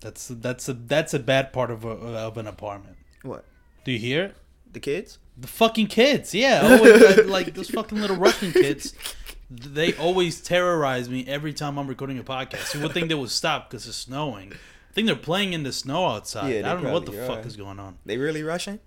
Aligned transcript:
That's 0.00 0.28
that's 0.28 0.68
a 0.68 0.74
that's 0.74 1.14
a 1.14 1.18
bad 1.18 1.52
part 1.52 1.70
of 1.70 1.84
a, 1.84 1.88
of 1.88 2.36
an 2.36 2.46
apartment. 2.46 2.96
What? 3.22 3.44
Do 3.84 3.92
you 3.92 3.98
hear? 3.98 4.34
The 4.72 4.80
kids? 4.80 5.18
The 5.38 5.48
fucking 5.48 5.88
kids, 5.88 6.34
yeah. 6.34 6.60
Oh, 6.64 6.76
always, 6.78 7.26
like, 7.26 7.54
those 7.54 7.70
fucking 7.70 8.00
little 8.00 8.16
Russian 8.16 8.52
kids. 8.52 8.94
They 9.50 9.94
always 9.94 10.40
terrorize 10.40 11.08
me 11.08 11.26
every 11.26 11.52
time 11.52 11.78
I'm 11.78 11.86
recording 11.86 12.18
a 12.18 12.24
podcast. 12.24 12.74
You 12.74 12.80
would 12.80 12.92
think 12.92 13.08
they 13.08 13.14
would 13.14 13.30
stop 13.30 13.70
because 13.70 13.86
it's 13.86 13.96
snowing. 13.96 14.52
I 14.52 14.92
think 14.92 15.06
they're 15.06 15.14
playing 15.14 15.52
in 15.52 15.62
the 15.62 15.72
snow 15.72 16.06
outside. 16.06 16.52
Yeah, 16.52 16.70
I 16.70 16.74
don't 16.74 16.82
know 16.84 16.92
what 16.92 17.06
the 17.06 17.12
probably 17.12 17.36
fuck 17.36 17.46
is 17.46 17.56
going 17.56 17.78
on. 17.78 17.98
They 18.04 18.16
really 18.16 18.42
Russian? 18.42 18.80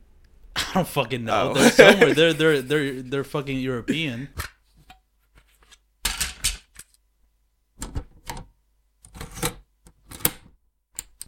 I 0.56 0.66
don't 0.74 0.88
fucking 0.88 1.24
know. 1.24 1.52
Oh. 1.52 1.54
They're 1.54 1.72
somewhere. 1.72 2.14
They're 2.14 2.34
they're 2.34 2.62
they're 2.62 3.02
they're 3.02 3.24
fucking 3.24 3.60
European. 3.60 4.30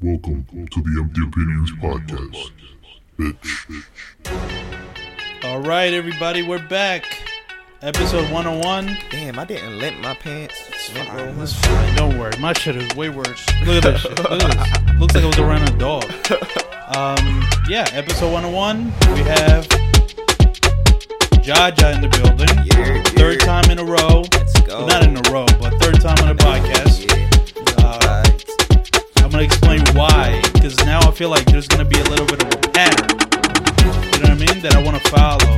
Welcome 0.02 0.46
to 0.72 0.82
the 0.82 1.00
Empty 1.00 1.22
Opinions 1.28 1.72
Podcast, 1.74 2.52
bitch. 3.18 3.86
All 5.44 5.60
right, 5.60 5.94
everybody, 5.94 6.42
we're 6.42 6.66
back. 6.68 7.06
Episode 7.82 8.32
101. 8.32 8.98
Damn, 9.10 9.38
I 9.40 9.46
didn't 9.46 9.78
lint 9.80 10.02
my 10.02 10.14
pants. 10.16 10.56
Lint 10.94 11.10
roll 11.14 11.26
my- 11.28 11.32
That's 11.34 11.54
fine. 11.54 11.96
Don't 11.96 12.18
worry. 12.20 12.34
My 12.40 12.54
shit 12.54 12.76
is 12.76 12.96
way 12.96 13.10
worse. 13.10 13.46
Look 13.66 13.78
at 13.78 13.84
this 13.84 14.02
shit. 14.02 14.18
Look 14.20 14.42
at 14.44 14.52
this. 14.52 15.00
Looks 15.00 15.16
like 15.16 15.24
I 15.24 15.28
was 15.28 15.40
around 15.40 15.70
a 15.70 15.78
dog. 15.78 16.04
Um, 16.96 17.44
yeah, 17.70 17.88
episode 17.94 18.32
101. 18.34 18.86
We 19.14 19.20
have 19.22 19.68
Jaja 21.42 21.96
in 21.96 22.02
the 22.02 22.10
building. 22.10 22.50
Yeah, 22.66 23.02
Third 23.18 23.40
time 23.42 23.70
in 23.72 23.80
a 23.80 23.84
row. 23.86 24.22
Let's 24.34 24.60
go. 24.62 24.80
Well, 24.80 24.88
not 24.88 25.04
in 25.04 25.16
a 25.18 25.22
row, 25.32 25.46
but 25.60 25.80
third 25.82 26.02
time 26.02 26.18
on 26.24 26.30
a 26.30 26.36
podcast. 26.36 27.08
Yeah. 27.08 27.84
Uh, 27.84 28.24
I'm 29.32 29.40
gonna 29.40 29.44
explain 29.46 29.80
why, 29.96 30.42
because 30.52 30.78
now 30.80 31.00
I 31.00 31.12
feel 31.12 31.30
like 31.30 31.46
there's 31.46 31.66
gonna 31.66 31.86
be 31.86 31.98
a 31.98 32.04
little 32.04 32.26
bit 32.26 32.44
of 32.44 32.50
a 32.54 32.58
pattern. 32.72 33.08
You 34.12 34.20
know 34.20 34.28
what 34.28 34.30
I 34.30 34.36
mean? 34.36 34.62
That 34.62 34.76
I 34.76 34.84
want 34.84 35.02
to 35.02 35.10
follow 35.10 35.56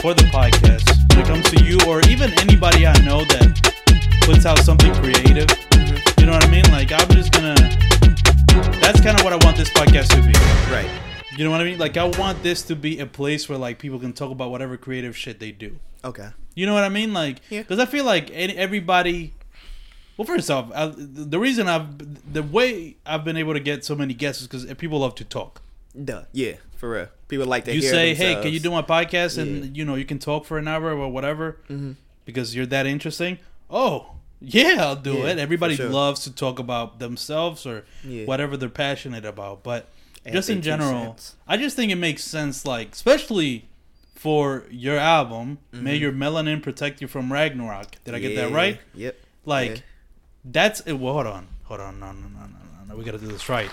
for 0.00 0.14
the 0.14 0.22
podcast 0.30 0.86
when 1.10 1.18
it 1.18 1.26
comes 1.26 1.50
to 1.50 1.64
you 1.64 1.76
or 1.88 2.00
even 2.08 2.30
anybody 2.38 2.86
I 2.86 2.96
know 3.02 3.24
that 3.24 4.20
puts 4.22 4.46
out 4.46 4.58
something 4.60 4.94
creative. 4.94 5.50
You 6.20 6.26
know 6.26 6.32
what 6.34 6.44
I 6.44 6.48
mean? 6.48 6.62
Like 6.70 6.92
I'm 6.92 7.08
just 7.10 7.32
gonna. 7.32 7.54
That's 8.78 9.00
kind 9.00 9.18
of 9.18 9.24
what 9.24 9.32
I 9.32 9.44
want 9.44 9.56
this 9.56 9.70
podcast 9.70 10.10
to 10.14 10.22
be. 10.22 10.32
right. 10.72 10.88
You 11.36 11.42
know 11.42 11.50
what 11.50 11.60
I 11.62 11.64
mean? 11.64 11.80
Like 11.80 11.96
I 11.96 12.04
want 12.04 12.44
this 12.44 12.62
to 12.62 12.76
be 12.76 13.00
a 13.00 13.06
place 13.06 13.48
where 13.48 13.58
like 13.58 13.80
people 13.80 13.98
can 13.98 14.12
talk 14.12 14.30
about 14.30 14.52
whatever 14.52 14.76
creative 14.76 15.16
shit 15.16 15.40
they 15.40 15.50
do. 15.50 15.80
Okay. 16.04 16.28
You 16.54 16.66
know 16.66 16.74
what 16.74 16.84
I 16.84 16.90
mean? 16.90 17.12
Like, 17.12 17.40
Yeah. 17.50 17.62
because 17.62 17.80
I 17.80 17.86
feel 17.86 18.04
like 18.04 18.30
any- 18.32 18.56
everybody. 18.56 19.32
Well, 20.16 20.26
first 20.26 20.50
off, 20.50 20.70
I, 20.74 20.92
the 20.96 21.38
reason 21.38 21.66
I've 21.68 22.32
the 22.32 22.42
way 22.42 22.96
I've 23.04 23.24
been 23.24 23.36
able 23.36 23.54
to 23.54 23.60
get 23.60 23.84
so 23.84 23.94
many 23.96 24.14
guests 24.14 24.42
is 24.42 24.46
because 24.48 24.72
people 24.74 25.00
love 25.00 25.14
to 25.16 25.24
talk. 25.24 25.60
Duh. 26.04 26.22
Yeah, 26.32 26.54
for 26.76 26.90
real. 26.90 27.08
People 27.28 27.46
like 27.46 27.64
to 27.64 27.74
You 27.74 27.80
say, 27.82 28.14
"Hey, 28.14 28.34
can 28.40 28.52
you 28.52 28.60
do 28.60 28.70
my 28.70 28.82
podcast?" 28.82 29.38
and 29.38 29.48
Yeah. 29.56 29.62
Mm-hmm. 29.64 29.74
you 29.74 29.84
know 29.84 29.94
you 29.96 30.04
can 30.04 30.18
talk 30.18 30.44
for 30.44 30.58
an 30.58 30.68
hour 30.68 30.92
or 30.94 31.08
whatever 31.08 31.56
because 32.24 32.54
you're 32.54 32.66
that 32.66 32.86
interesting. 32.86 33.38
Oh, 33.70 34.12
yeah, 34.40 34.76
I'll 34.80 34.96
do 34.96 35.14
Yeah, 35.14 35.26
it. 35.30 35.38
Everybody 35.38 35.76
sure. 35.76 35.88
loves 35.88 36.20
to 36.24 36.30
talk 36.32 36.58
about 36.58 36.98
themselves 37.00 37.66
or 37.66 37.84
Yeah. 38.06 38.24
whatever 38.26 38.56
they're 38.56 38.68
passionate 38.68 39.24
about, 39.24 39.62
but 39.64 39.88
Add 40.26 40.32
just 40.34 40.48
in 40.50 40.62
general. 40.62 41.16
I 41.48 41.56
just 41.56 41.74
think 41.76 41.90
it 41.90 41.96
makes 41.96 42.22
sense. 42.24 42.64
Like, 42.66 42.92
especially 42.92 43.64
for 44.14 44.64
your 44.70 44.98
album, 44.98 45.58
Mm-hmm. 45.72 45.84
"May 45.84 45.96
Your 45.96 46.12
Melanin 46.12 46.62
Protect 46.62 47.00
You 47.02 47.08
from 47.08 47.32
Ragnarok." 47.32 47.96
Did 48.04 48.14
I 48.14 48.18
get 48.20 48.36
that 48.36 48.52
right? 48.52 48.78
Yep. 48.94 49.16
Like. 49.44 49.82
That's 50.44 50.80
it. 50.80 50.92
Well, 50.94 51.14
hold 51.14 51.26
on, 51.26 51.48
hold 51.64 51.80
on, 51.80 51.98
no, 52.00 52.12
no, 52.12 52.20
no, 52.20 52.28
no, 52.28 52.46
no, 52.46 52.84
no. 52.88 52.96
We 52.96 53.04
gotta 53.04 53.18
do 53.18 53.26
this 53.28 53.48
right. 53.48 53.70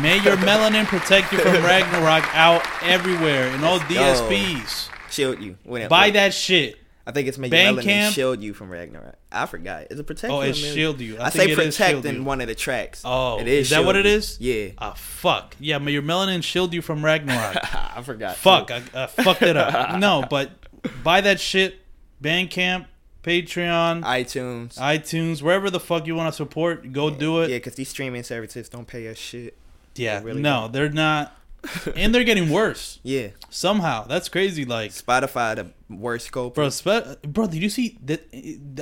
May 0.00 0.16
your 0.22 0.36
melanin 0.36 0.86
protect 0.86 1.32
you 1.32 1.38
from 1.38 1.52
Ragnarok 1.64 2.24
out 2.34 2.66
everywhere 2.82 3.48
in 3.48 3.62
all 3.62 3.78
go. 3.78 3.84
DSPs. 3.86 4.88
Shield 5.10 5.40
you. 5.42 5.58
Wait, 5.64 5.88
Buy 5.88 6.02
wait. 6.06 6.12
that 6.14 6.32
shit. 6.32 6.78
I 7.04 7.10
think 7.10 7.26
it's 7.28 7.36
making 7.36 7.58
melanin 7.58 7.82
Bandcamp. 7.82 8.10
shield 8.12 8.42
you 8.42 8.54
from 8.54 8.70
Ragnarok. 8.70 9.16
I 9.30 9.44
forgot. 9.46 9.88
Is 9.90 9.98
it 9.98 10.06
protect? 10.06 10.32
Oh, 10.32 10.40
it's 10.40 10.58
melanin? 10.58 10.74
shield 10.74 11.00
you. 11.00 11.18
I 11.18 11.26
I, 11.26 11.30
say 11.30 11.50
it 11.50 11.56
protect 11.56 12.04
in 12.06 12.14
you. 12.16 12.22
one 12.24 12.40
of 12.40 12.46
the 12.46 12.54
tracks. 12.54 13.02
Oh, 13.04 13.38
it 13.40 13.48
is 13.48 13.66
is. 13.66 13.70
that 13.70 13.84
what 13.84 13.96
it 13.96 14.06
is? 14.06 14.40
you. 14.40 14.52
Yeah. 14.52 14.70
Ah, 14.78 14.92
fuck. 14.94 15.56
Yeah, 15.58 15.78
may 15.78 15.90
your 15.92 16.02
melanin 16.02 16.42
shield 16.44 16.72
you 16.72 16.80
from 16.80 17.04
Ragnarok. 17.04 17.56
I 17.96 18.00
forgot. 18.02 18.36
fuck. 18.36 18.70
I, 18.70 18.82
I 18.94 19.06
fucked 19.08 19.42
it 19.42 19.56
up. 19.56 19.98
No, 19.98 20.24
but 20.30 20.50
buy 21.02 21.20
that 21.22 21.38
shit. 21.40 21.80
Bandcamp, 22.22 22.86
Patreon, 23.22 24.02
iTunes. 24.02 24.76
iTunes, 24.78 25.42
wherever 25.42 25.70
the 25.70 25.80
fuck 25.80 26.06
you 26.06 26.14
want 26.16 26.32
to 26.32 26.36
support, 26.36 26.92
go 26.92 27.10
do 27.10 27.40
it. 27.42 27.50
Yeah, 27.50 27.56
because 27.58 27.74
these 27.76 27.88
streaming 27.88 28.22
services 28.24 28.68
don't 28.68 28.86
pay 28.86 29.06
us 29.08 29.18
shit. 29.18 29.56
Yeah, 29.94 30.18
They 30.20 30.24
really 30.24 30.42
no, 30.42 30.68
they're 30.68 30.88
not, 30.88 31.36
and 31.96 32.12
they're 32.14 32.24
getting 32.24 32.50
worse 32.50 32.98
Yeah. 33.04 33.28
somehow. 33.50 34.04
That's 34.06 34.28
crazy. 34.28 34.64
Like, 34.64 34.90
Spotify, 34.90 35.54
the 35.54 35.70
worst 35.94 36.26
scope. 36.26 36.54
bro, 36.56 36.70
spe- 36.70 37.22
bro, 37.22 37.46
did 37.46 37.62
you 37.62 37.68
see 37.68 37.96
that? 38.04 38.24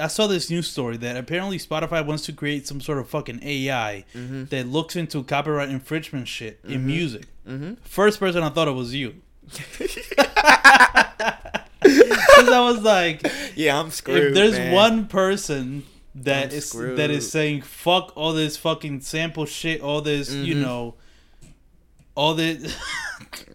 I 0.00 0.06
saw 0.06 0.26
this 0.26 0.48
news 0.48 0.68
story 0.68 0.96
that 0.98 1.16
apparently 1.18 1.58
Spotify 1.58 2.06
wants 2.06 2.24
to 2.26 2.32
create 2.32 2.66
some 2.66 2.80
sort 2.80 2.98
of 2.98 3.08
fucking 3.08 3.40
AI 3.42 4.04
Mm-hmm. 4.14 4.44
that 4.46 4.66
looks 4.68 4.96
into 4.96 5.22
copyright 5.24 5.68
infringement 5.68 6.28
shit 6.28 6.60
in 6.64 6.86
music. 6.86 7.24
First 7.82 8.20
person 8.20 8.42
I 8.44 8.48
thought 8.50 8.68
it 8.68 8.74
was 8.74 8.94
you. 8.94 9.16
Because 11.82 12.48
I 12.48 12.60
was 12.60 12.82
like, 12.82 13.26
Yeah, 13.56 13.78
I'm 13.78 13.90
screwed. 13.90 14.24
if 14.28 14.34
there's 14.34 14.52
man. 14.58 14.72
one 14.72 15.06
person 15.06 15.84
that 16.14 16.46
I'm 16.50 16.56
is 16.58 16.68
screwed. 16.68 16.98
that 16.98 17.10
is 17.10 17.30
saying 17.30 17.62
fuck 17.62 18.12
all 18.16 18.32
this 18.32 18.56
fucking 18.56 19.00
sample 19.00 19.46
shit, 19.46 19.80
all 19.80 20.00
this, 20.00 20.32
you 20.32 20.54
Mhm. 20.56 20.60
know, 20.62 20.94
all 22.14 22.34
this. 22.34 22.76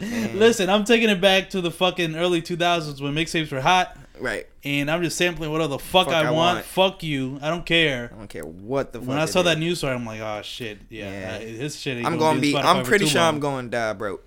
Listen, 0.00 0.70
I'm 0.70 0.84
taking 0.84 1.08
it 1.10 1.20
back 1.20 1.50
to 1.50 1.60
the 1.60 1.70
fucking 1.70 2.16
early 2.16 2.42
2000s 2.42 3.00
when 3.00 3.14
mixtapes 3.14 3.52
were 3.52 3.60
hot, 3.60 3.96
Right. 4.18 4.46
and 4.64 4.90
I'm 4.90 5.02
just 5.02 5.16
sampling 5.18 5.50
whatever 5.52 5.68
the 5.68 5.78
fuck, 5.78 6.06
Fuck 6.06 6.14
I, 6.14 6.20
I 6.28 6.30
want. 6.30 6.56
want. 6.56 6.64
Fuck 6.64 7.02
you. 7.02 7.38
I 7.42 7.48
don't 7.50 7.66
care. 7.66 8.10
I 8.14 8.18
don't 8.18 8.28
care 8.30 8.44
what 8.44 8.92
the 8.92 9.00
fuck. 9.00 9.08
When 9.08 9.18
I 9.18 9.26
saw 9.26 9.42
that 9.42 9.58
news 9.58 9.78
story, 9.78 9.94
I'm 9.94 10.06
like, 10.06 10.20
oh 10.20 10.40
shit, 10.42 10.78
yeah, 10.88 11.10
Yeah. 11.10 11.36
uh, 11.36 11.40
his 11.40 11.78
shit. 11.78 11.98
Ain't 11.98 12.06
I'm 12.06 12.12
gonna 12.18 12.30
gonna 12.32 12.40
be. 12.40 12.54
on 12.56 12.64
I'm 12.64 12.84
pretty 12.84 13.06
sure 13.06 13.20
I'm 13.20 13.38
going 13.40 13.66
to 13.66 13.70
die 13.70 13.92
broke 13.92 14.24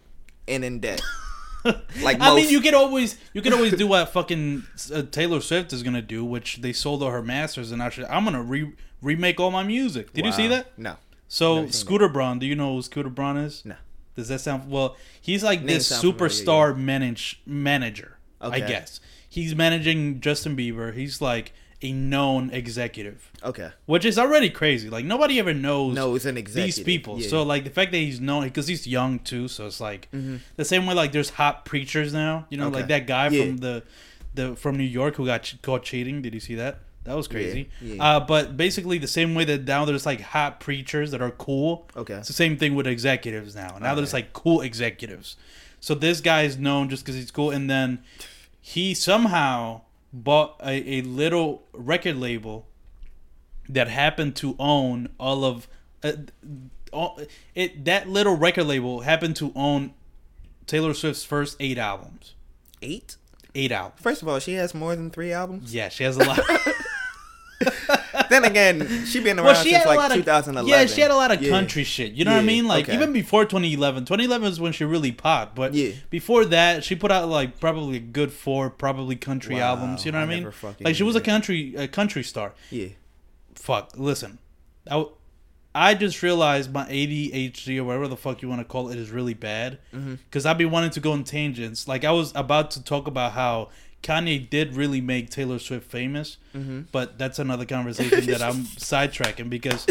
and 0.48 0.64
in 0.64 0.80
debt. 0.80 1.02
Like 2.02 2.18
I 2.22 2.36
mean, 2.36 2.50
you 2.50 2.62
could 2.62 2.74
always 2.74 3.18
you 3.34 3.42
could 3.42 3.54
always 3.54 3.74
do 3.74 3.88
what 3.88 4.10
fucking 4.10 4.64
uh, 4.94 5.02
Taylor 5.12 5.42
Swift 5.42 5.74
is 5.74 5.84
gonna 5.84 6.02
do, 6.02 6.24
which 6.24 6.58
they 6.58 6.72
sold 6.74 7.04
all 7.04 7.12
her 7.12 7.22
masters, 7.22 7.72
and 7.72 7.82
actually, 7.82 8.08
I'm 8.08 8.24
gonna 8.24 8.44
re- 8.44 8.74
remake 9.02 9.40
all 9.40 9.52
my 9.52 9.64
music. 9.64 10.14
Did 10.14 10.26
you 10.26 10.32
see 10.32 10.48
that? 10.48 10.78
No. 10.78 10.96
So 11.28 11.68
Scooter 11.68 12.10
Braun, 12.10 12.40
do 12.40 12.46
you 12.46 12.56
know 12.56 12.76
who 12.76 12.82
Scooter 12.82 13.10
Braun 13.10 13.38
is? 13.38 13.64
No. 13.66 13.76
Does 14.16 14.28
that 14.30 14.42
sound 14.42 14.70
well? 14.70 14.98
He's 15.22 15.44
like 15.44 15.60
Name 15.60 15.68
this 15.68 15.88
familiar, 15.88 16.18
superstar 16.18 16.78
manage 16.78 17.42
manager, 17.46 18.18
I 18.42 18.60
guess. 18.60 19.00
He's 19.28 19.56
managing 19.56 20.22
Justin 20.22 20.58
Bieber. 20.58 20.94
He's 20.94 21.22
like 21.22 21.54
a 21.82 21.94
known 21.94 22.50
executive, 22.52 23.32
Okay. 23.42 23.70
which 23.86 24.04
is 24.04 24.20
already 24.20 24.50
crazy. 24.50 24.90
Like 24.90 25.06
nobody 25.06 25.40
ever 25.40 25.54
knows 25.54 25.96
No, 25.96 26.14
it's 26.16 26.26
an 26.26 26.38
executive. 26.38 26.76
these 26.76 26.84
people. 26.84 27.20
Yeah. 27.22 27.30
So 27.30 27.44
like 27.44 27.64
the 27.64 27.70
fact 27.70 27.92
that 27.94 27.98
he's 28.00 28.20
known 28.20 28.44
because 28.44 28.68
he's 28.68 28.86
young 28.86 29.20
too. 29.20 29.48
So 29.48 29.66
it's 29.68 29.80
like 29.80 30.10
Mhm. 30.14 30.40
the 30.58 30.66
same 30.66 30.86
way 30.86 30.94
like 30.94 31.14
there's 31.14 31.30
hot 31.32 31.64
preachers 31.66 32.12
now. 32.14 32.46
You 32.50 32.58
know, 32.58 32.68
Okay. 32.68 32.78
like 32.80 32.88
that 32.90 33.08
guy 33.08 33.30
Yeah. 33.30 33.46
from 33.46 33.58
the 33.58 33.84
the 34.36 34.56
from 34.56 34.78
New 34.78 34.84
York 34.84 35.16
who 35.16 35.26
got 35.26 35.54
caught 35.62 35.84
cheating. 35.84 36.22
Did 36.22 36.34
you 36.34 36.40
see 36.40 36.56
that? 36.56 36.80
That 37.06 37.16
was 37.16 37.28
crazy. 37.30 37.70
yeah. 37.82 38.04
Uh, 38.04 38.20
but 38.20 38.56
basically 38.58 38.98
the 38.98 39.08
same 39.08 39.34
way 39.34 39.44
that 39.46 39.64
now 39.66 39.86
there's 39.86 40.06
like 40.06 40.20
hot 40.22 40.60
preachers 40.60 41.12
that 41.12 41.22
are 41.22 41.32
cool. 41.32 41.88
Okay. 41.96 42.16
It's 42.16 42.28
the 42.28 42.34
same 42.34 42.58
thing 42.58 42.76
with 42.76 42.86
executives 42.88 43.56
now. 43.56 43.78
Now 43.82 43.96
there's 43.96 44.10
Okay. 44.14 44.18
like 44.24 44.34
cool 44.34 44.60
executives. 44.62 45.38
So 45.80 45.96
this 45.96 46.20
guy 46.20 46.44
is 46.44 46.58
known 46.58 46.90
just 46.90 47.04
because 47.06 47.16
he's 47.16 47.32
cool, 47.32 47.52
and 47.52 47.70
then 47.70 48.00
he 48.62 48.94
somehow 48.94 49.82
bought 50.12 50.60
a, 50.64 50.98
a 50.98 51.02
little 51.02 51.64
record 51.74 52.18
label 52.18 52.68
that 53.68 53.88
happened 53.88 54.36
to 54.38 54.56
own 54.60 55.10
all 55.20 55.46
of 55.46 55.68
uh, 56.04 56.14
all, 56.92 57.20
it. 57.56 57.86
That 57.86 58.10
little 58.10 58.36
record 58.36 58.66
label 58.66 59.02
happened 59.02 59.36
to 59.38 59.52
own 59.56 59.94
Taylor 60.66 60.94
Swift's 60.94 61.24
first 61.24 61.58
eight 61.60 61.78
albums. 61.78 62.36
Eight. 62.82 63.18
Eight 63.56 63.72
albums. 63.72 64.02
First 64.02 64.22
of 64.22 64.28
all, 64.28 64.40
she 64.40 64.54
has 64.54 64.74
more 64.74 64.96
than 64.96 65.10
three 65.10 65.32
albums. 65.32 65.74
Yeah, 65.74 65.90
she 65.90 66.04
has 66.04 66.18
a 66.18 66.24
lot. 66.24 66.40
then 68.30 68.44
again, 68.46 69.06
she 69.06 69.20
been 69.22 69.38
around 69.40 69.46
well, 69.48 69.64
she 69.64 69.72
since 69.72 69.86
like 69.86 70.12
of 70.12 70.18
2011. 70.18 70.68
yeah, 70.70 70.86
she 70.86 71.02
had 71.02 71.12
a 71.12 71.16
lot 71.16 71.32
of 71.32 71.42
Yeah. 71.42 71.50
country 71.50 71.84
shit. 71.84 72.12
You 72.14 72.26
know 72.26 72.32
what 72.34 72.40
I 72.40 72.44
mean? 72.44 72.68
Like 72.68 72.86
okay. 72.86 72.94
even 72.96 73.14
before 73.14 73.46
2011. 73.46 74.06
2011 74.06 74.48
is 74.48 74.60
when 74.60 74.72
she 74.74 74.84
really 74.86 75.12
popped. 75.12 75.56
But 75.56 75.74
Yeah. 75.74 75.92
before 76.10 76.46
that, 76.46 76.84
she 76.84 76.96
put 76.96 77.12
out 77.12 77.30
like 77.30 77.60
probably 77.60 77.98
a 77.98 78.02
good 78.02 78.32
four 78.32 78.70
probably 78.70 79.16
country 79.16 79.56
Wow, 79.56 79.76
albums. 79.76 80.06
You 80.06 80.12
know 80.12 80.20
what 80.20 80.30
I 80.30 80.40
mean? 80.40 80.52
Like 80.82 80.96
she 80.96 81.04
was 81.04 81.16
a 81.16 81.22
country 81.22 81.76
a 81.76 81.88
country 81.88 82.24
star. 82.24 82.54
Yeah. 82.72 82.90
Fuck, 83.56 83.92
listen, 83.96 84.40
I. 84.88 84.92
w- 84.92 85.12
I 85.76 85.94
just 85.94 86.24
realized 86.24 86.74
my 86.74 86.84
ADHD 86.90 87.78
or 87.78 87.84
whatever 87.84 88.08
the 88.08 88.18
fuck 88.18 88.42
you 88.42 88.50
want 88.50 88.60
to 88.60 88.66
call 88.66 88.90
it 88.90 88.98
is 88.98 89.12
really 89.12 89.36
bad 89.36 89.78
Mm-hmm. 89.94 90.16
because 90.16 90.48
I've 90.48 90.58
been 90.58 90.72
wanting 90.72 90.90
to 90.92 91.00
go 91.00 91.14
in 91.14 91.24
tangents. 91.24 91.88
Like 91.88 92.04
I 92.04 92.12
was 92.12 92.32
about 92.36 92.72
to 92.72 92.84
talk 92.84 93.06
about 93.08 93.34
how 93.34 93.70
Kanye 94.04 94.50
did 94.50 94.76
really 94.76 95.02
make 95.02 95.30
Taylor 95.30 95.60
Swift 95.60 95.90
famous, 95.92 96.38
Mm-hmm. 96.56 96.82
but 96.92 97.18
that's 97.18 97.38
another 97.40 97.66
conversation 97.66 98.26
that 98.28 98.42
I'm 98.42 98.64
sidetracking 98.78 99.50
because 99.50 99.86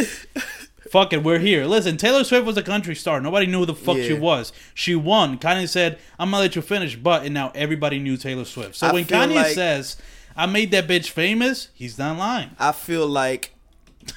Fuck 0.90 1.12
it, 1.12 1.22
we're 1.22 1.38
here. 1.38 1.66
Listen, 1.66 1.98
Taylor 1.98 2.24
Swift 2.24 2.46
was 2.46 2.56
a 2.56 2.62
country 2.62 2.94
star. 2.94 3.20
Nobody 3.20 3.44
knew 3.46 3.58
who 3.58 3.66
the 3.66 3.74
fuck 3.74 3.98
she 3.98 4.14
was. 4.14 4.52
She 4.72 4.94
won. 4.94 5.36
Kanye 5.38 5.68
said, 5.68 5.98
"I'm 6.18 6.30
gonna 6.30 6.44
let 6.44 6.56
you 6.56 6.62
finish," 6.62 6.96
but 6.96 7.24
and 7.24 7.34
now 7.34 7.52
everybody 7.54 7.98
knew 7.98 8.16
Taylor 8.16 8.46
Swift. 8.46 8.74
So 8.76 8.86
I 8.86 8.92
when 8.94 9.04
Kanye 9.04 9.34
like- 9.34 9.52
says, 9.54 9.98
"I 10.34 10.46
made 10.46 10.70
that 10.70 10.88
bitch 10.88 11.10
famous," 11.10 11.68
he's 11.74 11.98
not 11.98 12.16
lying. 12.16 12.50
I 12.58 12.72
feel 12.72 13.06
like 13.06 13.52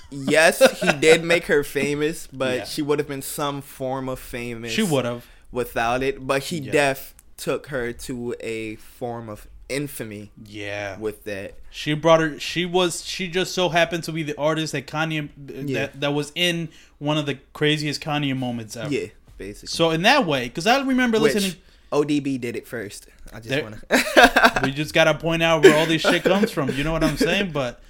yes, 0.10 0.62
he 0.80 0.92
did 0.94 1.24
make 1.26 1.48
her 1.48 1.64
famous, 1.66 2.28
but 2.32 2.58
Yeah. 2.60 2.64
she 2.66 2.82
would 2.82 3.00
have 3.00 3.08
been 3.08 3.22
some 3.22 3.62
form 3.62 4.08
of 4.08 4.20
famous. 4.20 4.72
She 4.72 4.84
would 4.84 5.04
have. 5.06 5.26
without 5.52 6.02
it, 6.02 6.26
but 6.26 6.44
he 6.44 6.60
Yeah. 6.60 6.72
def 6.72 7.14
took 7.36 7.68
her 7.68 7.92
to 7.92 8.34
a 8.40 8.76
form 8.78 9.28
of 9.28 9.48
infamy 9.71 10.31
Yeah. 10.45 10.97
with 10.97 11.23
that. 11.25 11.56
She 11.69 11.94
brought 11.94 12.19
her. 12.19 12.39
She 12.39 12.65
was. 12.65 13.06
She 13.06 13.27
just 13.27 13.53
so 13.53 13.69
happened 13.69 14.03
to 14.06 14.12
be 14.12 14.23
the 14.23 14.38
artist 14.38 14.73
that 14.73 14.88
Kanye 14.88 15.29
Yeah. 15.68 15.79
that 15.79 16.01
that 16.01 16.13
was 16.13 16.31
in 16.35 16.69
one 17.00 17.18
of 17.18 17.25
the 17.25 17.39
craziest 17.53 18.01
Kanye 18.01 18.38
moments 18.38 18.75
ever. 18.75 18.94
Yeah, 18.94 19.07
basically. 19.38 19.68
So 19.68 19.91
in 19.91 20.01
that 20.03 20.25
way, 20.25 20.45
because 20.45 20.68
I 20.68 20.81
remember 20.81 21.19
Which 21.19 21.33
listening. 21.35 21.62
ODB 21.91 22.39
did 22.39 22.56
it 22.56 22.68
first. 22.68 23.07
I 23.33 23.39
just 23.39 23.50
There- 23.50 23.69
to. 23.69 24.62
we 24.63 24.71
just 24.71 24.94
gotta 24.94 25.13
point 25.13 25.44
out 25.44 25.63
where 25.63 25.75
all 25.77 25.85
this 25.85 26.01
shit 26.01 26.23
comes 26.23 26.51
from. 26.51 26.69
You 26.69 26.83
know 26.83 26.91
what 26.91 27.03
I'm 27.03 27.18
saying? 27.18 27.51
But 27.53 27.81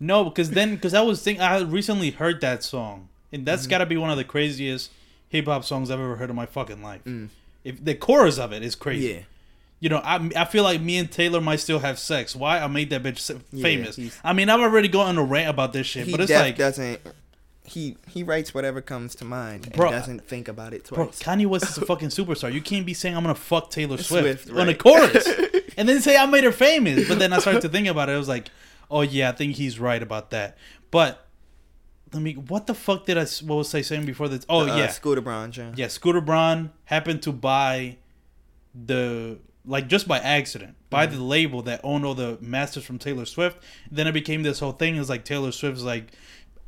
no, 0.00 0.24
because 0.24 0.50
then 0.50 0.74
because 0.74 0.94
I 0.94 1.02
was 1.02 1.22
thinking 1.22 1.42
I 1.42 1.60
recently 1.60 2.10
heard 2.10 2.40
that 2.40 2.62
song, 2.62 3.08
and 3.32 3.46
that's 3.46 3.62
mm-hmm. 3.62 3.70
gotta 3.70 3.86
be 3.86 3.96
one 3.96 4.10
of 4.10 4.16
the 4.16 4.24
craziest 4.24 4.90
hip 5.28 5.46
hop 5.46 5.64
songs 5.64 5.90
I've 5.90 6.00
ever 6.00 6.16
heard 6.16 6.30
in 6.30 6.36
my 6.36 6.46
fucking 6.46 6.82
life. 6.82 7.04
Mm. 7.04 7.28
If 7.64 7.84
the 7.84 7.94
chorus 7.94 8.38
of 8.38 8.52
it 8.52 8.62
is 8.62 8.74
crazy, 8.74 9.08
yeah, 9.08 9.20
you 9.84 9.90
know, 9.90 9.98
I 9.98 10.30
I 10.34 10.44
feel 10.46 10.64
like 10.64 10.80
me 10.80 10.96
and 10.96 11.12
Taylor 11.12 11.42
might 11.42 11.60
still 11.60 11.78
have 11.80 11.98
sex. 11.98 12.34
Why 12.34 12.58
I 12.58 12.66
made 12.68 12.88
that 12.88 13.02
bitch 13.02 13.18
s- 13.18 13.38
Yeah, 13.52 13.62
famous? 13.62 14.00
I 14.24 14.32
mean, 14.32 14.48
I've 14.48 14.60
already 14.60 14.88
gone 14.88 15.08
on 15.08 15.18
a 15.18 15.22
rant 15.22 15.50
about 15.50 15.74
this 15.74 15.86
shit, 15.86 16.10
but 16.10 16.20
it's 16.20 16.28
def 16.28 16.40
like, 16.40 16.56
doesn't. 16.56 17.00
He 17.66 17.98
he 18.08 18.22
writes 18.22 18.54
whatever 18.54 18.80
comes 18.80 19.14
to 19.16 19.26
mind 19.26 19.66
and 19.66 19.74
doesn't 19.74 20.26
think 20.26 20.48
about 20.48 20.72
it 20.72 20.88
bro, 20.88 21.04
twice. 21.04 21.22
Kanye 21.22 21.44
West 21.46 21.68
is 21.68 21.76
a 21.76 21.84
fucking 21.84 22.08
superstar. 22.08 22.50
You 22.50 22.62
can't 22.62 22.86
be 22.86 22.94
saying 22.94 23.14
I'm 23.14 23.24
gonna 23.24 23.34
fuck 23.34 23.70
Taylor 23.70 23.98
Swift, 23.98 24.44
Swift, 24.44 24.58
on 24.58 24.62
a 24.62 24.70
right. 24.70 24.78
chorus, 24.78 25.28
and 25.76 25.86
then 25.86 26.00
say 26.00 26.16
I 26.16 26.24
made 26.24 26.44
her 26.44 26.52
famous. 26.52 27.06
But 27.06 27.18
then 27.18 27.34
I 27.34 27.38
started 27.40 27.60
to 27.60 27.68
think 27.68 27.86
about 27.86 28.08
it. 28.08 28.12
I 28.12 28.16
was 28.18 28.28
like, 28.28 28.48
oh 28.90 29.02
yeah, 29.02 29.28
I 29.28 29.32
think 29.32 29.56
he's 29.56 29.78
right 29.78 30.02
about 30.02 30.30
that. 30.30 30.56
But 30.90 31.26
let 32.14 32.22
me. 32.22 32.32
What 32.32 32.66
the 32.68 32.74
fuck 32.74 33.04
did 33.04 33.18
I? 33.18 33.26
What 33.44 33.56
was 33.56 33.74
I 33.74 33.82
saying 33.82 34.06
before 34.06 34.28
this? 34.28 34.46
Oh 34.48 34.60
Uh, 34.62 34.76
yeah, 34.78 34.88
Scooter 34.88 35.20
Braun, 35.20 35.52
John. 35.52 35.74
yeah. 35.76 35.88
Scooter 35.88 36.22
Braun 36.22 36.70
happened 36.86 37.20
to 37.24 37.32
buy 37.32 37.98
the 38.74 39.38
like 39.66 39.88
just 39.88 40.06
by 40.08 40.18
accident 40.18 40.76
by 40.90 41.06
Mm-hmm. 41.06 41.16
the 41.16 41.22
label 41.22 41.62
that 41.62 41.80
owned 41.84 42.04
all 42.04 42.14
the 42.14 42.38
masters 42.40 42.84
from 42.84 42.98
Taylor 42.98 43.24
Swift. 43.24 43.56
Then 43.90 44.06
it 44.06 44.12
became 44.12 44.42
this 44.42 44.60
whole 44.60 44.72
thing. 44.72 44.96
It's 44.96 45.08
like 45.08 45.24
Taylor 45.24 45.52
Swift's 45.52 45.82
like. 45.82 46.12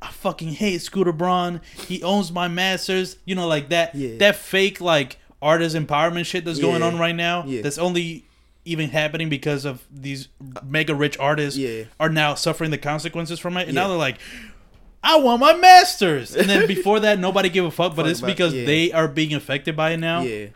I 0.03 0.09
fucking 0.11 0.51
hate 0.51 0.83
Scooter 0.83 1.13
Braun. 1.13 1.63
He 1.89 2.03
owns 2.03 2.31
my 2.31 2.49
masters. 2.49 3.17
You 3.25 3.35
know, 3.35 3.47
like 3.49 3.71
that. 3.71 3.95
Yeah. 3.95 4.19
That 4.19 4.37
fake 4.37 4.81
like 4.81 5.19
artist 5.41 5.75
empowerment 5.75 6.27
shit 6.27 6.45
that's 6.45 6.59
going 6.59 6.83
on 6.83 6.99
right 6.99 7.15
now. 7.17 7.45
Yeah. 7.47 7.63
That's 7.63 7.79
only 7.79 8.25
even 8.67 8.91
happening 8.91 9.29
because 9.31 9.65
of 9.65 9.83
these 9.91 10.29
mega 10.63 10.95
rich 10.95 11.19
artists 11.19 11.59
Yeah. 11.59 11.85
are 12.01 12.09
now 12.11 12.35
suffering 12.35 12.71
the 12.73 12.79
consequences 12.79 13.39
from 13.39 13.57
it. 13.57 13.69
And 13.69 13.75
now 13.75 13.89
they're 13.89 13.97
like, 13.97 14.19
I 15.03 15.19
want 15.19 15.41
my 15.41 15.55
masters. 15.55 16.35
And 16.37 16.49
then 16.51 16.67
before 16.69 17.01
that, 17.01 17.19
nobody 17.19 17.49
gave 17.49 17.65
a 17.65 17.71
fuck. 17.71 17.95
But 17.97 18.03
Fuck 18.05 18.11
it's 18.11 18.21
because 18.21 18.53
yeah. 18.53 18.67
they 18.67 18.93
are 18.93 19.07
being 19.09 19.33
affected 19.35 19.77
by 19.77 19.93
it 19.93 19.99
now. 19.99 20.23
Yeah. 20.23 20.49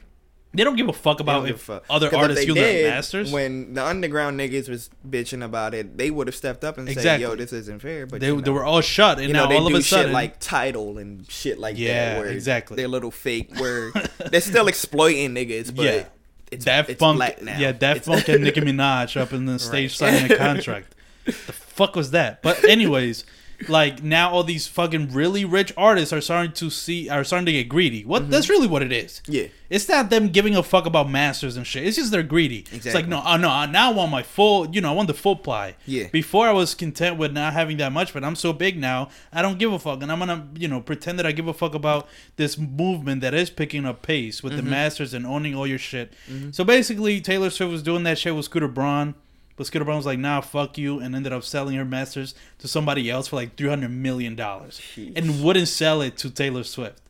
They 0.52 0.64
don't 0.64 0.74
give 0.74 0.88
a 0.88 0.92
fuck 0.92 1.20
about 1.20 1.48
if 1.48 1.60
fuck. 1.60 1.84
other 1.88 2.12
artists 2.14 2.44
use 2.44 2.56
their 2.56 2.90
masters. 2.90 3.30
When 3.30 3.74
the 3.74 3.84
underground 3.84 4.40
niggas 4.40 4.68
was 4.68 4.90
bitching 5.08 5.44
about 5.44 5.74
it, 5.74 5.96
they 5.96 6.10
would 6.10 6.26
have 6.26 6.34
stepped 6.34 6.64
up 6.64 6.76
and 6.76 6.88
Exactly. 6.88 7.08
said, 7.08 7.20
"Yo, 7.20 7.36
this 7.36 7.52
isn't 7.52 7.80
fair." 7.80 8.04
But 8.06 8.20
they, 8.20 8.26
you 8.26 8.34
know, 8.34 8.40
they 8.40 8.50
were 8.50 8.64
all 8.64 8.80
shut, 8.80 9.18
and 9.18 9.28
you 9.28 9.32
now 9.32 9.44
know, 9.44 9.50
they 9.50 9.56
all 9.58 9.68
of 9.68 9.74
a 9.74 9.82
sudden, 9.82 10.12
like 10.12 10.40
title 10.40 10.98
and 10.98 11.24
shit 11.30 11.58
like 11.60 11.78
Yeah, 11.78 12.14
that. 12.14 12.18
Where 12.20 12.28
exactly. 12.30 12.76
They're 12.76 12.88
little 12.88 13.12
fake. 13.12 13.50
Where 13.60 13.92
they're 14.30 14.40
still 14.40 14.66
exploiting 14.66 15.34
niggas, 15.36 15.72
but 15.74 15.84
Yeah. 15.84 16.04
it's 16.50 16.64
Daft 16.64 16.90
it's 16.90 17.00
now. 17.00 17.12
yeah, 17.56 17.68
It's- 17.70 18.04
Punk 18.06 18.26
and 18.28 18.42
Nicki 18.42 18.60
Minaj 18.62 19.20
up 19.20 19.32
in 19.32 19.46
the 19.46 19.58
stage 19.60 20.00
Right. 20.00 20.12
signing 20.12 20.32
a 20.32 20.36
contract. 20.46 20.96
the 21.26 21.32
fuck 21.32 21.94
was 21.94 22.10
that? 22.10 22.42
But 22.42 22.64
anyways, 22.64 23.24
like 23.68 24.02
now 24.02 24.30
all 24.30 24.44
these 24.44 24.66
fucking 24.66 25.12
really 25.12 25.44
rich 25.44 25.72
artists 25.76 26.12
are 26.12 26.20
starting 26.20 26.52
to 26.52 26.70
see 26.70 27.08
are 27.08 27.24
starting 27.24 27.46
to 27.46 27.52
get 27.52 27.68
greedy. 27.68 28.04
What 28.04 28.30
that's 28.30 28.48
really 28.48 28.66
what 28.66 28.82
it 28.82 28.92
is. 28.92 29.20
Mm-hmm. 29.24 29.32
Yeah. 29.32 29.46
It's 29.68 29.88
not 29.88 30.10
them 30.10 30.30
giving 30.30 30.56
a 30.56 30.64
fuck 30.64 30.86
about 30.86 31.08
masters 31.08 31.56
and 31.56 31.64
shit. 31.64 31.86
It's 31.86 31.96
just 31.96 32.10
they're 32.10 32.24
greedy. 32.24 32.60
Exactly. 32.60 32.88
It's 32.88 32.94
like 32.94 33.06
no, 33.06 33.20
uh, 33.20 33.36
no, 33.36 33.48
uh, 33.48 33.66
now 33.66 33.92
I 33.92 33.94
want 33.94 34.10
my 34.10 34.22
full. 34.22 34.68
You 34.70 34.80
know, 34.80 34.90
I 34.90 34.94
want 34.94 35.06
the 35.06 35.14
full 35.14 35.36
ply. 35.36 35.76
Yeah. 35.86 36.08
Before 36.10 36.48
I 36.48 36.52
was 36.52 36.74
content 36.74 37.18
with 37.18 37.32
not 37.32 37.52
having 37.52 37.76
that 37.76 37.92
much, 37.92 38.12
but 38.12 38.24
I'm 38.24 38.34
so 38.34 38.52
big 38.52 38.76
now, 38.76 39.10
I 39.32 39.42
don't 39.42 39.58
give 39.58 39.72
a 39.72 39.78
fuck, 39.78 40.02
and 40.02 40.10
I'm 40.10 40.18
gonna 40.18 40.48
you 40.56 40.66
know 40.66 40.80
pretend 40.80 41.18
that 41.20 41.26
I 41.26 41.32
give 41.32 41.46
a 41.46 41.54
fuck 41.54 41.74
about 41.74 42.08
this 42.36 42.58
movement 42.58 43.20
that 43.20 43.32
is 43.32 43.50
picking 43.50 43.86
up 43.86 44.02
pace 44.02 44.42
with 44.42 44.56
the 44.56 44.62
masters 44.62 45.14
and 45.14 45.24
owning 45.24 45.54
all 45.54 45.66
your 45.66 45.78
shit. 45.78 46.12
So 46.50 46.64
basically, 46.64 47.20
Taylor 47.20 47.50
Swift 47.50 47.70
was 47.70 47.82
doing 47.82 48.02
that 48.04 48.18
shit 48.18 48.34
with 48.34 48.46
Scooter 48.46 48.68
Braun. 48.68 49.14
But 49.60 49.66
Scooter 49.66 49.84
Braun 49.84 49.98
was 49.98 50.06
like, 50.06 50.18
"Nah, 50.18 50.40
fuck 50.40 50.78
you," 50.78 51.00
and 51.00 51.14
ended 51.14 51.34
up 51.34 51.44
selling 51.44 51.76
her 51.76 51.84
masters 51.84 52.34
to 52.60 52.66
somebody 52.66 53.10
else 53.10 53.28
for 53.28 53.36
like 53.36 53.56
three 53.56 53.68
hundred 53.68 53.90
million 53.90 54.34
dollars, 54.34 54.80
Jeez. 54.96 55.12
and 55.14 55.44
wouldn't 55.44 55.68
sell 55.68 56.00
it 56.00 56.16
to 56.16 56.30
Taylor 56.30 56.64
Swift 56.64 57.02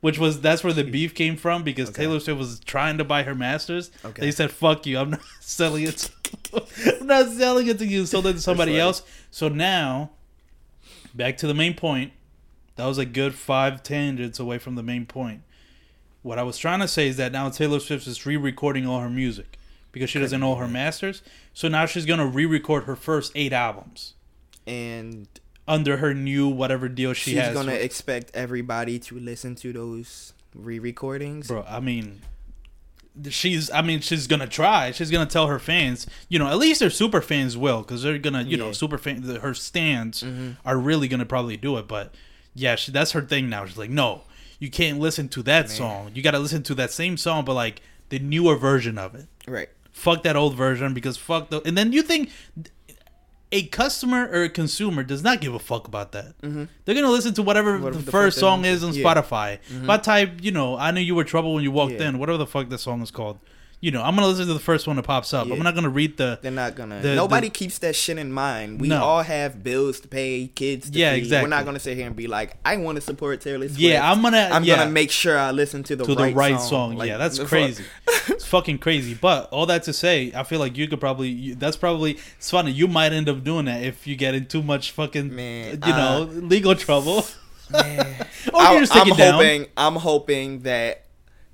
which 0.00 0.18
was 0.18 0.40
that's 0.40 0.64
where 0.64 0.72
the 0.72 0.82
beef 0.82 1.14
came 1.14 1.36
from 1.36 1.62
because 1.62 1.90
Okay. 1.90 2.04
Taylor 2.04 2.18
Swift 2.18 2.38
was 2.38 2.60
trying 2.60 2.96
to 2.96 3.04
buy 3.04 3.22
her 3.24 3.34
masters. 3.34 3.90
Okay. 4.02 4.22
They 4.22 4.30
said, 4.30 4.50
"Fuck 4.50 4.86
you! 4.86 4.96
I'm 4.96 5.10
not 5.10 5.20
selling 5.40 5.82
it. 5.82 6.08
To, 6.44 6.64
I'm 7.00 7.06
not 7.06 7.28
selling 7.32 7.66
it 7.66 7.78
to 7.80 7.86
you. 7.86 8.06
Sold 8.06 8.26
it 8.28 8.32
to 8.32 8.40
somebody 8.40 8.80
else." 8.80 9.02
So 9.30 9.48
now, 9.50 10.08
back 11.14 11.36
to 11.36 11.46
the 11.46 11.52
main 11.52 11.74
point. 11.74 12.12
That 12.76 12.86
was 12.86 12.96
a 12.96 13.04
good 13.04 13.34
five 13.34 13.82
tangents 13.82 14.38
away 14.38 14.56
from 14.56 14.74
the 14.74 14.82
main 14.82 15.04
point. 15.04 15.42
What 16.22 16.38
I 16.38 16.44
was 16.44 16.56
trying 16.56 16.80
to 16.80 16.88
say 16.88 17.08
is 17.08 17.18
that 17.18 17.30
now 17.30 17.50
Taylor 17.50 17.78
Swift 17.78 18.06
is 18.06 18.24
re-recording 18.24 18.86
all 18.86 19.00
her 19.00 19.10
music 19.10 19.58
because 19.92 20.10
she 20.10 20.18
doesn't 20.18 20.40
know 20.40 20.54
her 20.56 20.68
masters. 20.68 21.22
So 21.54 21.68
now 21.68 21.86
she's 21.86 22.06
gonna 22.06 22.26
re-record 22.26 22.84
her 22.84 22.96
first 22.96 23.32
eight 23.34 23.52
albums 23.52 24.14
and 24.66 25.26
under 25.68 25.98
her 25.98 26.12
new 26.14 26.48
whatever 26.48 26.88
deal 26.88 27.12
she 27.12 27.30
she's 27.32 27.38
has. 27.40 27.48
She's 27.48 27.54
gonna 27.54 27.72
with- 27.72 27.82
expect 27.82 28.30
everybody 28.34 28.98
to 29.00 29.18
listen 29.18 29.54
to 29.56 29.72
those 29.72 30.32
re-recordings. 30.54 31.46
bro 31.46 31.64
i 31.68 31.78
mean 31.78 32.20
she's 33.28 33.70
i 33.72 33.82
mean 33.82 34.00
she's 34.00 34.26
gonna 34.26 34.46
try 34.46 34.90
she's 34.92 35.10
gonna 35.10 35.26
tell 35.26 35.46
her 35.48 35.58
fans 35.58 36.06
you 36.28 36.38
know 36.38 36.46
at 36.48 36.58
least 36.58 36.80
her 36.80 36.88
super 36.90 37.20
fans 37.20 37.56
will 37.56 37.82
because 37.82 38.02
they're 38.02 38.18
gonna 38.18 38.42
you 38.42 38.56
know 38.56 38.72
super 38.72 38.96
fans 38.98 39.28
her 39.38 39.52
stands 39.54 40.22
Mhm. 40.22 40.56
are 40.64 40.78
really 40.78 41.06
gonna 41.08 41.26
probably 41.26 41.56
do 41.56 41.76
it 41.76 41.86
but 41.88 42.14
yeah 42.54 42.76
she, 42.76 42.90
that's 42.92 43.12
her 43.12 43.20
thing 43.20 43.48
now 43.50 43.64
she's 43.66 43.76
like 43.78 43.90
no 43.90 44.22
you 44.58 44.70
can't 44.70 44.98
listen 45.00 45.28
to 45.28 45.42
that 45.44 45.68
song 45.70 46.10
you 46.14 46.22
gotta 46.22 46.38
listen 46.38 46.62
to 46.64 46.74
that 46.74 46.90
same 46.92 47.16
song 47.16 47.44
but 47.44 47.54
like 47.54 47.82
the 48.08 48.18
newer 48.18 48.56
version 48.56 48.96
of 48.98 49.14
it 49.14 49.26
Right. 49.46 49.68
Fuck 49.92 50.22
that 50.22 50.36
old 50.36 50.54
version 50.54 50.94
because 50.94 51.16
fuck 51.16 51.50
the 51.50 51.60
and 51.66 51.76
then 51.76 51.92
you 51.92 52.02
think 52.02 52.30
a 53.52 53.64
customer 53.66 54.28
or 54.28 54.44
a 54.44 54.48
consumer 54.48 55.02
does 55.02 55.24
not 55.24 55.40
give 55.40 55.54
a 55.54 55.58
fuck 55.58 55.88
about 55.88 56.12
that. 56.12 56.34
They're 56.40 56.94
gonna 56.94 57.10
listen 57.10 57.34
to 57.34 57.42
whatever, 57.42 57.78
Whatever 57.78 57.98
the 57.98 58.04
the 58.04 58.10
first 58.12 58.38
song 58.38 58.64
is 58.64 58.84
on 58.84 58.94
yeah. 58.94 59.02
Spotify. 59.04 59.58
If 59.68 59.88
I 59.88 59.96
type, 59.98 60.34
you 60.40 60.52
know, 60.52 60.76
I 60.76 60.92
knew 60.92 61.00
you 61.00 61.14
were 61.16 61.24
trouble 61.24 61.54
when 61.54 61.64
you 61.64 61.72
walked 61.72 61.94
Yeah. 61.94 62.08
in, 62.10 62.18
whatever 62.18 62.38
the 62.38 62.46
fuck 62.46 62.68
the 62.68 62.78
song 62.78 63.02
is 63.02 63.10
called. 63.10 63.40
You 63.82 63.90
know, 63.90 64.02
I'm 64.02 64.14
gonna 64.14 64.26
listen 64.26 64.46
to 64.46 64.52
the 64.52 64.58
first 64.60 64.86
one 64.86 64.96
that 64.96 65.04
pops 65.04 65.32
up. 65.32 65.46
Yeah. 65.46 65.54
I'm 65.54 65.62
not 65.62 65.74
gonna 65.74 65.88
read 65.88 66.18
the 66.18 66.38
They're 66.42 66.50
not 66.52 66.74
gonna. 66.76 67.00
The- 67.00 67.14
nobody 67.14 67.48
the- 67.48 67.54
keeps 67.54 67.78
that 67.78 67.96
shit 67.96 68.18
in 68.18 68.30
mind. 68.30 68.78
We 68.78 68.88
No. 68.88 69.02
all 69.02 69.22
have 69.22 69.64
bills 69.64 70.00
to 70.00 70.08
pay, 70.08 70.48
kids 70.54 70.90
to 70.90 70.98
Yeah, 70.98 71.12
feed. 71.14 71.18
exactly. 71.20 71.46
We're 71.46 71.56
not 71.56 71.64
gonna 71.64 71.78
sit 71.80 71.96
here 71.96 72.06
and 72.06 72.14
be 72.14 72.26
like, 72.26 72.56
I 72.62 72.76
want 72.76 72.96
to 72.96 73.00
support 73.00 73.40
Taylor 73.40 73.68
Swift. 73.68 73.80
Yeah, 73.80 74.10
I'm 74.12 74.20
gonna- 74.20 74.50
I'm 74.52 74.64
yeah. 74.64 74.76
gonna 74.76 74.90
make 74.90 75.10
sure 75.10 75.38
I 75.38 75.50
listen 75.52 75.82
to 75.84 75.96
the 75.96 76.04
to 76.04 76.14
right 76.14 76.28
the 76.30 76.34
right 76.36 76.60
song. 76.60 76.68
song. 76.68 76.96
Like, 76.96 77.08
yeah, 77.08 77.16
that's 77.16 77.38
crazy. 77.38 77.84
it's 78.28 78.44
fucking 78.44 78.78
crazy. 78.80 79.14
But 79.14 79.48
all 79.50 79.64
that 79.66 79.84
to 79.84 79.94
say, 79.94 80.30
I 80.34 80.42
feel 80.42 80.58
like 80.60 80.76
you 80.76 80.86
could 80.86 81.00
probably. 81.00 81.28
You, 81.30 81.54
that's 81.54 81.78
probably. 81.78 82.18
It's 82.36 82.50
funny. 82.50 82.72
You 82.72 82.86
might 82.86 83.14
end 83.14 83.30
up 83.30 83.42
doing 83.44 83.64
that 83.64 83.82
if 83.82 84.06
you 84.06 84.14
get 84.14 84.34
in 84.34 84.44
too 84.44 84.62
much 84.62 84.90
fucking, 84.90 85.34
Man, 85.34 85.80
you 85.86 85.92
know, 85.92 86.28
legal 86.34 86.74
trouble. 86.74 87.24
Man. 87.70 87.98
or 88.52 88.60
you 88.60 88.68
I'm, 88.68 88.80
just 88.80 88.92
take 88.92 89.02
I'm 89.06 89.12
it 89.12 89.16
down. 89.16 89.34
hoping. 89.34 89.66
I'm 89.76 89.94
hoping 89.96 90.60
that 90.64 91.04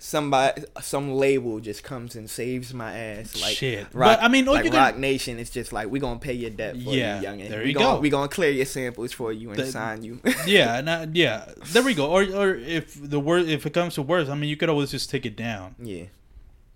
somebody, 0.06 0.62
some 0.80 1.12
label 1.14 1.58
just 1.58 1.82
comes 1.82 2.14
and 2.14 2.30
saves 2.30 2.72
my 2.72 2.96
ass. 2.96 3.40
Like 3.42 3.56
Shit. 3.56 3.86
Rock, 3.92 4.18
But, 4.18 4.22
I 4.24 4.28
mean, 4.28 4.44
like 4.44 4.64
can- 4.64 4.72
Roc 4.74 4.96
Nation 4.96 5.38
it's 5.38 5.50
just 5.50 5.72
like 5.72 5.88
we're 5.88 6.00
gonna 6.00 6.20
pay 6.20 6.32
your 6.32 6.50
debt 6.50 6.74
for 6.74 6.78
Yeah, 6.94 7.20
you, 7.20 7.26
youngin. 7.26 7.48
there 7.48 7.62
we 7.62 7.68
you 7.68 7.74
gonna, 7.74 7.96
go. 7.96 8.00
We 8.00 8.08
gonna 8.10 8.28
clear 8.28 8.50
your 8.50 8.66
samples 8.66 9.12
for 9.12 9.32
you 9.32 9.50
and 9.50 9.58
The- 9.58 9.66
sign 9.66 10.04
you. 10.04 10.20
yeah, 10.46 10.76
and 10.78 10.88
I, 10.88 11.08
yeah. 11.12 11.46
There 11.72 11.82
we 11.82 11.94
go. 11.94 12.06
Or, 12.10 12.22
or 12.22 12.54
if 12.54 12.94
the 13.00 13.18
word, 13.18 13.48
if 13.48 13.66
it 13.66 13.72
comes 13.72 13.94
to 13.94 14.02
worse, 14.02 14.28
I 14.28 14.34
mean, 14.36 14.48
you 14.48 14.56
could 14.56 14.68
always 14.68 14.90
just 14.92 15.10
take 15.10 15.26
it 15.26 15.36
down. 15.36 15.74
yeah. 15.80 16.04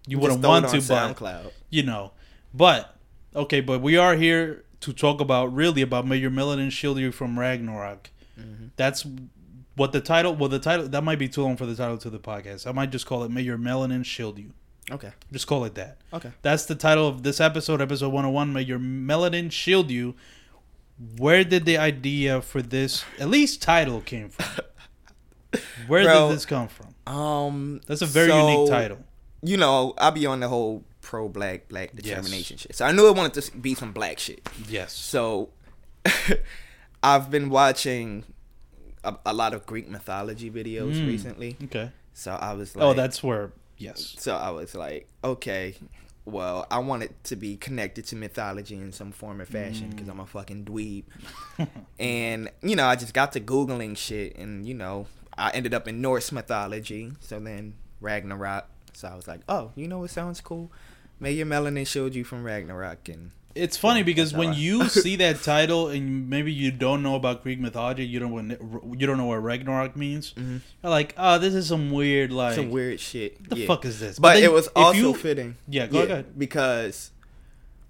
You 0.08 0.16
Just 0.16 0.22
wouldn't 0.22 0.42
want 0.44 0.64
to, 0.68 0.76
on 0.78 0.78
but 1.14 1.16
SoundCloud. 1.16 1.50
you 1.68 1.82
know. 1.84 2.12
But 2.52 2.96
okay, 3.36 3.60
but 3.60 3.80
we 3.80 3.96
are 3.96 4.16
here 4.16 4.64
to 4.80 4.92
talk 4.92 5.20
about 5.20 5.54
really 5.54 5.82
about 5.82 6.06
May 6.06 6.16
Your 6.16 6.30
Melanin 6.30 6.72
shield 6.72 6.98
you 6.98 7.12
from 7.12 7.38
Ragnarok. 7.38 8.10
Mm-hmm. 8.40 8.68
That's 8.76 9.04
what 9.80 9.92
the 9.92 10.00
title. 10.02 10.36
Well, 10.36 10.50
the 10.50 10.58
title 10.58 10.86
that 10.88 11.02
might 11.02 11.18
be 11.18 11.26
too 11.26 11.42
long 11.42 11.56
for 11.56 11.64
the 11.64 11.74
title 11.74 11.96
to 11.96 12.10
the 12.10 12.18
podcast. 12.18 12.66
I 12.66 12.72
might 12.72 12.90
just 12.90 13.06
call 13.06 13.24
it 13.24 13.30
May 13.30 13.40
Your 13.40 13.56
Melanin 13.56 14.04
Shield 14.04 14.38
You. 14.38 14.52
Okay. 14.90 15.10
Just 15.32 15.46
call 15.46 15.64
it 15.64 15.74
that. 15.76 15.96
Okay. 16.12 16.30
That's 16.42 16.66
the 16.66 16.74
title 16.74 17.08
of 17.08 17.22
this 17.22 17.40
episode, 17.40 17.80
episode 17.80 18.08
101. 18.08 18.52
May 18.52 18.60
Your 18.60 18.78
Melanin 18.78 19.50
Shield 19.50 19.90
You. 19.90 20.14
Where 21.16 21.44
did 21.44 21.64
the 21.64 21.78
idea 21.78 22.42
for 22.42 22.60
this, 22.60 23.04
at 23.18 23.28
least 23.30 23.62
title, 23.62 24.02
came 24.02 24.28
from? 24.28 24.64
Where 25.86 26.04
Bro. 26.04 26.28
did 26.28 26.36
this 26.36 26.44
come 26.44 26.68
from? 26.68 26.94
Um, 27.10 27.80
That's 27.86 28.02
a 28.02 28.06
very 28.06 28.28
so, 28.28 28.50
unique 28.50 28.68
title. 28.68 28.98
You 29.42 29.56
know, 29.56 29.94
I'll 29.96 30.10
be 30.10 30.26
on 30.26 30.40
the 30.40 30.48
whole 30.48 30.84
pro 31.00 31.26
black 31.30 31.70
black 31.70 31.96
determination 31.96 32.58
shit. 32.58 32.76
So 32.76 32.84
I 32.84 32.92
knew 32.92 33.08
I 33.08 33.12
wanted 33.12 33.40
to 33.40 33.56
be 33.56 33.74
some 33.74 33.92
black 33.92 34.18
shit. 34.18 34.46
Yes. 34.68 34.92
So 34.92 35.48
I've 37.02 37.30
been 37.30 37.48
watching 37.48 38.24
a, 39.04 39.14
a 39.26 39.32
lot 39.34 39.54
of 39.54 39.66
Greek 39.66 39.88
mythology 39.88 40.50
videos 40.50 40.96
Mm. 40.96 41.06
recently. 41.06 41.56
Okay. 41.64 41.90
So 42.14 42.32
I 42.32 42.52
was 42.54 42.74
like, 42.76 42.84
Oh, 42.84 42.92
that's 42.94 43.22
where. 43.22 43.52
Yes. 43.78 44.14
So 44.18 44.36
I 44.36 44.50
was 44.50 44.74
like, 44.74 45.08
okay, 45.24 45.74
well, 46.26 46.66
I 46.70 46.80
want 46.80 47.02
it 47.02 47.12
to 47.24 47.36
be 47.36 47.56
connected 47.56 48.04
to 48.08 48.16
mythology 48.16 48.76
in 48.76 48.92
some 48.92 49.10
form 49.10 49.40
or 49.40 49.46
fashion 49.46 49.88
because 49.90 50.06
I'm 50.08 50.20
a 50.20 50.26
fucking 50.26 50.66
dweeb. 50.66 51.04
and, 51.98 52.50
you 52.62 52.76
know, 52.76 52.86
I 52.86 52.96
just 52.96 53.14
got 53.14 53.32
to 53.32 53.40
Googling 53.40 53.96
shit 53.96 54.36
and, 54.36 54.66
you 54.66 54.74
know, 54.74 55.06
I 55.36 55.50
ended 55.50 55.72
up 55.72 55.88
in 55.88 56.00
Norse 56.02 56.30
mythology. 56.30 57.12
So 57.20 57.40
then 57.40 57.74
Ragnarok. 58.02 58.66
So 58.92 59.08
I 59.08 59.14
was 59.16 59.26
like, 59.26 59.40
oh, 59.48 59.72
you 59.76 59.88
know 59.88 60.00
what 60.00 60.10
sounds 60.10 60.40
cool? 60.42 60.70
Maybe 61.18 61.36
your 61.36 61.46
melanin 61.46 61.86
showed 61.86 62.14
you 62.14 62.24
from 62.24 62.44
Ragnarok. 62.44 63.08
And 63.08 63.30
It's 63.54 63.76
funny 63.76 64.02
because 64.04 64.32
when 64.32 64.52
you 64.52 64.88
see 64.88 65.16
that 65.16 65.42
title 65.42 65.88
and 65.88 66.30
maybe 66.30 66.52
you 66.52 66.70
don't 66.70 67.02
know 67.02 67.16
about 67.16 67.42
Greek 67.42 67.58
mythology, 67.58 68.06
you 68.06 68.20
don't 68.20 68.48
know- 68.48 68.94
you 68.96 69.06
don't 69.06 69.16
know 69.18 69.24
what 69.24 69.42
Ragnarok 69.42 69.96
means. 69.96 70.32
Mhm. 70.34 70.60
You're 70.82 70.90
like, 70.90 71.14
oh, 71.18 71.38
this 71.38 71.54
is 71.54 71.66
some 71.66 71.90
weird 71.90 72.30
like. 72.32 72.54
some 72.54 72.70
weird 72.70 73.00
shit. 73.00 73.48
the 73.50 73.56
yeah. 73.58 73.66
fuck 73.66 73.84
is 73.84 73.98
this? 73.98 74.18
But, 74.18 74.34
then 74.34 74.44
it 74.44 74.52
was 74.52 74.68
also 74.68 74.98
you- 74.98 75.14
fitting. 75.14 75.56
Yeah, 75.68 75.86
go 75.88 76.02
ahead. 76.02 76.38
Because 76.38 77.10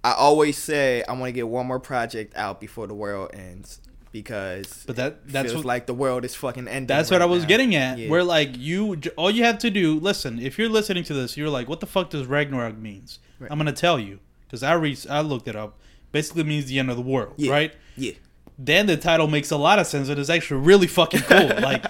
I 0.02 0.12
always 0.12 0.56
say 0.56 1.02
I 1.06 1.12
want 1.12 1.26
to 1.26 1.32
get 1.32 1.46
one 1.48 1.66
more 1.66 1.78
project 1.80 2.34
out 2.36 2.58
before 2.60 2.86
the 2.86 2.94
world 2.94 3.30
ends. 3.34 3.80
Because 4.12 4.82
But 4.88 4.96
that 4.96 5.28
that's 5.28 5.52
feels 5.52 5.58
what 5.64 5.68
like 5.68 5.86
the 5.86 5.94
world 5.94 6.24
is 6.24 6.34
fucking 6.34 6.66
ending. 6.66 6.86
That's 6.88 7.12
what 7.12 7.22
I 7.22 7.26
was 7.26 7.42
now. 7.42 7.48
getting 7.48 7.74
at. 7.76 7.96
Yeah. 7.98 8.08
Where 8.08 8.24
like 8.24 8.56
you, 8.58 8.98
all 9.16 9.30
you 9.30 9.44
have 9.44 9.58
to 9.58 9.70
do. 9.70 10.00
Listen, 10.00 10.40
if 10.40 10.58
you're 10.58 10.68
listening 10.68 11.04
to 11.04 11.14
this, 11.14 11.36
you're 11.36 11.48
like, 11.48 11.68
"What 11.68 11.78
the 11.78 11.86
fuck 11.86 12.10
does 12.10 12.26
Ragnarok 12.26 12.76
means?" 12.76 13.20
Right. 13.38 13.48
I'm 13.52 13.56
gonna 13.58 13.70
tell 13.72 14.00
you 14.00 14.18
because 14.50 14.62
I 14.62 14.72
re- 14.72 14.96
I 15.08 15.20
looked 15.20 15.46
it 15.48 15.54
up. 15.56 15.78
Basically 16.12 16.42
means 16.42 16.66
the 16.66 16.78
end 16.80 16.90
of 16.90 16.96
the 16.96 17.02
world, 17.02 17.34
Yeah. 17.36 17.52
right? 17.52 17.72
Yeah. 17.96 18.12
Then 18.58 18.86
the 18.86 18.96
title 18.96 19.26
makes 19.28 19.50
a 19.52 19.56
lot 19.56 19.78
of 19.78 19.86
sense 19.86 20.08
and 20.08 20.18
it's 20.18 20.28
actually 20.28 20.60
really 20.60 20.86
fucking 20.88 21.20
cool. 21.22 21.46
like, 21.62 21.84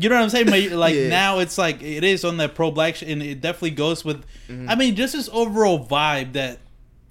you 0.00 0.08
know 0.08 0.14
what 0.16 0.22
I'm 0.22 0.28
saying? 0.30 0.76
Like 0.76 0.94
Yeah. 0.94 1.08
now 1.08 1.38
it's 1.38 1.56
like 1.58 1.82
it 1.82 2.04
is 2.04 2.24
on 2.24 2.36
that 2.36 2.54
pro 2.54 2.70
black 2.70 2.96
shit, 2.96 3.08
and 3.08 3.22
it 3.22 3.40
definitely 3.40 3.70
goes 3.70 4.04
with. 4.04 4.24
Mm-hmm. 4.48 4.68
I 4.70 4.74
mean, 4.76 4.94
just 4.94 5.14
this 5.14 5.28
overall 5.32 5.84
vibe 5.86 6.34
that 6.34 6.58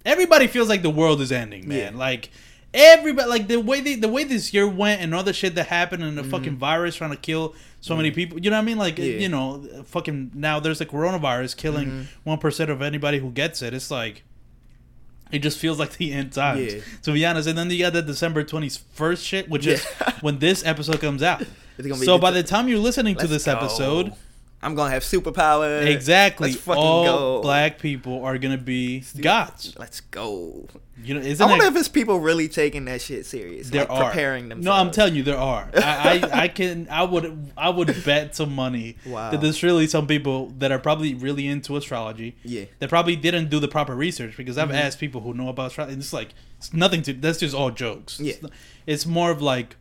everybody 0.06 0.48
feels 0.48 0.70
like 0.70 0.82
the 0.84 0.90
world 0.92 1.20
is 1.20 1.32
ending, 1.32 1.68
man. 1.68 1.94
Yeah. 1.94 2.00
Like 2.00 2.30
everybody, 2.74 3.28
like 3.28 3.48
the 3.48 3.60
way 3.60 3.82
they, 3.82 3.96
the 3.96 4.08
way 4.08 4.24
this 4.24 4.54
year 4.54 4.68
went, 4.68 5.02
and 5.02 5.14
all 5.16 5.24
the 5.24 5.34
shit 5.34 5.56
that 5.56 5.68
happened, 5.68 6.04
and 6.04 6.18
the 6.18 6.24
fucking 6.24 6.58
virus 6.58 6.96
trying 6.96 7.12
to 7.12 7.18
kill 7.18 7.56
so 7.82 7.96
many 7.98 8.12
people. 8.12 8.40
You 8.40 8.50
know 8.50 8.58
what 8.58 8.62
I 8.62 8.66
mean? 8.66 8.78
Like 8.78 8.96
Mm-hmm. 8.96 9.12
Yeah. 9.12 9.18
you 9.20 9.30
know, 9.30 9.84
fucking 9.86 10.32
now 10.36 10.60
there's 10.60 10.80
a 10.80 10.86
coronavirus 10.86 11.58
killing 11.58 12.08
one 12.24 12.40
of 12.70 12.82
anybody 12.82 13.18
who 13.20 13.32
gets 13.32 13.62
it. 13.62 13.74
It's 13.74 13.90
like. 13.92 14.24
It 15.32 15.40
just 15.40 15.58
feels 15.58 15.80
like 15.80 15.98
the 15.98 16.12
end 16.14 16.34
times, 16.34 16.74
Yeah. 16.74 16.82
to 17.04 17.12
be 17.12 17.26
honest. 17.26 17.48
And 17.50 17.58
then 17.58 17.70
you 17.70 17.80
got 17.80 17.94
the 17.94 18.02
December 18.02 18.44
twenty 18.44 18.70
first 18.94 19.26
shit, 19.26 19.50
which 19.50 19.66
is 19.68 19.84
when 20.22 20.40
this 20.40 20.66
episode 20.66 21.02
comes 21.02 21.24
out. 21.24 21.42
It's 21.78 21.88
gonna 21.88 22.00
be 22.00 22.06
So 22.06 22.18
by 22.18 22.32
the 22.32 22.44
time 22.44 22.68
you're 22.70 22.80
listening 22.80 23.16
to 23.16 23.22
Let's 23.28 23.32
this 23.32 23.46
go. 23.46 23.52
episode, 23.54 24.14
I'm 24.66 24.76
gonna 24.76 24.92
have 24.92 25.04
superpowers. 25.04 25.86
exactly, 25.86 26.50
Let's 26.52 26.62
fucking 26.62 26.82
all 26.84 27.06
go. 27.06 27.42
black 27.42 27.80
people 27.80 28.24
are 28.24 28.38
gonna 28.38 28.58
be 28.58 29.04
gods. 29.22 29.76
Let's 29.78 30.02
go. 30.02 30.68
You 31.04 31.14
know, 31.14 31.20
I 31.20 31.24
isn't 31.26 31.48
wonder 31.50 31.66
it? 31.66 31.68
if 31.74 31.76
it's 31.76 31.88
people 31.90 32.20
really 32.20 32.48
taking 32.48 32.86
that 32.86 33.02
shit 33.02 33.26
serious. 33.26 33.70
There 33.70 33.82
like 33.82 33.90
are 33.92 34.06
preparing 34.10 34.50
themselves. 34.50 34.66
No, 34.66 34.72
I'm 34.72 34.92
telling 34.92 35.14
you, 35.14 35.24
there 35.24 35.38
are. 35.38 35.70
I, 35.76 36.22
I, 36.24 36.30
I 36.44 36.48
can, 36.48 36.88
I 36.90 37.04
would, 37.04 37.52
I 37.58 37.70
would 37.70 38.04
bet 38.06 38.34
some 38.36 38.54
money 38.56 38.96
Wow. 39.06 39.30
that 39.32 39.42
there's 39.42 39.62
really 39.62 39.88
some 39.88 40.08
people 40.08 40.48
that 40.58 40.72
are 40.72 40.80
probably 40.80 41.14
really 41.14 41.48
into 41.48 41.76
astrology. 41.76 42.38
Yeah. 42.44 42.62
Mm-hmm. 42.62 42.72
That 42.80 42.90
probably 42.90 43.16
didn't 43.18 43.50
do 43.50 43.60
the 43.60 43.68
proper 43.68 43.94
research 43.94 44.38
because 44.38 44.58
I've 44.58 44.72
asked 44.72 45.00
people 45.00 45.20
who 45.22 45.34
know 45.34 45.50
about 45.50 45.68
astrology, 45.68 45.94
and 45.94 46.02
it's 46.02 46.14
like 46.14 46.30
it's 46.58 46.74
nothing 46.74 47.02
to. 47.04 47.14
That's 47.14 47.40
just 47.40 47.54
all 47.54 47.72
jokes. 47.72 48.20
Yeah. 48.20 48.34
It's, 48.42 48.48
it's 48.88 49.06
more 49.06 49.32
of 49.32 49.42
like, 49.42 49.76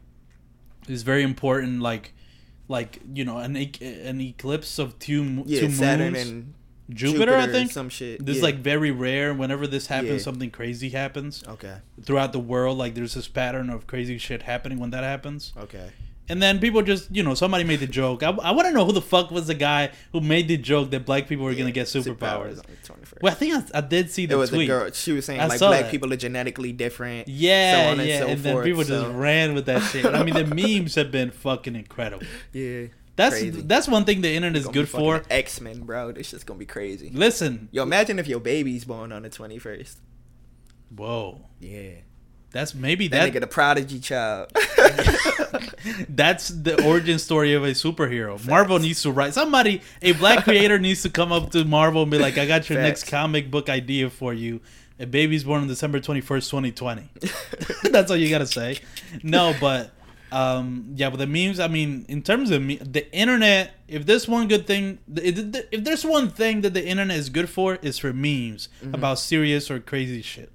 it's 0.89 1.03
very 1.03 1.23
important, 1.23 1.81
like, 1.81 2.13
like 2.69 3.01
you 3.13 3.25
know, 3.25 3.39
an 3.39 3.57
an 3.57 4.21
eclipse 4.21 4.79
of 4.79 4.99
two 4.99 5.43
Yeah, 5.47 5.61
two 5.61 5.69
moons. 5.69 5.81
And 5.81 6.55
Jupiter, 6.91 7.35
I 7.37 7.47
think. 7.47 7.71
some 7.73 7.89
shit. 7.89 8.25
This 8.25 8.37
is 8.39 8.43
like 8.43 8.57
very 8.57 8.91
rare. 8.91 9.33
Whenever 9.33 9.67
this 9.67 9.87
happens, 9.87 10.11
Yeah. 10.13 10.19
something 10.19 10.51
crazy 10.51 10.91
happens 10.91 11.43
okay, 11.49 11.77
throughout 12.03 12.33
the 12.33 12.39
world. 12.41 12.77
Like 12.77 12.95
there's 12.95 13.15
this 13.15 13.27
pattern 13.29 13.71
of 13.71 13.87
crazy 13.87 14.19
shit 14.19 14.43
happening 14.43 14.79
when 14.79 14.91
that 14.91 15.03
happens. 15.05 15.53
okay. 15.57 15.91
And 16.29 16.43
then 16.43 16.59
people 16.59 16.81
just, 16.81 17.15
you 17.15 17.23
know, 17.23 17.35
somebody 17.35 17.65
made 17.65 17.81
the 17.81 17.87
joke. 17.87 18.23
I, 18.23 18.31
I 18.31 18.53
want 18.53 18.67
to 18.67 18.73
know 18.73 18.87
who 18.87 18.93
the 18.93 19.03
fuck 19.03 19.31
was 19.31 19.47
the 19.47 19.55
guy 19.55 19.91
who 20.13 20.21
made 20.23 20.49
the 20.49 20.57
joke 20.57 20.91
that 20.93 21.05
black 21.05 21.29
people 21.29 21.45
were 21.45 21.53
Yeah, 21.53 21.59
gonna 21.59 21.73
get 21.73 21.87
superpowers. 21.87 22.51
on 22.59 22.65
the 22.67 22.93
21st. 22.93 23.21
Well, 23.23 23.33
I 23.33 23.35
think 23.35 23.55
I, 23.55 23.79
I 23.79 23.81
did 23.83 24.11
see 24.11 24.25
the 24.25 24.35
it 24.35 24.39
was 24.39 24.49
tweet. 24.49 24.63
a 24.63 24.73
girl. 24.73 24.91
She 24.93 25.13
was 25.13 25.27
saying 25.27 25.41
I 25.41 25.47
like 25.49 25.59
black 25.59 25.83
that. 25.83 25.91
people 25.91 26.11
are 26.13 26.17
genetically 26.17 26.73
different. 26.73 27.29
Yeah, 27.29 27.85
so 27.87 27.91
on 27.93 28.01
and 28.01 28.09
yeah, 28.09 28.19
so 28.21 28.27
and 28.29 28.41
then 28.41 28.53
forth, 28.55 28.65
people 28.65 28.85
just 28.85 29.07
ran 29.13 29.53
with 29.55 29.67
that 29.67 29.81
shit. 29.83 30.07
I 30.07 30.23
mean, 30.23 30.35
the 30.35 30.47
memes 30.79 30.95
have 30.95 31.11
been 31.11 31.31
fucking 31.31 31.77
incredible. 31.77 32.25
Yeah, 32.53 32.87
That's 33.17 33.35
Crazy. 33.39 33.61
that's 33.61 33.87
one 33.87 34.05
thing 34.07 34.23
the 34.23 34.33
internet 34.33 34.59
is 34.61 34.67
good 34.69 34.89
for. 34.89 35.23
X 35.29 35.61
Men, 35.61 35.81
bro. 35.83 36.11
This 36.13 36.29
shit's 36.29 36.43
gonna 36.45 36.59
be 36.59 36.65
crazy. 36.67 37.11
Listen, 37.13 37.69
Yo, 37.71 37.83
imagine 37.83 38.19
if 38.19 38.27
your 38.29 38.41
baby's 38.41 38.87
born 38.87 39.13
on 39.13 39.23
the 39.23 39.29
21st. 39.31 39.97
whoa, 40.97 41.43
Yeah, 41.61 41.91
that's 42.55 42.73
maybe 42.73 43.09
that 43.09 43.33
that 43.33 43.33
nigga 43.33 43.41
the 43.41 43.49
prodigy 43.49 43.99
child. 43.99 44.49
that's 46.09 46.49
the 46.49 46.81
origin 46.87 47.19
story 47.19 47.53
of 47.53 47.65
a 47.65 47.73
superhero. 47.73 48.43
Marvel 48.47 48.79
needs 48.79 49.03
to 49.03 49.11
write 49.11 49.35
somebody. 49.35 49.83
A 50.03 50.13
black 50.13 50.45
creator 50.45 50.79
needs 50.79 51.03
to 51.03 51.11
come 51.11 51.33
up 51.33 51.51
to 51.51 51.65
Marvel 51.65 52.03
and 52.03 52.13
be 52.13 52.19
like, 52.19 52.39
"I 52.39 52.47
got 52.47 52.71
your 52.71 52.81
next 52.81 53.09
comic 53.09 53.51
book 53.51 53.69
idea 53.69 54.09
for 54.09 54.33
you." 54.33 54.61
A 55.01 55.07
baby's 55.07 55.43
born 55.43 55.63
on 55.63 55.69
December 55.69 55.99
twenty 55.99 56.21
first, 56.21 56.49
twenty 56.49 56.71
twenty. 56.71 57.11
That's 57.83 58.13
all 58.13 58.17
you 58.17 58.31
gotta 58.31 58.47
say. 58.47 58.79
No, 59.25 59.53
but 59.61 59.91
um, 60.35 60.93
yeah, 60.97 61.11
but 61.11 61.19
the 61.19 61.27
memes. 61.27 61.61
I 61.61 61.69
mean, 61.69 62.05
in 62.09 62.21
terms 62.23 62.51
of 62.51 62.61
me, 62.63 62.77
the 62.77 63.05
internet. 63.15 63.73
If 63.87 64.07
there's 64.07 64.27
one 64.27 64.49
good 64.49 64.67
thing, 64.67 64.99
if 65.15 65.85
there's 65.85 66.05
one 66.05 66.31
thing 66.31 66.63
that 66.63 66.73
the 66.75 66.85
internet 66.85 67.17
is 67.17 67.29
good 67.29 67.49
for, 67.49 67.77
is 67.77 67.99
for 67.99 68.13
memes 68.13 68.69
Mm-hmm. 68.83 68.95
about 68.95 69.19
serious 69.19 69.71
or 69.71 69.79
crazy 69.79 70.23
shit. 70.23 70.51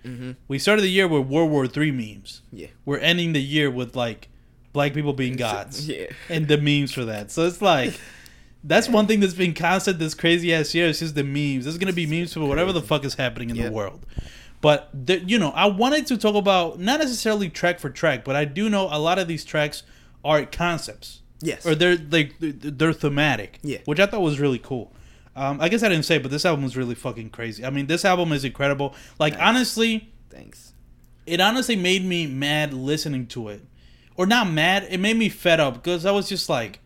We 0.47 0.59
started 0.59 0.81
the 0.81 0.89
year 0.89 1.07
with 1.07 1.27
World 1.27 1.51
War 1.51 1.67
Three 1.67 1.91
memes. 1.91 2.41
yeah, 2.51 2.67
We're 2.85 2.97
ending 2.99 3.33
the 3.33 3.41
year 3.41 3.69
with 3.71 3.95
like 3.95 4.27
black 4.73 4.93
people 4.93 5.13
being 5.13 5.35
gods 5.35 5.87
yeah. 5.91 6.05
and 6.29 6.47
the 6.47 6.57
memes 6.57 6.91
for 6.91 7.05
that. 7.05 7.31
So 7.31 7.45
it's 7.47 7.61
like 7.61 7.99
that's 8.63 8.89
one 8.89 9.07
thing 9.07 9.19
that's 9.19 9.33
been 9.33 9.53
constant 9.53 9.99
this 9.99 10.13
crazy 10.13 10.53
ass 10.53 10.73
year. 10.75 10.87
It's 10.89 10.99
just 10.99 11.15
the 11.15 11.23
memes. 11.23 11.65
There's 11.65 11.77
gonna 11.77 11.93
be 11.93 12.05
memes 12.07 12.33
for 12.33 12.41
whatever 12.41 12.73
the 12.73 12.81
fuck 12.81 13.05
is 13.05 13.15
happening 13.15 13.49
in 13.51 13.55
Yep. 13.57 13.65
the 13.67 13.71
world. 13.71 14.05
But 14.61 14.89
the, 14.93 15.19
you 15.19 15.39
know, 15.39 15.51
I 15.51 15.67
wanted 15.67 16.05
to 16.07 16.17
talk 16.17 16.35
about 16.35 16.79
not 16.79 16.99
necessarily 16.99 17.49
track 17.49 17.79
for 17.79 17.89
track, 17.89 18.25
but 18.25 18.35
I 18.35 18.45
do 18.45 18.69
know 18.69 18.87
a 18.91 18.99
lot 18.99 19.17
of 19.17 19.27
these 19.27 19.45
tracks 19.45 19.83
are 20.25 20.45
concepts 20.45 21.21
Yes. 21.41 21.65
or 21.65 21.75
they're 21.75 21.97
like 22.11 22.35
they're 22.39 22.91
thematic. 22.91 23.59
Yeah. 23.63 23.77
which 23.85 23.99
I 24.01 24.05
thought 24.05 24.21
was 24.21 24.39
really 24.39 24.59
cool. 24.59 24.91
Um, 25.35 25.61
I 25.61 25.69
guess 25.69 25.83
I 25.83 25.87
didn't 25.89 26.03
say, 26.03 26.17
but 26.17 26.31
this 26.31 26.45
album 26.45 26.63
was 26.65 26.75
really 26.75 26.95
fucking 26.95 27.29
crazy. 27.29 27.63
I 27.63 27.69
mean, 27.69 27.87
this 27.87 28.03
album 28.03 28.33
is 28.33 28.43
incredible. 28.43 28.93
Like 29.17 29.33
Nice. 29.33 29.41
honestly, 29.43 30.09
Thanks. 30.29 30.73
it 31.25 31.39
honestly 31.39 31.77
made 31.77 32.03
me 32.03 32.27
mad 32.27 32.73
listening 32.73 33.27
to 33.27 33.47
it 33.47 33.61
or 34.17 34.25
not 34.25 34.49
mad 34.51 34.85
it 34.89 34.99
made 34.99 35.15
me 35.15 35.29
fed 35.29 35.61
up 35.61 35.75
because 35.75 36.05
i 36.05 36.11
was 36.11 36.27
just 36.27 36.49
like 36.49 36.79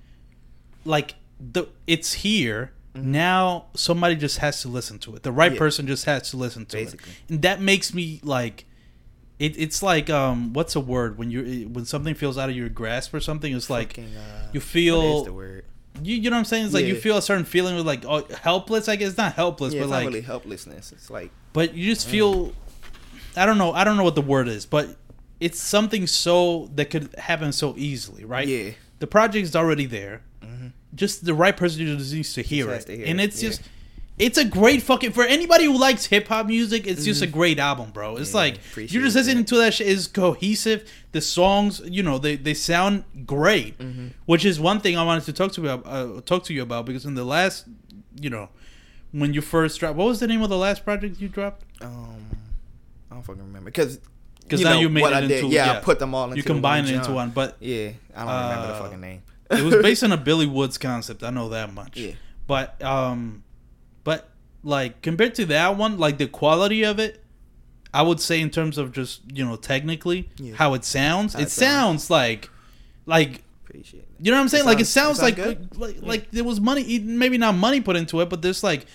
like 0.86 1.16
the 1.40 1.66
it's 1.88 2.14
here 2.14 2.73
now 2.96 3.66
somebody 3.74 4.16
just 4.16 4.38
has 4.40 4.62
to 4.62 4.68
listen 4.68 5.00
to 5.00 5.16
it 5.16 5.24
the 5.24 5.32
right 5.32 5.48
Mm-hmm. 5.48 5.56
Yeah. 5.56 5.60
person 5.60 5.88
just 5.88 6.06
has 6.06 6.30
to 6.32 6.38
listen 6.38 6.66
to 6.68 6.78
Basically. 6.78 7.12
it 7.12 7.18
and 7.32 7.42
that 7.42 7.60
makes 7.62 7.94
me 7.94 8.20
like 8.24 8.66
it, 9.40 9.58
it's 9.58 9.82
like 9.82 10.10
um 10.10 10.54
what's 10.54 10.76
a 10.76 10.80
word 10.80 11.18
when 11.18 11.32
you 11.32 11.68
when 11.72 11.86
something 11.86 12.14
feels 12.14 12.38
out 12.38 12.50
of 12.50 12.56
your 12.56 12.70
grasp 12.70 13.14
or 13.14 13.20
something 13.20 13.54
it's 13.56 13.70
like 13.70 13.90
Fucking, 13.96 14.16
uh, 14.16 14.50
you 14.54 14.60
feel- 14.60 15.20
is 15.20 15.26
the 15.26 15.34
word? 15.34 15.66
you, 16.02 16.16
you 16.16 16.30
know 16.30 16.36
what 16.36 16.40
i'm 16.40 16.46
saying 16.46 16.66
it's 16.66 16.74
like 16.74 16.86
you 16.86 16.96
feel 16.96 17.18
a 17.18 17.22
certain 17.22 17.46
feeling 17.46 17.76
with 17.76 17.86
like 17.86 18.04
oh, 18.06 18.26
helpless 18.42 18.88
i 18.90 18.96
guess 18.96 19.18
not 19.18 19.34
helpless 19.34 19.74
Yeah, 19.74 19.82
but 19.82 19.84
it's 19.86 19.92
like 19.92 20.06
really 20.08 20.22
helplessness. 20.22 20.92
It's 20.92 21.10
like 21.10 21.32
but 21.52 21.74
you 21.76 21.94
just 21.94 22.08
feel 22.08 22.54
i 23.36 23.46
don't 23.46 23.58
know 23.58 23.72
i 23.74 23.84
don't 23.84 23.98
know 23.98 24.04
what 24.04 24.16
the 24.16 24.22
word 24.22 24.48
is 24.48 24.66
but 24.66 24.96
it's 25.40 25.60
something 25.60 26.08
so 26.08 26.70
that 26.76 26.90
could 26.90 27.14
happen 27.18 27.52
so 27.52 27.74
easily 27.78 28.24
right 28.26 28.48
yeah, 28.48 28.72
the 29.00 29.08
project's 29.08 29.56
already 29.56 29.86
there 29.86 30.22
just 30.96 31.26
the 31.26 31.34
right 31.34 31.56
person 31.56 31.86
just 31.86 32.14
needs 32.14 32.34
to 32.34 32.42
hear, 32.42 32.70
it. 32.72 32.86
to 32.86 32.96
hear 32.98 33.06
and 33.08 33.20
it, 33.20 33.26
it's 33.26 33.42
yeah. 33.42 33.50
just 33.50 33.62
it's 34.20 34.38
a 34.38 34.46
great 34.46 34.82
fucking 34.84 35.12
for 35.12 35.24
anybody 35.24 35.66
who 35.66 35.76
likes 35.78 36.06
hip-hop 36.06 36.46
music 36.46 36.86
it's 36.86 37.04
just 37.04 37.22
a 37.24 37.28
great 37.28 37.58
album 37.60 37.90
bro 37.92 38.16
it's 38.18 38.30
Mm-hmm. 38.30 38.38
Yeah, 38.38 38.42
like 38.44 38.92
you're 38.92 39.02
just 39.04 39.16
that. 39.16 39.22
listening 39.26 39.46
to 39.46 39.58
that 39.58 39.74
shit 39.74 39.88
is 39.88 40.08
cohesive 40.08 40.88
the 41.14 41.22
songs 41.22 41.82
you 41.86 42.04
know 42.04 42.20
they, 42.20 42.36
they 42.36 42.54
sound 42.54 43.04
great 43.26 43.78
Mm-hmm. 43.80 44.08
which 44.26 44.46
is 44.46 44.60
one 44.60 44.80
thing 44.80 44.98
i 44.98 45.04
wanted 45.04 45.24
to 45.26 45.34
talk 45.34 45.52
to 45.54 45.62
you 45.62 45.70
about 45.70 45.88
uh, 45.92 46.22
talk 46.22 46.44
to 46.46 46.54
you 46.54 46.62
about 46.62 46.86
because 46.86 47.06
in 47.06 47.16
the 47.16 47.24
last 47.26 47.66
you 48.22 48.30
know 48.30 48.50
when 49.12 49.34
you 49.34 49.42
first 49.42 49.80
dropped 49.80 49.96
what 49.98 50.06
was 50.06 50.20
the 50.20 50.28
name 50.28 50.42
of 50.44 50.50
the 50.50 50.58
last 50.58 50.84
project 50.86 51.20
you 51.20 51.28
dropped 51.28 51.64
um, 51.82 52.26
I 53.10 53.16
don't 53.16 53.24
fucking 53.24 53.42
remember 53.44 53.70
because. 53.72 54.00
Because 54.42 54.62
now 54.62 54.78
you 54.80 54.90
made 54.90 55.02
what 55.02 55.14
it 55.14 55.16
I 55.16 55.22
did. 55.22 55.32
into- 55.44 55.56
Yeah, 55.56 55.68
yeah. 55.68 55.78
I 55.78 55.82
put 55.82 56.00
them 56.00 56.14
all 56.14 56.26
into 56.26 56.36
you 56.38 56.44
combine 56.44 56.84
it 56.86 56.92
into 56.92 57.14
one 57.14 57.30
but 57.30 57.56
Yeah, 57.62 57.92
I 58.16 58.26
don't 58.26 58.44
remember 58.44 58.68
the 58.68 58.74
Uh, 58.74 58.82
fucking 58.84 59.00
name. 59.02 59.22
It 59.58 59.64
was 59.64 59.76
based 59.82 60.04
on 60.04 60.12
a 60.12 60.18
Billy 60.18 60.46
Woods 60.48 60.78
concept. 60.78 61.24
I 61.24 61.30
know 61.30 61.50
that 61.50 61.74
much. 61.74 61.98
Yeah. 61.98 62.14
But 62.48 62.82
um, 62.84 63.44
but 64.04 64.30
like 64.64 65.02
compared 65.02 65.36
to 65.36 65.46
that 65.46 65.78
one, 65.78 65.98
like 65.98 66.18
the 66.18 66.28
quality 66.28 66.84
of 66.84 67.00
it, 67.00 67.24
I 67.94 68.02
would 68.02 68.20
say 68.20 68.42
in 68.42 68.50
terms 68.50 68.78
of 68.78 68.92
just 68.92 69.22
you 69.34 69.46
know 69.46 69.56
technically 69.56 70.30
Yeah. 70.38 70.56
how 70.56 70.74
it 70.74 70.84
sounds, 70.86 71.34
How 71.34 71.40
it 71.40 71.44
it 71.44 71.52
sounds. 71.52 72.04
sounds 72.06 72.10
like 72.10 72.50
like 73.06 73.44
Appreciate 73.66 74.06
you 74.20 74.32
know 74.32 74.38
what 74.38 74.42
I'm 74.44 74.50
saying? 74.50 74.66
like 74.66 74.80
it 74.80 74.86
sounds- 74.86 75.20
sounds 75.20 75.38
it 75.38 75.40
like 75.40 75.58
sounds 75.58 75.78
like, 75.78 76.02
like 76.02 76.32
there 76.32 76.44
was 76.44 76.60
money, 76.62 77.00
maybe 77.00 77.38
not 77.38 77.56
money 77.56 77.82
put 77.82 77.96
into 77.96 78.20
it, 78.22 78.30
but 78.30 78.42
there's 78.42 78.64
like 78.64 78.86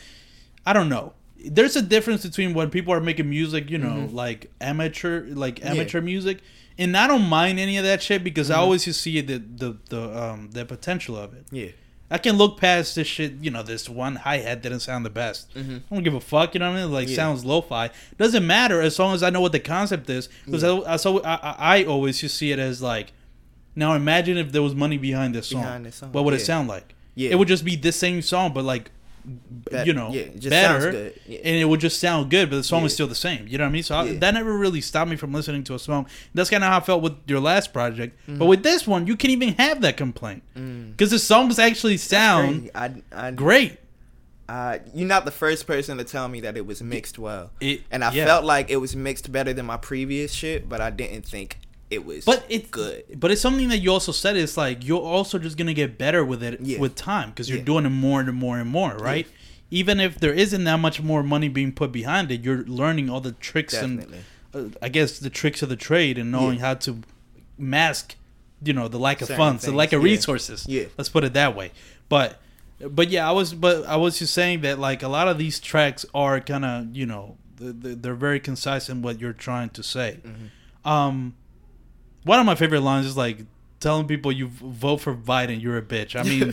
I 0.67 0.73
don't 0.73 0.89
know. 0.89 1.15
There's 1.45 1.77
a 1.77 1.83
difference 1.83 2.25
between 2.27 2.53
when 2.53 2.69
people 2.69 2.93
are 2.93 3.01
making 3.01 3.31
music, 3.31 3.71
you 3.71 3.79
know, 3.79 4.09
like 4.13 4.51
amateur, 4.61 5.25
like 5.29 5.65
amateur 5.65 6.01
music, 6.01 6.41
and 6.79 6.97
I 6.97 7.07
don't 7.07 7.29
mind 7.29 7.59
any 7.59 7.77
of 7.77 7.85
that 7.85 8.03
shit 8.03 8.23
because 8.25 8.51
I 8.51 8.57
always 8.57 8.85
just 8.85 9.01
see 9.01 9.21
the 9.21 9.39
the 9.39 9.77
the 9.89 10.23
um 10.23 10.51
the 10.53 10.65
potential 10.65 11.17
of 11.17 11.35
it. 11.35 11.45
Yeah. 11.51 11.69
I 12.11 12.17
can 12.17 12.37
look 12.39 12.59
past 12.59 12.95
this 12.95 13.07
shit. 13.07 13.33
You 13.43 13.51
know, 13.51 13.63
this 13.63 13.87
one 13.89 14.17
hi 14.17 14.39
hat 14.39 14.63
didn't 14.63 14.81
sound 14.81 15.05
the 15.05 15.11
best. 15.11 15.51
I 15.55 15.83
don't 15.91 16.03
give 16.03 16.15
a 16.15 16.21
fuck. 16.21 16.55
You 16.55 16.61
know 16.61 16.71
what 16.71 16.79
I 16.79 16.83
mean? 16.85 16.93
Like 16.93 17.09
Yeah. 17.09 17.17
sounds 17.17 17.45
lo-fi. 17.45 17.91
Doesn't 18.17 18.47
matter 18.47 18.81
as 18.81 18.99
long 18.99 19.15
as 19.15 19.23
I 19.23 19.29
know 19.31 19.43
what 19.43 19.53
the 19.53 19.61
concept 19.61 20.09
is. 20.09 20.31
Because 20.47 20.65
I, 20.65 20.95
I, 20.95 20.97
so 20.97 21.23
I, 21.23 21.35
I 21.81 21.85
always 21.85 22.19
just 22.19 22.37
see 22.39 22.51
it 22.51 22.59
as 22.59 22.81
like, 22.81 23.13
now 23.77 23.93
imagine 23.93 24.39
if 24.39 24.53
there 24.53 24.63
was 24.63 24.75
money 24.75 24.97
behind 24.97 25.35
this 25.35 25.49
song. 25.49 25.61
Behind 25.63 25.85
this 25.85 25.97
song, 25.97 26.13
What 26.13 26.25
would 26.25 26.33
it 26.35 26.41
sound 26.41 26.67
like? 26.69 26.95
Yeah. 27.15 27.31
It 27.33 27.35
would 27.39 27.49
just 27.49 27.65
be 27.65 27.77
the 27.77 27.93
same 27.93 28.23
song, 28.23 28.55
but 28.55 28.65
like, 28.65 28.91
You 29.85 29.93
know, 29.93 30.11
yeah, 30.11 30.23
it 30.23 30.35
just 30.41 30.51
better, 30.51 30.81
sounds 30.81 30.95
good. 30.95 31.21
Yeah. 31.27 31.39
and 31.45 31.57
it 31.57 31.65
would 31.67 31.81
just 31.81 32.01
sound 32.01 32.31
good, 32.31 32.49
but 32.51 32.57
the 32.57 32.65
song 32.65 32.85
is 32.85 32.95
still 32.95 33.07
the 33.07 33.15
same. 33.15 33.47
You 33.49 33.59
know 33.59 33.65
what 33.65 33.69
I 33.71 33.73
mean? 33.73 33.83
So 33.83 33.97
I, 33.97 34.13
that 34.15 34.35
never 34.35 34.57
really 34.57 34.81
stopped 34.81 35.11
me 35.11 35.17
from 35.17 35.33
listening 35.33 35.65
to 35.65 35.75
a 35.75 35.79
song. 35.79 36.07
That's 36.35 36.49
kind 36.51 36.65
of 36.65 36.71
how 36.71 36.79
I 36.79 36.81
felt 36.81 37.03
with 37.03 37.15
your 37.27 37.41
last 37.41 37.73
project. 37.73 38.17
Mm-hmm. 38.23 38.39
But 38.39 38.47
with 38.47 38.63
this 38.63 38.87
one, 38.87 39.07
you 39.07 39.17
can't 39.17 39.33
even 39.33 39.55
have 39.55 39.81
that 39.83 39.97
complaint 39.97 40.43
Mm. 40.57 40.93
because 40.93 41.11
the 41.11 41.19
songs 41.19 41.59
actually 41.59 41.97
sound 41.99 42.71
I, 42.75 42.93
I, 43.13 43.31
great. 43.33 43.79
Uh, 44.49 44.79
you're 44.95 45.07
not 45.07 45.25
the 45.27 45.31
first 45.31 45.67
person 45.67 45.99
to 45.99 46.05
tell 46.05 46.27
me 46.27 46.41
that 46.41 46.57
it 46.57 46.65
was 46.65 46.83
mixed 46.83 47.19
well, 47.19 47.51
It- 47.61 47.83
and 47.91 48.03
I 48.03 48.13
yeah. 48.13 48.25
felt 48.25 48.45
like 48.47 48.71
it 48.71 48.77
was 48.79 48.97
mixed 48.97 49.31
better 49.31 49.53
than 49.53 49.67
my 49.67 49.77
previous 49.77 50.33
shit, 50.33 50.69
but 50.71 50.81
I 50.81 50.89
didn't 50.91 51.27
think 51.27 51.59
it 51.91 52.05
was. 52.05 52.25
But 52.25 52.45
it's 52.49 52.69
good. 52.71 53.05
But 53.17 53.31
it's 53.31 53.41
something 53.41 53.69
that 53.71 53.79
you 53.79 53.93
also 53.93 54.13
said. 54.13 54.37
It's 54.37 54.57
like 54.57 54.85
you're 54.87 55.01
also 55.01 55.39
just 55.39 55.57
gonna 55.57 55.75
get 55.75 55.97
better 55.99 56.25
with 56.25 56.43
it 56.43 56.61
Yeah. 56.61 56.79
with 56.79 56.95
time 56.95 57.31
because 57.31 57.49
you're 57.49 57.59
Yeah. 57.59 57.65
doing 57.65 57.87
it 57.87 57.91
more 57.91 58.21
and 58.21 58.35
more 58.35 58.59
and 58.59 58.69
more, 58.71 58.95
right? 58.97 59.27
Even 59.71 60.01
if 60.01 60.19
there 60.19 60.33
isn't 60.33 60.65
that 60.65 60.79
much 60.81 61.01
more 61.03 61.23
money 61.23 61.49
being 61.49 61.73
put 61.73 61.93
behind 61.93 62.31
it, 62.31 62.43
you're 62.43 62.65
learning 62.65 63.11
all 63.11 63.21
the 63.21 63.33
tricks 63.33 63.75
Definitely. 63.75 64.19
and 64.55 64.75
uh, 64.75 64.79
I 64.81 64.89
guess 64.89 65.19
the 65.19 65.29
tricks 65.31 65.63
of 65.63 65.69
the 65.69 65.77
trade 65.77 66.17
and 66.19 66.31
knowing 66.33 66.59
Yeah. 66.59 66.67
how 66.67 66.75
to 66.75 67.01
mask, 67.59 68.17
you 68.63 68.73
know, 68.73 68.89
the 68.89 68.99
lack 68.99 69.21
of 69.21 69.29
Certain 69.29 69.39
funds, 69.39 69.65
the 69.65 69.73
lack 69.73 69.93
of 69.93 70.03
resources. 70.03 70.65
Yeah. 70.69 70.85
let's 70.97 71.09
put 71.11 71.25
it 71.25 71.33
that 71.35 71.55
way. 71.57 71.71
But 72.09 72.41
but 72.81 73.11
yeah, 73.11 73.29
I 73.29 73.33
was 73.33 73.55
but 73.55 73.85
I 73.87 73.97
was 73.97 74.19
just 74.19 74.33
saying 74.33 74.61
that 74.61 74.79
like 74.79 75.03
a 75.03 75.09
lot 75.09 75.27
of 75.29 75.37
these 75.39 75.59
tracks 75.61 76.07
are 76.15 76.41
kind 76.41 76.65
of 76.65 76.97
you 76.97 77.07
know 77.07 77.37
th- 77.59 77.75
th- 77.83 77.99
they're 78.01 78.15
very 78.15 78.41
concise 78.41 78.89
in 78.89 79.03
what 79.03 79.21
you're 79.21 79.33
trying 79.33 79.71
to 79.71 79.83
say. 79.83 80.19
Mm-hmm. 80.25 80.89
Um, 80.89 81.35
one 82.25 82.39
of 82.41 82.47
my 82.47 82.55
favorite 82.55 82.81
lines 82.81 83.07
is 83.07 83.17
like 83.17 83.39
telling 83.81 84.07
people 84.07 84.33
you 84.33 84.49
vote 84.49 84.99
for 84.99 85.15
Biden, 85.15 85.61
you're 85.63 85.77
a 85.79 85.83
bitch. 85.83 86.17
I 86.19 86.23
mean, 86.25 86.53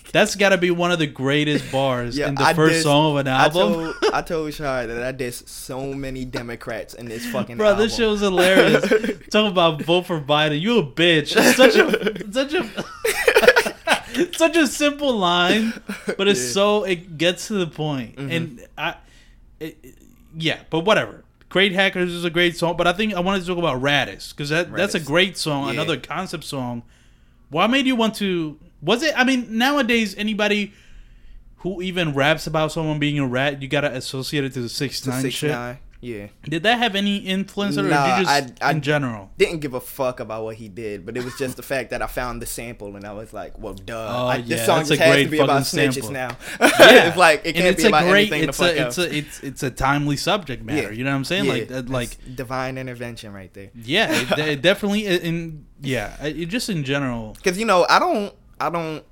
that's 0.12 0.36
got 0.36 0.50
to 0.50 0.58
be 0.58 0.70
one 0.70 0.92
of 0.92 0.98
the 1.00 1.06
greatest 1.06 1.70
bars 1.72 2.16
Yeah, 2.16 2.28
in 2.28 2.36
the 2.36 2.42
I 2.44 2.54
first 2.54 2.76
dissed- 2.76 2.82
song 2.84 3.10
of 3.12 3.16
an 3.18 3.28
I 3.28 3.44
album. 3.44 3.72
told 3.72 3.94
I 4.14 4.22
told 4.22 4.54
Shar 4.54 4.86
that 4.86 5.02
I 5.02 5.12
dissed 5.12 5.48
so 5.48 5.92
many 5.92 6.24
Democrats 6.24 6.94
in 6.94 7.06
this 7.06 7.26
fucking 7.26 7.56
Bro, 7.56 7.66
album. 7.70 7.82
this 7.84 7.96
shit 7.96 8.08
was 8.08 8.20
hilarious. 8.20 8.82
Talking 9.30 9.50
about 9.50 9.82
vote 9.82 10.06
for 10.06 10.20
Biden, 10.20 10.60
you 10.60 10.78
a 10.78 10.82
bitch. 10.86 11.34
It's 11.36 11.56
such 11.56 11.74
a 11.76 12.32
such 12.32 12.54
a 12.54 14.34
such 14.36 14.56
a 14.56 14.66
simple 14.66 15.14
line, 15.16 15.72
but 16.16 16.28
it's 16.28 16.40
Yeah. 16.46 16.52
so 16.52 16.84
it 16.84 17.18
gets 17.18 17.48
to 17.48 17.54
the 17.54 17.66
point. 17.66 18.16
And 18.18 18.30
mm-hmm. 18.58 18.64
I, 18.78 18.94
it- 19.60 19.76
yeah, 20.38 20.60
but 20.70 20.80
whatever. 20.80 21.24
Great 21.48 21.72
Hackers 21.72 22.12
is 22.12 22.24
a 22.24 22.30
great 22.30 22.56
song, 22.56 22.76
but 22.76 22.86
I 22.86 22.92
think 22.92 23.14
I 23.14 23.20
wanted 23.20 23.40
to 23.40 23.46
talk 23.46 23.58
about 23.58 23.80
Radis 23.80 24.30
because 24.30 24.48
that 24.50 24.72
that's 24.74 24.94
a 24.94 25.00
great 25.00 25.36
song, 25.36 25.66
Yeah. 25.66 25.72
another 25.74 25.96
concept 25.96 26.44
song. 26.44 26.82
What 27.50 27.68
made 27.68 27.86
you 27.86 27.94
want 27.96 28.14
to? 28.16 28.58
Was 28.82 29.02
it? 29.02 29.14
I 29.16 29.24
mean, 29.24 29.56
nowadays 29.56 30.14
anybody 30.18 30.72
who 31.58 31.80
even 31.82 32.12
raps 32.14 32.46
about 32.46 32.72
someone 32.72 32.98
being 32.98 33.18
a 33.18 33.26
rat, 33.26 33.62
you 33.62 33.68
gotta 33.68 33.92
associate 33.94 34.44
it 34.44 34.52
to 34.54 34.60
the 34.60 34.68
six 34.68 35.06
nine 35.06 35.30
shit. 35.30 35.50
nine. 35.52 35.78
Yeah. 36.00 36.26
Did 36.44 36.62
that 36.64 36.78
have 36.78 36.94
any 36.94 37.16
influence, 37.16 37.78
or 37.78 37.82
Nah, 37.82 38.06
did 38.06 38.18
you 38.20 38.24
just 38.26 38.62
I- 38.62 38.68
I- 38.68 38.70
in 38.72 38.80
general? 38.82 39.30
Didn't 39.38 39.60
give 39.60 39.72
a 39.74 39.80
fuck 39.80 40.20
about 40.20 40.44
what 40.44 40.56
he 40.56 40.68
did, 40.68 41.06
but 41.06 41.16
it 41.16 41.24
was 41.24 41.36
just 41.38 41.56
the 41.56 41.62
fact 41.62 41.90
that 41.90 42.02
I 42.02 42.06
found 42.06 42.42
the 42.42 42.46
sample 42.46 42.96
and 42.96 43.04
I 43.04 43.12
was 43.12 43.32
like, 43.32 43.58
"Well, 43.58 43.74
duh! 43.74 43.94
Oh, 43.94 44.26
I, 44.26 44.36
yeah, 44.36 44.42
this 44.56 44.66
song 44.66 44.84
just 44.84 45.00
has 45.00 45.24
to 45.24 45.28
be 45.30 45.38
about 45.38 45.66
fucking 45.66 45.80
snitches 45.90 45.94
sample. 45.94 46.10
now." 46.12 46.36
Yeah, 46.60 47.08
it's 47.08 47.16
like 47.16 47.42
it 47.44 47.54
can't 47.54 47.76
be 47.76 47.86
about 47.86 48.04
anything 48.04 48.44
It's 48.44 48.60
a, 48.60 48.86
it's 48.86 48.98
a 48.98 49.16
it's 49.16 49.40
it's 49.42 49.62
a 49.62 49.70
timely 49.70 50.16
subject 50.16 50.62
matter. 50.62 50.82
Yeah. 50.82 50.90
You 50.90 51.04
know 51.04 51.10
what 51.10 51.16
I'm 51.16 51.24
saying? 51.24 51.44
Yeah, 51.46 51.52
like 51.52 51.70
uh, 51.72 51.82
like 51.86 52.36
divine 52.36 52.78
intervention 52.78 53.32
right 53.32 53.52
there. 53.54 53.70
yeah, 53.74 54.08
it, 54.12 54.38
it 54.38 54.62
definitely 54.62 55.06
in 55.06 55.66
yeah, 55.80 56.22
it, 56.24 56.46
just 56.46 56.68
in 56.68 56.84
general. 56.84 57.32
Because 57.34 57.58
you 57.58 57.64
know, 57.64 57.86
I 57.88 57.98
don't, 57.98 58.34
I 58.60 58.70
don't, 58.70 59.02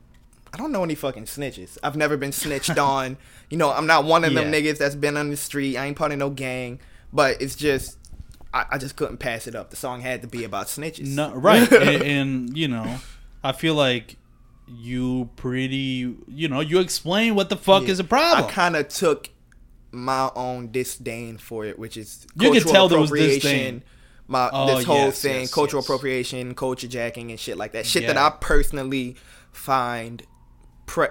I 0.53 0.57
don't 0.57 0.71
know 0.73 0.85
any 0.85 0.95
fucking 0.95 1.25
snitches. 1.25 1.79
I've 1.83 1.97
never 1.97 2.17
been 2.17 2.33
snitched 2.33 2.79
on. 2.79 3.17
You 3.55 3.59
know, 3.59 3.71
I'm 3.71 3.87
not 3.87 4.03
one 4.03 4.25
of 4.25 4.35
them 4.35 4.53
Yeah. 4.53 4.61
niggas 4.61 4.79
that's 4.79 4.97
been 4.97 5.17
on 5.17 5.31
the 5.31 5.37
street. 5.37 5.77
I 5.77 5.87
ain't 5.87 5.97
part 5.97 6.11
of 6.11 6.19
no 6.19 6.29
gang. 6.29 6.81
But 7.13 7.41
it's 7.41 7.55
just, 7.55 7.97
I, 8.53 8.65
I 8.73 8.79
just 8.79 8.97
couldn't 8.97 9.19
pass 9.19 9.47
it 9.47 9.55
up. 9.55 9.71
The 9.71 9.77
song 9.77 10.01
had 10.01 10.23
to 10.23 10.27
be 10.27 10.43
about 10.43 10.67
snitches. 10.67 11.07
No, 11.15 11.33
right, 11.33 11.71
and, 11.73 12.03
and 12.03 12.57
you 12.59 12.67
know, 12.67 12.97
I 13.45 13.53
feel 13.53 13.77
like 13.77 14.17
you 14.67 15.31
pretty 15.37 16.17
you 16.27 16.49
know 16.49 16.59
you 16.61 16.81
explain 16.81 17.37
what 17.37 17.49
the 17.49 17.57
fuck 17.57 17.85
Yeah. 17.85 17.91
is 17.91 18.01
a 18.01 18.05
problem. 18.05 18.45
I 18.45 18.51
kind 18.51 18.75
of 18.75 18.89
took 18.89 19.31
my 19.93 20.31
own 20.35 20.73
disdain 20.73 21.39
for 21.39 21.65
it, 21.65 21.79
which 21.79 21.97
is 21.97 22.27
You 22.35 22.51
could 22.51 22.65
cultural 22.65 22.73
tell 22.73 22.89
there 22.89 22.99
was 22.99 23.13
disdain. 23.13 23.85
My 24.27 24.51
Oh, 24.53 24.67
this 24.75 24.85
whole 24.85 24.97
yes, 24.97 25.23
thing, 25.23 25.41
yes, 25.43 25.55
cultural 25.55 25.81
yes. 25.83 25.87
appropriation, 25.87 26.55
culture 26.57 26.89
jacking, 26.89 27.31
and 27.31 27.39
shit 27.39 27.57
like 27.57 27.71
that. 27.73 27.87
Shit 27.87 28.09
that 28.09 28.17
I 28.17 28.31
personally 28.41 29.15
find 29.53 30.25
pre- 30.87 31.07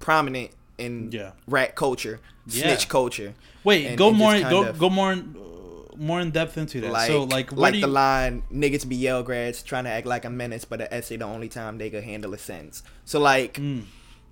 prominent 0.00 0.50
in 0.78 1.10
Yeah. 1.12 1.32
rat 1.46 1.74
culture, 1.74 2.20
Yeah. 2.46 2.62
snitch 2.64 2.88
culture. 2.88 3.34
Wait, 3.64 3.96
go 3.96 4.10
more 4.12 4.38
go 4.40 4.72
go 4.72 4.88
more 4.88 5.12
in- 5.12 5.34
uh, 5.36 5.96
more 5.96 6.20
in 6.20 6.30
depth 6.30 6.56
into 6.56 6.80
that. 6.82 6.92
Like, 6.92 7.08
so 7.10 7.24
like 7.24 7.50
like 7.52 7.72
the 7.74 7.80
you, 7.80 7.86
line, 7.88 8.42
niggas 8.52 8.88
be 8.88 8.96
Yale 8.96 9.22
grads 9.22 9.62
trying 9.62 9.84
to 9.84 9.90
act 9.90 10.06
like 10.06 10.24
a 10.24 10.30
menace, 10.30 10.64
but 10.64 10.80
an 10.80 10.88
essay 10.90 11.16
the 11.16 11.24
only 11.24 11.48
time 11.48 11.78
they 11.78 11.90
could 11.90 12.04
handle 12.04 12.32
a 12.34 12.38
sentence. 12.38 12.82
So 13.04 13.18
like, 13.20 13.54
Mm. 13.54 13.82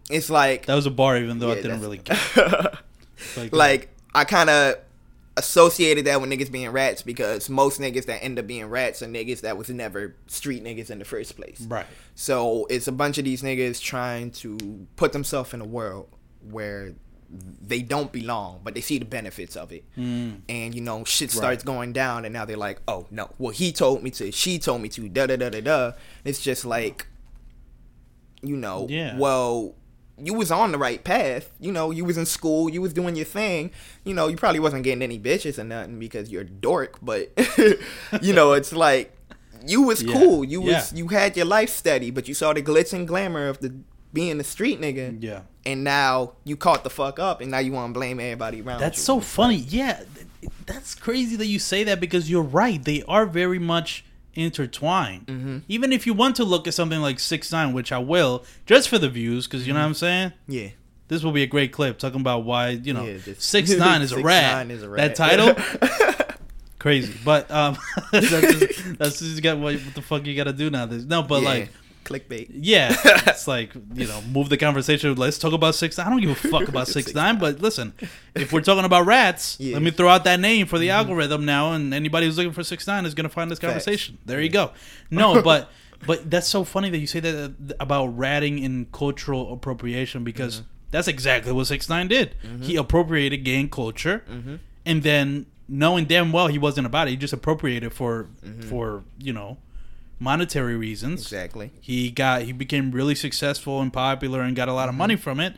it's 0.08 0.30
like 0.30 0.66
that 0.66 0.74
was 0.76 0.86
a 0.86 0.90
bar, 0.90 1.16
even 1.18 1.38
though 1.40 1.50
I 1.50 1.56
didn't 1.56 1.80
really 1.80 1.98
get. 2.04 2.18
Like, 3.36 3.52
like 3.52 3.88
I 4.14 4.24
kind 4.24 4.48
of 4.50 4.76
associated 5.38 6.06
that 6.06 6.18
with 6.20 6.30
niggas 6.30 6.50
being 6.50 6.70
rats 6.70 7.02
because 7.02 7.50
most 7.50 7.78
niggas 7.80 8.06
that 8.06 8.22
end 8.24 8.38
up 8.38 8.46
being 8.46 8.64
rats 8.66 9.02
are 9.02 9.06
niggas 9.06 9.42
that 9.42 9.58
was 9.58 9.68
never 9.68 10.14
street 10.28 10.64
niggas 10.64 10.90
in 10.90 10.98
the 10.98 11.04
first 11.04 11.36
place. 11.36 11.60
right. 11.68 11.84
So 12.14 12.66
it's 12.70 12.88
a 12.88 12.92
bunch 12.92 13.18
of 13.18 13.24
these 13.26 13.42
niggas 13.42 13.80
trying 13.82 14.30
to 14.32 14.86
put 14.96 15.12
themselves 15.12 15.52
in 15.52 15.60
a 15.60 15.66
world 15.66 16.08
where 16.50 16.92
they 17.60 17.82
don't 17.82 18.12
belong, 18.12 18.60
but 18.62 18.74
they 18.74 18.80
see 18.80 18.98
the 18.98 19.04
benefits 19.04 19.56
of 19.56 19.72
it. 19.72 19.84
Mm. 19.98 20.42
And 20.48 20.74
you 20.74 20.80
know, 20.80 21.02
shit 21.04 21.30
starts 21.32 21.64
going 21.64 21.92
down, 21.92 22.24
and 22.24 22.32
now 22.32 22.44
they're 22.44 22.56
like, 22.56 22.80
"Oh 22.86 23.06
no, 23.10 23.30
well 23.38 23.52
he 23.52 23.72
told 23.72 24.02
me 24.02 24.10
to, 24.12 24.30
she 24.30 24.58
told 24.58 24.80
me 24.82 24.88
to, 24.90 25.08
da 25.08 25.26
da 25.26 25.36
da 25.36 25.50
da 25.50 25.60
da." 25.60 25.92
It's 26.24 26.40
just 26.40 26.64
like, 26.64 27.06
you 28.42 28.56
know, 28.56 28.86
Yeah. 28.88 29.16
well, 29.18 29.74
you 30.18 30.34
was 30.34 30.50
on 30.50 30.72
the 30.72 30.78
right 30.78 31.02
path. 31.02 31.50
You 31.60 31.72
know, 31.72 31.90
you 31.90 32.04
was 32.04 32.16
in 32.16 32.26
school, 32.26 32.70
you 32.70 32.80
was 32.80 32.92
doing 32.92 33.16
your 33.16 33.24
thing. 33.26 33.70
You 34.04 34.14
know, 34.14 34.28
you 34.28 34.36
probably 34.36 34.60
wasn't 34.60 34.82
getting 34.84 35.02
any 35.02 35.18
bitches 35.18 35.58
or 35.58 35.64
nothing 35.64 35.98
because 35.98 36.30
you're 36.30 36.42
a 36.42 36.44
dork, 36.44 36.98
but 37.02 37.32
you 38.22 38.32
know, 38.32 38.52
it's 38.52 38.72
like 38.72 39.14
you 39.66 39.82
was 39.82 40.02
Yeah. 40.02 40.12
cool. 40.14 40.44
You 40.44 40.60
was 40.60 40.92
Yeah. 40.92 40.98
you 40.98 41.08
had 41.08 41.36
your 41.36 41.46
life 41.46 41.70
steady, 41.70 42.10
but 42.10 42.28
you 42.28 42.34
saw 42.34 42.52
the 42.52 42.62
glitz 42.62 42.92
and 42.92 43.06
glamour 43.06 43.48
of 43.48 43.58
the 43.58 43.74
being 44.12 44.38
the 44.38 44.44
street 44.44 44.80
nigga. 44.80 45.18
Yeah. 45.20 45.40
And 45.66 45.82
now 45.82 46.34
you 46.44 46.56
caught 46.56 46.84
the 46.84 46.90
fuck 46.90 47.18
up, 47.18 47.40
and 47.40 47.50
now 47.50 47.58
you 47.58 47.72
want 47.72 47.92
to 47.92 47.98
blame 47.98 48.20
everybody 48.20 48.62
around. 48.62 48.80
That's 48.80 48.98
you. 48.98 49.04
so 49.04 49.20
funny. 49.20 49.56
Yeah, 49.56 50.04
that's 50.64 50.94
crazy 50.94 51.34
that 51.36 51.46
you 51.46 51.58
say 51.58 51.82
that 51.84 51.98
because 51.98 52.30
you're 52.30 52.42
right. 52.42 52.82
They 52.82 53.02
are 53.08 53.26
very 53.26 53.58
much 53.58 54.04
intertwined. 54.34 55.26
Mm-hmm. 55.26 55.58
Even 55.68 55.92
if 55.92 56.06
you 56.06 56.14
want 56.14 56.36
to 56.36 56.44
look 56.44 56.68
at 56.68 56.74
something 56.74 57.00
like 57.00 57.18
Six 57.18 57.50
Nine, 57.50 57.72
which 57.72 57.90
I 57.90 57.98
will, 57.98 58.44
just 58.64 58.88
for 58.88 58.98
the 58.98 59.08
views, 59.08 59.46
because 59.46 59.66
you 59.66 59.72
know 59.72 59.80
what 59.80 59.86
I'm 59.86 59.94
saying. 59.94 60.32
Yeah. 60.46 60.68
This 61.08 61.22
will 61.22 61.32
be 61.32 61.42
a 61.42 61.46
great 61.46 61.72
clip 61.72 61.98
talking 61.98 62.20
about 62.20 62.44
why 62.44 62.70
you 62.70 62.92
know 62.92 63.04
Yeah, 63.04 63.34
Six 63.38 63.70
Nine 63.76 64.02
is 64.02 64.12
a 64.12 64.16
6ix9ine 64.16 64.24
rat. 64.24 64.70
is 64.70 64.82
a 64.82 64.88
That 64.88 65.14
title, 65.14 65.54
crazy. 66.78 67.14
But 67.24 67.50
um, 67.50 67.76
that's 68.12 68.28
just, 68.30 68.98
that's 68.98 69.18
just 69.20 69.42
got 69.42 69.58
what, 69.58 69.74
what 69.74 69.94
the 69.94 70.02
fuck 70.02 70.26
you 70.26 70.36
got 70.36 70.44
to 70.44 70.52
do 70.52 70.70
now. 70.70 70.86
This 70.86 71.04
No, 71.04 71.22
but 71.22 71.42
yeah. 71.42 71.48
like. 71.48 71.70
Clickbait. 72.06 72.46
Yeah, 72.52 72.94
it's 73.04 73.46
like 73.48 73.74
you 73.94 74.06
know, 74.06 74.20
move 74.32 74.48
the 74.48 74.56
conversation. 74.56 75.14
Let's 75.16 75.38
talk 75.38 75.52
about 75.52 75.74
six. 75.74 75.98
I 75.98 76.08
don't 76.08 76.20
give 76.20 76.30
a 76.30 76.34
fuck 76.34 76.68
about 76.74 76.88
six 76.88 77.14
nine. 77.14 77.38
But 77.38 77.60
listen, 77.60 77.92
if 78.34 78.52
we're 78.52 78.60
talking 78.62 78.84
about 78.84 79.04
rats, 79.06 79.56
Yeah. 79.60 79.74
let 79.74 79.82
me 79.82 79.90
throw 79.90 80.08
out 80.08 80.24
that 80.24 80.40
name 80.40 80.66
for 80.66 80.78
the 80.78 80.90
algorithm 80.90 81.44
now, 81.44 81.72
and 81.72 81.92
anybody 81.92 82.26
who's 82.26 82.36
looking 82.38 82.52
for 82.52 82.64
six 82.64 82.86
nine 82.86 83.04
is 83.06 83.14
gonna 83.14 83.28
find 83.28 83.50
this 83.50 83.58
Facts. 83.58 83.68
conversation. 83.72 84.18
There 84.24 84.40
you 84.40 84.48
go. 84.50 84.72
No, 85.10 85.42
but 85.50 85.70
But 86.06 86.30
that's 86.30 86.46
so 86.48 86.62
funny 86.64 86.90
that 86.90 86.98
you 86.98 87.06
say 87.06 87.20
that 87.20 87.34
uh, 87.34 87.74
about 87.80 88.06
ratting 88.18 88.58
in 88.58 88.86
cultural 88.92 89.52
appropriation 89.52 90.24
because 90.24 90.56
Mm-hmm. 90.60 90.68
that's 90.92 91.08
exactly 91.08 91.52
what 91.52 91.66
Six 91.66 91.88
Nine 91.88 92.06
did. 92.08 92.34
He 92.62 92.76
appropriated 92.76 93.44
gang 93.44 93.68
culture, 93.68 94.22
Mm-hmm. 94.30 94.56
and 94.84 95.02
then 95.02 95.46
knowing 95.68 96.04
damn 96.04 96.30
well 96.30 96.46
he 96.46 96.58
wasn't 96.58 96.86
about 96.86 97.08
it, 97.08 97.10
he 97.10 97.16
just 97.16 97.32
appropriated 97.32 97.92
for 97.92 98.28
for 98.68 99.02
you 99.18 99.32
know 99.32 99.56
monetary 100.18 100.76
reasons. 100.76 101.20
Mm-hmm. 101.20 101.34
Exactly. 101.36 101.70
He 101.80 102.10
got 102.10 102.42
he 102.42 102.52
became 102.52 102.90
really 102.90 103.14
successful 103.14 103.80
and 103.80 103.92
popular 103.92 104.40
and 104.40 104.56
got 104.56 104.68
a 104.68 104.72
lot 104.72 104.88
of 104.88 104.92
Mm-hmm. 104.92 104.98
money 104.98 105.16
from 105.16 105.40
it. 105.40 105.56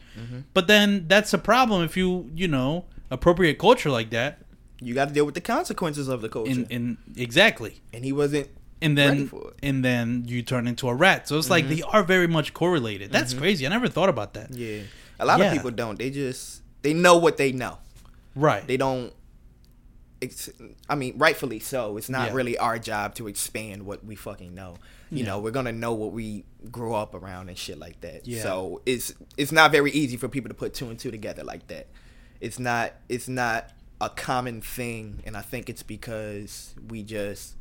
But 0.54 0.66
then 0.66 1.06
that's 1.08 1.32
a 1.32 1.38
problem 1.38 1.82
if 1.84 1.96
you 1.96 2.30
you 2.34 2.48
know 2.48 2.84
appropriate 3.10 3.58
culture 3.58 3.90
like 3.90 4.10
that. 4.10 4.40
You 4.80 4.94
got 4.94 5.08
to 5.08 5.14
deal 5.14 5.24
with 5.24 5.34
the 5.34 5.40
consequences 5.40 6.08
of 6.08 6.20
the 6.22 6.28
culture. 6.28 6.50
In 6.52 6.66
in 6.66 6.98
exactly. 7.16 7.80
and 7.92 8.04
he 8.04 8.12
wasn't. 8.12 8.48
and 8.80 8.96
then 8.96 9.26
for 9.26 9.48
it. 9.50 9.54
and 9.62 9.84
then 9.84 10.24
you 10.28 10.40
turn 10.42 10.66
into 10.68 10.88
a 10.88 10.94
rat. 10.94 11.26
So 11.28 11.36
it's 11.38 11.50
like 11.50 11.68
they 11.68 11.82
are 11.82 12.02
very 12.04 12.28
much 12.28 12.54
correlated. 12.54 13.10
That's 13.10 13.34
crazy. 13.34 13.66
I 13.66 13.70
never 13.70 13.88
thought 13.88 14.08
about 14.08 14.34
that. 14.34 14.50
Yeah. 14.52 14.82
A 15.18 15.26
lot 15.26 15.40
Yeah. 15.40 15.46
of 15.46 15.52
people 15.52 15.70
don't. 15.72 15.98
They 15.98 16.10
just 16.10 16.62
they 16.82 16.94
know 16.94 17.16
what 17.18 17.36
they 17.38 17.50
know. 17.52 17.78
Right. 18.36 18.64
They 18.66 18.76
don't. 18.76 19.12
It's, 20.20 20.50
I 20.88 20.94
mean, 20.96 21.16
rightfully 21.16 21.61
so. 21.61 21.96
It's 21.96 22.09
not 22.09 22.28
Yeah. 22.31 22.35
really 22.35 22.59
our 22.59 22.78
job 22.78 23.14
to 23.16 23.28
expand 23.28 23.85
what 23.87 24.04
we 24.04 24.16
fucking 24.16 24.54
know. 24.54 24.74
You 25.11 25.18
Yeah. 25.18 25.24
know, 25.26 25.38
we're 25.38 25.52
gonna 25.52 25.72
know 25.72 25.94
what 25.94 26.12
we 26.12 26.44
grew 26.72 26.94
up 26.94 27.14
around 27.14 27.48
and 27.48 27.57
shit 27.57 27.78
like 27.78 28.00
that. 28.00 28.26
Yeah. 28.26 28.42
So 28.42 28.83
it's 28.85 29.14
it's 29.37 29.52
not 29.52 29.70
very 29.72 29.90
easy 29.92 30.16
for 30.16 30.28
people 30.28 30.48
to 30.48 30.54
put 30.54 30.74
two 30.74 30.90
and 30.90 30.98
two 30.98 31.11
together 31.11 31.44
like 31.44 31.68
that. 31.68 31.87
It's 32.40 32.59
not 32.59 32.94
it's 33.09 33.28
not 33.28 33.70
a 34.00 34.11
common 34.11 34.61
thing, 34.61 35.22
and 35.24 35.37
I 35.37 35.40
think 35.40 35.68
it's 35.68 35.83
because 35.83 36.74
we 36.88 37.02
just 37.02 37.54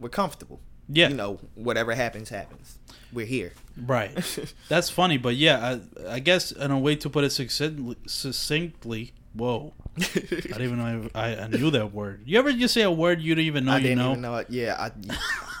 we're 0.00 0.08
comfortable. 0.08 0.60
Yeah. 0.88 1.08
You 1.08 1.14
know, 1.14 1.40
whatever 1.54 1.94
happens, 1.94 2.28
happens. 2.28 2.78
We're 3.12 3.26
here. 3.26 3.52
right. 3.76 4.10
That's 4.68 4.90
funny, 4.90 5.16
but 5.16 5.34
yeah, 5.36 5.78
I, 6.06 6.14
I 6.14 6.18
guess 6.18 6.52
in 6.52 6.70
a 6.70 6.78
way 6.78 6.94
to 6.96 7.08
put 7.08 7.24
it 7.24 7.30
succinctly, 7.30 7.96
succinctly 8.06 9.12
whoa. 9.34 9.72
I 9.96 10.02
didn't 10.02 10.62
even 10.62 10.78
know 10.78 11.08
I, 11.14 11.36
I 11.36 11.46
knew 11.46 11.70
that 11.70 11.92
word. 11.92 12.22
You 12.24 12.38
ever 12.40 12.52
just 12.52 12.74
say 12.74 12.82
a 12.82 12.90
word 12.90 13.20
you 13.20 13.34
don't 13.34 13.44
even 13.44 13.64
know 13.66 13.72
I 13.72 13.76
you 13.76 13.82
didn't 13.84 13.98
know? 13.98 14.10
even 14.10 14.22
know 14.22 14.36
it. 14.36 14.48
Yeah, 14.50 14.76
I, 14.78 14.90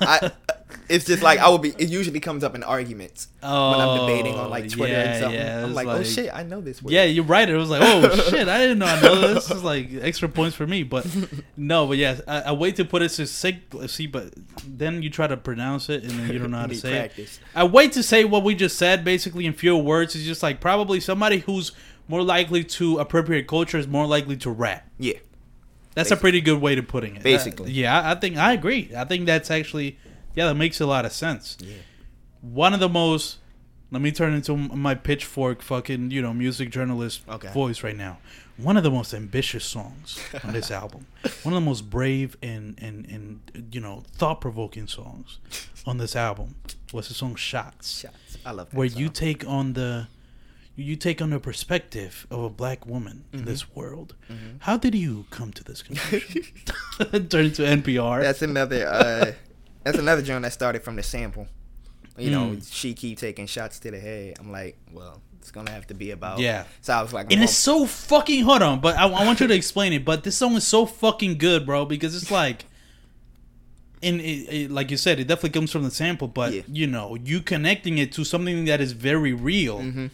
I, 0.00 0.30
it's 0.88 1.04
just 1.04 1.22
like 1.22 1.38
I 1.38 1.48
will 1.48 1.58
be. 1.58 1.68
It 1.70 1.88
usually 1.88 2.18
comes 2.18 2.42
up 2.42 2.56
in 2.56 2.64
arguments 2.64 3.28
when 3.40 3.50
I'm 3.52 4.00
debating 4.00 4.34
on 4.34 4.50
like 4.50 4.64
Oh, 4.64 4.68
Twitter 4.68 4.92
yeah, 4.92 5.02
and 5.02 5.20
something. 5.22 5.40
yeah, 5.40 5.58
I'm 5.58 5.64
it's 5.66 5.74
like, 5.76 5.86
oh 5.86 6.02
shit, 6.02 6.34
I 6.34 6.42
know 6.42 6.60
this 6.60 6.82
word. 6.82 6.92
Yeah, 6.92 7.04
you're 7.04 7.24
right. 7.24 7.48
It 7.48 7.56
was 7.56 7.70
like, 7.70 7.80
oh 7.84 8.16
shit, 8.30 8.48
I 8.48 8.58
didn't 8.58 8.80
know 8.80 8.86
I 8.86 9.00
know 9.00 9.34
this. 9.34 9.48
Is 9.52 9.62
like 9.62 9.90
extra 10.00 10.28
points 10.28 10.56
for 10.56 10.66
me. 10.66 10.82
But 10.82 11.06
no, 11.56 11.86
but 11.86 11.96
yeah, 11.96 12.18
a, 12.26 12.42
a 12.46 12.54
way 12.54 12.72
to 12.72 12.84
put 12.84 13.02
it 13.02 13.10
succinctly. 13.10 13.86
See, 13.86 14.08
but 14.08 14.34
then 14.66 15.00
you 15.00 15.10
try 15.10 15.28
to 15.28 15.36
pronounce 15.36 15.88
it 15.88 16.02
and 16.02 16.10
then 16.10 16.30
you 16.32 16.40
don't 16.40 16.50
know 16.50 16.58
how 16.58 16.66
to 16.66 16.74
say 16.74 16.90
practice. 16.90 17.38
it. 17.38 17.60
A 17.60 17.66
way 17.66 17.86
to 17.88 18.02
say 18.02 18.24
what 18.24 18.42
we 18.42 18.56
just 18.56 18.76
said, 18.76 19.04
basically 19.04 19.46
in 19.46 19.52
fewer 19.52 19.80
words, 19.80 20.16
is 20.16 20.24
just 20.26 20.42
like 20.42 20.60
probably 20.60 20.98
somebody 20.98 21.38
who's 21.38 21.70
more 22.08 22.22
likely 22.22 22.64
to 22.64 22.98
appropriate 22.98 23.46
culture 23.46 23.78
is 23.78 23.86
more 23.88 24.06
likely 24.06 24.36
to 24.38 24.50
rap. 24.50 24.88
Yeah, 24.98 25.18
That's 25.94 26.10
a 26.10 26.16
pretty 26.16 26.40
good 26.40 26.60
way 26.60 26.74
to 26.74 26.82
putting 26.82 27.16
it. 27.16 27.22
Basically. 27.22 27.66
Uh, 27.70 27.74
yeah, 27.74 28.10
I 28.10 28.14
think 28.14 28.36
I 28.36 28.52
agree. 28.52 28.90
I 28.96 29.04
think 29.04 29.26
that's 29.26 29.50
actually 29.50 29.98
yeah, 30.34 30.46
that 30.46 30.54
makes 30.54 30.80
a 30.80 30.86
lot 30.86 31.04
of 31.04 31.12
sense. 31.12 31.56
Yeah. 31.60 31.76
One 32.40 32.74
of 32.74 32.80
the 32.80 32.88
most 32.88 33.38
let 33.90 34.02
me 34.02 34.10
turn 34.10 34.34
into 34.34 34.56
my 34.56 34.94
pitchfork 34.96 35.62
fucking, 35.62 36.10
you 36.10 36.20
know, 36.20 36.32
music 36.34 36.70
journalist 36.70 37.22
Okay. 37.28 37.52
voice 37.52 37.84
right 37.84 37.96
now. 37.96 38.18
One 38.56 38.76
of 38.76 38.82
the 38.82 38.90
most 38.90 39.14
ambitious 39.14 39.64
songs 39.64 40.18
on 40.42 40.52
this 40.52 40.70
album. 40.82 41.06
One 41.44 41.54
of 41.54 41.62
the 41.62 41.66
most 41.66 41.88
brave 41.90 42.36
and 42.42 42.76
and 42.80 43.06
and 43.06 43.68
you 43.72 43.80
know, 43.80 44.02
thought-provoking 44.16 44.88
songs 44.88 45.38
on 45.86 45.98
this 45.98 46.14
album 46.16 46.56
was 46.92 47.08
the 47.08 47.14
song 47.14 47.34
Shots 47.36 48.00
shots. 48.00 48.38
I 48.44 48.50
love 48.52 48.70
that. 48.70 48.76
where 48.76 48.88
song. 48.88 49.00
you 49.00 49.08
take 49.10 49.46
on 49.46 49.72
the 49.74 50.08
you 50.76 50.96
take 50.96 51.22
on 51.22 51.30
the 51.30 51.38
perspective 51.38 52.26
of 52.30 52.42
a 52.42 52.50
black 52.50 52.84
woman 52.86 53.24
Mm-hmm. 53.28 53.38
in 53.38 53.44
this 53.44 53.74
world. 53.74 54.14
How 54.60 54.76
did 54.76 54.94
you 54.94 55.26
come 55.30 55.52
to 55.52 55.62
this 55.64 55.82
conclusion? 55.82 56.42
Turn 56.98 57.52
to 57.52 57.62
NPR. 57.62 58.20
That's 58.22 58.42
another. 58.42 58.86
uh 58.88 59.32
That's 59.84 59.98
another 59.98 60.22
joint 60.22 60.42
that 60.42 60.52
started 60.52 60.82
from 60.82 60.96
the 60.96 61.02
sample. 61.02 61.46
You 62.16 62.30
know, 62.30 62.46
Mm. 62.50 62.72
she 62.72 62.94
keep 62.94 63.18
taking 63.18 63.46
shots 63.46 63.78
to 63.80 63.90
the 63.90 63.98
head. 64.00 64.36
I'm 64.40 64.50
like, 64.52 64.76
well, 64.92 65.20
it's 65.40 65.50
gonna 65.50 65.70
have 65.72 65.86
to 65.88 65.94
be 65.94 66.10
about. 66.12 66.38
Yeah. 66.38 66.64
So 66.80 66.92
I 66.94 67.02
was 67.02 67.12
like, 67.12 67.32
and 67.32 67.42
it's 67.42 67.52
so 67.54 67.86
fucking 67.86 68.44
hold 68.44 68.62
on, 68.62 68.80
but 68.80 68.96
I, 68.96 69.04
I 69.08 69.24
want 69.26 69.40
you 69.40 69.46
to 69.48 69.54
explain 69.54 69.92
it. 69.92 70.04
But 70.04 70.22
this 70.24 70.36
song 70.36 70.54
is 70.56 70.64
so 70.66 70.86
fucking 70.86 71.38
good, 71.38 71.66
bro, 71.66 71.84
because 71.84 72.14
it's 72.16 72.30
like, 72.30 72.66
and 74.02 74.20
it, 74.20 74.24
it, 74.24 74.70
like 74.70 74.90
you 74.90 74.96
said, 74.96 75.18
it 75.20 75.26
definitely 75.28 75.50
comes 75.58 75.72
from 75.72 75.82
the 75.84 75.90
sample, 75.90 76.28
but 76.28 76.52
Yeah. 76.52 76.62
you 76.68 76.86
know, 76.86 77.16
you 77.16 77.40
connecting 77.40 77.98
it 77.98 78.12
to 78.12 78.24
something 78.24 78.64
that 78.66 78.80
is 78.80 78.92
very 78.92 79.32
real, 79.32 79.78
Mm-hmm. 79.80 80.06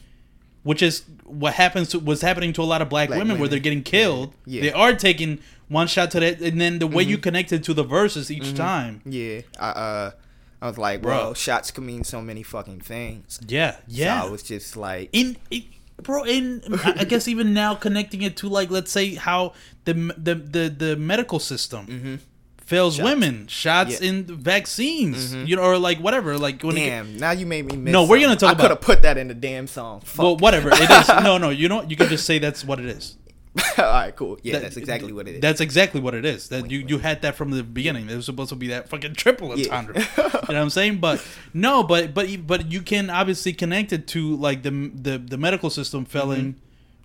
Which 0.62 0.82
is 0.82 1.04
what 1.24 1.54
happens 1.54 1.88
to 1.90 1.98
what's 1.98 2.22
happening 2.22 2.52
to 2.54 2.62
a 2.62 2.64
lot 2.64 2.82
of 2.82 2.88
black, 2.88 3.08
Black 3.08 3.18
women, 3.18 3.38
where 3.38 3.48
they're 3.48 3.58
getting 3.58 3.82
killed. 3.82 4.34
Yeah. 4.44 4.62
They 4.62 4.72
are 4.72 4.94
taking 4.94 5.40
one 5.68 5.86
shot 5.86 6.10
to 6.12 6.20
that, 6.20 6.40
and 6.40 6.60
then 6.60 6.78
the 6.78 6.86
way 6.86 7.02
you 7.02 7.16
mm-hmm. 7.16 7.22
connect 7.22 7.52
it 7.52 7.64
to 7.64 7.74
the 7.74 7.84
verses 7.84 8.30
each 8.30 8.42
mm-hmm. 8.42 8.56
time. 8.56 9.02
yeah. 9.04 9.42
I 9.58 9.68
uh, 9.70 10.10
I 10.62 10.66
was 10.66 10.76
like, 10.76 11.00
Bro. 11.00 11.18
bro, 11.18 11.34
shots 11.34 11.70
can 11.70 11.86
mean 11.86 12.04
so 12.04 12.20
many 12.20 12.42
fucking 12.42 12.80
things. 12.80 13.40
Yeah, 13.46 13.76
yeah. 13.86 14.20
So 14.20 14.26
I 14.26 14.30
was 14.30 14.42
just 14.42 14.76
like, 14.76 15.08
in 15.12 15.38
it, 15.50 15.64
bro 16.02 16.24
in 16.24 16.62
I 16.84 17.04
guess 17.04 17.28
even 17.28 17.52
now 17.54 17.74
connecting 17.74 18.22
it 18.22 18.36
to 18.38 18.48
like 18.48 18.70
let's 18.70 18.90
say 18.90 19.14
how 19.14 19.52
the 19.84 19.94
the 20.16 20.34
the, 20.34 20.68
the 20.68 20.96
medical 20.96 21.38
system 21.38 21.86
mm-hmm. 21.86 22.14
Fails 22.70 22.96
Mm-hmm. 22.96 23.04
Shots. 23.06 23.14
women 23.14 23.46
shots 23.48 24.00
Yeah. 24.00 24.08
in 24.08 24.24
vaccines 24.24 25.34
you 25.48 25.56
know 25.56 25.62
or 25.62 25.76
like 25.88 25.98
whatever 25.98 26.38
like 26.38 26.62
when 26.62 26.76
it, 26.76 26.86
damn. 26.88 27.16
Now 27.18 27.32
you 27.32 27.46
made 27.54 27.64
me 27.66 27.76
miss. 27.76 27.92
No, 27.92 28.04
we're 28.06 28.20
gonna 28.24 28.36
talk 28.36 28.56
I 28.56 28.60
could 28.60 28.70
have 28.70 28.80
put 28.80 29.02
that 29.02 29.16
in 29.18 29.26
the 29.28 29.34
damn 29.34 29.66
song. 29.66 30.00
Fuck. 30.02 30.22
well 30.22 30.36
whatever 30.36 30.68
it 30.72 30.88
is 30.98 31.08
no 31.28 31.36
no 31.38 31.50
you 31.50 31.68
know 31.68 31.76
what? 31.80 31.90
you 31.90 31.96
can 31.96 32.08
just 32.08 32.24
say 32.30 32.38
that's 32.38 32.64
what 32.64 32.78
it 32.78 32.86
is 32.86 33.16
All 33.78 33.84
right, 33.84 34.14
cool. 34.14 34.38
Yeah, 34.44 34.52
That- 34.54 34.62
that's 34.62 34.76
exactly 34.76 35.12
what 35.12 35.26
it 35.26 35.34
is. 35.34 35.40
That's 35.40 35.60
exactly 35.60 36.00
what 36.00 36.14
it 36.14 36.24
is. 36.24 36.50
That 36.50 36.70
you, 36.70 36.84
you 36.86 36.98
had 36.98 37.22
that 37.22 37.34
from 37.34 37.50
the 37.50 37.64
beginning. 37.64 38.08
It 38.08 38.14
was 38.14 38.24
supposed 38.24 38.50
to 38.50 38.54
be 38.54 38.68
that 38.68 38.88
fucking 38.88 39.14
triple 39.14 39.58
Yeah. 39.58 39.74
entendre. 39.76 40.00
you 40.16 40.22
know 40.22 40.30
what 40.46 40.56
I'm 40.56 40.70
saying? 40.70 40.98
But 41.00 41.20
no, 41.52 41.82
but 41.82 42.14
but 42.14 42.28
but 42.46 42.70
you 42.70 42.80
can 42.80 43.10
obviously 43.10 43.52
connect 43.52 43.92
it 43.92 44.06
to 44.14 44.36
like 44.36 44.62
the 44.62 44.70
the, 44.94 45.18
the 45.18 45.36
medical 45.36 45.68
system 45.68 46.04
failing 46.04 46.54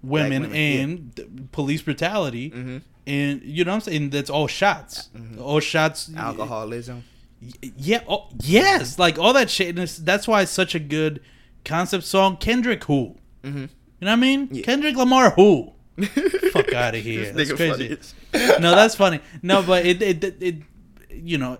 women, 0.04 0.44
Mm-hmm. 0.44 0.52
women, 0.52 0.52
yeah. 0.52 0.82
and 0.84 1.16
th- 1.16 1.28
police 1.52 1.82
brutality, 1.82 2.52
Mhm. 2.52 2.82
And 3.08 3.42
you 3.44 3.64
know 3.64 3.72
what 3.72 3.76
I'm 3.76 3.82
saying. 3.82 4.10
That's 4.12 4.30
all 4.30 4.48
shots. 4.48 5.10
All 5.40 5.60
shots. 5.60 6.10
Alcoholism. 6.16 7.04
Yeah. 7.78 8.02
Oh, 8.10 8.28
yes. 8.42 8.98
Like 8.98 9.20
all 9.20 9.34
that 9.34 9.50
shit. 9.50 9.70
And 9.70 9.80
it's, 9.80 9.98
that's 9.98 10.28
why 10.28 10.42
it's 10.42 10.52
such 10.52 10.74
a 10.76 10.80
good 10.80 11.22
concept 11.64 12.04
song. 12.06 12.38
Kendrick 12.38 12.84
who? 12.86 13.16
Mhm. 13.44 13.54
You 13.56 14.06
know 14.08 14.12
what 14.12 14.12
I 14.12 14.16
mean? 14.16 14.50
Yeah. 14.52 14.64
Kendrick 14.64 14.96
Lamar 14.96 15.32
who? 15.32 15.74
Fuck 16.52 16.74
out 16.74 16.96
of 16.96 17.02
here. 17.02 17.32
That's 17.32 17.54
crazy. 17.54 17.98
no, 18.34 18.72
that's 18.76 18.96
funny. 18.96 19.20
No, 19.42 19.64
but 19.64 19.86
it, 19.86 20.02
it 20.02 20.24
it 20.24 20.38
it 20.42 20.56
you 21.10 21.38
know, 21.38 21.58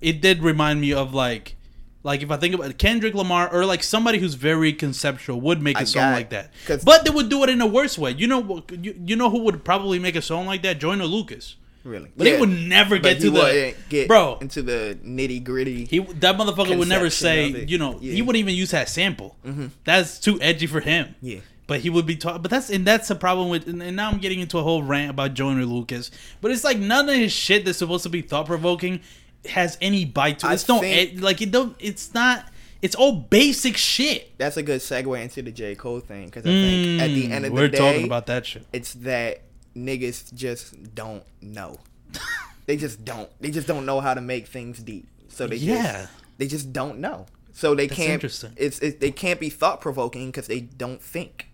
it 0.00 0.20
did 0.20 0.42
remind 0.42 0.80
me 0.80 0.92
of 0.92 1.14
like 1.14 1.56
like 2.04 2.22
if 2.22 2.30
I 2.30 2.36
think 2.36 2.54
about 2.54 2.78
Kendrick 2.78 3.14
Lamar 3.14 3.52
or 3.52 3.64
like 3.66 3.82
somebody 3.82 4.18
who's 4.18 4.34
very 4.34 4.72
conceptual 4.72 5.40
would 5.40 5.60
make 5.60 5.76
a 5.76 5.80
I 5.80 5.84
song 5.84 6.12
like 6.12 6.30
that, 6.30 6.52
But 6.84 7.04
they 7.04 7.10
would 7.10 7.28
do 7.28 7.42
it 7.42 7.50
in 7.50 7.60
a 7.60 7.66
worse 7.66 7.98
way. 7.98 8.12
You 8.12 8.28
know 8.28 8.62
you, 8.70 8.94
you 9.04 9.16
know 9.16 9.30
who 9.30 9.40
would 9.40 9.64
probably 9.64 9.98
make 9.98 10.14
a 10.14 10.22
song 10.22 10.46
like 10.46 10.62
that? 10.62 10.78
Joyner 10.78 11.06
Lucas. 11.06 11.56
Really? 11.82 12.10
But 12.16 12.26
he 12.26 12.36
would 12.38 12.48
never 12.48 12.96
But 12.96 13.02
get 13.02 13.20
to 13.20 13.30
the 13.30 13.74
get 13.90 14.08
bro. 14.08 14.38
into 14.40 14.62
the 14.62 14.98
nitty 15.04 15.44
gritty. 15.44 15.84
He 15.84 15.98
that 15.98 16.36
motherfucker 16.36 16.78
would 16.78 16.88
never 16.88 17.10
say, 17.10 17.48
you 17.66 17.76
know, 17.78 17.98
Yeah. 18.00 18.14
he 18.14 18.22
wouldn't 18.22 18.40
even 18.40 18.54
use 18.54 18.70
that 18.70 18.88
sample. 18.88 19.36
Mm-hmm. 19.44 19.66
That's 19.84 20.18
too 20.18 20.40
edgy 20.40 20.66
for 20.66 20.80
him. 20.80 21.14
Yeah. 21.20 21.40
But 21.66 21.80
he 21.80 21.88
would 21.90 22.04
be 22.06 22.16
taught. 22.16 22.40
But 22.42 22.50
that's 22.50 22.70
and 22.70 22.86
that's 22.86 23.08
the 23.08 23.14
problem 23.14 23.48
with. 23.50 23.66
And, 23.68 23.82
and 23.82 23.96
now 23.96 24.10
I'm 24.10 24.18
getting 24.18 24.40
into 24.40 24.58
a 24.58 24.62
whole 24.62 24.82
rant 24.82 25.10
about 25.10 25.34
Joyner 25.34 25.64
Lucas. 25.66 26.10
But 26.40 26.50
it's 26.50 26.64
like 26.64 26.78
none 26.78 27.08
of 27.08 27.14
his 27.16 27.32
shit 27.32 27.64
that's 27.66 27.78
supposed 27.78 28.02
to 28.04 28.10
be 28.10 28.20
thought 28.22 28.46
provoking 28.46 29.00
has 29.46 29.76
any 29.80 30.04
bite 30.04 30.40
to 30.40 30.46
it. 30.46 30.50
I 30.50 30.54
It's 30.54 30.68
no 30.68 30.80
think- 30.80 31.20
like 31.20 31.40
it 31.42 31.50
don't. 31.50 31.76
It's 31.78 32.12
not. 32.14 32.48
It's 32.82 32.94
all 32.94 33.12
basic 33.12 33.76
shit. 33.78 34.36
That's 34.36 34.56
a 34.58 34.62
good 34.62 34.80
segue 34.80 35.22
into 35.22 35.40
the 35.42 35.50
J 35.52 35.74
Cole 35.74 36.00
thing 36.00 36.26
because 36.26 36.42
I 36.44 36.48
think 36.50 37.00
at 37.02 37.06
the 37.08 37.32
end 37.32 37.44
of 37.46 37.52
Mm, 37.52 37.54
we're 37.54 37.62
the 37.68 37.68
day, 37.68 37.78
talking 37.78 38.04
about 38.04 38.26
that 38.26 38.44
shit. 38.44 38.66
it's 38.72 38.92
that 38.94 39.42
niggas 39.74 40.34
just 40.34 40.94
don't 40.94 41.24
know. 41.40 41.76
they 42.66 42.76
just 42.76 43.04
don't. 43.04 43.30
They 43.40 43.50
just 43.50 43.66
don't 43.66 43.86
know 43.86 44.00
how 44.00 44.12
to 44.14 44.20
make 44.20 44.46
things 44.48 44.78
deep. 44.80 45.08
So 45.28 45.46
they 45.46 45.56
Yeah. 45.56 45.92
just 46.02 46.12
they 46.38 46.46
just 46.46 46.72
don't 46.72 46.98
know. 46.98 47.26
So 47.52 47.74
they 47.74 47.86
That's 47.86 47.96
can't. 47.98 48.12
interesting. 48.12 48.52
It's 48.56 48.78
it, 48.80 49.00
they 49.00 49.10
can't 49.12 49.40
be 49.40 49.48
thought 49.48 49.80
provoking 49.80 50.26
because 50.26 50.46
they 50.48 50.60
don't 50.60 51.00
think. 51.02 51.48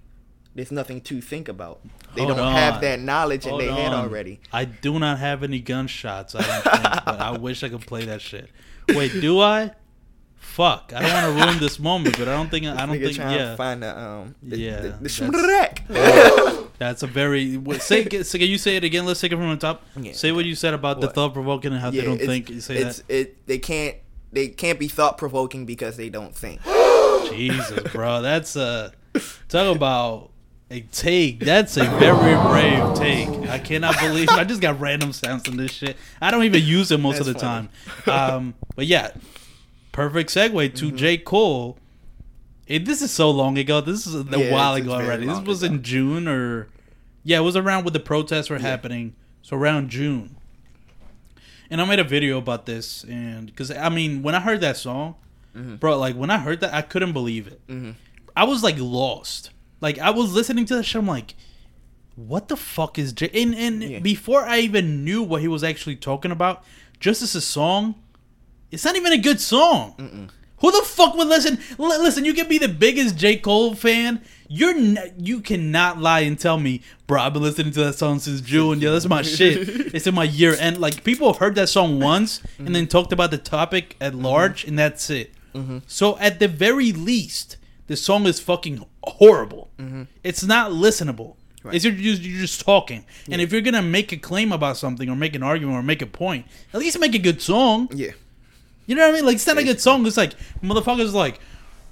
There's 0.54 0.72
nothing 0.72 1.00
to 1.02 1.20
think 1.20 1.48
about. 1.48 1.80
They 2.14 2.22
Hold 2.24 2.36
don't 2.36 2.46
on. 2.46 2.52
have 2.54 2.80
that 2.80 2.98
knowledge 3.00 3.44
in 3.44 3.50
Hold 3.50 3.62
their 3.62 3.72
head 3.72 3.92
on. 3.92 4.04
already. 4.04 4.40
I 4.52 4.64
do 4.64 4.98
not 4.98 5.18
have 5.18 5.42
any 5.44 5.60
gunshots. 5.60 6.34
I 6.34 6.42
don't 6.42 6.62
think, 6.64 7.04
but 7.04 7.20
I 7.20 7.38
wish 7.38 7.62
I 7.62 7.68
could 7.68 7.86
play 7.86 8.04
that 8.06 8.20
shit. 8.20 8.50
Wait, 8.88 9.12
do 9.20 9.40
I? 9.40 9.72
Fuck! 10.36 10.92
I 10.94 11.02
don't 11.02 11.12
want 11.12 11.38
to 11.38 11.44
ruin 11.46 11.58
this 11.60 11.78
moment, 11.78 12.18
but 12.18 12.26
I 12.26 12.32
don't 12.32 12.50
think 12.50 12.66
I 12.66 12.84
don't 12.84 12.98
think 12.98 13.16
yeah. 13.16 13.50
to 13.50 13.56
find 13.56 13.82
the 13.82 13.96
um 13.96 14.34
the, 14.42 14.58
Yeah, 14.58 14.80
the, 14.80 14.88
the 14.88 15.08
that's-. 15.88 16.66
That's 16.78 17.02
a 17.02 17.06
very 17.06 17.56
what- 17.56 17.82
say. 17.82 18.04
Can 18.04 18.24
you 18.40 18.58
say 18.58 18.76
it 18.76 18.82
again? 18.84 19.04
Let's 19.06 19.20
take 19.20 19.30
it 19.32 19.36
from 19.36 19.50
the 19.50 19.56
top. 19.56 19.84
Yeah, 19.96 20.12
say 20.12 20.32
what 20.32 20.46
you 20.46 20.54
said 20.56 20.74
about 20.74 21.00
the 21.00 21.08
thought 21.08 21.34
provoking 21.34 21.72
and 21.72 21.80
how 21.80 21.90
they 21.90 22.00
don't 22.02 22.18
think. 22.18 22.50
You 22.50 22.60
say 22.60 22.78
it's 22.78 23.02
that. 23.02 23.14
it 23.14 23.46
they 23.46 23.58
can't 23.58 23.96
they 24.32 24.48
can't 24.48 24.78
be 24.78 24.88
thought 24.88 25.18
provoking 25.18 25.66
because 25.66 25.96
they 25.96 26.08
don't 26.08 26.34
think. 26.34 26.60
Jesus, 27.30 27.92
bro, 27.92 28.22
that's 28.22 28.56
a 28.56 28.92
talk 29.48 29.76
about 29.76 30.30
a 30.70 30.80
take. 30.92 31.40
That's 31.40 31.76
a 31.76 31.84
very 31.84 32.36
brave 32.48 32.94
take. 32.94 33.28
I 33.50 33.58
cannot 33.58 33.98
believe 33.98 34.28
I 34.28 34.44
just 34.44 34.60
got 34.60 34.78
random 34.80 35.12
sounds 35.12 35.48
in 35.48 35.56
this 35.56 35.72
shit. 35.72 35.96
I 36.20 36.30
don't 36.30 36.44
even 36.44 36.62
use 36.62 36.90
it 36.92 37.00
most 37.00 37.18
of 37.20 37.26
the 37.26 37.32
That's 37.32 37.42
time. 37.42 37.68
Um, 38.06 38.54
but 38.76 38.86
yeah, 38.86 39.10
perfect 39.92 40.30
segue 40.30 40.50
Mm-hmm. 40.52 40.74
to 40.76 40.92
J 40.92 41.18
Cole. 41.18 41.76
It, 42.66 42.84
this 42.84 43.02
is 43.02 43.10
so 43.10 43.30
long 43.30 43.58
ago. 43.58 43.80
This 43.80 44.06
is 44.06 44.14
a 44.14 44.24
Yeah, 44.38 44.52
while 44.52 44.74
ago 44.74 44.92
already. 44.92 45.26
This 45.26 45.40
was 45.40 45.62
ago. 45.64 45.74
in 45.74 45.82
June 45.82 46.28
or 46.28 46.68
yeah, 47.24 47.38
it 47.38 47.42
was 47.42 47.56
around 47.56 47.84
when 47.84 47.92
the 47.92 48.00
protests 48.00 48.48
were 48.48 48.58
happening. 48.58 49.14
So 49.42 49.56
around 49.56 49.90
June. 49.90 50.36
And 51.68 51.80
I 51.80 51.84
made 51.84 51.98
a 52.00 52.04
video 52.04 52.36
about 52.38 52.66
this, 52.66 53.04
and 53.04 53.46
because 53.46 53.70
I 53.70 53.88
mean, 53.90 54.22
when 54.22 54.34
I 54.34 54.40
heard 54.40 54.60
that 54.60 54.76
song, 54.76 55.16
Mm-hmm. 55.56 55.76
bro, 55.76 55.98
like 55.98 56.14
when 56.14 56.30
I 56.30 56.38
heard 56.38 56.60
that, 56.60 56.72
I 56.72 56.80
couldn't 56.82 57.12
believe 57.12 57.48
it. 57.48 57.60
Mhm. 57.66 57.94
I 58.36 58.44
was 58.44 58.62
like 58.62 58.76
lost. 58.78 59.50
Like 59.80 59.98
I 59.98 60.10
was 60.10 60.32
listening 60.32 60.64
to 60.66 60.76
that 60.76 60.84
shit. 60.84 61.00
I'm 61.00 61.06
like, 61.06 61.34
what 62.16 62.48
the 62.48 62.56
fuck 62.56 62.98
is 62.98 63.12
J? 63.12 63.30
And 63.32 63.54
and 63.54 63.82
Yeah. 63.82 63.98
before 64.00 64.44
I 64.44 64.58
even 64.60 65.04
knew 65.04 65.22
what 65.22 65.40
he 65.40 65.48
was 65.48 65.64
actually 65.64 65.96
talking 65.96 66.30
about, 66.30 66.64
just 66.98 67.22
as 67.22 67.34
a 67.34 67.40
song, 67.40 67.94
it's 68.70 68.84
not 68.84 68.96
even 68.96 69.12
a 69.12 69.18
good 69.18 69.40
song. 69.40 70.30
Who 70.58 70.70
the 70.70 70.82
fuck 70.86 71.14
would 71.14 71.28
listen? 71.28 71.58
L- 71.78 72.02
listen, 72.02 72.24
you 72.24 72.34
can 72.34 72.46
be 72.46 72.58
the 72.58 72.68
biggest 72.68 73.16
J 73.16 73.36
Cole 73.36 73.74
fan. 73.74 74.20
You're 74.46 74.74
n- 74.74 75.14
you 75.16 75.40
cannot 75.40 75.98
lie 75.98 76.20
and 76.20 76.38
tell 76.38 76.58
me, 76.58 76.82
bro. 77.06 77.22
I've 77.22 77.32
been 77.32 77.42
listening 77.42 77.72
to 77.72 77.84
that 77.84 77.94
song 77.94 78.18
since 78.18 78.42
June. 78.42 78.80
Yeah, 78.80 78.90
that's 78.90 79.08
my 79.08 79.22
shit. 79.22 79.68
It's 79.94 80.06
in 80.06 80.14
my 80.14 80.24
year 80.24 80.54
end. 80.54 80.78
Like 80.78 81.02
people 81.02 81.28
have 81.28 81.38
heard 81.38 81.54
that 81.54 81.68
song 81.68 81.98
once 81.98 82.40
and 82.58 82.66
mm-hmm. 82.66 82.74
then 82.74 82.86
talked 82.86 83.12
about 83.12 83.30
the 83.30 83.38
topic 83.38 83.96
at 84.00 84.12
mm-hmm. 84.12 84.24
large, 84.24 84.64
and 84.64 84.78
that's 84.78 85.08
it. 85.08 85.32
Mm-hmm. 85.54 85.78
So 85.86 86.18
at 86.18 86.38
the 86.38 86.48
very 86.48 86.92
least, 86.92 87.56
the 87.86 87.96
song 87.96 88.26
is 88.26 88.38
fucking 88.38 88.84
horrible. 89.04 89.70
It's 90.24 90.42
not 90.44 90.72
listenable. 90.72 91.36
It's 91.64 91.84
you're 91.84 91.92
just, 91.92 92.22
you're 92.22 92.40
just 92.40 92.64
talking. 92.64 93.04
And 93.30 93.40
if 93.40 93.52
you're 93.52 93.60
gonna 93.60 93.82
make 93.82 94.12
a 94.12 94.16
claim 94.16 94.50
about 94.52 94.76
something 94.78 95.08
or 95.10 95.16
make 95.16 95.34
an 95.34 95.42
argument 95.42 95.76
or 95.78 95.82
make 95.82 96.00
a 96.02 96.06
point, 96.06 96.46
at 96.72 96.80
least 96.80 96.98
make 96.98 97.14
a 97.14 97.18
good 97.18 97.42
song. 97.42 97.88
Yeah. 97.94 98.12
You 98.86 98.94
know 98.96 99.02
what 99.02 99.10
I 99.10 99.14
mean? 99.14 99.26
Like 99.26 99.34
it's 99.36 99.46
not 99.46 99.58
a 99.58 99.64
good 99.64 99.80
song. 99.80 100.06
It's 100.06 100.16
like 100.16 100.32
motherfuckers 100.62 101.12
like 101.12 101.38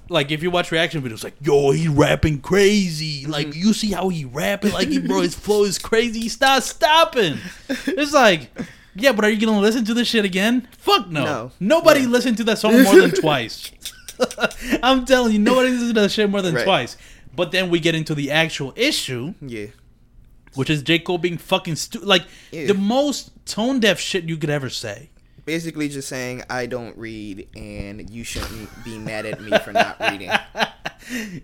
like 0.09 0.31
if 0.31 0.41
you 0.41 0.49
watch 0.49 0.71
reaction 0.71 1.03
videos, 1.03 1.23
like 1.23 1.35
yo, 1.39 1.69
he's 1.71 1.87
rapping 1.87 2.41
crazy. 2.41 3.21
Mm-hmm. 3.23 3.31
Like 3.31 3.55
you 3.55 3.73
see 3.73 3.91
how 3.91 4.09
he 4.09 4.25
rapping, 4.25 4.71
like 4.73 4.87
he, 4.87 4.97
bro, 4.99 5.21
his 5.21 5.35
flow 5.45 5.63
is 5.65 5.77
crazy. 5.77 6.21
He's 6.21 6.41
not 6.41 6.63
stopping. 6.63 7.37
It's 7.69 8.11
like, 8.11 8.49
yeah, 8.95 9.11
but 9.11 9.23
are 9.23 9.29
you 9.29 9.45
gonna 9.45 9.59
listen 9.61 9.85
to 9.85 9.93
this 9.93 10.07
shit 10.07 10.25
again? 10.25 10.67
Fuck 10.79 11.09
no. 11.09 11.23
No. 11.23 11.51
Nobody 11.59 12.01
Yeah. 12.01 12.07
listened 12.07 12.37
to 12.37 12.43
that 12.45 12.57
song 12.57 12.81
more 12.83 12.99
than 13.01 13.11
twice. 13.11 13.71
I'm 14.83 15.05
telling 15.05 15.33
you, 15.33 15.39
nobody 15.39 15.69
listens 15.69 15.93
to 15.93 16.01
that 16.01 16.11
shit 16.11 16.29
more 16.29 16.41
than 16.41 16.55
Right. 16.55 16.63
twice. 16.65 16.97
But 17.35 17.51
then 17.51 17.69
we 17.69 17.79
get 17.79 17.95
into 17.95 18.15
the 18.15 18.31
actual 18.31 18.73
issue, 18.75 19.33
Yeah. 19.41 19.67
which 20.55 20.69
is 20.69 20.81
J. 20.83 20.99
Cole 20.99 21.17
being 21.17 21.37
fucking 21.37 21.75
stupid. 21.75 22.07
Like 22.07 22.23
Yeah. 22.51 22.67
the 22.67 22.73
most 22.73 23.31
tone 23.45 23.79
deaf 23.79 23.99
shit 23.99 24.25
you 24.25 24.37
could 24.37 24.49
ever 24.49 24.69
say. 24.69 25.09
Basically, 25.45 25.89
just 25.89 26.07
saying 26.09 26.43
I 26.49 26.65
don't 26.67 26.95
read, 26.97 27.47
and 27.55 28.07
you 28.09 28.23
shouldn't 28.23 28.69
be 28.83 28.97
mad 28.99 29.25
at 29.25 29.41
me 29.41 29.57
for 29.59 29.71
not 29.73 29.97
reading. 29.99 30.29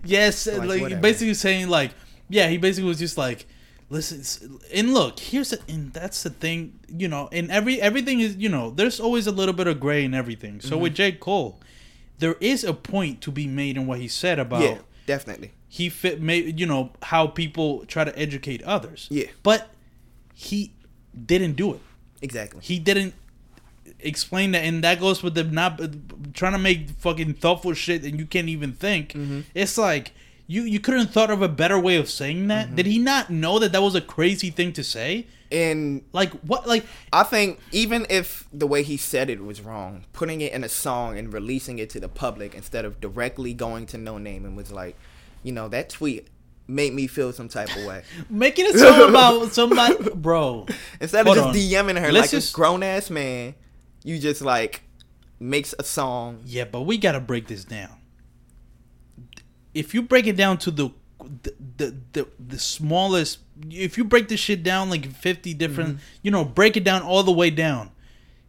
Yes, 0.04 0.46
Like, 0.46 0.80
like, 0.80 1.00
basically 1.00 1.34
saying 1.34 1.68
like, 1.68 1.90
yeah, 2.28 2.48
he 2.48 2.56
basically 2.58 2.88
was 2.88 2.98
just 2.98 3.18
like, 3.18 3.46
listen, 3.90 4.58
and 4.72 4.94
look, 4.94 5.18
here's 5.18 5.50
the, 5.50 5.60
and 5.68 5.92
that's 5.92 6.22
the 6.22 6.30
thing, 6.30 6.78
you 6.88 7.08
know, 7.08 7.28
and 7.32 7.50
every 7.50 7.80
everything 7.80 8.20
is, 8.20 8.36
you 8.36 8.48
know, 8.48 8.70
there's 8.70 9.00
always 9.00 9.26
a 9.26 9.32
little 9.32 9.54
bit 9.54 9.66
of 9.66 9.80
gray 9.80 10.04
in 10.04 10.14
everything. 10.14 10.60
So 10.60 10.70
Mm-hmm. 10.72 10.82
with 10.82 10.94
J 10.94 11.12
Cole, 11.12 11.60
there 12.18 12.36
is 12.40 12.64
a 12.64 12.72
point 12.72 13.20
to 13.22 13.30
be 13.30 13.46
made 13.46 13.76
in 13.76 13.86
what 13.86 13.98
he 14.00 14.08
said 14.08 14.38
about 14.38 14.62
Yeah, 14.62 14.78
definitely. 15.06 15.52
he 15.68 15.88
fit, 15.88 16.20
made, 16.20 16.58
you 16.58 16.66
know, 16.66 16.90
how 17.02 17.26
people 17.26 17.84
try 17.86 18.04
to 18.04 18.16
educate 18.18 18.62
others. 18.62 19.06
Yeah. 19.10 19.26
but 19.42 19.68
he 20.34 20.72
didn't 21.26 21.54
do 21.54 21.74
it. 21.74 21.80
Exactly. 22.22 22.60
He 22.62 22.78
didn't 22.78 23.14
explain 24.00 24.52
that, 24.52 24.64
and 24.64 24.82
that 24.84 25.00
goes 25.00 25.22
with 25.22 25.34
the 25.34 25.44
not 25.44 25.78
trying 26.34 26.52
to 26.52 26.58
make 26.58 26.90
fucking 26.90 27.34
thoughtful 27.34 27.72
shit, 27.74 28.04
and 28.04 28.18
you 28.18 28.26
can't 28.26 28.48
even 28.48 28.72
think. 28.72 29.12
Mm-hmm. 29.12 29.40
It's 29.54 29.78
like 29.78 30.12
you 30.46 30.62
you 30.62 30.80
couldn't 30.80 31.08
thought 31.08 31.30
of 31.30 31.42
a 31.42 31.48
better 31.48 31.78
way 31.78 31.96
of 31.96 32.08
saying 32.08 32.48
that. 32.48 32.66
Mm-hmm. 32.66 32.76
Did 32.76 32.86
he 32.86 32.98
not 32.98 33.30
know 33.30 33.58
that 33.58 33.72
that 33.72 33.82
was 33.82 33.94
a 33.94 34.00
crazy 34.00 34.50
thing 34.50 34.72
to 34.74 34.84
say? 34.84 35.26
And 35.50 36.02
Like 36.12 36.32
what? 36.40 36.66
Like 36.66 36.84
I 37.12 37.22
think 37.22 37.60
even 37.72 38.06
if 38.10 38.48
the 38.52 38.66
way 38.66 38.82
he 38.82 38.96
said 38.96 39.30
it 39.30 39.42
was 39.44 39.60
wrong, 39.60 40.04
putting 40.12 40.40
it 40.40 40.52
in 40.52 40.64
a 40.64 40.68
song 40.68 41.18
and 41.18 41.32
releasing 41.32 41.78
it 41.78 41.90
to 41.90 42.00
the 42.00 42.08
public 42.08 42.54
instead 42.54 42.84
of 42.84 43.00
directly 43.00 43.54
going 43.54 43.86
to 43.86 43.96
Noname 43.96 44.44
and 44.44 44.56
was 44.56 44.72
like, 44.72 44.96
you 45.42 45.52
know, 45.52 45.68
that 45.68 45.88
tweet 45.90 46.28
made 46.68 46.92
me 46.92 47.06
feel 47.06 47.32
some 47.32 47.48
type 47.48 47.74
of 47.76 47.84
way. 47.84 48.02
making 48.30 48.66
a 48.66 48.76
song 48.76 49.08
about 49.08 49.52
somebody, 49.52 49.96
bro. 50.14 50.66
Instead 51.00 51.26
of 51.28 51.34
just 51.34 51.46
on. 51.48 51.54
DMing 51.54 52.00
her 52.00 52.10
Let's 52.12 52.24
like 52.26 52.30
just- 52.30 52.52
a 52.52 52.56
grown 52.56 52.82
ass 52.82 53.08
man, 53.10 53.54
you 54.02 54.18
just 54.18 54.42
like 54.42 54.82
makes 55.38 55.74
a 55.78 55.84
song. 55.84 56.40
Yeah, 56.44 56.64
but 56.64 56.82
we 56.82 56.98
gotta 56.98 57.20
break 57.20 57.46
this 57.46 57.64
down. 57.64 57.90
If 59.76 59.94
you 59.94 60.02
break 60.02 60.26
it 60.26 60.36
down 60.36 60.58
to 60.58 60.70
the 60.70 60.90
the 61.42 61.54
the 61.76 61.96
the, 62.12 62.28
the 62.48 62.58
smallest, 62.58 63.38
if 63.70 63.96
you 63.98 64.04
break 64.04 64.28
this 64.28 64.40
shit 64.40 64.62
down 64.62 64.90
like 64.90 65.10
fifty 65.12 65.54
different, 65.54 65.98
you 66.22 66.30
know, 66.30 66.44
break 66.44 66.76
it 66.76 66.84
down 66.84 67.02
all 67.02 67.22
the 67.22 67.32
way 67.32 67.50
down. 67.50 67.90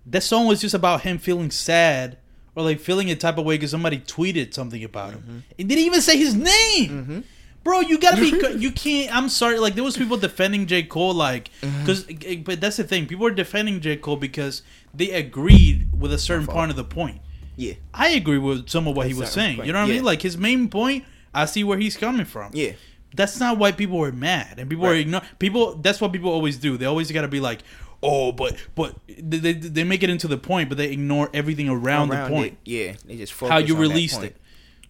That 0.06 0.24
song 0.24 0.48
was 0.48 0.62
just 0.62 0.74
about 0.74 1.02
him 1.02 1.18
feeling 1.18 1.52
sad 1.52 2.18
or 2.56 2.64
like 2.64 2.80
feeling 2.80 3.12
a 3.12 3.16
type 3.16 3.38
of 3.38 3.46
way 3.46 3.56
because 3.56 3.72
somebody 3.72 4.00
tweeted 4.00 4.54
something 4.54 4.84
about 4.84 5.12
him. 5.14 5.44
It 5.58 5.68
didn't 5.68 5.84
even 5.84 6.02
say 6.02 6.18
his 6.18 6.34
name. 6.36 7.24
Bro, 7.64 7.82
you 7.82 8.00
gotta 8.00 8.22
be. 8.22 8.32
You 8.60 8.72
can't. 8.72 9.14
I'm 9.14 9.28
sorry. 9.28 9.60
Like 9.60 9.76
there 9.76 9.84
was 9.84 9.98
people 9.98 10.16
defending 10.16 10.66
J 10.68 10.84
Cole, 10.84 11.14
like 11.14 11.50
because. 11.62 12.08
Eh, 12.26 12.38
but 12.38 12.62
that's 12.62 12.78
the 12.78 12.86
thing. 12.86 13.08
People 13.08 13.28
are 13.28 13.32
defending 13.32 13.82
J 13.82 13.98
Cole 13.98 14.16
because 14.16 14.62
they 14.94 15.12
agreed 15.12 15.90
with 16.00 16.14
a 16.14 16.18
certain 16.18 16.48
part 16.48 16.70
of 16.70 16.78
the 16.78 16.86
point. 16.86 17.20
Yeah. 17.58 17.74
I 17.94 18.10
agree 18.10 18.38
with 18.38 18.70
some 18.70 18.88
of 18.88 18.96
what 18.96 19.08
he 19.08 19.14
was 19.14 19.32
saying. 19.32 19.58
point, 19.58 19.68
You 19.68 19.74
know 19.74 19.82
what 19.82 19.90
I 19.90 19.94
mean? 19.94 20.04
Like 20.06 20.22
his 20.22 20.38
main 20.38 20.70
point, 20.70 21.04
I 21.42 21.46
see 21.46 21.64
where 21.64 21.78
he's 21.78 21.96
coming 21.98 22.26
from. 22.26 22.52
Yeah. 22.54 22.74
That's 23.16 23.40
not 23.40 23.58
why 23.58 23.72
people 23.72 24.04
are 24.04 24.12
mad 24.12 24.60
and 24.60 24.70
people 24.70 24.86
are 24.86 24.92
Right. 24.92 25.00
ignore 25.02 25.22
people. 25.40 25.76
That's 25.76 26.02
what 26.02 26.12
people 26.12 26.32
always 26.32 26.58
do. 26.58 26.78
They 26.78 26.86
always 26.86 27.10
got 27.12 27.22
to 27.22 27.28
be 27.28 27.40
like, 27.40 27.60
oh, 28.04 28.32
but 28.32 28.56
but 28.76 28.96
they, 29.08 29.38
they, 29.40 29.54
they 29.54 29.84
make 29.84 30.04
it 30.04 30.10
into 30.10 30.28
the 30.28 30.38
point, 30.38 30.70
but 30.70 30.78
they 30.78 30.92
ignore 30.92 31.30
everything 31.34 31.70
around, 31.70 32.12
Around 32.12 32.30
the 32.32 32.36
point. 32.36 32.54
it, 32.66 32.70
yeah. 32.72 32.94
They 33.06 33.16
just 33.18 33.34
focus 33.34 33.52
How 33.54 33.58
you 33.60 33.74
that 33.76 33.80
released 33.80 34.22
it. 34.24 34.36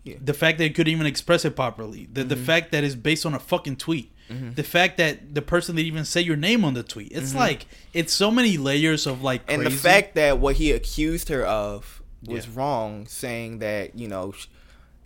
Yeah. 0.03 0.15
The 0.23 0.33
fact 0.33 0.57
that 0.57 0.65
it 0.65 0.75
couldn't 0.75 0.91
even 0.91 1.05
express 1.05 1.45
it 1.45 1.55
properly. 1.55 2.07
The 2.11 2.23
the 2.23 2.35
Mm-hmm. 2.35 2.43
fact 2.45 2.71
that 2.71 2.83
it's 2.83 2.95
based 2.95 3.25
on 3.25 3.33
a 3.33 3.39
fucking 3.39 3.75
tweet. 3.77 4.11
The 4.29 4.63
fact 4.63 4.97
that 4.97 5.35
the 5.35 5.41
person 5.41 5.75
didn't 5.77 5.87
even 5.87 6.03
say 6.03 6.19
your 6.19 6.35
name 6.35 6.65
on 6.65 6.73
the 6.73 6.83
tweet. 6.83 7.13
It's 7.13 7.33
like 7.33 7.65
it's 7.93 8.11
so 8.13 8.29
many 8.29 8.57
layers 8.57 9.05
of 9.07 9.21
like 9.21 9.45
Mm-hmm. 9.45 9.61
And 9.61 9.65
the 9.65 9.71
fact 9.71 10.15
that 10.15 10.39
what 10.39 10.55
he 10.57 10.71
accused 10.73 11.29
her 11.29 11.45
of 11.45 12.01
was 12.25 12.45
Yeah. 12.45 12.51
wrong, 12.55 13.05
saying 13.07 13.59
that 13.59 13.97
you 13.97 14.07
know, 14.09 14.31
sh- 14.33 14.47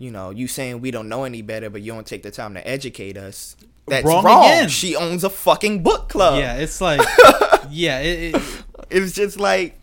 you 0.02 0.10
know, 0.10 0.30
you 0.30 0.46
saying 0.48 0.80
we 0.80 0.90
don't 0.90 1.08
know 1.08 1.22
any 1.24 1.42
better, 1.42 1.68
but 1.70 1.80
you 1.82 1.92
don't 1.92 2.06
take 2.06 2.22
the 2.22 2.30
time 2.30 2.52
to 2.54 2.62
educate 2.76 3.16
us. 3.16 3.56
That's 3.86 4.04
Wrong 4.06 4.24
wrong. 4.24 4.44
again. 4.44 4.68
She 4.68 4.96
owns 4.96 5.22
a 5.24 5.30
fucking 5.30 5.82
book 5.82 6.08
club. 6.08 6.38
yeah, 6.38 6.56
it's 6.64 6.80
like 6.80 7.00
yeah, 7.70 7.98
it, 8.00 8.34
it, 8.34 8.42
it's 8.90 9.12
just 9.12 9.38
like 9.38 9.78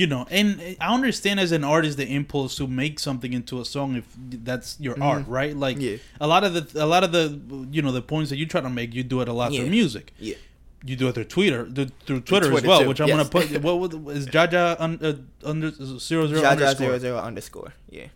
you 0.00 0.06
know 0.06 0.24
and 0.30 0.48
i 0.80 0.94
understand 0.94 1.38
as 1.38 1.52
an 1.52 1.62
artist 1.62 1.98
the 1.98 2.06
impulse 2.18 2.56
to 2.56 2.66
make 2.66 2.98
something 2.98 3.34
into 3.34 3.60
a 3.60 3.64
song 3.66 3.96
if 3.96 4.06
that's 4.48 4.80
your 4.80 4.96
art 5.10 5.24
right 5.28 5.54
like 5.66 5.76
Mm-hmm. 5.76 6.00
Yeah. 6.00 6.24
a 6.26 6.26
lot 6.26 6.42
of 6.42 6.50
the 6.56 6.64
a 6.82 6.88
lot 6.94 7.04
of 7.04 7.12
the 7.12 7.24
you 7.70 7.82
know 7.82 7.92
the 7.92 8.00
points 8.00 8.30
that 8.30 8.38
you 8.38 8.46
try 8.46 8.62
to 8.62 8.70
make 8.70 8.94
you 8.94 9.02
do 9.04 9.20
it 9.20 9.28
a 9.28 9.32
lot 9.34 9.52
Yeah. 9.52 9.60
through 9.60 9.70
music 9.80 10.06
yeah, 10.18 10.36
you 10.88 10.96
do 10.96 11.08
it 11.08 11.14
through 11.16 11.24
twitter 11.36 11.68
th- 11.68 11.90
through 12.06 12.22
twitter, 12.22 12.50
as 12.56 12.62
well 12.62 12.80
too, 12.80 12.88
which 12.88 13.00
i'm 13.02 13.08
yes. 13.08 13.16
gonna 13.18 13.28
put 13.36 13.62
what 13.62 13.76
would- 13.80 14.16
is 14.16 14.26
jaja 14.26 14.74
un, 14.80 14.98
uh, 15.02 15.12
under 15.50 15.70
zero 15.70 16.28
zero 16.28 16.40
Jaja 16.40 16.50
underscore 16.52 16.86
zero 16.86 16.98
zero 16.98 17.18
underscore. 17.18 17.72
Yeah, 17.90 18.06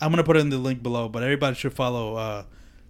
i'm 0.00 0.10
gonna 0.10 0.24
put 0.24 0.36
it 0.36 0.40
in 0.40 0.50
the 0.50 0.58
link 0.58 0.82
below 0.82 1.08
but 1.08 1.22
everybody 1.22 1.54
should 1.56 1.72
follow 1.72 2.14
uh 2.16 2.44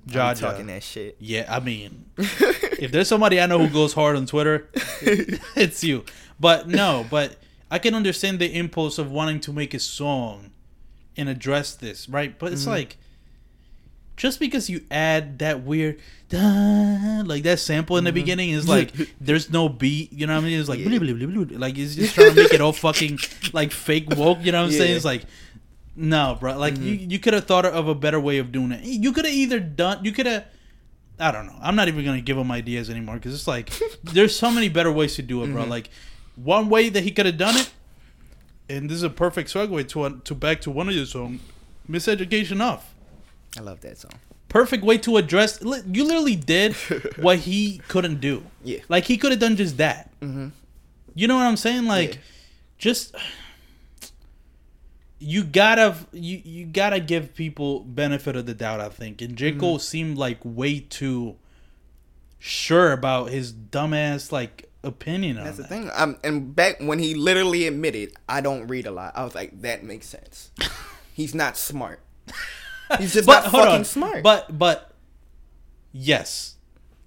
I'm 0.09 0.13
jaja 0.13 0.39
talking 0.41 0.67
that 0.69 0.85
shit. 0.85 1.17
yeah, 1.19 1.47
I 1.49 1.59
mean, 1.59 2.05
if 2.17 2.93
there's 2.93 3.09
somebody 3.09 3.41
I 3.41 3.47
know 3.47 3.59
who 3.59 3.69
goes 3.69 3.93
hard 3.93 4.15
on 4.15 4.25
Twitter, 4.27 4.69
it's 5.03 5.83
you. 5.83 6.05
But 6.39 6.69
no, 6.69 7.05
but 7.11 7.35
I 7.73 7.81
can 7.81 7.93
understand 7.93 8.39
the 8.39 8.47
impulse 8.55 8.99
of 8.99 9.11
wanting 9.11 9.41
to 9.41 9.53
make 9.53 9.75
a 9.75 9.81
song 9.81 10.53
and 11.17 11.29
address 11.29 11.75
this, 11.75 12.09
right? 12.09 12.39
But 12.39 12.53
it's 12.53 12.63
Mm-hmm. 12.63 12.71
like 12.71 12.99
just 14.17 14.39
because 14.39 14.71
you 14.71 14.83
add 14.93 15.41
that 15.41 15.63
weird 15.65 15.99
"da," 16.29 17.23
like 17.27 17.43
that 17.43 17.59
sample 17.59 17.97
in 17.97 18.05
the 18.05 18.13
beginning 18.13 18.51
is 18.51 18.69
like 18.69 18.93
there's 19.21 19.51
no 19.51 19.69
beat, 19.69 20.13
you 20.13 20.29
know 20.29 20.35
what 20.37 20.45
I 20.45 20.47
mean? 20.47 20.61
It's 20.61 20.69
like 20.69 20.79
Mm-hmm. 20.79 20.93
Yeah. 20.93 20.99
"Blah, 21.01 21.27
blah, 21.27 21.27
blah, 21.35 21.45
blah," 21.47 21.59
like 21.59 21.77
it's 21.79 21.97
just 21.97 22.15
trying 22.15 22.31
to 22.33 22.43
make 22.45 22.55
it 22.55 22.61
all 22.61 22.73
fucking 22.73 23.19
like 23.53 23.73
fake 23.73 24.11
woke, 24.17 24.39
you 24.43 24.53
know 24.53 24.61
what 24.61 24.67
I'm 24.67 24.71
saying? 24.71 24.83
Yeah. 24.83 24.87
Mm-hmm. 24.91 24.97
It's 24.97 25.05
like 25.05 25.23
no, 25.97 26.37
bro. 26.39 26.57
Like 26.59 26.77
you, 26.79 26.93
you 26.93 27.19
could 27.19 27.33
have 27.35 27.47
thought 27.47 27.65
of 27.65 27.89
a 27.89 27.95
better 27.95 28.21
way 28.21 28.39
of 28.39 28.53
doing 28.53 28.73
it. 28.73 28.85
You 28.85 29.13
could 29.13 29.25
have 29.25 29.35
either 29.35 29.59
done. 29.61 30.05
You 30.05 30.13
could 30.13 30.27
have. 30.27 30.45
I 31.19 31.33
don't 31.33 31.47
know. 31.47 31.57
I'm 31.63 31.75
not 31.77 31.89
even 31.89 32.05
gonna 32.05 32.21
give 32.21 32.37
him 32.37 32.51
ideas 32.51 32.91
anymore 32.91 33.15
because 33.15 33.35
it's 33.35 33.49
like 33.49 33.71
there's 34.05 34.37
so 34.37 34.51
many 34.51 34.69
better 34.69 34.93
ways 34.93 35.15
to 35.17 35.23
do 35.23 35.43
it, 35.43 35.49
bro. 35.53 35.63
Mm-hmm. 35.63 35.71
Like 35.71 35.89
one 36.37 36.69
way 36.69 36.91
that 36.91 37.03
he 37.03 37.11
could 37.11 37.25
have 37.27 37.39
done 37.39 37.57
it, 37.57 37.71
and 38.69 38.91
this 38.91 38.97
is 38.97 39.03
a 39.03 39.11
perfect 39.11 39.53
segue 39.53 39.89
to 39.89 40.21
to 40.23 40.35
back 40.35 40.61
to 40.63 40.71
one 40.71 40.89
of 40.89 40.95
your 40.95 41.07
songs, 41.07 41.41
"Miseducation 41.91 42.61
Off." 42.61 42.95
I 43.57 43.61
love 43.63 43.81
that 43.81 43.97
song. 43.97 44.13
Perfect 44.49 44.85
way 44.85 44.99
to 44.99 45.17
address. 45.17 45.59
You 45.63 46.05
literally 46.05 46.37
did 46.37 46.75
what 47.17 47.39
he 47.41 47.81
couldn't 47.89 48.21
do. 48.21 48.43
Yeah. 48.63 48.81
like 48.89 49.05
he 49.05 49.17
could 49.17 49.31
have 49.33 49.41
done 49.41 49.57
just 49.57 49.79
that. 49.79 50.11
Mhm. 50.21 50.53
You 51.15 51.27
know 51.29 51.37
what 51.37 51.45
I'm 51.47 51.57
saying? 51.57 51.87
Like, 51.87 52.15
Yeah. 52.17 52.21
just 52.79 53.15
you 55.19 55.45
gotta 55.45 55.97
you 56.13 56.41
you 56.45 56.67
gotta 56.67 57.01
give 57.01 57.35
people 57.35 57.81
benefit 57.81 58.37
of 58.37 58.47
the 58.47 58.55
doubt. 58.55 58.81
I 58.81 58.89
think, 58.89 59.23
and 59.23 59.37
J 59.37 59.51
Mm-hmm. 59.51 59.61
Cole 59.61 59.79
seemed 59.79 60.19
like 60.19 60.39
way 60.45 60.81
too 60.81 61.37
sure 62.39 62.93
about 62.93 63.31
his 63.31 63.53
dumbass 63.53 64.31
like 64.31 64.71
opinion 64.83 65.39
on 65.39 65.45
That's 65.45 65.57
the 65.57 65.63
that. 65.65 65.69
thing. 65.69 65.91
Um, 65.95 66.17
and 66.23 66.55
back 66.55 66.77
when 66.81 66.99
he 66.99 67.15
literally 67.15 67.67
admitted, 67.67 68.13
I 68.29 68.41
don't 68.41 68.67
read 68.69 68.87
a 68.87 68.91
lot. 68.93 69.13
I 69.17 69.25
was 69.25 69.35
like, 69.35 69.61
that 69.63 69.83
makes 69.83 70.07
sense. 70.07 70.51
He's 71.13 71.35
not 71.35 71.57
smart. 71.57 72.01
He's 72.99 73.15
just 73.15 73.27
not 73.27 73.47
hold 73.47 73.65
fucking 73.65 73.79
on. 73.81 73.85
smart. 73.85 74.23
But 74.23 74.59
but 74.59 74.93
yes, 75.93 76.57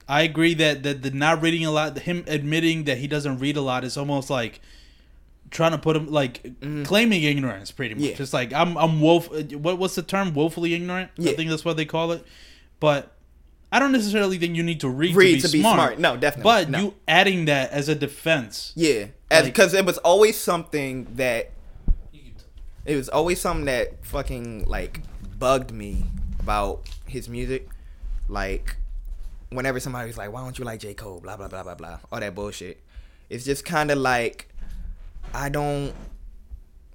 I 0.08 0.24
agree 0.24 0.54
that 0.56 0.84
that 0.84 1.04
the 1.04 1.12
not 1.12 1.42
reading 1.42 1.66
a 1.66 1.72
lot, 1.72 1.98
him 2.00 2.24
admitting 2.28 2.86
that 2.86 2.98
he 2.98 3.08
doesn't 3.08 3.38
read 3.40 3.56
a 3.56 3.62
lot, 3.62 3.84
is 3.84 3.96
almost 3.98 4.30
like 4.30 4.62
trying 5.52 5.72
to 5.72 5.78
put 5.78 5.96
him 5.96 6.08
like 6.12 6.46
claiming 6.86 7.24
ignorance, 7.24 7.72
pretty 7.72 7.96
much. 7.96 8.04
Mm-hmm. 8.04 8.12
Yeah. 8.18 8.22
It's 8.24 8.34
like 8.34 8.54
I'm 8.54 8.78
I'm 8.78 9.02
wolf. 9.02 9.30
What 9.54 9.78
what's 9.78 9.96
the 9.96 10.02
term? 10.04 10.34
Woefully 10.34 10.74
ignorant. 10.74 11.12
I 11.20 11.34
think 11.34 11.50
that's 11.50 11.66
what 11.66 11.78
they 11.78 11.86
call 11.86 12.12
it. 12.12 12.26
But 12.80 13.12
I 13.72 13.78
don't 13.80 13.92
necessarily 13.92 14.38
think 14.40 14.56
you 14.56 14.64
need 14.64 14.80
to 14.80 14.90
read, 14.90 15.16
Read 15.16 15.42
to 15.42 15.50
be, 15.50 15.60
smart. 15.62 16.00
No, 16.00 16.18
definitely. 16.18 16.44
But 16.44 16.70
No. 16.70 16.80
you 16.80 16.94
adding 17.08 17.46
that 17.46 17.72
as 17.72 17.88
a 17.88 17.94
defense. 17.96 18.74
yeah, 18.76 19.08
Like- 19.30 19.46
because 19.46 19.74
it 19.76 19.86
was 19.86 19.98
always 20.00 20.38
something 20.40 21.08
that 21.16 21.52
it 22.86 22.96
was 22.96 23.10
always 23.10 23.40
something 23.40 23.66
that 23.66 24.04
fucking 24.06 24.66
like 24.66 25.02
bugged 25.38 25.72
me 25.72 26.06
about 26.40 26.88
his 27.06 27.30
music. 27.30 27.70
Like 28.28 28.78
whenever 29.52 29.80
somebody 29.80 30.08
was 30.08 30.18
like, 30.18 30.32
"Why 30.32 30.42
don't 30.42 30.58
you 30.58 30.66
like 30.66 30.80
J 30.80 30.94
Cole?" 30.94 31.20
Blah 31.20 31.38
blah 31.38 31.48
blah 31.48 31.64
blah 31.64 31.76
blah, 31.76 32.00
all 32.12 32.20
that 32.20 32.34
bullshit. 32.36 32.82
It's 33.30 33.46
just 33.46 33.66
kind 33.66 33.92
of 33.92 34.00
like 34.00 34.49
I 35.34 35.50
don't. 35.50 35.94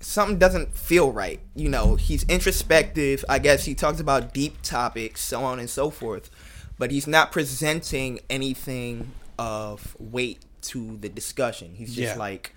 Something 0.00 0.38
doesn't 0.38 0.76
feel 0.76 1.12
right. 1.12 1.40
You 1.54 1.68
know, 1.68 1.94
he's 1.96 2.24
introspective. 2.24 3.24
I 3.28 3.38
guess 3.38 3.64
he 3.64 3.74
talks 3.74 4.00
about 4.00 4.34
deep 4.34 4.60
topics, 4.62 5.22
so 5.22 5.42
on 5.44 5.58
and 5.58 5.70
so 5.70 5.90
forth. 5.90 6.30
But 6.78 6.90
he's 6.90 7.06
not 7.06 7.32
presenting 7.32 8.20
anything 8.28 9.12
of 9.38 9.96
weight 9.98 10.40
to 10.62 10.96
the 11.00 11.08
discussion. 11.08 11.74
He's 11.74 11.94
just 11.94 12.14
Yeah. 12.14 12.18
like, 12.18 12.54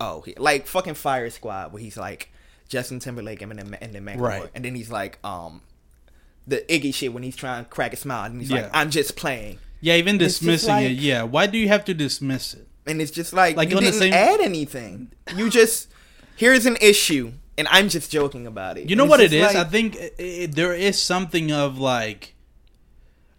oh, 0.00 0.24
like 0.38 0.66
fucking 0.66 0.94
Fire 0.94 1.30
Squad, 1.30 1.72
where 1.72 1.82
he's 1.82 1.96
like 1.96 2.32
Justin 2.68 2.98
Timberlake 2.98 3.42
and 3.42 3.52
then 3.52 3.76
and 3.80 3.92
then 3.92 4.04
Macklemore, 4.04 4.20
Right. 4.20 4.50
and 4.54 4.64
then 4.64 4.74
he's 4.74 4.90
like, 4.90 5.18
um, 5.24 5.60
the 6.46 6.64
Iggy 6.68 6.92
shit 6.94 7.12
when 7.12 7.22
he's 7.22 7.36
trying 7.36 7.64
to 7.64 7.70
crack 7.70 7.92
a 7.92 7.96
smile, 7.96 8.24
and 8.24 8.40
he's 8.40 8.50
Yeah. 8.50 8.62
like, 8.62 8.70
I'm 8.72 8.90
just 8.90 9.14
playing, 9.14 9.58
Yeah, 9.80 9.94
even 9.96 10.18
dismissing 10.18 10.76
it. 10.78 10.92
Yeah, 10.92 11.22
why 11.22 11.46
do 11.46 11.58
you 11.58 11.68
have 11.68 11.84
to 11.84 11.94
dismiss 11.94 12.54
it? 12.54 12.66
And 12.90 13.00
it's 13.00 13.10
just 13.10 13.32
like, 13.32 13.56
Like, 13.56 13.70
you 13.70 13.78
didn't 13.78 13.94
same- 13.94 14.12
add 14.12 14.40
anything. 14.40 15.12
You 15.36 15.48
just 15.48 15.88
here's 16.36 16.66
an 16.66 16.76
issue, 16.80 17.32
and 17.56 17.68
I'm 17.70 17.88
just 17.88 18.10
joking 18.10 18.46
about 18.46 18.78
it. 18.78 18.90
You 18.90 18.96
know 18.96 19.04
what 19.04 19.20
it 19.20 19.32
is? 19.32 19.42
just 19.42 19.56
I 19.56 19.64
think 19.64 19.96
i 19.96 20.10
i 20.42 20.46
there 20.46 20.74
is 20.74 21.00
something 21.00 21.52
of 21.52 21.78
like. 21.78 22.34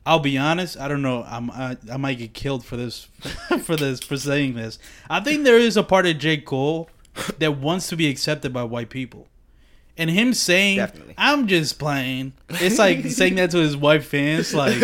I'll 0.03 0.19
be 0.19 0.35
honest. 0.35 0.79
I 0.79 0.87
don't 0.87 1.03
know. 1.03 1.23
I'm. 1.27 1.51
I, 1.51 1.77
I 1.91 1.97
might 1.97 2.17
get 2.17 2.33
killed 2.33 2.65
for 2.65 2.75
this, 2.75 3.03
for 3.63 3.75
this, 3.75 3.99
for 3.99 4.17
saying 4.17 4.55
this. 4.55 4.79
I 5.09 5.19
think 5.19 5.43
there 5.43 5.59
is 5.59 5.77
a 5.77 5.83
part 5.83 6.07
of 6.07 6.17
J 6.17 6.37
Cole 6.37 6.89
that 7.37 7.57
wants 7.57 7.87
to 7.89 7.95
be 7.95 8.09
accepted 8.09 8.51
by 8.51 8.63
white 8.63 8.89
people, 8.89 9.27
and 9.97 10.09
him 10.09 10.33
saying, 10.33 10.77
Definitely. 10.77 11.13
"I'm 11.17 11.47
just 11.47 11.77
playing." 11.79 12.33
It's 12.49 12.77
like 12.79 13.05
saying 13.09 13.35
that 13.35 13.51
to 13.51 13.57
his 13.57 13.75
white 13.77 14.03
fans. 14.03 14.53
Like, 14.53 14.75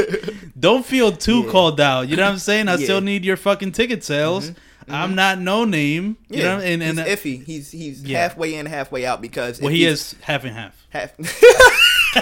don't 0.59 0.85
feel 0.85 1.11
too 1.11 1.43
Yeah. 1.43 1.51
called 1.51 1.79
out. 1.81 2.07
You 2.09 2.15
know 2.17 2.23
what 2.23 2.31
I'm 2.33 2.37
saying? 2.39 2.67
I 2.67 2.75
Yeah. 2.75 2.83
still 2.85 3.01
need 3.01 3.25
your 3.25 3.37
fucking 3.37 3.71
ticket 3.73 4.03
sales. 4.03 4.51
Mm-hmm. 4.51 4.59
I'm 4.89 5.09
mm-hmm. 5.09 5.15
not 5.15 5.37
Noname. 5.39 6.15
You 6.29 6.43
know, 6.43 6.59
and 6.59 6.81
and 6.81 6.99
he's 6.99 7.07
iffy. 7.07 7.43
He's 7.45 7.71
he's 7.71 8.03
Yeah. 8.03 8.19
halfway 8.21 8.55
in, 8.55 8.65
halfway 8.65 9.05
out 9.05 9.21
because 9.21 9.59
well, 9.59 9.69
he 9.71 9.85
is 9.85 10.15
half 10.21 10.43
and 10.45 10.55
half. 10.55 10.73
half. 10.89 11.15
This 11.17 11.41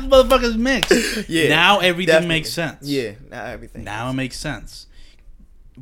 motherfucker's 0.00 0.56
mixed. 0.56 1.28
Yeah, 1.28 1.48
Now 1.48 1.78
everything 1.78 2.12
definitely. 2.12 2.28
makes 2.36 2.50
sense. 2.52 2.86
yeah, 2.88 3.12
now 3.30 3.44
everything. 3.44 3.84
Now 3.84 4.10
it 4.10 4.14
makes 4.14 4.38
sense. 4.38 4.86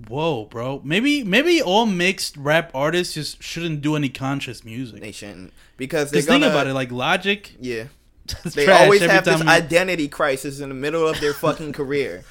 Whoa, 0.09 0.45
bro. 0.45 0.81
Maybe 0.85 1.25
maybe 1.25 1.61
all 1.63 1.87
mixed 1.87 2.37
rap 2.37 2.71
artists 2.75 3.15
just 3.15 3.43
shouldn't 3.43 3.81
do 3.81 3.97
any 3.97 4.09
conscious 4.09 4.65
music. 4.65 5.01
they 5.01 5.13
shouldn't 5.13 5.53
because 5.77 6.11
they're 6.11 6.19
Because 6.19 6.27
think 6.27 6.43
gonna, 6.43 6.53
about 6.55 6.67
it, 6.67 6.75
like 6.75 6.93
Logic, 6.93 7.53
Yeah, 7.61 7.85
they 8.55 8.71
always 8.71 9.01
have 9.03 9.25
this 9.25 9.39
time- 9.39 9.49
identity 9.49 10.09
crisis 10.09 10.61
in 10.61 10.69
the 10.69 10.75
middle 10.75 11.07
of 11.09 11.21
their 11.21 11.33
fucking 11.35 11.73
career, 11.73 12.23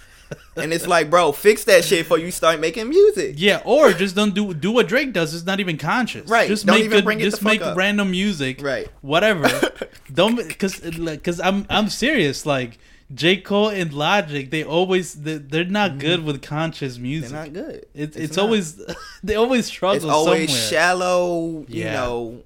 and 0.56 0.72
it's 0.74 0.88
like, 0.88 1.10
bro, 1.10 1.32
fix 1.32 1.64
that 1.66 1.84
shit 1.84 2.06
before 2.06 2.20
you 2.20 2.32
start 2.32 2.60
making 2.60 2.88
music. 2.90 3.36
yeah, 3.38 3.62
or 3.66 3.92
just 3.92 4.16
don't 4.16 4.34
do 4.36 4.54
do 4.54 4.72
what 4.72 4.88
Drake 4.88 5.12
does. 5.12 5.34
It's 5.34 5.46
not 5.46 5.60
even 5.60 5.78
conscious. 5.78 6.30
Right, 6.30 6.48
Just 6.48 6.66
don't 6.66 6.76
make 6.76 6.86
even 6.86 6.98
good, 7.00 7.06
bring 7.06 7.20
it 7.20 7.24
just 7.24 7.44
make 7.44 7.62
up. 7.62 7.76
random 7.76 8.12
music. 8.12 8.62
Right. 8.62 8.88
Whatever. 9.02 9.50
don't 10.14 10.36
because 10.48 10.80
because 10.80 11.40
I'm 11.42 11.66
I'm 11.70 11.90
serious. 11.90 12.46
Like 12.46 12.78
J 13.14 13.38
Cole 13.38 13.70
and 13.70 13.94
Logic, 13.94 14.52
they 14.52 14.64
always 14.64 15.14
they, 15.14 15.38
they're 15.38 15.64
not 15.64 15.98
good 15.98 16.24
with 16.26 16.42
conscious 16.42 16.98
music. 16.98 17.32
Mm-hmm. 17.32 17.54
They're 17.54 17.64
not 17.64 17.72
good. 17.72 17.86
It's 17.94 18.18
it's, 18.18 18.36
not. 18.38 18.44
always 18.44 18.86
they 19.24 19.36
always 19.36 19.66
struggle 19.66 19.96
it's 19.96 20.06
always 20.06 20.50
somewhere. 20.50 20.70
shallow. 20.70 21.66
You 21.70 21.84
Yeah. 21.84 21.94
know, 21.94 22.44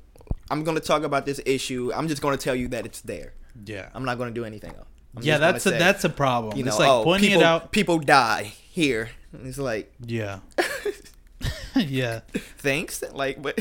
I'm 0.51 0.63
gonna 0.63 0.79
talk 0.79 1.03
about 1.03 1.25
this 1.25 1.41
issue. 1.45 1.91
I'm 1.95 2.07
just 2.07 2.21
gonna 2.21 2.37
tell 2.37 2.55
you 2.55 2.67
that 2.69 2.85
it's 2.85 3.01
there. 3.01 3.33
yeah. 3.65 3.89
I'm 3.95 4.05
not 4.05 4.17
gonna 4.19 4.31
do 4.31 4.45
anything 4.45 4.71
else. 4.75 4.87
I'm 5.17 5.23
yeah, 5.23 5.39
that's 5.39 5.65
a 5.65 5.71
say, 5.71 5.77
that's 5.79 6.03
a 6.05 6.09
problem. 6.09 6.57
you 6.57 6.63
know, 6.63 6.69
it's 6.69 6.79
like 6.79 6.89
oh, 6.89 7.03
pointing 7.03 7.29
people, 7.29 7.41
it 7.41 7.45
out. 7.45 7.71
People 7.71 7.99
die 7.99 8.43
here. 8.43 9.09
And 9.33 9.47
it's 9.47 9.57
like, 9.57 9.91
Yeah. 10.05 10.39
yeah. 11.75 12.21
thanks. 12.57 13.03
Like, 13.13 13.41
but 13.41 13.59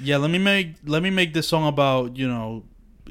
Yeah, 0.00 0.18
let 0.18 0.30
me 0.30 0.38
make 0.38 0.74
let 0.86 1.02
me 1.02 1.10
make 1.10 1.34
this 1.34 1.48
song 1.48 1.66
about, 1.66 2.16
you 2.16 2.28
know, 2.28 2.62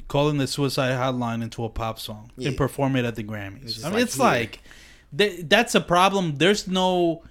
calling 0.08 0.38
the 0.38 0.48
suicide 0.48 0.92
hotline 0.94 1.44
into 1.44 1.64
a 1.64 1.70
pop 1.70 2.00
song 2.00 2.32
Yeah. 2.38 2.50
and 2.50 2.58
perform 2.58 2.96
it 2.96 3.06
at 3.06 3.16
the 3.16 3.24
Grammys. 3.24 3.84
I 3.84 3.90
mean, 3.90 3.94
like, 3.96 4.04
it's 4.04 4.16
here. 4.16 4.24
like 4.26 4.60
th- 5.18 5.42
that's 5.48 5.76
a 5.76 5.82
problem. 5.82 6.36
There's 6.38 6.68
no 6.68 7.24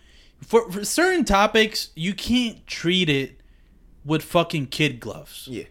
for, 0.44 0.70
for 0.70 0.85
certain 0.85 1.24
topics, 1.24 1.90
you 1.96 2.14
can't 2.14 2.64
treat 2.66 3.09
it 3.09 3.40
with 4.04 4.22
fucking 4.22 4.66
kid 4.66 5.00
gloves. 5.00 5.48
yeah, 5.50 5.64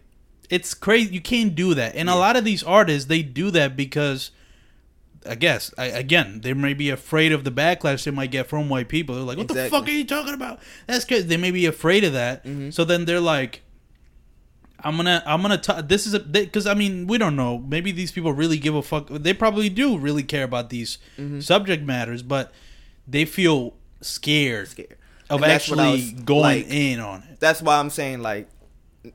It's 0.50 0.74
crazy. 0.74 1.14
You 1.14 1.20
can't 1.20 1.54
do 1.54 1.74
that. 1.74 1.94
And 1.96 2.10
a 2.10 2.14
lot 2.14 2.36
of 2.36 2.44
these 2.44 2.62
artists, 2.62 3.08
they 3.08 3.22
do 3.22 3.50
that 3.52 3.76
because, 3.76 4.30
I 5.26 5.34
guess, 5.36 5.72
I, 5.78 5.86
again, 5.86 6.42
they 6.42 6.52
may 6.52 6.74
be 6.74 6.90
afraid 6.90 7.32
of 7.32 7.44
the 7.44 7.50
backlash 7.50 8.04
they 8.04 8.10
might 8.10 8.30
get 8.30 8.46
from 8.46 8.68
white 8.68 8.88
people. 8.88 9.14
They're 9.14 9.24
like, 9.24 9.38
what 9.38 9.48
the 9.48 9.68
fuck 9.70 9.88
are 9.88 9.90
you 9.90 10.04
talking 10.04 10.34
about? 10.34 10.60
That's 10.86 11.06
good. 11.06 11.28
They 11.28 11.38
may 11.38 11.50
be 11.50 11.64
afraid 11.66 12.04
of 12.04 12.12
that. 12.12 12.44
Mm-hmm. 12.44 12.70
So 12.70 12.84
then 12.84 13.06
they're 13.06 13.20
like, 13.20 13.62
I'm 14.84 14.96
gonna, 14.96 15.22
I'm 15.26 15.42
gonna. 15.42 15.58
T- 15.58 15.82
this 15.82 16.06
is 16.06 16.14
a 16.14 16.20
because 16.20 16.66
I 16.66 16.74
mean 16.74 17.06
we 17.08 17.18
don't 17.18 17.34
know. 17.36 17.58
Maybe 17.58 17.90
these 17.92 18.12
people 18.12 18.32
really 18.32 18.58
give 18.58 18.74
a 18.74 18.82
fuck. 18.82 19.08
They 19.08 19.34
probably 19.34 19.68
do 19.68 19.98
really 19.98 20.22
care 20.22 20.44
about 20.44 20.70
these 20.70 20.98
Mm-hmm. 21.18 21.40
subject 21.40 21.82
matters, 21.84 22.22
but 22.22 22.52
they 23.06 23.24
feel 23.24 23.74
scared, 24.00 24.68
scared. 24.68 24.96
of 25.30 25.42
And 25.42 25.50
that's 25.50 25.68
what 25.68 25.80
I 25.80 25.86
actually 25.94 26.12
was, 26.14 26.22
going 26.24 26.40
like, 26.42 26.66
in 26.70 27.00
on 27.00 27.22
it. 27.24 27.40
That's 27.40 27.60
why 27.60 27.78
I'm 27.78 27.90
saying 27.90 28.22
like 28.22 28.48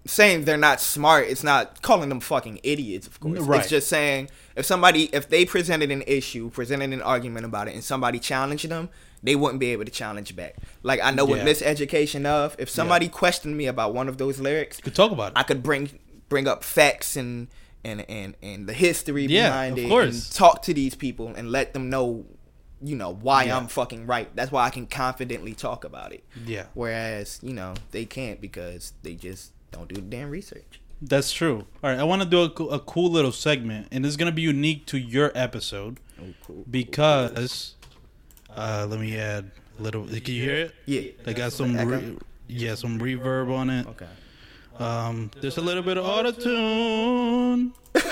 saying 0.05 0.45
they're 0.45 0.57
not 0.57 0.81
smart. 0.81 1.27
It's 1.27 1.43
not 1.43 1.81
calling 1.81 2.09
them 2.09 2.19
fucking 2.19 2.59
idiots. 2.63 3.07
Of 3.07 3.19
course, 3.19 3.39
Right. 3.39 3.59
it's 3.61 3.69
just 3.69 3.87
saying 3.87 4.29
if 4.55 4.65
somebody 4.65 5.03
if 5.13 5.29
they 5.29 5.45
presented 5.45 5.91
an 5.91 6.03
issue, 6.07 6.49
presented 6.49 6.91
an 6.91 7.01
argument 7.01 7.45
about 7.45 7.67
it, 7.67 7.73
and 7.73 7.83
somebody 7.83 8.19
challenged 8.19 8.67
them, 8.69 8.89
they 9.23 9.35
wouldn't 9.35 9.59
be 9.59 9.71
able 9.71 9.85
to 9.85 9.91
challenge 9.91 10.35
back. 10.35 10.55
Like 10.83 10.99
I 11.01 11.11
know 11.11 11.25
Yeah. 11.27 11.43
with 11.43 11.57
miseducation 11.59 12.25
of 12.25 12.55
if 12.59 12.69
somebody 12.69 13.07
questioned 13.07 13.55
me 13.57 13.65
about 13.67 13.93
one 13.93 14.07
of 14.09 14.17
those 14.17 14.39
lyrics, 14.39 14.77
you 14.77 14.83
Could 14.83 14.95
talk 14.95 15.11
about 15.11 15.31
it. 15.31 15.37
I 15.37 15.43
could 15.43 15.63
bring 15.63 15.99
bring 16.29 16.47
up 16.47 16.63
facts 16.63 17.15
and 17.15 17.47
and 17.85 18.05
and 18.09 18.35
and 18.41 18.67
the 18.67 18.73
history 18.73 19.25
Yeah, 19.25 19.49
behind 19.49 19.77
of 19.77 19.85
it 19.85 19.89
course. 19.89 20.25
and 20.27 20.35
talk 20.35 20.61
to 20.63 20.73
these 20.73 20.95
people 20.95 21.27
and 21.35 21.51
let 21.51 21.73
them 21.73 21.89
know 21.89 22.25
you 22.81 22.95
know 22.97 23.13
why 23.13 23.45
Yeah. 23.45 23.57
I'm 23.57 23.67
fucking 23.67 24.07
right. 24.07 24.33
That's 24.35 24.51
why 24.51 24.65
I 24.65 24.69
can 24.69 24.87
confidently 24.87 25.53
talk 25.53 25.85
about 25.85 26.11
it. 26.11 26.23
yeah. 26.45 26.65
Whereas, 26.73 27.39
you 27.41 27.53
know, 27.53 27.75
they 27.91 28.03
can't 28.03 28.41
because 28.41 28.91
they 29.03 29.13
just 29.15 29.53
don't 29.71 29.87
do 29.87 29.95
the 29.95 30.01
damn 30.01 30.29
research. 30.29 30.81
That's 31.01 31.31
true. 31.31 31.65
All 31.81 31.89
right, 31.89 31.99
I 31.99 32.03
want 32.03 32.21
to 32.23 32.27
do 32.27 32.41
a, 32.41 32.67
a 32.75 32.79
cool 32.79 33.09
little 33.11 33.31
segment, 33.31 33.87
and 33.91 34.05
it's 34.05 34.15
gonna 34.17 34.31
be 34.33 34.41
unique 34.41 34.85
to 34.87 34.97
your 34.97 35.31
episode 35.35 35.99
Oh, 36.21 36.33
cool. 36.45 36.65
because 36.69 37.75
uh, 38.55 38.87
let 38.89 38.99
me 38.99 39.17
add 39.17 39.51
a 39.79 39.81
little. 39.81 40.05
Can 40.05 40.33
you 40.33 40.41
hear 40.43 40.55
it? 40.55 40.75
Yeah. 40.85 41.01
They 41.23 41.33
got 41.33 41.53
some, 41.53 41.75
re- 41.77 42.17
yeah, 42.47 42.75
some 42.75 42.99
reverb 42.99 43.51
on 43.55 43.69
it. 43.69 43.87
Okay. 43.87 44.07
Um, 44.79 45.29
there's 45.41 45.57
a 45.57 45.61
little 45.61 45.83
bit 45.83 45.97
of 45.97 46.05
auto 46.05 46.31
tune. 46.31 47.73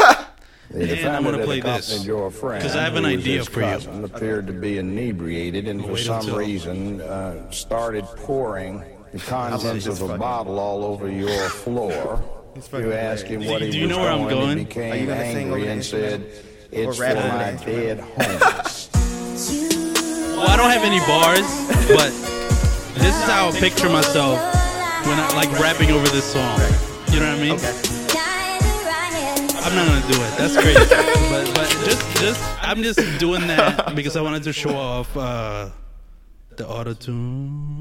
And 0.73 0.89
I'm 1.09 1.23
gonna 1.25 1.43
play 1.43 1.59
this, 1.59 1.89
accompanied 1.89 2.07
your 2.07 2.31
friend, 2.31 2.63
'cause 2.63 2.77
I 2.77 2.83
have 2.83 2.95
an 2.95 3.03
idea 3.03 3.43
for 3.43 3.59
you. 3.59 3.65
cousin, 3.65 4.05
appeared 4.05 4.47
to 4.47 4.53
be 4.53 4.77
inebriated 4.77 5.67
and 5.67 5.83
for 5.83 5.91
Wait 5.95 6.05
some 6.05 6.21
until- 6.21 6.37
reason 6.37 7.01
uh, 7.01 7.51
started 7.51 8.05
pouring 8.05 8.81
the 9.11 9.19
contents 9.27 9.85
of 9.87 10.01
a 10.01 10.17
bottle 10.17 10.59
all 10.59 10.85
over 10.85 11.11
your 11.11 11.49
floor. 11.49 12.23
You 12.71 12.93
ask 12.93 13.25
him 13.25 13.43
what 13.47 13.59
Do 13.59 13.65
he 13.65 13.79
you 13.79 13.81
was 13.81 13.89
know 13.89 13.99
where 13.99 14.11
I'm 14.13 14.29
doing, 14.29 14.29
going? 14.29 14.57
He 14.59 14.63
Are 14.63 14.65
became 14.67 15.01
you 15.01 15.07
gonna 15.07 15.31
sing 15.33 15.47
over 15.47 15.55
angry 15.57 15.67
and 15.67 15.83
said, 15.83 16.23
"It's 16.71 16.97
rap 16.99 17.17
for 17.17 17.27
my 17.27 17.51
instrument? 17.51 17.65
dead 17.65 17.99
homies." 17.99 18.90
Well, 20.41 20.49
I 20.49 20.57
don't 20.57 20.71
have 20.71 20.83
any 20.83 20.99
bars, 21.05 21.45
but 21.95 22.09
this 22.97 23.13
is 23.15 23.23
how 23.29 23.49
I 23.49 23.51
picture 23.59 23.87
myself 23.89 24.39
when 25.05 25.19
I 25.19 25.29
like 25.35 25.51
rapping 25.59 25.91
over 25.91 26.07
this 26.07 26.25
song. 26.25 26.59
You 27.11 27.19
know 27.19 27.29
what 27.29 27.37
I 27.37 27.41
mean? 27.43 27.59
I'm 29.63 29.75
not 29.75 29.85
gonna 29.85 30.01
do 30.11 30.19
it. 30.19 30.37
That's 30.39 30.55
crazy. 30.57 30.79
but 31.29 31.45
but 31.53 31.69
just 31.85 32.01
just 32.17 32.41
I'm 32.63 32.81
just 32.81 32.99
doing 33.19 33.45
that 33.47 33.93
because 33.99 34.15
I 34.17 34.21
wanted 34.21 34.41
to 34.43 34.51
show 34.53 34.75
off 34.75 35.15
uh, 35.15 35.69
the 36.55 36.67
auto 36.67 36.95
tune 36.95 37.77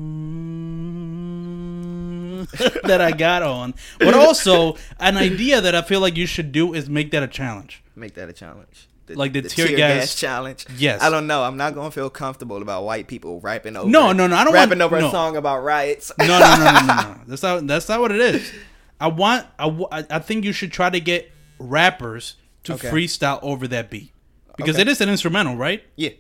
that 2.84 3.00
I 3.00 3.12
got 3.12 3.42
on. 3.42 3.72
But 3.98 4.12
also 4.12 4.76
an 4.98 5.16
idea 5.16 5.62
that 5.62 5.74
I 5.74 5.80
feel 5.80 6.00
like 6.00 6.18
you 6.18 6.26
should 6.26 6.52
do 6.52 6.74
is 6.74 6.90
make 6.90 7.10
that 7.12 7.22
a 7.22 7.28
challenge. 7.28 7.82
Make 7.96 8.12
that 8.14 8.28
a 8.28 8.34
challenge. 8.34 8.86
Like 9.08 9.32
the 9.32 9.42
tear 9.42 9.66
gas- 9.76 10.14
challenge. 10.14 10.66
Yes. 10.78 11.02
I 11.02 11.10
don't 11.10 11.26
know. 11.26 11.42
I'm 11.42 11.56
not 11.56 11.74
gonna 11.74 11.90
feel 11.90 12.10
comfortable 12.10 12.62
about 12.62 12.84
white 12.84 13.08
people 13.08 13.40
rapping 13.40 13.76
over. 13.76 13.88
No, 13.88 14.12
no, 14.12 14.26
no, 14.28 14.36
I 14.36 14.44
don't 14.44 14.52
rapping 14.54 14.78
want- 14.78 14.92
over 14.92 15.00
no. 15.00 15.08
a 15.08 15.10
song 15.10 15.36
about 15.36 15.64
riots. 15.64 16.12
No, 16.18 16.26
no, 16.26 16.38
no, 16.38 16.56
no, 16.56 16.72
no, 16.72 16.86
no. 16.86 17.20
That's 17.26 17.42
not. 17.42 17.66
That's 17.66 17.88
not 17.88 18.00
what 18.00 18.12
it 18.12 18.20
is. 18.20 18.52
I 19.00 19.08
want. 19.08 19.46
I, 19.58 20.04
I 20.10 20.18
think 20.20 20.44
you 20.44 20.52
should 20.52 20.70
try 20.70 20.90
to 20.90 21.00
get 21.00 21.32
rappers 21.58 22.36
to 22.64 22.74
Okay. 22.74 22.88
freestyle 22.90 23.38
over 23.42 23.66
that 23.68 23.90
beat 23.90 24.12
because 24.56 24.76
Okay. 24.76 24.82
it 24.82 24.88
is 24.88 25.00
an 25.00 25.08
instrumental, 25.08 25.56
right? 25.56 25.82
yeah. 25.96 26.10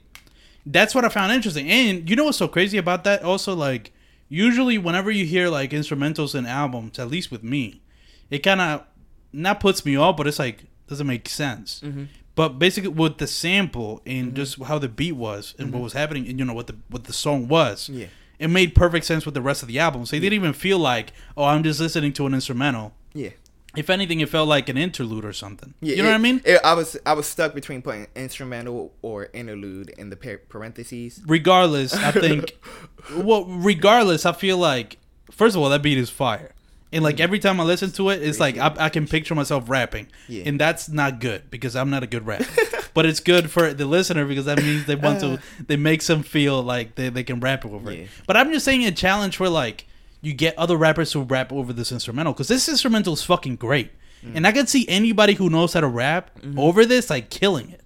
That's 0.66 0.94
what 0.94 1.04
I 1.06 1.08
found 1.08 1.32
interesting. 1.32 1.70
And 1.70 2.08
you 2.08 2.16
know 2.16 2.24
what's 2.24 2.36
so 2.38 2.46
crazy 2.46 2.76
about 2.76 3.04
that? 3.04 3.22
Also, 3.22 3.54
like 3.54 3.92
usually 4.28 4.76
whenever 4.78 5.10
you 5.10 5.24
hear 5.24 5.48
like 5.48 5.70
instrumentals 5.70 6.34
and 6.34 6.46
albums, 6.46 6.98
at 6.98 7.08
least 7.08 7.30
with 7.30 7.42
me, 7.42 7.80
it 8.28 8.40
kind 8.40 8.60
of 8.60 8.84
not 9.32 9.58
puts 9.60 9.86
me 9.86 9.96
off, 9.96 10.16
but 10.18 10.26
it's 10.26 10.38
like 10.38 10.64
doesn't 10.86 11.06
make 11.06 11.28
sense. 11.30 11.80
Mm-hmm. 11.84 12.04
But 12.40 12.50
basically, 12.58 12.88
with 13.02 13.16
the 13.18 13.26
sample 13.26 14.00
and 14.06 14.34
just 14.40 14.52
how 14.70 14.78
the 14.78 14.88
beat 15.00 15.16
was 15.26 15.54
and 15.58 15.66
what 15.74 15.82
was 15.82 15.92
happening, 15.92 16.26
and 16.28 16.38
you 16.38 16.44
know 16.48 16.54
what 16.60 16.68
the 16.68 16.76
what 16.92 17.02
the 17.04 17.12
song 17.12 17.48
was, 17.48 17.76
Mm-hmm. 17.88 18.00
Yeah. 18.00 18.06
it 18.44 18.48
made 18.48 18.74
perfect 18.84 19.04
sense 19.10 19.22
with 19.26 19.34
the 19.34 19.42
rest 19.50 19.60
of 19.62 19.68
the 19.68 19.78
album. 19.86 20.06
So 20.06 20.16
it 20.16 20.20
didn't 20.20 20.38
even 20.42 20.54
feel 20.54 20.78
like, 20.78 21.12
oh, 21.36 21.44
I'm 21.44 21.62
just 21.62 21.78
listening 21.80 22.12
to 22.14 22.22
an 22.26 22.32
instrumental. 22.34 22.86
Yeah. 23.12 23.30
If 23.76 23.88
anything, 23.96 24.18
it 24.24 24.28
felt 24.36 24.48
like 24.48 24.68
an 24.68 24.78
interlude 24.86 25.24
or 25.30 25.32
something. 25.44 25.74
Yeah, 25.80 25.96
you 25.96 26.02
know 26.02 26.08
it- 26.08 26.12
what 26.12 26.20
I 26.22 26.28
mean? 26.28 26.40
it- 26.52 26.60
I 26.64 26.72
was 26.80 26.96
I 27.04 27.12
was 27.12 27.26
stuck 27.34 27.50
between 27.60 27.82
putting 27.82 28.06
instrumental 28.16 28.92
or 29.02 29.28
interlude 29.40 29.88
in 30.00 30.06
the 30.12 30.16
parentheses. 30.16 31.20
regardless, 31.26 31.92
I 31.94 32.10
think. 32.24 32.44
well, 33.28 33.44
regardless, 33.44 34.24
I 34.24 34.32
feel 34.32 34.58
like 34.58 34.96
first 35.30 35.54
of 35.56 35.62
all 35.62 35.68
that 35.74 35.82
beat 35.82 35.98
is 35.98 36.10
fire, 36.10 36.50
and 36.92 37.04
like 37.04 37.20
every 37.20 37.38
time 37.38 37.60
I 37.60 37.64
listen 37.64 37.90
to 37.92 38.10
it, 38.10 38.22
it's 38.22 38.40
like 38.40 38.56
I, 38.58 38.74
I 38.78 38.88
can 38.88 39.06
picture 39.06 39.34
myself 39.34 39.68
rapping, 39.68 40.08
Yeah. 40.28 40.44
and 40.46 40.58
that's 40.60 40.88
not 40.88 41.20
good 41.20 41.50
because 41.50 41.76
I'm 41.76 41.90
not 41.90 42.02
a 42.02 42.06
good 42.06 42.26
rapper. 42.26 42.46
but 42.94 43.06
it's 43.06 43.20
good 43.20 43.50
for 43.50 43.72
the 43.72 43.86
listener 43.86 44.24
because 44.26 44.46
that 44.46 44.58
means 44.58 44.86
they 44.86 44.96
want 44.96 45.20
to. 45.20 45.38
They 45.66 45.76
makes 45.76 46.06
them 46.06 46.22
feel 46.22 46.62
like 46.62 46.96
they, 46.96 47.08
they 47.08 47.22
can 47.24 47.38
rap 47.40 47.64
over 47.64 47.92
Yeah. 47.92 48.00
it. 48.04 48.08
But 48.26 48.36
I'm 48.36 48.52
just 48.52 48.64
saying 48.64 48.84
a 48.84 48.92
challenge 48.92 49.38
where 49.38 49.50
like 49.50 49.86
you 50.22 50.32
get 50.32 50.58
other 50.58 50.76
rappers 50.76 51.12
who 51.12 51.22
rap 51.22 51.52
over 51.52 51.72
this 51.72 51.92
instrumental 51.92 52.32
because 52.32 52.48
this 52.48 52.68
instrumental 52.68 53.12
is 53.14 53.22
fucking 53.22 53.56
great, 53.56 53.90
Mm. 54.24 54.36
and 54.36 54.46
I 54.46 54.52
can 54.52 54.66
see 54.66 54.86
anybody 54.86 55.32
who 55.32 55.48
knows 55.48 55.72
how 55.72 55.80
to 55.80 55.86
rap 55.86 56.30
over 56.58 56.84
this 56.84 57.08
like 57.08 57.30
killing 57.30 57.70
it. 57.70 57.80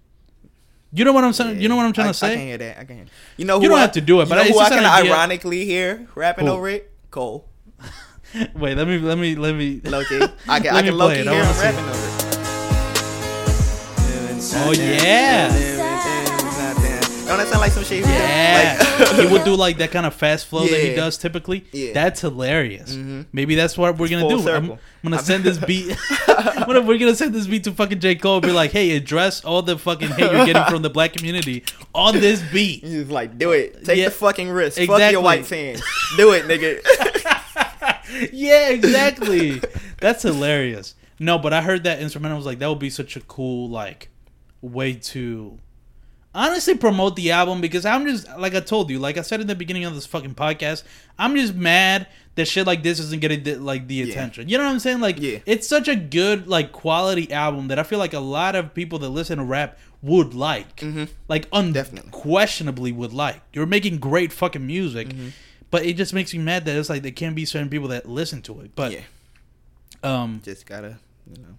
You 0.92 1.04
know 1.04 1.12
what 1.12 1.22
I'm 1.24 1.32
saying? 1.32 1.60
You 1.60 1.68
know 1.68 1.76
what 1.76 1.86
I'm 1.86 1.92
trying 1.92 2.08
I, 2.08 2.10
to 2.10 2.18
say? 2.18 2.32
I 2.32 2.36
can 2.36 2.46
hear 2.46 2.58
that. 2.58 2.78
I 2.78 2.84
can. 2.84 2.96
Hear. 2.96 3.06
You 3.36 3.44
know, 3.44 3.56
who 3.58 3.62
You 3.64 3.68
don't 3.68 3.78
I, 3.78 3.82
have 3.82 3.92
to 3.92 4.00
do 4.00 4.20
it, 4.20 4.24
you 4.24 4.28
but 4.30 4.36
know 4.36 4.52
who 4.52 4.58
I 4.60 4.68
can 4.68 4.84
idea. 4.84 5.12
ironically 5.12 5.64
hear 5.64 6.08
rapping 6.16 6.46
Who? 6.46 6.52
over 6.52 6.68
it. 6.68 6.90
Cole. 7.10 7.48
Wait, 8.54 8.76
let 8.76 8.86
me 8.88 8.98
let 8.98 9.18
me 9.18 9.34
let 9.36 9.54
me. 9.54 9.80
Loki. 9.84 10.16
I 10.48 10.60
can, 10.60 10.74
I 10.74 10.82
can 10.82 10.96
low 10.96 11.06
play 11.08 11.20
it. 11.20 11.28
I 11.28 11.34
hear 11.34 11.44
him 11.44 11.56
rapping 11.60 11.84
over. 11.84 12.10
Oh 14.56 14.72
yeah, 14.72 15.48
Don't 17.26 17.38
that 17.38 17.46
sound 17.48 17.60
like 17.60 17.72
some 17.72 17.82
shit? 17.82 18.04
yeah. 18.06 18.76
Like, 19.00 19.08
he 19.20 19.26
would 19.26 19.42
do 19.44 19.56
like 19.56 19.78
that 19.78 19.90
kind 19.90 20.04
of 20.06 20.14
fast 20.14 20.46
flow 20.46 20.66
that 20.66 20.80
he 20.80 20.94
does 20.94 21.16
typically. 21.18 21.64
Yeah. 21.72 21.92
That's 21.94 22.20
hilarious. 22.20 22.94
Mm-hmm. 22.94 23.22
Maybe 23.32 23.54
that's 23.54 23.76
what 23.78 23.96
we're 23.96 24.08
gonna 24.08 24.28
Full 24.28 24.42
do. 24.42 24.50
I'm. 24.50 24.72
I'm 24.72 24.78
gonna 25.10 25.22
send 25.22 25.44
this 25.44 25.58
beat. 25.58 25.96
I'm 26.28 26.66
gonna- 26.66 26.82
we're 26.82 26.98
gonna 26.98 27.14
send 27.14 27.34
this 27.34 27.46
beat 27.46 27.64
to 27.64 27.72
fucking 27.72 28.00
J 28.00 28.14
Cole. 28.16 28.36
and 28.36 28.42
Be 28.46 28.52
like, 28.52 28.70
hey, 28.70 28.94
address 28.96 29.44
all 29.44 29.62
the 29.62 29.76
fucking 29.78 30.08
hate 30.08 30.30
you're 30.30 30.46
getting 30.46 30.64
from 30.64 30.82
the 30.82 30.90
black 30.90 31.14
community 31.14 31.64
on 31.94 32.14
this 32.20 32.42
beat. 32.52 32.84
He's 32.84 33.08
like, 33.10 33.38
do 33.38 33.52
it. 33.52 33.84
Take 33.84 33.98
Yeah. 33.98 34.06
the 34.06 34.10
fucking 34.12 34.50
risk. 34.50 34.80
Fuck 34.82 35.10
your 35.12 35.20
white 35.22 35.46
fans. 35.46 35.82
Do 36.16 36.32
it, 36.32 36.44
nigga. 36.44 36.80
Yeah, 38.32 38.68
exactly. 38.70 39.60
That's 40.00 40.22
hilarious. 40.22 40.94
No, 41.18 41.38
but 41.38 41.52
I 41.52 41.62
heard 41.62 41.84
that 41.84 42.00
instrumental 42.00 42.36
I 42.36 42.38
was 42.38 42.46
like 42.46 42.58
that 42.58 42.68
would 42.68 42.78
be 42.78 42.90
such 42.90 43.16
a 43.16 43.20
cool 43.20 43.68
like 43.68 44.08
way 44.60 44.94
to 44.94 45.58
honestly 46.34 46.74
promote 46.76 47.14
the 47.16 47.30
album 47.30 47.60
because 47.60 47.84
I'm 47.86 48.04
just 48.06 48.26
like 48.38 48.54
I 48.54 48.60
told 48.60 48.90
you, 48.90 48.98
like 48.98 49.16
I 49.18 49.22
said 49.22 49.40
in 49.40 49.46
the 49.46 49.54
beginning 49.54 49.84
of 49.84 49.94
this 49.94 50.06
fucking 50.06 50.34
podcast, 50.34 50.82
I'm 51.18 51.36
just 51.36 51.54
mad 51.54 52.08
that 52.34 52.46
shit 52.48 52.66
like 52.66 52.82
this 52.82 52.98
isn't 52.98 53.20
getting 53.20 53.44
the, 53.44 53.54
like 53.56 53.86
the 53.86 54.02
attention. 54.10 54.48
You 54.48 54.58
know 54.58 54.64
what 54.64 54.70
I'm 54.72 54.80
saying? 54.80 55.00
Like 55.00 55.20
Yeah. 55.20 55.38
it's 55.46 55.68
such 55.68 55.86
a 55.86 55.94
good 55.94 56.48
like 56.48 56.72
quality 56.72 57.32
album 57.32 57.68
that 57.68 57.78
I 57.78 57.84
feel 57.84 58.00
like 58.00 58.12
a 58.12 58.18
lot 58.20 58.56
of 58.56 58.74
people 58.74 58.98
that 59.00 59.10
listen 59.10 59.38
to 59.38 59.44
rap 59.44 59.78
would 60.02 60.34
like. 60.34 60.76
Mm-hmm. 60.78 61.04
Like 61.28 61.48
Definitely. 61.50 62.10
unquestionably 62.12 62.90
would 62.92 63.12
like. 63.12 63.40
You're 63.52 63.66
making 63.66 63.98
great 63.98 64.32
fucking 64.32 64.66
music. 64.66 65.08
Mm-hmm. 65.08 65.28
But 65.74 65.84
it 65.86 65.96
just 65.96 66.14
makes 66.14 66.32
me 66.32 66.38
mad 66.38 66.64
that 66.66 66.76
it's 66.76 66.88
like 66.88 67.02
there 67.02 67.10
can't 67.12 67.34
be 67.34 67.44
certain 67.44 67.68
people 67.68 67.88
that 67.88 68.08
listen 68.08 68.40
to 68.42 68.60
it. 68.60 68.70
But 68.76 68.92
yeah. 68.92 69.00
um 70.04 70.40
Just 70.44 70.66
gotta, 70.66 70.98
you 71.28 71.42
know, 71.42 71.54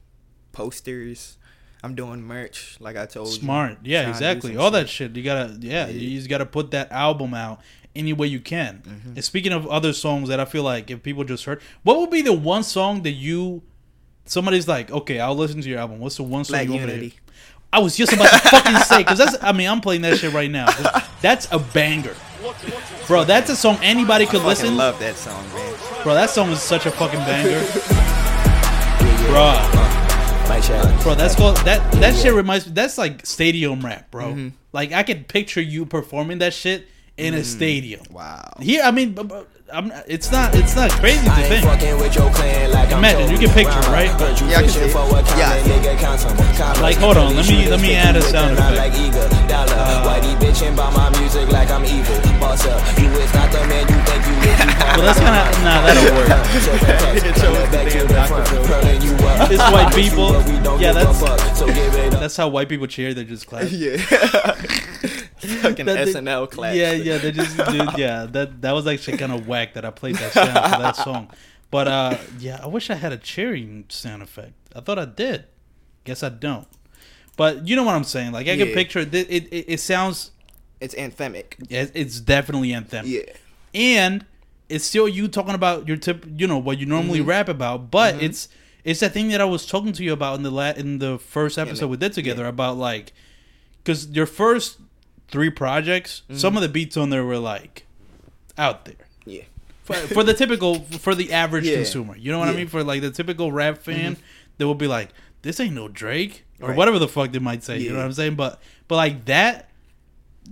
posters. 0.54 1.38
I'm 1.84 1.94
doing 1.94 2.22
merch, 2.24 2.78
like 2.80 2.96
I 2.98 3.06
told 3.06 3.28
you. 3.28 3.34
smart 3.34 3.78
yeah 3.84 4.02
Trying 4.04 4.10
exactly 4.14 4.58
all 4.58 4.68
shit. 4.68 4.74
that 4.74 4.90
shit 4.90 5.16
you 5.16 5.22
gotta 5.24 5.56
yeah, 5.60 5.88
you 5.88 6.18
just 6.18 6.30
gotta 6.30 6.46
put 6.46 6.72
that 6.72 6.92
album 6.92 7.34
out 7.36 7.60
any 7.96 8.12
way 8.14 8.26
you 8.28 8.40
can 8.40 8.82
Mm-hmm. 8.88 9.10
and 9.16 9.24
speaking 9.24 9.52
of 9.54 9.68
other 9.68 9.94
songs 9.94 10.30
that 10.30 10.40
i 10.40 10.46
feel 10.46 10.64
like 10.64 10.90
if 10.90 11.04
people 11.04 11.24
just 11.24 11.46
heard 11.46 11.62
what 11.84 12.00
would 12.00 12.10
be 12.10 12.24
the 12.24 12.34
one 12.34 12.64
song 12.64 13.04
that 13.04 13.12
you 13.12 13.62
somebody's 14.26 14.68
like 14.68 14.90
okay 14.92 15.20
i'll 15.20 15.36
listen 15.36 15.62
to 15.62 15.70
your 15.70 15.78
album 15.80 16.00
what's 16.00 16.18
the 16.18 16.24
one 16.24 16.44
song 16.44 16.54
Black 16.56 16.66
you 16.68 16.74
want 16.74 16.86
to 16.88 16.92
Unity. 16.94 17.10
hear? 17.10 17.20
i 17.72 17.78
was 17.80 17.96
just 17.96 18.12
about 18.14 18.32
to 18.32 18.40
fucking 18.50 18.78
say 18.78 18.98
because 19.04 19.20
that's 19.20 19.38
i 19.44 19.52
mean 19.52 19.70
i'm 19.70 19.80
playing 19.82 20.02
that 20.02 20.18
shit 20.18 20.34
right 20.34 20.50
now 20.50 20.66
that's 21.22 21.48
a 21.52 21.60
banger 21.60 22.16
bro 23.08 23.24
that's 23.24 23.50
a 23.50 23.56
song 23.56 23.78
anybody 23.82 24.26
could 24.26 24.42
Fucking 24.42 24.48
listen 24.48 24.78
love 24.78 24.98
that 25.00 25.16
song, 25.16 25.44
man. 25.54 25.76
bro 26.04 26.14
that 26.14 26.30
song 26.30 26.50
is 26.52 26.62
such 26.62 26.86
a 26.86 26.92
fucking 26.92 27.20
banger 27.26 27.62
bro 29.28 29.54
Bro, 31.04 31.16
that's 31.16 31.36
called 31.36 31.58
that. 31.58 31.92
That 31.94 32.16
shit 32.16 32.34
reminds 32.34 32.66
me. 32.66 32.74
That's 32.74 32.98
like 32.98 33.26
stadium 33.26 33.86
rap, 33.86 34.10
bro. 34.10 34.30
Mm-hmm. 34.30 34.48
Like 34.74 34.94
I 34.94 35.04
could 35.04 35.28
picture 35.28 35.62
you 35.62 35.86
performing 35.86 36.40
that 36.40 36.54
shit 36.54 36.88
in 37.18 37.34
Mm. 37.34 37.38
a 37.38 37.44
stadium. 37.44 38.02
Wow. 38.10 38.54
Here, 38.60 38.82
I 38.84 38.90
mean, 38.92 39.14
I'm, 39.76 39.92
it's 40.08 40.32
not. 40.32 40.56
It's 40.56 40.74
not 40.76 40.90
crazy 40.92 41.26
to 41.26 41.32
think. 41.52 41.66
fucking 41.66 41.98
with 42.00 42.16
your 42.16 42.32
clan 42.32 42.72
like 42.72 42.92
Imagine, 42.92 43.30
you 43.30 43.36
Toby 43.36 43.46
can 43.46 43.54
picture, 43.56 43.82
right? 43.92 44.08
Yeah, 44.08 44.60
I 44.60 44.62
can 44.64 44.70
see 44.72 44.80
it. 44.88 44.92
for 44.92 45.00
a 45.04 45.08
comment, 45.10 45.28
Yeah. 45.38 45.58
nigga, 45.68 45.98
count 46.00 46.26
'em. 46.26 46.38
Count 46.56 46.78
'em. 46.78 46.82
Like, 46.84 46.96
hold 46.98 47.18
on, 47.18 47.36
let 47.36 47.46
me- 47.48 47.68
let 47.70 47.80
me 47.82 47.94
add 47.96 48.16
a 48.16 48.20
with 48.20 48.30
sound 48.30 48.54
effect. 48.58 48.78
Like 48.78 48.94
eagle, 48.96 49.28
dollar. 49.52 49.74
Uh, 49.76 50.06
Whitey 50.08 50.34
bitching 50.40 50.76
by 50.78 50.90
my 50.96 51.10
music 51.20 51.50
like 51.52 51.70
I'm 51.70 51.84
evil. 51.84 52.16
Boss 52.40 52.66
up, 52.66 52.80
you 52.98 53.10
is 53.20 53.34
not 53.34 53.52
the 53.52 53.60
man 53.68 53.86
you 53.92 54.00
think 54.08 54.26
you 54.26 54.36
is. 54.50 54.60
Well, 54.96 55.04
that's 55.12 55.20
kind 55.20 55.36
of 55.36 55.44
nah. 55.64 55.82
That'll 55.86 56.16
work. 56.24 56.30
It's 59.52 59.62
white 59.72 59.94
people. 59.94 60.32
Yeah, 60.80 60.94
that's- 60.94 61.58
So 61.60 61.66
give 61.68 61.78
it 61.96 62.14
up. 62.14 62.20
That's 62.22 62.38
how 62.38 62.48
white 62.48 62.70
people 62.70 62.88
cheer. 62.88 63.14
They 63.14 63.26
just 63.26 63.46
clap. 63.48 63.68
Yeah. 63.70 63.98
Fucking 65.62 65.86
That 65.86 66.06
they- 66.06 66.14
SNL 66.14 66.50
class. 66.52 66.76
Yeah, 66.76 66.92
yeah, 66.94 67.18
they 67.18 67.32
just. 67.32 67.58
Yeah, 67.98 68.26
that 68.32 68.62
that 68.62 68.72
was 68.72 68.88
actually 68.88 69.18
kind 69.18 69.32
of 69.32 69.48
whack 69.48 69.74
that 69.74 69.86
I 69.86 69.90
played 69.92 70.16
that 70.16 70.32
sound 70.34 70.50
for 70.54 70.82
that 70.82 70.96
song. 70.96 71.30
But 71.72 71.88
uh, 71.88 72.18
yeah, 72.40 72.60
I 72.64 72.68
wish 72.68 72.90
I 72.90 72.96
had 72.96 73.12
a 73.12 73.18
cheering 73.18 73.86
sound 73.90 74.22
effect. 74.24 74.54
I 74.76 74.80
thought 74.82 75.00
I 75.00 75.06
did. 75.06 75.46
Guess 76.04 76.24
I 76.24 76.30
don't. 76.30 76.68
But 77.38 77.68
you 77.68 77.76
know 77.76 77.84
what 77.84 77.96
I'm 77.96 78.04
saying? 78.06 78.32
Like 78.32 78.48
I 78.48 78.56
can 78.58 78.68
picture 78.68 79.00
it. 79.00 79.14
It, 79.14 79.30
it, 79.30 79.66
it 79.74 79.80
sounds. 79.80 80.32
It's 80.80 80.96
anthemic. 80.96 81.56
it- 81.70 81.92
It's 81.96 82.20
definitely 82.20 82.70
anthemic. 82.70 83.08
Yeah. 83.08 83.34
and 83.74 84.26
it's 84.68 84.84
still 84.86 85.08
you 85.08 85.28
talking 85.28 85.54
about 85.54 85.88
your 85.88 85.96
tip, 85.98 86.26
you 86.38 86.48
know, 86.48 86.58
what 86.58 86.80
you 86.80 86.86
normally 86.88 87.20
Mm-hmm. 87.20 87.30
rap 87.30 87.50
about, 87.50 87.92
but 87.92 88.22
it's 88.22 88.48
it's 88.84 89.00
that 89.02 89.12
thing 89.14 89.28
that 89.30 89.42
I 89.42 89.46
was 89.46 89.66
talking 89.66 89.94
to 89.94 90.04
you 90.04 90.12
about 90.14 90.38
in 90.38 90.44
the 90.44 90.52
la- 90.52 90.72
in 90.76 91.00
the 91.00 91.18
first 91.20 91.58
episode 91.58 91.82
the- 91.82 91.88
we 91.90 91.98
did 91.98 92.14
together 92.14 92.46
about 92.48 92.78
like 92.78 93.14
because 93.84 94.08
your 94.10 94.26
first 94.26 94.80
three 95.30 95.50
projects, 95.50 96.22
Mm-hmm. 96.30 96.38
some 96.40 96.56
of 96.56 96.62
the 96.62 96.70
beats 96.70 96.98
on 96.98 97.10
there 97.10 97.24
were 97.24 97.38
like 97.40 97.86
out 98.58 98.86
there 98.86 98.96
Yeah. 99.26 99.44
for, 99.84 99.94
for 99.96 100.24
the 100.24 100.34
typical 100.34 100.80
for 100.82 101.14
the 101.16 101.34
average 101.34 101.66
Yeah. 101.68 101.76
consumer. 101.76 102.16
You 102.18 102.32
know 102.32 102.40
what 102.40 102.48
I 102.50 102.54
mean? 102.54 102.68
For 102.68 102.84
like 102.84 103.02
the 103.02 103.12
typical 103.12 103.52
rap 103.52 103.80
fan, 103.80 104.18
they 104.58 104.66
will 104.66 104.76
be 104.76 104.88
like, 104.88 105.10
"This 105.42 105.60
ain't 105.60 105.74
no 105.76 105.88
Drake" 105.88 106.44
or 106.62 106.70
Right. 106.70 106.78
whatever 106.78 107.00
the 107.00 107.08
fuck 107.08 107.32
they 107.32 107.40
might 107.40 107.64
say. 107.64 107.80
You 107.80 107.90
know 107.92 107.98
what 107.98 108.06
I'm 108.06 108.14
saying? 108.14 108.36
But 108.36 108.62
but 108.88 108.96
like 108.96 109.26
that, 109.26 109.70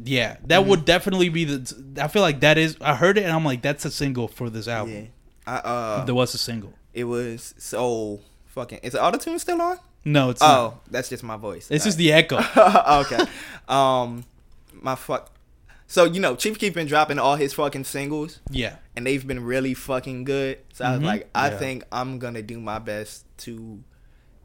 Yeah, 0.04 0.38
that 0.48 0.66
would 0.66 0.86
definitely 0.86 1.30
be 1.30 1.46
the. 1.46 2.02
I 2.02 2.08
feel 2.08 2.24
like 2.24 2.40
that 2.40 2.58
is. 2.58 2.76
I 2.82 2.96
heard 2.96 3.18
it 3.20 3.24
and 3.26 3.32
I'm 3.32 3.46
like, 3.46 3.62
that's 3.62 3.86
a 3.86 3.92
single 3.92 4.28
for 4.28 4.50
this 4.50 4.66
Yeah. 4.66 4.78
album. 4.80 5.10
I, 5.46 5.56
uh, 5.58 6.06
There 6.06 6.16
was 6.16 6.34
a 6.34 6.38
single. 6.40 6.74
it 6.96 7.04
was 7.04 7.54
so 7.60 8.20
fucking. 8.48 8.80
Is 8.82 8.94
the 8.94 9.04
auto 9.04 9.20
tune 9.20 9.38
still 9.38 9.62
on? 9.62 9.78
No, 10.04 10.32
it's 10.32 10.42
not. 10.42 10.60
Oh, 10.60 10.80
that's 10.90 11.10
just 11.10 11.22
my 11.24 11.38
voice. 11.38 11.70
It's 11.70 11.84
All 11.86 11.88
just 11.90 11.98
the 12.00 12.12
echo. 12.12 12.38
okay. 13.02 13.24
Um, 13.70 14.26
my 14.84 14.96
fuck. 14.96 15.32
So 15.88 16.06
you 16.06 16.20
know, 16.20 16.36
Chief 16.36 16.58
Keef 16.58 16.74
been 16.74 16.88
dropping 16.88 17.20
all 17.20 17.36
his 17.36 17.54
fucking 17.54 17.84
singles, 17.84 18.40
yeah. 18.50 18.78
and 18.96 19.06
they've 19.06 19.26
been 19.26 19.44
really 19.44 19.74
fucking 19.74 20.24
good. 20.24 20.60
So 20.74 20.86
I 20.86 20.92
was 20.94 21.02
Mhm. 21.02 21.06
like, 21.06 21.30
I 21.36 21.52
Yeah. 21.52 21.58
think 21.58 21.84
I'm 21.92 22.20
gonna 22.20 22.42
do 22.42 22.60
my 22.60 22.80
best 22.80 23.26
to 23.40 23.84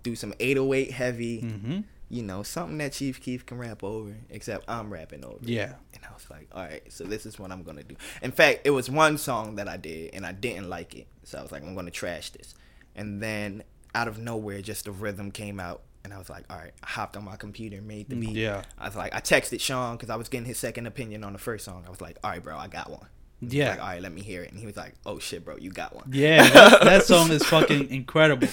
do 0.03 0.15
some 0.15 0.35
808 0.41 0.93
heavy. 0.93 1.41
hmm 1.41 1.81
You 2.11 2.23
know, 2.23 2.43
something 2.43 2.79
that 2.79 2.95
Chief 2.95 3.21
Keef 3.21 3.45
can 3.45 3.59
rap 3.59 3.85
over, 3.85 4.15
except 4.31 4.65
I'm 4.69 4.91
rapping 4.91 5.25
over. 5.27 5.39
Yeah. 5.43 5.75
And 5.95 6.03
I 6.09 6.15
was 6.15 6.25
like, 6.31 6.49
all 6.53 6.63
right, 6.63 6.83
so 6.91 7.05
this 7.05 7.27
is 7.27 7.39
what 7.39 7.51
I'm 7.53 7.63
gonna 7.63 7.83
do. 7.83 7.97
In 8.23 8.33
fact, 8.33 8.63
it 8.65 8.71
was 8.71 8.89
one 8.89 9.19
song 9.19 9.57
that 9.57 9.69
I 9.69 9.77
did, 9.77 10.15
and 10.15 10.25
I 10.25 10.33
didn't 10.33 10.71
like 10.71 10.95
it, 10.95 11.07
so 11.25 11.39
I 11.39 11.43
was 11.43 11.53
like, 11.53 11.63
I'm 11.63 11.75
gonna 11.75 11.91
trash 11.91 12.31
this. 12.31 12.55
And 12.97 13.23
then 13.23 13.63
out 13.95 14.09
of 14.09 14.19
nowhere, 14.19 14.63
just 14.63 14.87
the 14.87 14.91
rhythm 14.93 15.31
came 15.31 15.61
out, 15.61 15.83
and 16.05 16.13
I 16.13 16.19
was 16.19 16.31
like, 16.31 16.45
all 16.51 16.57
right. 16.57 16.73
I 16.83 16.87
hopped 16.87 17.17
on 17.17 17.25
my 17.25 17.37
computer, 17.37 17.81
made 17.83 18.09
the 18.09 18.17
beat. 18.17 18.31
Yeah. 18.31 18.63
I 18.79 18.87
was 18.87 18.97
like, 18.97 19.15
I 19.15 19.21
texted 19.21 19.61
Sean 19.61 19.97
because 19.97 20.11
I 20.11 20.17
was 20.17 20.29
getting 20.29 20.47
his 20.47 20.59
second 20.59 20.87
opinion 20.87 21.25
on 21.25 21.33
the 21.33 21.39
first 21.39 21.65
song. 21.65 21.85
I 21.87 21.91
was 21.91 22.01
like, 22.01 22.19
all 22.23 22.31
right, 22.31 22.43
bro, 22.43 22.57
I 22.57 22.69
got 22.69 22.91
one. 22.91 23.07
Yeah. 23.41 23.71
Like, 23.71 23.81
all 23.81 23.87
right, 23.89 24.03
let 24.03 24.13
me 24.13 24.23
hear 24.23 24.43
it. 24.43 24.51
And 24.51 24.59
he 24.59 24.67
was 24.67 24.77
like, 24.77 24.95
oh 25.07 25.19
shit, 25.19 25.45
bro, 25.45 25.57
you 25.57 25.71
got 25.71 25.95
one. 25.95 26.11
Yeah, 26.13 26.49
that, 26.49 26.83
that 26.83 27.03
song 27.05 27.31
is 27.31 27.45
fucking 27.45 27.91
incredible. 27.91 28.49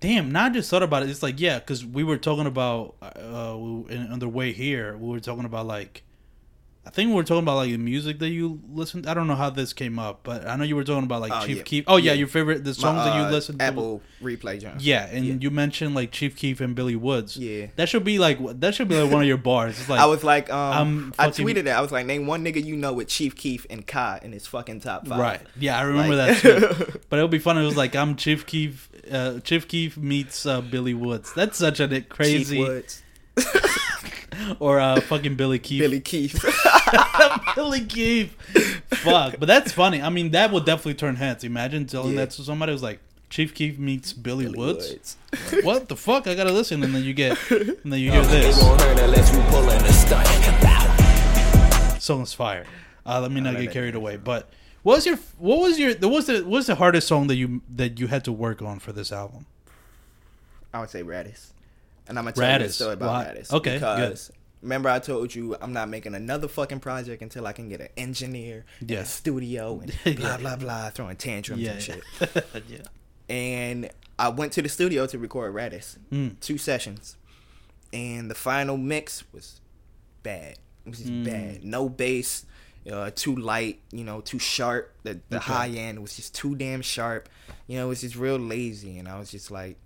Damn, 0.00 0.32
now 0.32 0.46
I 0.46 0.50
just 0.50 0.68
thought 0.68 0.82
about 0.82 1.04
it. 1.04 1.10
It's 1.10 1.22
like, 1.22 1.38
yeah, 1.38 1.58
because 1.60 1.86
we 1.86 2.02
were 2.02 2.18
talking 2.18 2.46
about 2.46 2.96
uh, 3.00 3.56
we, 3.56 3.94
in, 3.94 4.08
on 4.12 4.18
the 4.18 4.28
way 4.28 4.52
here, 4.52 4.96
we 4.96 5.08
were 5.08 5.20
talking 5.20 5.44
about 5.44 5.66
like, 5.66 6.02
I 6.84 6.90
think 6.90 7.14
we 7.14 7.20
are 7.20 7.22
talking 7.22 7.44
about 7.44 7.56
like 7.58 7.70
the 7.70 7.76
music 7.78 8.18
that 8.18 8.30
you 8.30 8.60
listened. 8.68 9.06
I 9.06 9.14
don't 9.14 9.28
know 9.28 9.36
how 9.36 9.50
this 9.50 9.72
came 9.72 10.00
up, 10.00 10.20
but 10.24 10.48
I 10.48 10.56
know 10.56 10.64
you 10.64 10.74
were 10.74 10.82
talking 10.82 11.04
about 11.04 11.20
like 11.20 11.30
Oh, 11.32 11.46
Chief 11.46 11.58
yeah. 11.58 11.62
Keef. 11.62 11.84
Oh 11.86 11.96
yeah, 11.96 12.10
Yeah. 12.10 12.18
your 12.18 12.26
favorite 12.26 12.64
the 12.64 12.70
My, 12.70 12.74
songs 12.74 13.04
that 13.04 13.14
you 13.16 13.22
uh, 13.22 13.30
listened 13.30 13.60
to. 13.60 13.64
Apple 13.64 14.02
replay, 14.20 14.60
John. 14.60 14.78
Yeah, 14.80 15.06
and 15.06 15.24
Yeah. 15.24 15.34
you 15.38 15.52
mentioned 15.52 15.94
like 15.94 16.10
Chief 16.10 16.34
Keef 16.34 16.60
and 16.60 16.74
Billy 16.74 16.96
Woods. 16.96 17.36
Yeah. 17.36 17.66
that 17.76 17.88
should 17.88 18.02
be 18.02 18.18
like 18.18 18.38
that 18.58 18.74
should 18.74 18.88
be 18.88 19.00
like 19.00 19.12
one 19.12 19.22
of 19.22 19.28
your 19.28 19.36
bars. 19.36 19.78
It's 19.78 19.88
like 19.88 20.00
I 20.00 20.06
was 20.06 20.24
like, 20.24 20.50
um, 20.52 21.14
I 21.20 21.26
fucking- 21.28 21.46
tweeted 21.46 21.56
it. 21.58 21.68
I 21.68 21.80
was 21.80 21.92
like, 21.92 22.04
name 22.04 22.26
one 22.26 22.44
nigga 22.44 22.64
you 22.64 22.74
know 22.74 22.92
with 22.92 23.06
Chief 23.06 23.36
Keef 23.36 23.64
and 23.70 23.86
Kai 23.86 24.18
in 24.24 24.32
his 24.32 24.48
fucking 24.48 24.80
top 24.80 25.06
five. 25.06 25.20
Right. 25.20 25.40
Yeah, 25.60 25.78
I 25.78 25.82
remember 25.82 26.16
Like- 26.16 26.42
that 26.42 26.86
too. 26.88 26.98
But 27.08 27.20
it 27.20 27.22
would 27.22 27.30
be 27.30 27.38
fun. 27.38 27.58
It 27.58 27.64
was 27.64 27.76
like 27.76 27.94
I'm 27.94 28.16
Chief 28.16 28.44
Keef. 28.44 28.88
Uh, 29.08 29.38
Chief 29.38 29.68
Keef 29.68 29.96
meets 29.96 30.46
uh, 30.46 30.60
Billy 30.60 30.94
Woods. 30.94 31.32
That's 31.34 31.58
such 31.58 31.78
a 31.78 31.86
Chief 31.86 32.08
crazy. 32.08 32.82
Woods, 34.38 34.56
Or 34.60 34.80
uh, 34.80 35.00
fucking 35.00 35.34
Billy 35.36 35.58
Keith. 35.58 35.80
Billy 35.80 36.00
Keith. 36.00 36.42
Billy 37.54 37.84
Keith. 37.84 38.34
Fuck. 38.90 39.36
But 39.38 39.46
that's 39.46 39.72
funny. 39.72 40.00
I 40.02 40.08
mean, 40.10 40.30
that 40.32 40.50
would 40.52 40.64
definitely 40.64 40.94
turn 40.94 41.16
heads. 41.16 41.44
Imagine 41.44 41.86
telling 41.86 42.10
Yeah. 42.14 42.20
that 42.26 42.30
to 42.32 42.42
somebody. 42.42 42.72
who's 42.72 42.82
like 42.82 43.00
Chief 43.30 43.54
Keef 43.54 43.78
meets 43.78 44.12
Billy, 44.12 44.44
Billy 44.44 44.58
Woods. 44.58 44.90
Woods. 44.90 45.16
Like, 45.52 45.64
what 45.64 45.88
the 45.88 45.96
fuck? 45.96 46.26
I 46.26 46.34
gotta 46.34 46.52
listen, 46.52 46.82
and 46.82 46.94
then 46.94 47.02
you 47.02 47.14
get, 47.14 47.38
and 47.50 47.78
then 47.92 47.98
you 48.00 48.10
hear 48.12 48.22
this. 48.26 48.58
gon' 48.60 48.78
hurt 48.78 49.00
unless 49.00 49.32
we 49.34 49.40
pullin' 49.50 49.82
a 49.82 49.92
stunt. 49.92 50.28
Song's 52.02 52.34
fire. 52.34 52.66
Uh, 53.06 53.20
let 53.20 53.30
me 53.30 53.40
not 53.40 53.56
get 53.56 53.70
carried 53.70 53.94
away. 53.94 54.16
But 54.16 54.50
what 54.82 54.96
was 54.96 55.06
your 55.06 55.16
what 55.38 55.60
was 55.60 55.78
your 55.78 55.94
what 55.94 56.10
was 56.10 56.26
the 56.26 56.40
what 56.42 56.48
was 56.50 56.66
the 56.66 56.74
hardest 56.74 57.06
song 57.08 57.28
that 57.28 57.36
you 57.36 57.62
that 57.74 57.98
you 58.00 58.08
had 58.08 58.24
to 58.24 58.32
work 58.32 58.60
on 58.60 58.78
for 58.80 58.92
this 58.92 59.12
album? 59.12 59.46
I 60.74 60.80
would 60.80 60.90
say 60.90 61.02
Radis. 61.02 61.48
And 62.08 62.18
I'm 62.18 62.24
gonna 62.24 62.32
tell 62.32 62.48
you 62.60 62.64
a 62.64 62.68
Radis. 62.68 62.72
story 62.72 62.92
about 62.94 63.26
Why? 63.26 63.32
Radis. 63.34 63.52
Okay, 63.52 63.74
Because 63.74 64.30
remember 64.60 64.88
I 64.88 64.98
told 64.98 65.34
you 65.34 65.56
I'm 65.60 65.72
not 65.72 65.88
making 65.88 66.14
another 66.14 66.48
fucking 66.48 66.80
project 66.80 67.22
until 67.22 67.46
I 67.46 67.52
can 67.52 67.68
get 67.68 67.80
an 67.80 67.88
engineer, 67.96 68.64
and 68.80 68.90
Yeah. 68.90 69.00
a 69.00 69.04
studio, 69.04 69.80
and 69.80 69.94
Yeah. 70.04 70.12
blah 70.14 70.36
blah 70.38 70.56
blah, 70.56 70.90
throwing 70.90 71.16
tantrums 71.16 71.62
Yeah, 71.62 71.72
and 71.72 71.82
shit. 71.82 72.02
yeah. 72.68 72.78
And 73.28 73.90
I 74.18 74.28
went 74.28 74.52
to 74.54 74.62
the 74.62 74.68
studio 74.68 75.06
to 75.06 75.18
record 75.18 75.54
Radis. 75.54 75.96
Mm. 76.12 76.38
Two 76.40 76.58
sessions. 76.58 77.16
And 77.92 78.30
the 78.30 78.34
final 78.34 78.76
mix 78.76 79.24
was 79.32 79.60
bad. 80.22 80.58
It 80.84 80.88
was 80.90 80.98
just 80.98 81.10
Mm. 81.10 81.24
bad. 81.24 81.64
No 81.64 81.88
bass. 81.88 82.44
Uh, 82.90 83.10
too 83.14 83.36
light, 83.36 83.80
you 83.92 84.02
know, 84.02 84.20
too 84.20 84.40
sharp. 84.40 84.92
The 85.04 85.20
the 85.28 85.36
Okay. 85.36 85.52
high 85.52 85.68
end 85.68 86.02
was 86.02 86.16
just 86.16 86.34
too 86.34 86.56
damn 86.56 86.82
sharp. 86.82 87.28
You 87.68 87.76
know, 87.78 87.86
it 87.86 87.88
was 87.88 88.00
just 88.00 88.16
real 88.16 88.38
lazy, 88.38 88.98
and 88.98 89.06
I 89.08 89.18
was 89.20 89.30
just 89.30 89.52
like, 89.52 89.76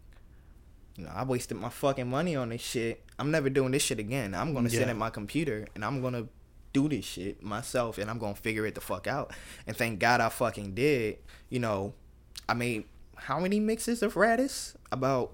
you 0.97 1.05
know, 1.05 1.13
I 1.15 1.25
wasted 1.25 1.57
my 1.57 1.69
fucking 1.69 2.09
money 2.09 2.37
on 2.37 2.49
this 2.49 2.61
shit. 2.61 3.05
I'm 3.19 3.31
never 3.31 3.51
doing 3.51 3.73
this 3.73 3.83
shit 3.83 3.99
again. 3.99 4.35
I'm 4.35 4.55
gonna 4.55 4.71
sit 4.71 4.89
at 4.89 4.97
my 4.97 5.11
computer 5.11 5.67
and 5.75 5.85
I'm 5.85 6.01
gonna 6.03 6.29
do 6.73 6.89
this 6.89 7.05
shit 7.05 7.43
myself, 7.43 7.99
and 7.99 8.11
I'm 8.11 8.19
gonna 8.19 8.35
figure 8.35 8.67
it 8.67 8.75
the 8.75 8.81
fuck 8.81 9.07
out. 9.07 9.33
And 9.67 9.77
thank 9.77 9.99
God 9.99 10.21
I 10.21 10.29
fucking 10.29 10.75
did. 10.75 11.19
You 11.49 11.59
know, 11.61 11.95
I 12.49 12.55
made 12.55 12.85
how 13.17 13.41
many 13.41 13.61
mixes 13.61 14.03
of 14.03 14.15
Radis? 14.15 14.77
About 14.93 15.33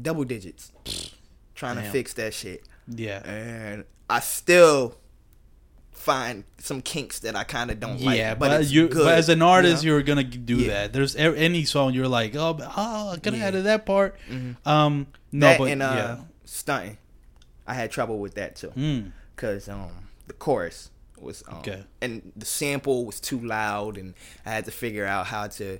double 0.00 0.24
digits. 0.24 0.72
Trying 1.54 1.76
to 1.76 1.82
fix 1.90 2.14
that 2.14 2.32
shit. 2.32 2.64
Yeah. 2.86 3.22
And 3.28 3.84
I 4.08 4.20
still 4.20 4.99
find 6.00 6.44
some 6.58 6.80
kinks 6.80 7.18
that 7.20 7.36
I 7.36 7.44
kind 7.44 7.70
of 7.70 7.78
don't 7.78 8.00
like. 8.00 8.16
yeah, 8.16 8.34
but, 8.34 8.60
it's 8.60 8.70
you, 8.72 8.88
good, 8.88 9.04
but 9.04 9.18
as 9.18 9.28
an 9.28 9.42
artist, 9.42 9.84
you 9.84 9.94
are 9.94 10.02
gonna 10.02 10.24
do 10.24 10.56
Yeah. 10.56 10.68
that. 10.68 10.92
There's 10.94 11.14
any 11.14 11.64
song 11.64 11.92
you're 11.94 12.08
like, 12.08 12.34
oh, 12.34 12.56
oh 12.76 13.10
I 13.10 13.16
could 13.16 13.34
have 13.34 13.40
Yeah. 13.40 13.46
added 13.48 13.64
that 13.64 13.84
part. 13.86 14.16
Mhm. 14.30 14.56
Um, 14.66 15.06
no, 15.30 15.46
that 15.48 15.58
but 15.58 15.64
and 15.70 15.82
uh, 15.82 15.92
yeah, 15.94 16.16
stunting. 16.44 16.96
I 17.66 17.74
had 17.74 17.90
trouble 17.90 18.18
with 18.18 18.34
that 18.34 18.56
too, 18.56 18.72
mm, 18.76 19.12
cause 19.36 19.68
um 19.68 19.90
the 20.26 20.32
chorus 20.32 20.90
was 21.18 21.44
um, 21.48 21.58
Okay. 21.58 21.84
and 22.00 22.32
the 22.34 22.46
sample 22.46 23.04
was 23.04 23.20
too 23.20 23.38
loud, 23.38 23.98
and 23.98 24.14
I 24.46 24.50
had 24.52 24.64
to 24.64 24.70
figure 24.70 25.04
out 25.04 25.26
how 25.26 25.48
to 25.48 25.78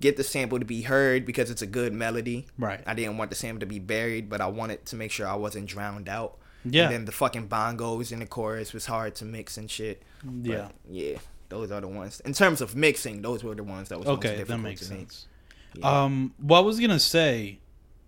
get 0.00 0.16
the 0.16 0.24
sample 0.24 0.58
to 0.58 0.64
be 0.64 0.80
heard 0.82 1.26
because 1.26 1.50
it's 1.50 1.60
a 1.60 1.66
good 1.66 1.92
melody. 1.92 2.46
Right. 2.58 2.80
I 2.86 2.94
didn't 2.94 3.18
want 3.18 3.28
the 3.28 3.36
sample 3.36 3.60
to 3.60 3.66
be 3.66 3.78
buried, 3.78 4.30
but 4.30 4.40
I 4.40 4.46
wanted 4.46 4.86
to 4.86 4.96
make 4.96 5.12
sure 5.12 5.26
I 5.28 5.34
wasn't 5.34 5.66
drowned 5.66 6.08
out. 6.08 6.38
Yeah. 6.64 6.84
And 6.84 6.92
then 6.92 7.04
the 7.06 7.12
fucking 7.12 7.48
bongos 7.48 8.12
in 8.12 8.20
the 8.20 8.26
chorus 8.26 8.72
was 8.72 8.86
hard 8.86 9.14
to 9.16 9.24
mix 9.24 9.56
and 9.56 9.70
shit. 9.70 10.02
But, 10.22 10.50
Yeah. 10.50 10.68
yeah. 10.88 11.18
Those 11.48 11.72
are 11.72 11.80
the 11.80 11.88
ones. 11.88 12.20
In 12.20 12.32
terms 12.32 12.60
of 12.60 12.76
mixing, 12.76 13.22
those 13.22 13.42
were 13.42 13.54
the 13.54 13.64
ones 13.64 13.88
that 13.88 13.98
was 13.98 14.06
most 14.06 14.18
okay, 14.18 14.42
that 14.42 14.58
makes 14.58 14.86
sense. 14.86 15.26
Yeah. 15.74 16.04
Um, 16.04 16.34
what 16.38 16.58
I 16.58 16.60
was 16.60 16.78
gonna 16.78 17.00
say, 17.00 17.58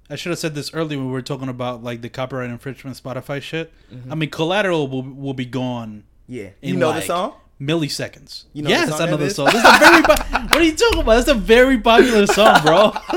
I 0.08 0.16
should 0.16 0.30
have 0.30 0.38
said 0.38 0.54
this 0.54 0.72
earlier 0.74 0.98
when 0.98 1.06
we 1.08 1.12
were 1.12 1.22
talking 1.22 1.48
about 1.48 1.82
like 1.82 2.02
the 2.02 2.08
copyright 2.08 2.50
infringement 2.50 3.00
Spotify 3.02 3.42
shit. 3.42 3.72
Mm-hmm. 3.92 4.12
I 4.12 4.14
mean, 4.14 4.30
collateral 4.30 4.86
will 4.88 5.02
will 5.02 5.34
be 5.34 5.46
gone. 5.46 6.04
Yeah. 6.28 6.50
You 6.60 6.76
know 6.76 6.90
like 6.90 7.00
the 7.02 7.06
song? 7.06 7.34
Milliseconds. 7.62 8.44
You 8.52 8.62
know 8.62 8.70
yes, 8.70 8.88
song 8.88 9.00
I 9.02 9.10
know 9.10 9.16
the 9.16 9.30
song. 9.30 9.46
That's 9.52 9.76
a 9.76 9.78
very. 9.90 10.02
po- 10.02 10.38
what 10.48 10.56
are 10.56 10.62
you 10.62 10.74
talking 10.74 11.00
about? 11.00 11.14
That's 11.14 11.28
a 11.28 11.34
very 11.34 11.78
popular 11.78 12.26
song, 12.26 12.60
bro. 12.62 12.92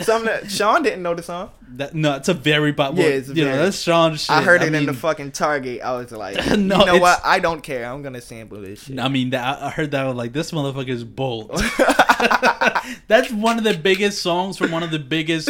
Something 0.00 0.24
that 0.26 0.50
Sean 0.50 0.82
didn't 0.82 1.02
know 1.02 1.14
the 1.14 1.22
song. 1.22 1.50
that, 1.74 1.94
no, 1.94 2.14
it's 2.16 2.28
a 2.28 2.34
very 2.34 2.72
popular. 2.72 3.08
Yeah, 3.08 3.14
it's 3.16 3.28
you 3.28 3.44
know 3.44 3.56
that's 3.56 3.78
Sean's 3.78 4.22
shit. 4.22 4.30
I 4.30 4.42
heard 4.42 4.62
it 4.62 4.68
in 4.68 4.72
mean, 4.72 4.86
the 4.86 4.94
fucking 4.94 5.32
Target. 5.32 5.82
I 5.82 5.92
was 5.96 6.10
like, 6.10 6.36
No, 6.58 6.80
you 6.80 6.86
know 6.86 6.98
what? 6.98 7.20
I 7.24 7.38
don't 7.38 7.62
care. 7.62 7.84
I'm 7.84 8.00
gonna 8.02 8.20
sample 8.22 8.60
this 8.62 8.84
shit. 8.84 8.98
I 8.98 9.08
mean, 9.08 9.30
that, 9.30 9.62
I 9.62 9.68
heard 9.70 9.90
that 9.90 10.04
I 10.04 10.08
was 10.08 10.16
like 10.16 10.32
this 10.32 10.52
motherfucker 10.52 10.88
is 10.88 11.04
bold. 11.04 11.50
That's 13.08 13.30
one 13.30 13.58
of 13.58 13.64
the 13.64 13.74
biggest 13.74 14.22
songs 14.22 14.56
from 14.58 14.70
one 14.70 14.82
of 14.82 14.90
the 14.90 14.98
biggest 14.98 15.48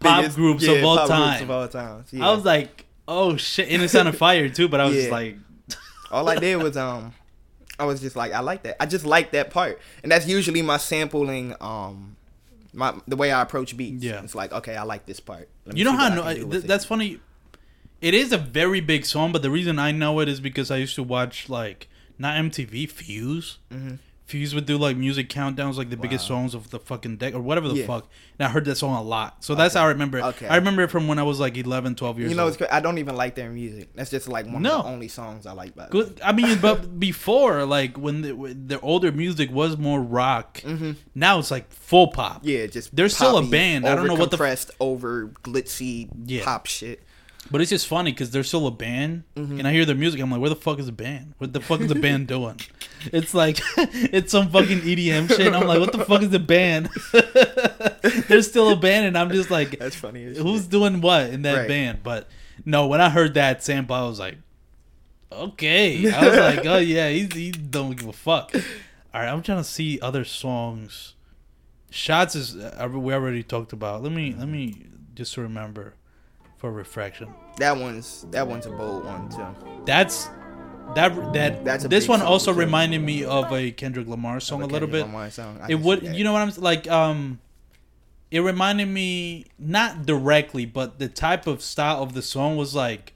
pop 0.00 0.20
Biggest- 0.20 0.36
groups 0.36 0.64
yeah, 0.64 0.72
of 0.72 0.84
all 0.84 1.06
time. 1.06 1.42
Of 1.42 1.50
all 1.50 1.68
time. 1.68 2.04
Yeah. 2.10 2.28
I 2.28 2.34
was 2.34 2.44
like, 2.44 2.86
oh 3.06 3.36
shit, 3.36 3.68
and 3.70 3.82
it 3.82 3.88
sounded 3.88 4.16
fire 4.16 4.48
too. 4.48 4.68
But 4.68 4.80
I 4.80 4.84
was 4.86 4.94
just 4.94 5.08
Yeah. 5.08 5.14
like, 5.14 5.36
All 6.10 6.28
I 6.28 6.36
did 6.36 6.56
was 6.62 6.76
um, 6.76 7.12
I 7.78 7.84
was 7.84 8.00
just 8.00 8.16
like, 8.16 8.32
I 8.32 8.40
like 8.40 8.64
that. 8.64 8.82
I 8.82 8.86
just 8.86 9.06
like 9.06 9.32
that 9.32 9.50
part, 9.50 9.80
and 10.02 10.10
that's 10.10 10.26
usually 10.26 10.62
my 10.62 10.76
sampling 10.76 11.54
um, 11.60 12.16
my 12.72 12.94
the 13.06 13.16
way 13.16 13.30
I 13.32 13.42
approach 13.42 13.76
beats. 13.76 14.02
Yeah. 14.02 14.22
it's 14.22 14.34
like 14.34 14.52
okay, 14.52 14.76
I 14.76 14.82
like 14.82 15.06
this 15.06 15.20
part. 15.20 15.48
Let 15.64 15.74
me 15.74 15.78
you 15.78 15.84
know 15.84 15.92
how 15.96 16.06
I 16.06 16.14
know? 16.14 16.24
I, 16.24 16.34
th- 16.34 16.46
with 16.46 16.64
it. 16.64 16.68
that's 16.68 16.84
funny. 16.84 17.20
It 18.00 18.14
is 18.14 18.32
a 18.32 18.38
very 18.38 18.80
big 18.80 19.04
song, 19.04 19.32
but 19.32 19.42
the 19.42 19.50
reason 19.50 19.78
I 19.78 19.90
know 19.90 20.20
it 20.20 20.28
is 20.28 20.40
because 20.40 20.70
I 20.70 20.76
used 20.76 20.94
to 20.96 21.02
watch 21.02 21.48
like 21.48 21.88
not 22.18 22.36
MTV 22.36 22.88
Fuse. 22.90 23.58
Mm-hmm. 23.72 23.96
Fuse 24.28 24.54
would 24.54 24.66
do 24.66 24.76
like 24.76 24.94
music 24.94 25.30
countdowns, 25.30 25.76
like 25.76 25.88
the 25.88 25.96
biggest 25.96 26.26
songs 26.26 26.54
of 26.54 26.68
the 26.68 26.78
fucking 26.78 27.16
deck 27.16 27.32
or 27.34 27.40
whatever 27.40 27.66
the 27.66 27.76
Yeah. 27.76 27.86
fuck. 27.86 28.08
And 28.38 28.46
I 28.46 28.50
heard 28.50 28.66
that 28.66 28.76
song 28.76 28.94
a 28.94 29.02
lot, 29.02 29.42
so 29.42 29.54
that's 29.54 29.74
how 29.74 29.84
I 29.84 29.88
remember. 29.88 30.18
it. 30.18 30.22
Okay. 30.22 30.46
I 30.46 30.56
remember 30.56 30.82
it 30.82 30.90
from 30.90 31.08
when 31.08 31.18
I 31.18 31.22
was 31.22 31.40
like 31.40 31.56
11, 31.56 31.94
12 31.94 32.18
years 32.18 32.30
You 32.30 32.36
know, 32.36 32.44
old. 32.44 32.62
I 32.70 32.80
don't 32.80 32.98
even 32.98 33.16
like 33.16 33.34
their 33.36 33.48
music. 33.50 33.88
That's 33.94 34.10
just 34.10 34.28
like 34.28 34.44
one 34.44 34.60
No. 34.60 34.80
of 34.80 34.84
the 34.84 34.90
only 34.90 35.08
songs 35.08 35.46
I 35.46 35.52
like 35.52 35.74
by. 35.74 35.88
Good. 35.88 36.20
I 36.22 36.32
mean, 36.32 36.58
but 36.60 37.00
before, 37.00 37.64
like 37.64 37.96
when 37.96 38.20
the, 38.20 38.54
their 38.54 38.84
older 38.84 39.10
music 39.12 39.50
was 39.50 39.78
more 39.78 40.02
rock, 40.02 40.62
now 41.14 41.38
it's 41.38 41.50
like 41.50 41.72
full 41.72 42.08
pop. 42.08 42.40
Mm-hmm. 42.42 42.48
Yeah, 42.48 42.66
just 42.66 42.94
They're 42.94 43.08
still 43.08 43.38
a 43.38 43.42
band. 43.42 43.88
I 43.88 43.94
don't 43.94 44.06
know 44.06 44.12
what 44.14 44.30
the 44.30 44.36
compressed, 44.36 44.72
over 44.78 45.28
glitzy 45.42 46.10
Yeah. 46.26 46.44
pop 46.44 46.66
shit. 46.66 47.02
But 47.50 47.60
it's 47.62 47.70
just 47.70 47.86
funny 47.86 48.12
because 48.12 48.30
they're 48.30 48.44
still 48.44 48.66
a 48.66 48.70
band, 48.70 49.24
Mm-hmm. 49.36 49.58
and 49.58 49.66
I 49.68 49.72
hear 49.72 49.84
their 49.86 49.96
music. 49.96 50.20
I'm 50.20 50.30
like, 50.30 50.40
where 50.40 50.50
the 50.50 50.56
fuck 50.56 50.78
is 50.78 50.86
the 50.86 50.92
band? 50.92 51.32
What 51.38 51.52
the 51.54 51.60
fuck 51.60 51.80
is 51.80 51.88
the 51.88 51.94
band 51.94 52.26
doing? 52.34 52.60
It's 53.12 53.32
like 53.32 53.58
it's 53.76 54.32
some 54.32 54.50
fucking 54.50 54.80
EDM 54.80 55.28
shit. 55.28 55.46
And 55.46 55.56
I'm 55.56 55.66
like, 55.66 55.80
what 55.80 55.92
the 55.92 56.04
fuck 56.04 56.22
is 56.22 56.30
the 56.30 56.38
band? 56.38 56.90
they're 58.28 58.42
still 58.42 58.70
a 58.70 58.76
band, 58.76 59.06
and 59.06 59.16
I'm 59.16 59.30
just 59.30 59.50
like, 59.50 59.78
That's 59.78 59.96
funny 59.96 60.24
who's 60.24 60.62
shit. 60.62 60.70
doing 60.70 61.00
what 61.00 61.30
in 61.30 61.42
that 61.42 61.56
Right. 61.60 61.68
band? 61.68 62.02
But 62.02 62.28
no, 62.64 62.86
when 62.86 63.00
I 63.00 63.08
heard 63.08 63.34
that 63.34 63.62
sample, 63.64 63.96
I 63.96 64.02
was 64.02 64.18
like, 64.18 64.36
okay. 65.32 66.10
I 66.12 66.28
was 66.28 66.36
like, 66.38 66.66
oh 66.66 66.78
yeah, 66.78 67.08
he 67.08 67.26
he 67.32 67.50
don't 67.50 67.96
give 67.96 68.08
a 68.08 68.12
fuck. 68.12 68.52
All 69.14 69.20
right, 69.22 69.28
I'm 69.30 69.42
trying 69.42 69.58
to 69.58 69.64
see 69.64 69.98
other 70.00 70.24
songs. 70.24 71.14
Shots 71.90 72.34
is 72.34 72.56
uh, 72.56 72.88
we 72.92 73.14
already 73.14 73.42
talked 73.42 73.72
about. 73.72 74.02
Let 74.02 74.12
me 74.12 74.34
let 74.38 74.48
me 74.48 74.86
just 75.14 75.36
remember 75.36 75.94
for 76.58 76.70
refraction. 76.70 77.28
That 77.56 77.76
one's 77.76 78.26
that 78.30 78.46
one's 78.46 78.66
a 78.66 78.70
bold 78.70 79.04
one 79.04 79.28
too. 79.30 79.46
That's 79.84 80.28
that 80.94 81.32
that 81.32 81.64
That's 81.64 81.84
a 81.84 81.88
this 81.88 82.08
one 82.08 82.20
also 82.22 82.52
too. 82.52 82.58
reminded 82.58 83.00
me 83.00 83.24
of 83.24 83.52
a 83.52 83.70
Kendrick 83.72 84.06
Lamar 84.08 84.40
song 84.40 84.62
a 84.62 84.66
little 84.66 84.88
Kendrick 84.88 85.12
bit. 85.12 85.70
It 85.70 85.80
would 85.80 86.02
you 86.16 86.24
know 86.24 86.32
what 86.32 86.42
I'm 86.42 86.52
like 86.62 86.88
um 86.90 87.40
it 88.30 88.40
reminded 88.40 88.86
me 88.88 89.46
not 89.58 90.04
directly 90.04 90.66
but 90.66 90.98
the 90.98 91.08
type 91.08 91.46
of 91.46 91.62
style 91.62 92.02
of 92.02 92.12
the 92.12 92.20
song 92.22 92.56
was 92.56 92.74
like 92.74 93.14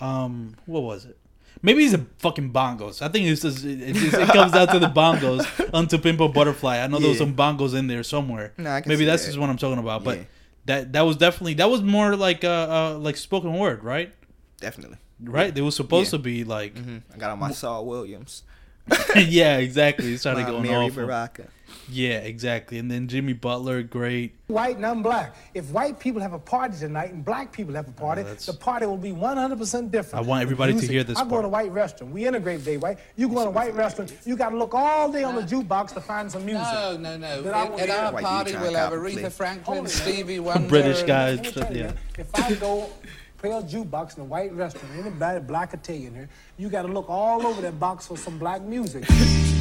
um 0.00 0.54
what 0.66 0.82
was 0.82 1.04
it 1.04 1.16
maybe 1.62 1.84
it's 1.84 1.94
a 1.94 2.06
fucking 2.18 2.52
bongos 2.52 3.00
i 3.02 3.08
think 3.08 3.26
it's 3.26 3.42
just, 3.42 3.64
it, 3.64 3.94
just, 3.94 4.14
it 4.14 4.28
comes 4.28 4.52
down 4.52 4.68
to 4.68 4.78
the 4.78 4.86
bongos 4.88 5.44
onto 5.74 5.98
Pimp 5.98 6.20
a 6.20 6.28
Butterfly 6.28 6.78
i 6.78 6.86
know 6.86 6.98
there 7.00 7.08
was 7.08 7.18
some 7.18 7.34
bongos 7.34 7.74
in 7.74 7.86
there 7.88 8.02
somewhere 8.04 8.52
Nah, 8.58 8.80
maybe 8.86 9.04
that's 9.04 9.22
that. 9.24 9.28
just 9.30 9.38
what 9.40 9.50
i'm 9.50 9.56
talking 9.56 9.78
about 9.78 10.04
but 10.04 10.18
Yeah. 10.18 10.24
That 10.66 10.92
that 10.92 11.02
was 11.02 11.16
definitely 11.16 11.54
that 11.54 11.70
was 11.70 11.82
more 11.82 12.16
like 12.16 12.44
uh, 12.44 12.48
uh 12.94 12.98
like 12.98 13.16
spoken 13.16 13.52
word 13.58 13.82
right 13.84 14.12
Definitely. 14.60 14.98
right 15.22 15.54
They 15.54 15.60
were 15.60 15.70
supposed 15.70 16.12
Yeah. 16.12 16.18
to 16.18 16.22
be 16.22 16.44
like 16.44 16.76
hmm 16.76 16.98
I 17.12 17.18
got 17.18 17.30
on 17.30 17.38
my 17.38 17.50
Saul 17.50 17.86
Williams. 17.86 18.42
yeah 19.16 19.56
exactly 19.58 20.12
it 20.12 20.18
started 20.18 20.42
My 20.42 20.50
going 20.50 20.62
Mary 20.62 20.86
off 20.86 20.94
Baraka. 20.94 21.48
Yeah 21.88 22.18
exactly 22.18 22.78
and 22.78 22.90
then 22.90 23.08
jimmy 23.08 23.32
butler 23.32 23.82
great 23.82 24.34
white 24.46 24.76
and 24.76 24.86
I'm 24.86 25.02
black. 25.02 25.34
If 25.54 25.70
white 25.70 25.98
people 25.98 26.20
have 26.20 26.32
a 26.32 26.38
party 26.38 26.76
tonight 26.78 27.12
and 27.12 27.24
black 27.24 27.52
people 27.52 27.74
have 27.74 27.86
a 27.86 27.90
oh, 27.90 28.00
party, 28.00 28.22
that's- 28.22 28.46
the 28.46 28.52
party 28.52 28.86
will 28.86 28.96
be 28.98 29.10
100% 29.12 29.90
different. 29.90 30.24
I 30.24 30.28
want 30.28 30.42
everybody 30.42 30.78
to 30.78 30.86
hear 30.86 31.02
this 31.04 31.18
I 31.18 31.24
go 31.24 31.30
part. 31.30 31.42
to 31.42 31.46
a 31.46 31.50
white 31.50 31.72
restaurant. 31.72 32.12
We 32.12 32.26
integrate 32.26 32.64
day, 32.64 32.76
right? 32.76 32.98
You 33.16 33.28
go 33.28 33.42
to 33.42 33.48
a 33.48 33.50
white 33.50 33.74
restaurant, 33.74 34.14
you 34.24 34.36
got 34.36 34.50
to 34.50 34.56
look 34.56 34.74
all 34.74 35.10
day 35.10 35.24
on 35.24 35.34
the 35.34 35.42
jukebox 35.42 35.94
to 35.94 36.00
find 36.00 36.30
some 36.30 36.44
music. 36.44 36.62
No, 36.62 36.96
no, 36.96 37.16
no. 37.16 37.26
At, 37.26 37.54
I 37.54 37.64
In, 37.64 37.70
will 37.72 37.78
in 37.78 37.88
hear 37.88 37.96
our 37.96 38.12
Why 38.12 38.22
party, 38.22 38.52
trying 38.52 38.62
we'll 38.62 38.74
have 38.74 38.92
Aretha 38.92 39.20
play? 39.20 39.30
Franklin, 39.30 39.76
Hold 39.78 39.90
Stevie 39.90 40.36
man. 40.36 40.44
Wonder. 40.44 40.68
British 40.68 41.02
guys. 41.02 41.40
guy. 41.40 41.44
Let 41.44 41.44
me 41.44 41.62
tell 41.62 41.76
you, 41.76 41.82
yeah. 41.84 41.92
If 42.18 42.34
I 42.34 42.54
go 42.54 42.90
play 43.38 43.50
a 43.50 43.62
jukebox 43.62 44.16
in 44.16 44.22
a 44.22 44.26
white 44.26 44.52
restaurant, 44.52 44.94
anybody 44.98 45.40
black 45.40 45.74
or 45.74 45.78
tell 45.78 45.96
in 45.96 46.14
here, 46.14 46.28
you 46.58 46.68
got 46.68 46.82
to 46.82 46.88
look 46.88 47.08
all 47.08 47.46
over 47.46 47.60
that 47.62 47.80
box 47.80 48.06
for 48.06 48.16
some 48.16 48.38
black 48.38 48.62
music. 48.62 49.04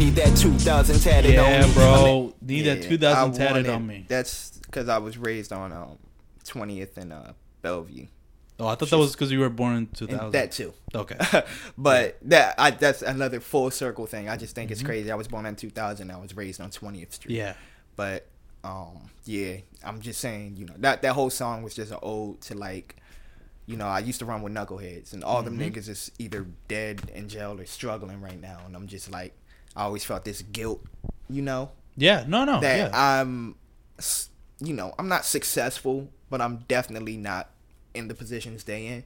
Need 0.00 0.14
that 0.16 0.34
2000 0.36 0.98
tatted 1.00 1.38
on 1.38 1.50
yeah 1.50 1.66
me. 1.66 1.72
bro 1.74 2.34
need 2.40 2.64
Yeah, 2.64 2.74
that 2.76 2.82
2000 2.84 3.34
tatted 3.34 3.68
on 3.68 3.86
me 3.86 4.06
That's 4.08 4.56
because 4.64 4.88
I 4.88 4.96
was 4.96 5.18
raised 5.18 5.52
on 5.52 5.72
um, 5.72 5.98
20th 6.44 6.96
and 6.96 7.12
uh, 7.12 7.32
Bellevue. 7.60 8.06
Oh, 8.58 8.66
I 8.66 8.76
thought 8.76 8.88
that 8.88 8.96
was 8.98 9.12
because 9.12 9.30
you 9.30 9.40
were 9.40 9.50
born 9.50 9.72
in 9.72 9.78
And 9.78 9.94
2000. 9.94 10.30
that 10.32 10.52
too. 10.52 10.72
Okay. 10.94 11.16
but 11.78 12.16
that 12.22 12.54
I, 12.58 12.70
that's 12.70 13.02
another 13.02 13.40
full 13.40 13.70
circle 13.70 14.06
thing. 14.06 14.28
I 14.30 14.36
just 14.38 14.54
think 14.54 14.68
Mm-hmm. 14.68 14.72
it's 14.72 14.82
crazy. 14.82 15.12
I 15.12 15.16
was 15.16 15.28
born 15.28 15.44
in 15.44 15.54
2000. 15.56 16.10
I 16.10 16.16
was 16.16 16.34
raised 16.34 16.60
on 16.62 16.70
20th 16.70 17.12
Street. 17.12 17.36
Yeah. 17.36 17.52
But 17.96 18.26
um, 18.64 19.10
yeah, 19.26 19.56
I'm 19.84 20.00
just 20.00 20.18
saying, 20.20 20.56
you 20.56 20.64
know, 20.64 20.74
that 20.78 21.02
that 21.02 21.12
whole 21.12 21.28
song 21.30 21.62
was 21.62 21.74
just 21.74 21.92
an 21.92 21.98
ode 22.02 22.40
to 22.42 22.54
like, 22.54 22.96
you 23.66 23.76
know, 23.76 23.86
I 23.86 23.98
used 23.98 24.18
to 24.20 24.24
run 24.24 24.40
with 24.40 24.54
knuckleheads, 24.54 25.12
and 25.12 25.22
all 25.24 25.42
Mm-hmm. 25.42 25.58
them 25.58 25.72
niggas 25.72 25.88
is 25.90 26.10
either 26.18 26.46
dead 26.68 27.02
in 27.14 27.28
jail 27.28 27.60
or 27.60 27.66
struggling 27.66 28.20
right 28.22 28.40
now, 28.40 28.60
and 28.66 28.74
I'm 28.74 28.86
just 28.86 29.10
like, 29.10 29.34
I 29.76 29.82
always 29.84 30.04
felt 30.04 30.24
this 30.24 30.42
guilt, 30.42 30.84
you 31.28 31.42
know, 31.42 31.70
Yeah. 31.96 32.24
No. 32.26 32.44
No. 32.44 32.60
that 32.60 32.90
yeah. 32.90 33.20
I'm, 33.20 33.54
you 34.60 34.74
know, 34.74 34.94
I'm 34.98 35.08
not 35.08 35.24
successful, 35.24 36.08
but 36.28 36.40
I'm 36.40 36.58
definitely 36.68 37.16
not 37.16 37.50
in 37.94 38.08
the 38.08 38.14
positions 38.14 38.64
they 38.64 38.86
in. 38.86 39.04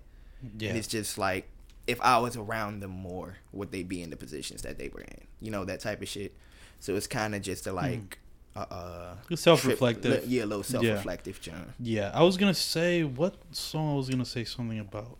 yeah. 0.58 0.70
And 0.70 0.78
it's 0.78 0.88
just 0.88 1.18
like 1.18 1.48
if 1.86 2.00
I 2.00 2.18
was 2.18 2.36
around 2.36 2.80
them 2.80 2.90
more, 2.90 3.36
would 3.52 3.70
they 3.72 3.82
be 3.82 4.02
in 4.02 4.10
the 4.10 4.16
positions 4.16 4.62
that 4.62 4.78
they 4.78 4.88
were 4.88 5.02
in? 5.02 5.20
You 5.40 5.50
know 5.50 5.64
that 5.64 5.80
type 5.80 6.00
of 6.02 6.08
shit. 6.08 6.34
So 6.80 6.94
it's 6.96 7.06
kind 7.06 7.34
of 7.34 7.42
just 7.42 7.66
a 7.66 7.72
like, 7.72 8.18
uh, 8.56 8.60
uh, 8.70 9.14
self-reflective. 9.34 10.12
trip- 10.12 10.24
yeah, 10.26 10.44
a 10.44 10.46
little 10.46 10.62
self-reflective, 10.62 11.40
John. 11.40 11.72
Yeah, 11.80 12.10
I 12.14 12.22
was 12.22 12.36
gonna 12.36 12.54
say 12.54 13.04
what 13.04 13.34
song 13.52 13.92
I 13.92 13.96
was 13.96 14.08
gonna 14.08 14.24
say 14.24 14.44
something 14.44 14.78
about. 14.78 15.18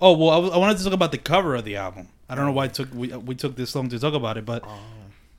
Oh 0.00 0.16
well, 0.16 0.30
I, 0.30 0.38
was- 0.38 0.52
I 0.52 0.56
wanted 0.56 0.78
to 0.78 0.84
talk 0.84 0.92
about 0.92 1.12
the 1.12 1.18
cover 1.18 1.54
of 1.54 1.64
the 1.64 1.76
album. 1.76 2.08
I 2.28 2.34
don't 2.34 2.46
know 2.46 2.52
why 2.52 2.66
it 2.66 2.74
took 2.74 2.92
we 2.94 3.08
we 3.08 3.34
took 3.34 3.56
this 3.56 3.74
long 3.74 3.88
to 3.88 3.98
talk 3.98 4.14
about 4.14 4.36
it, 4.38 4.44
but 4.46 4.64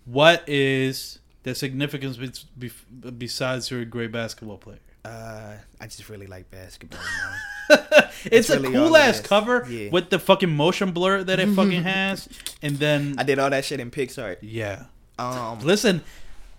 what 0.05 0.43
is 0.47 1.20
the 1.43 1.55
significance 1.55 2.18
be, 2.18 2.32
be, 2.57 2.72
besides 3.12 3.72
you're 3.72 3.82
a 3.82 3.86
great 3.86 4.12
basketball 4.12 4.57
player? 4.57 4.80
Uh, 5.03 5.53
I 5.80 5.86
just 5.86 6.07
really 6.09 6.28
like 6.28 6.49
basketball. 6.51 6.99
It's 8.26 8.49
a 8.51 8.59
really 8.59 8.74
cool 8.74 8.95
ass 8.97 9.20
cover 9.20 9.66
Yeah. 9.68 9.89
with 9.89 10.09
the 10.12 10.20
fucking 10.20 10.49
motion 10.55 10.91
blur 10.91 11.24
that 11.24 11.39
it 11.39 11.47
fucking 11.55 11.84
has, 11.95 12.30
and 12.62 12.78
then 12.78 13.16
I 13.18 13.24
did 13.24 13.39
all 13.39 13.49
that 13.49 13.66
shit 13.66 13.80
in 13.80 13.89
Pixlr. 13.89 14.38
yeah. 14.41 14.84
Um, 15.18 15.59
Listen, 15.62 16.03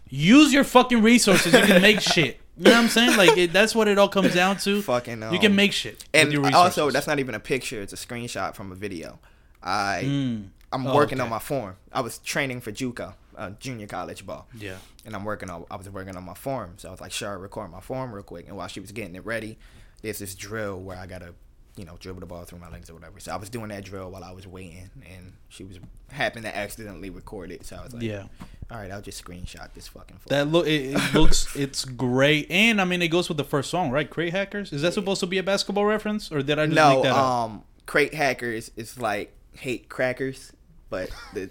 use 0.09 0.53
your 0.53 0.64
fucking 0.64 1.03
resources. 1.03 1.53
You 1.53 1.61
can 1.61 1.80
make 1.82 2.00
shit. 2.14 2.40
You 2.59 2.64
know 2.64 2.70
what 2.72 2.78
I'm 2.80 2.88
saying? 2.88 3.16
Like 3.16 3.36
it, 3.38 3.53
that's 3.53 3.74
what 3.74 3.88
it 3.88 3.98
all 3.98 4.09
comes 4.09 4.34
down 4.34 4.59
to. 4.59 4.82
Fucking, 4.92 5.22
you 5.32 5.38
can 5.38 5.53
um, 5.53 5.57
make 5.57 5.72
shit. 5.72 6.05
and 6.12 6.55
also, 6.55 6.90
that's 6.90 7.07
not 7.07 7.18
even 7.18 7.34
a 7.34 7.40
picture; 7.40 7.80
it's 7.80 7.92
a 7.92 7.96
screenshot 7.96 8.55
from 8.55 8.70
a 8.72 8.74
video. 8.74 9.18
I 9.62 10.03
Mm. 10.05 10.48
I'm 10.72 10.86
Oh, 10.86 10.94
working 10.94 11.18
okay. 11.18 11.24
on 11.24 11.30
my 11.30 11.38
form. 11.38 11.76
I 11.92 12.00
was 12.00 12.18
training 12.18 12.61
for 12.62 12.72
JUCO, 12.72 13.14
uh, 13.36 13.50
junior 13.61 13.86
college 13.86 14.24
ball. 14.26 14.48
yeah. 14.59 14.76
and 15.05 15.14
I'm 15.14 15.24
working 15.24 15.50
on 15.50 15.64
I 15.70 15.76
was 15.76 15.88
working 15.90 16.16
on 16.16 16.24
my 16.24 16.34
form. 16.34 16.74
So 16.78 16.88
I 16.88 16.90
was 16.92 17.00
like, 17.00 17.12
sure, 17.12 17.36
record 17.38 17.70
my 17.70 17.80
form 17.80 18.12
real 18.14 18.22
quick. 18.22 18.48
And 18.48 18.57
while 18.57 18.68
she 18.68 18.80
was 18.80 18.90
getting 18.92 19.14
it 19.14 19.24
ready, 19.26 19.59
there's 20.03 20.18
this 20.18 20.34
drill 20.34 20.80
where 20.80 20.96
I 20.98 21.07
gotta, 21.07 21.34
you 21.76 21.84
know, 21.84 21.96
dribble 21.98 22.20
the 22.20 22.26
ball 22.26 22.44
through 22.44 22.58
my 22.58 22.68
legs 22.70 22.90
or 22.90 22.94
whatever. 22.94 23.18
So 23.20 23.32
I 23.32 23.36
was 23.36 23.48
doing 23.48 23.68
that 23.68 23.84
drill 23.84 24.10
while 24.10 24.22
I 24.24 24.32
was 24.32 24.46
waiting 24.46 24.90
and 25.10 25.32
she 25.48 25.64
was 25.64 25.78
happened 26.10 26.44
to 26.44 26.54
accidentally 26.56 27.08
record 27.10 27.50
it. 27.50 27.64
So 27.64 27.76
I 27.76 27.84
was 27.84 27.94
like, 27.94 28.02
Yeah. 28.02 28.24
all 28.70 28.76
right, 28.78 28.90
I'll 28.90 29.00
just 29.00 29.24
screenshot 29.24 29.72
this 29.74 29.88
fucking 29.88 30.18
form. 30.18 30.28
That 30.28 30.48
look, 30.48 30.66
it, 30.66 30.94
it 30.94 31.14
looks, 31.14 31.54
it's 31.56 31.84
great, 31.86 32.50
and 32.50 32.80
I 32.80 32.84
mean, 32.84 33.00
it 33.00 33.08
goes 33.08 33.28
with 33.28 33.38
the 33.38 33.44
first 33.44 33.70
song, 33.70 33.90
right? 33.90 34.08
Crate 34.08 34.32
Hackers. 34.32 34.72
Is 34.72 34.82
that 34.82 34.92
supposed 34.92 35.20
to 35.20 35.26
be 35.26 35.38
a 35.38 35.42
basketball 35.42 35.86
reference, 35.86 36.30
or 36.30 36.42
did 36.42 36.58
I 36.58 36.66
just 36.66 36.76
no, 36.76 36.94
make 36.96 37.02
that 37.04 37.12
up? 37.12 37.16
um 37.16 37.62
crate 37.86 38.14
hackers 38.14 38.70
is 38.76 38.98
like 38.98 39.34
hate 39.54 39.88
crackers, 39.88 40.52
but 40.90 41.10
the 41.34 41.48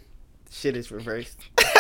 shit 0.52 0.76
is 0.78 0.92
reversed. 0.92 1.38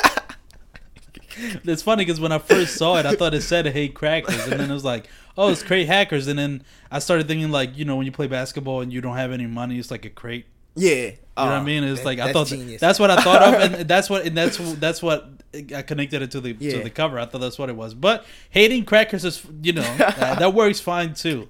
It's 1.63 1.81
funny 1.81 2.03
because 2.03 2.19
when 2.19 2.33
I 2.33 2.39
first 2.39 2.75
saw 2.75 2.97
it, 2.97 3.05
I 3.05 3.15
thought 3.15 3.33
it 3.33 3.41
said 3.41 3.65
"Hate 3.65 3.93
Crackers," 3.95 4.47
and 4.47 4.59
then 4.59 4.69
it 4.69 4.73
was 4.73 4.83
like, 4.83 5.07
"Oh, 5.37 5.49
it's 5.49 5.63
Crate 5.63 5.87
Hackers," 5.87 6.27
and 6.27 6.37
then 6.37 6.63
I 6.91 6.99
started 6.99 7.27
thinking 7.27 7.51
like, 7.51 7.77
you 7.77 7.85
know, 7.85 7.95
when 7.95 8.05
you 8.05 8.11
play 8.11 8.27
basketball 8.27 8.81
and 8.81 8.91
you 8.91 9.01
don't 9.01 9.17
have 9.17 9.31
any 9.31 9.47
money, 9.47 9.79
it's 9.79 9.91
like 9.91 10.05
a 10.05 10.09
crate. 10.09 10.45
Yeah. 10.75 10.91
You 10.91 11.11
know 11.37 11.45
what 11.45 11.51
I 11.53 11.63
mean? 11.63 11.83
It's 11.83 12.05
like 12.05 12.19
I 12.19 12.31
thought 12.33 12.53
that's 12.79 12.99
what 12.99 13.09
I 13.09 13.21
thought 13.21 13.41
of, 13.41 13.53
and 13.61 13.87
that's 13.87 14.09
what 14.09 14.25
and 14.25 14.37
that's 14.37 14.57
that's 14.75 15.01
what 15.01 15.29
I 15.75 15.81
connected 15.81 16.21
it 16.21 16.31
to 16.31 16.41
the 16.41 16.53
to 16.53 16.79
the 16.83 16.89
cover. 16.89 17.17
I 17.19 17.25
thought 17.25 17.41
that's 17.41 17.57
what 17.57 17.69
it 17.69 17.75
was. 17.75 17.93
But 17.93 18.25
hating 18.49 18.85
crackers 18.85 19.25
is 19.25 19.41
you 19.63 19.73
know 19.73 19.81
uh, 19.99 20.35
that 20.35 20.53
works 20.53 20.79
fine 20.79 21.13
too. 21.13 21.49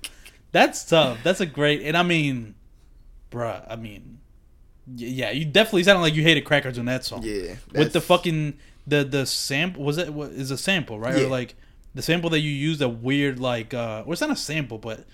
That's 0.52 0.84
tough. 0.86 1.20
That's 1.24 1.42
a 1.42 1.46
great 1.46 1.82
and 1.82 1.98
I 1.98 2.04
mean, 2.04 2.56
bruh. 3.32 3.66
I 3.70 3.76
mean, 3.76 4.20
yeah, 4.96 5.32
you 5.32 5.46
definitely 5.46 5.84
sounded 5.84 6.02
like 6.02 6.16
you 6.16 6.24
hated 6.24 6.42
crackers 6.42 6.78
in 6.78 6.86
that 6.86 7.04
song. 7.04 7.24
Yeah, 7.24 7.56
with 7.74 7.94
the 7.94 8.02
fucking 8.02 8.58
the 8.88 9.04
the 9.04 9.26
sample 9.26 9.84
was 9.84 9.98
it 9.98 10.14
what 10.14 10.32
is 10.32 10.52
a 10.52 10.58
sample 10.58 11.00
right 11.00 11.18
Yeah. 11.18 11.26
or 11.26 11.28
like 11.30 11.56
the 11.94 12.02
sample 12.02 12.30
that 12.32 12.40
you 12.40 12.50
used 12.52 12.82
a 12.82 12.90
weird 12.90 13.40
like 13.40 13.74
uh 13.74 14.04
or 14.06 14.14
it's 14.14 14.22
not 14.22 14.32
a 14.32 14.36
sample 14.36 14.78
but 14.78 15.06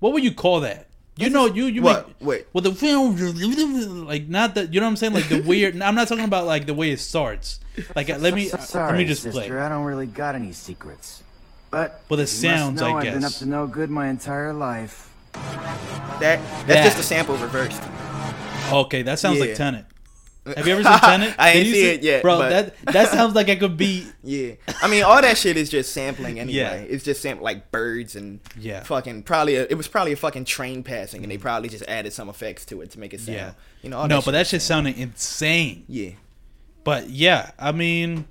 what 0.00 0.12
would 0.12 0.22
you 0.22 0.32
call 0.32 0.60
that? 0.60 0.86
You 1.16 1.30
know, 1.30 1.46
you 1.46 1.66
you 1.66 1.82
What? 1.82 2.06
make 2.06 2.16
Wait. 2.20 2.46
well 2.52 2.62
the 2.62 2.72
film 2.72 3.16
like 4.06 4.28
not 4.28 4.54
that 4.54 4.72
you 4.72 4.78
know 4.80 4.86
what 4.86 4.90
I'm 4.90 4.96
saying 4.96 5.12
like 5.14 5.28
the 5.28 5.40
weird. 5.42 5.80
I'm 5.82 5.96
not 5.96 6.06
talking 6.06 6.24
about 6.24 6.46
like 6.46 6.66
the 6.66 6.74
way 6.74 6.90
it 6.90 7.00
starts. 7.00 7.58
Like 7.96 8.08
let 8.08 8.34
me 8.34 8.46
Sorry, 8.46 8.92
let 8.92 8.98
me 8.98 9.04
just 9.04 9.22
sister, 9.22 9.40
play. 9.48 9.58
I 9.58 9.68
don't 9.68 9.84
really 9.84 10.06
got 10.06 10.34
any 10.36 10.52
secrets. 10.52 11.22
But 11.70 12.02
Well, 12.08 12.16
the 12.16 12.22
you 12.22 12.26
sounds, 12.28 12.80
know 12.80 12.96
I 12.96 12.98
I've 12.98 13.14
been 13.14 13.24
up 13.24 13.32
to 13.32 13.46
no 13.46 13.66
good 13.66 13.90
my 13.90 14.06
entire 14.08 14.52
life. 14.52 15.12
that 15.32 16.20
that's 16.20 16.66
That. 16.66 16.84
just 16.84 16.98
a 17.00 17.02
sample 17.02 17.36
reversed. 17.36 17.82
Okay, 18.72 19.02
that 19.02 19.18
sounds 19.18 19.40
like 19.40 19.50
Yeah. 19.50 19.54
Have 20.56 20.66
you 20.66 20.74
ever 20.74 20.82
seen 20.82 20.98
Tenet? 20.98 21.34
I 21.38 21.50
ain't 21.50 21.68
see 21.68 21.90
it 21.90 22.02
yet, 22.02 22.22
bro. 22.22 22.38
That 22.38 22.74
that 22.86 23.08
sounds 23.08 23.34
like 23.34 23.48
I 23.48 23.56
could 23.56 23.76
be. 23.76 24.06
Yeah, 24.22 24.54
I 24.82 24.88
mean, 24.88 25.04
all 25.04 25.22
that 25.22 25.38
shit 25.38 25.56
is 25.56 25.70
just 25.70 25.92
sampling 25.92 26.38
anyway. 26.38 26.58
Yeah. 26.58 26.74
It's 26.74 27.02
just 27.02 27.22
sam- 27.22 27.40
like 27.40 27.70
birds 27.70 28.14
and 28.14 28.40
Yeah. 28.58 28.82
fucking 28.82 29.22
probably 29.22 29.56
a, 29.56 29.62
it 29.62 29.74
was 29.74 29.88
probably 29.88 30.12
a 30.12 30.16
fucking 30.16 30.44
train 30.44 30.82
passing, 30.82 31.22
and 31.22 31.32
they 31.32 31.38
mm. 31.38 31.40
probably 31.40 31.70
just 31.70 31.84
added 31.88 32.12
some 32.12 32.28
effects 32.28 32.66
to 32.66 32.82
it 32.82 32.90
to 32.90 32.98
make 32.98 33.14
it 33.14 33.20
sound. 33.20 33.36
Yeah, 33.36 33.52
you 33.80 33.88
know. 33.88 33.98
All 33.98 34.08
no, 34.08 34.16
that 34.16 34.24
but 34.26 34.32
that 34.32 34.46
shit 34.48 34.60
sounded 34.60 34.98
insane. 34.98 35.84
Yeah, 35.88 36.10
But 36.84 37.08
yeah, 37.08 37.52
I 37.58 37.72
mean, 37.72 38.26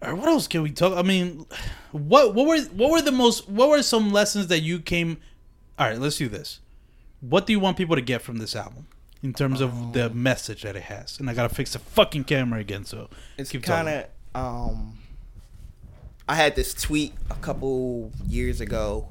or 0.00 0.14
what 0.14 0.28
else 0.28 0.46
can 0.46 0.62
we 0.62 0.70
talk? 0.70 0.96
I 0.96 1.02
mean, 1.02 1.46
what 1.90 2.34
what 2.34 2.46
were 2.46 2.60
what 2.72 2.90
were 2.90 3.02
the 3.02 3.12
most 3.12 3.48
what 3.48 3.68
were 3.68 3.82
some 3.82 4.12
lessons 4.12 4.46
that 4.48 4.60
you 4.60 4.78
came? 4.78 5.18
All 5.78 5.88
right, 5.88 5.98
let's 5.98 6.18
do 6.18 6.28
this. 6.28 6.60
What 7.20 7.46
do 7.46 7.52
you 7.52 7.60
want 7.60 7.76
people 7.76 7.96
to 7.96 8.02
get 8.02 8.22
from 8.22 8.38
this 8.38 8.54
album 8.54 8.86
in 9.22 9.34
terms 9.34 9.60
of 9.60 9.92
the 9.92 10.10
message 10.10 10.62
that 10.62 10.76
it 10.76 10.82
has? 10.82 11.18
And 11.18 11.28
I 11.28 11.34
gotta 11.34 11.54
fix 11.54 11.72
the 11.72 11.78
fucking 11.78 12.24
camera 12.24 12.60
again, 12.60 12.84
so 12.84 13.08
it's 13.36 13.52
kind 13.52 13.88
of 13.88 14.06
um. 14.34 14.98
I 16.28 16.34
had 16.34 16.54
this 16.54 16.72
tweet 16.74 17.12
a 17.28 17.34
couple 17.34 18.12
years 18.24 18.60
ago 18.60 19.08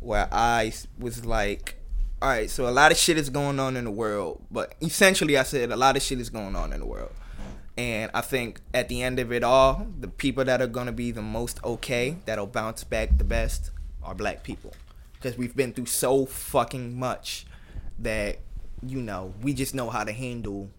where 0.00 0.28
I 0.32 0.72
was 0.98 1.24
like, 1.24 1.76
all 2.20 2.28
right, 2.28 2.50
so 2.50 2.68
a 2.68 2.70
lot 2.70 2.90
of 2.90 2.98
shit 2.98 3.16
is 3.16 3.30
going 3.30 3.60
on 3.60 3.76
in 3.76 3.84
the 3.84 3.90
world, 3.90 4.44
but 4.50 4.74
essentially, 4.82 5.38
I 5.38 5.44
said 5.44 5.70
a 5.70 5.76
lot 5.76 5.96
of 5.96 6.02
shit 6.02 6.20
is 6.20 6.28
going 6.28 6.56
on 6.56 6.72
in 6.72 6.80
the 6.80 6.86
world. 6.86 7.12
And 7.78 8.10
I 8.12 8.20
think 8.20 8.60
at 8.74 8.88
the 8.88 9.02
end 9.02 9.18
of 9.20 9.32
it 9.32 9.42
all, 9.42 9.86
the 9.98 10.08
people 10.08 10.44
that 10.44 10.60
are 10.60 10.66
to 10.66 10.92
be 10.92 11.12
the 11.12 11.22
most 11.22 11.62
okay, 11.64 12.16
that'll 12.26 12.46
bounce 12.46 12.84
back 12.84 13.16
the 13.16 13.24
best, 13.24 13.70
are 14.02 14.14
black 14.14 14.42
people. 14.42 14.74
Because 15.14 15.38
we've 15.38 15.56
been 15.56 15.72
through 15.72 15.86
so 15.86 16.26
fucking 16.26 16.98
much 16.98 17.46
that, 17.98 18.38
you 18.82 19.00
know, 19.00 19.34
we 19.42 19.52
just 19.54 19.74
know 19.74 19.90
how 19.90 20.04
to 20.04 20.12
handle 20.12 20.70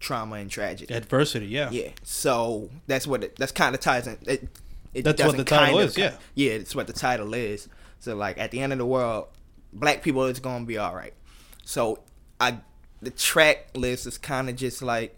trauma 0.00 0.36
and 0.36 0.50
tragedy. 0.50 0.92
Adversity, 0.92 1.46
yeah. 1.46 1.70
Yeah. 1.70 1.90
So 2.02 2.70
that's 2.86 3.06
what 3.06 3.24
it, 3.24 3.36
that's 3.36 3.52
kind 3.52 3.74
of 3.74 3.80
ties 3.80 4.06
in. 4.06 4.18
It, 4.26 4.48
it 4.92 5.02
That's 5.02 5.22
what 5.24 5.36
the 5.36 5.44
title 5.44 5.66
kind 5.66 5.78
of- 5.80 5.90
is, 5.90 5.98
yeah. 5.98 6.14
Yeah, 6.34 6.52
it's 6.52 6.74
what 6.74 6.86
the 6.86 6.92
title 6.92 7.34
is. 7.34 7.68
So 8.00 8.14
like 8.14 8.38
at 8.38 8.50
the 8.50 8.60
end 8.60 8.72
of 8.72 8.78
the 8.78 8.86
world, 8.86 9.28
black 9.72 10.02
people 10.02 10.24
it's 10.26 10.38
gonna 10.40 10.64
be 10.64 10.78
all 10.78 10.94
right. 10.94 11.14
So 11.64 12.00
I 12.40 12.58
the 13.02 13.10
track 13.10 13.68
list 13.74 14.06
is 14.06 14.18
kind 14.18 14.48
of 14.48 14.56
just 14.56 14.82
like 14.82 15.16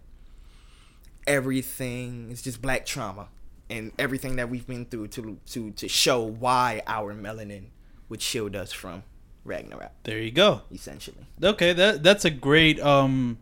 everything. 1.27 2.29
It's 2.31 2.43
just 2.43 2.63
black 2.63 2.87
trauma 2.87 3.29
and 3.69 3.93
everything 3.99 4.37
that 4.37 4.49
we've 4.49 4.67
been 4.67 4.85
through 4.87 5.09
to 5.09 5.39
to 5.51 5.71
to 5.73 5.89
show 5.89 6.23
why 6.23 6.83
our 6.87 7.15
melanin 7.15 7.67
would 8.09 8.23
shield 8.23 8.55
us 8.55 8.73
from 8.73 9.03
Ragnarok, 9.47 9.93
There 10.05 10.19
you 10.21 10.31
go. 10.33 10.63
essentially. 10.73 11.27
Okay, 11.43 11.73
that 11.73 12.03
that's 12.03 12.25
a 12.25 12.31
great 12.31 12.81
um 12.81 13.39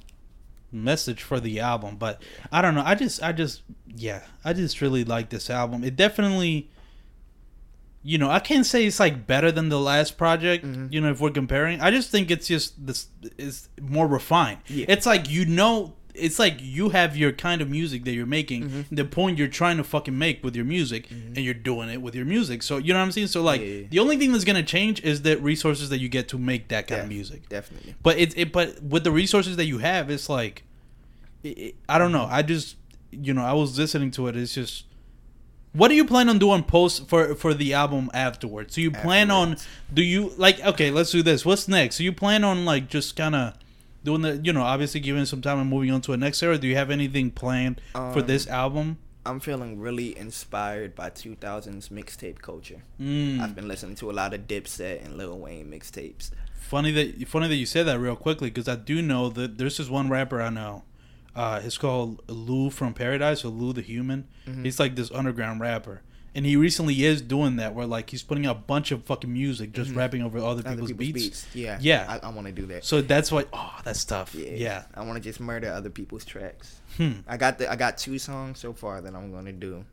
message 0.70 1.22
for 1.22 1.38
the 1.40 1.60
album, 1.60 1.96
but 1.96 2.20
I 2.52 2.60
don't 2.62 2.74
know. 2.74 2.82
I 2.84 2.94
just 2.94 3.22
I 3.22 3.32
just 3.32 3.62
yeah, 3.86 4.22
I 4.44 4.52
just 4.52 4.80
really 4.80 5.04
like 5.04 5.30
this 5.30 5.48
album. 5.50 5.84
It 5.84 5.96
definitely 5.96 6.68
you 8.06 8.18
know, 8.18 8.28
I 8.30 8.38
can't 8.38 8.66
say 8.66 8.84
it's 8.84 9.00
like 9.00 9.26
better 9.26 9.50
than 9.50 9.70
the 9.70 9.80
last 9.80 10.18
project, 10.18 10.62
Mm-hmm. 10.64 10.88
you 10.92 11.00
know, 11.00 11.10
if 11.10 11.20
we're 11.20 11.30
comparing. 11.30 11.80
I 11.80 11.90
just 11.90 12.10
think 12.10 12.30
it's 12.30 12.46
just 12.46 12.84
this 12.86 13.06
is 13.38 13.68
more 13.80 14.06
refined. 14.06 14.58
Yeah. 14.66 14.84
It's 14.88 15.06
like 15.06 15.30
you 15.30 15.46
know 15.46 15.94
it's 16.14 16.38
like 16.38 16.56
you 16.60 16.90
have 16.90 17.16
your 17.16 17.32
kind 17.32 17.60
of 17.60 17.68
music 17.68 18.04
that 18.04 18.12
you're 18.12 18.24
making, 18.26 18.62
Mm-hmm. 18.68 18.94
the 18.94 19.04
point 19.04 19.36
you're 19.38 19.48
trying 19.48 19.76
to 19.78 19.84
fucking 19.84 20.16
make 20.16 20.44
with 20.44 20.54
your 20.54 20.64
music, 20.64 21.10
and 21.10 21.38
you're 21.38 21.54
doing 21.54 21.88
it 21.88 22.00
with 22.00 22.14
your 22.14 22.24
music. 22.24 22.62
So 22.62 22.76
you 22.78 22.92
know 22.92 23.00
what 23.00 23.06
I'm 23.06 23.12
saying? 23.12 23.26
So 23.28 23.42
like 23.42 23.60
Yeah, 23.60 23.66
yeah. 23.66 23.86
the 23.90 23.98
only 23.98 24.16
thing 24.16 24.30
that's 24.32 24.44
gonna 24.44 24.62
change 24.62 25.02
is 25.02 25.22
the 25.22 25.36
resources 25.38 25.88
that 25.90 25.98
you 25.98 26.08
get 26.08 26.28
to 26.28 26.38
make 26.38 26.68
that 26.68 26.86
kind 26.86 27.02
of 27.02 27.08
music. 27.08 27.48
Definitely. 27.48 27.94
But 28.02 28.18
it, 28.18 28.36
it 28.38 28.52
but 28.52 28.82
with 28.82 29.02
the 29.04 29.10
resources 29.12 29.56
that 29.56 29.64
you 29.66 29.78
have, 29.78 30.08
it's 30.10 30.28
like 30.28 30.62
it, 31.42 31.48
it- 31.58 31.74
I 31.88 31.98
don't 31.98 32.12
know. 32.12 32.26
I 32.30 32.42
just 32.42 32.76
you 33.10 33.34
know 33.34 33.44
I 33.44 33.52
was 33.52 33.78
listening 33.78 34.10
to 34.12 34.28
it. 34.28 34.36
It's 34.36 34.54
just 34.54 34.84
what 35.72 35.88
do 35.88 35.94
you 35.96 36.04
plan 36.04 36.28
on 36.28 36.38
doing 36.38 36.62
post 36.62 37.08
for 37.08 37.34
for 37.34 37.52
the 37.54 37.74
album 37.74 38.08
afterwards? 38.14 38.74
So 38.76 38.80
you 38.80 38.92
plan 38.92 39.30
on 39.32 39.56
do 39.92 40.02
you 40.02 40.32
like 40.36 40.64
okay? 40.64 40.90
Let's 40.92 41.10
do 41.10 41.22
this. 41.22 41.44
What's 41.44 41.66
next? 41.66 41.96
Do 41.98 42.04
you 42.04 42.12
plan 42.12 42.44
on 42.44 42.64
like 42.64 42.88
just 42.88 43.16
kind 43.16 43.34
of 43.34 43.54
doing 44.04 44.22
the 44.22 44.36
you 44.36 44.52
know 44.52 44.62
obviously 44.62 45.00
giving 45.00 45.24
some 45.24 45.40
time 45.42 45.58
and 45.58 45.68
moving 45.68 45.90
on 45.90 46.00
to 46.02 46.12
a 46.12 46.16
next 46.16 46.42
era? 46.42 46.56
Do 46.58 46.68
you 46.68 46.76
have 46.76 46.90
anything 46.90 47.30
planned 47.30 47.80
for 47.92 48.20
Um, 48.20 48.26
this 48.26 48.46
album? 48.46 48.98
I'm 49.26 49.40
feeling 49.40 49.80
really 49.80 50.16
inspired 50.18 50.94
by 50.94 51.08
2000s 51.08 51.88
mixtape 51.88 52.40
culture. 52.42 52.82
Mm. 53.00 53.40
I've 53.40 53.54
been 53.54 53.66
listening 53.66 53.94
to 53.96 54.10
a 54.10 54.12
lot 54.12 54.34
of 54.34 54.42
Dipset 54.46 55.02
and 55.02 55.16
Lil 55.16 55.38
Wayne 55.38 55.70
mixtapes. 55.70 56.30
Funny 56.60 56.92
that 56.92 57.26
funny 57.28 57.48
that 57.48 57.54
you 57.56 57.64
said 57.66 57.86
that 57.86 57.98
real 57.98 58.16
quickly 58.16 58.50
because 58.50 58.68
I 58.68 58.76
do 58.76 59.00
know 59.00 59.30
that 59.30 59.56
there's 59.58 59.78
this 59.78 59.88
one 59.88 60.08
rapper 60.10 60.42
I 60.42 60.50
know. 60.50 60.82
Uh, 61.34 61.60
it's 61.64 61.78
called 61.78 62.22
Lou 62.28 62.70
from 62.70 62.94
Paradise 62.94 63.44
or 63.44 63.48
Lou 63.48 63.72
the 63.72 63.80
Human. 63.82 64.28
Mm-hmm. 64.46 64.64
He's 64.64 64.78
like 64.78 64.94
this 64.94 65.10
underground 65.10 65.60
rapper, 65.60 66.02
and 66.34 66.44
he 66.44 66.56
recently 66.56 67.04
is 67.04 67.22
doing 67.22 67.56
that 67.56 67.74
where 67.74 67.86
like 67.86 68.10
he's 68.10 68.22
putting 68.22 68.46
out 68.46 68.56
a 68.56 68.58
bunch 68.60 68.90
of 68.92 69.04
fucking 69.04 69.32
music, 69.32 69.72
just 69.72 69.94
rapping 69.94 70.22
over 70.22 70.38
other 70.38 70.62
Mm-hmm. 70.62 70.72
Other 70.72 70.80
people's, 70.82 70.90
people's 70.90 71.12
beats. 71.22 71.44
beats. 71.44 71.54
Yeah. 71.56 71.78
Yeah. 71.80 72.18
I, 72.22 72.26
I 72.26 72.30
want 72.30 72.46
to 72.46 72.52
do 72.52 72.66
that. 72.66 72.84
So 72.84 73.00
that's 73.02 73.30
why. 73.30 73.44
Oh, 73.52 73.78
that's 73.84 74.04
tough. 74.04 74.34
yeah. 74.34 74.50
Yeah. 74.50 74.82
I 74.94 75.02
want 75.04 75.16
to 75.16 75.20
just 75.22 75.40
murder 75.40 75.72
other 75.72 75.90
people's 75.90 76.24
tracks. 76.24 76.80
Hmm. 76.96 77.12
I 77.28 77.36
got 77.36 77.58
the 77.58 77.70
I 77.70 77.76
got 77.76 77.98
two 77.98 78.18
songs 78.18 78.58
so 78.58 78.72
far 78.72 79.00
that 79.00 79.14
I'm 79.14 79.30
going 79.32 79.44
to 79.46 79.52
do. 79.52 79.84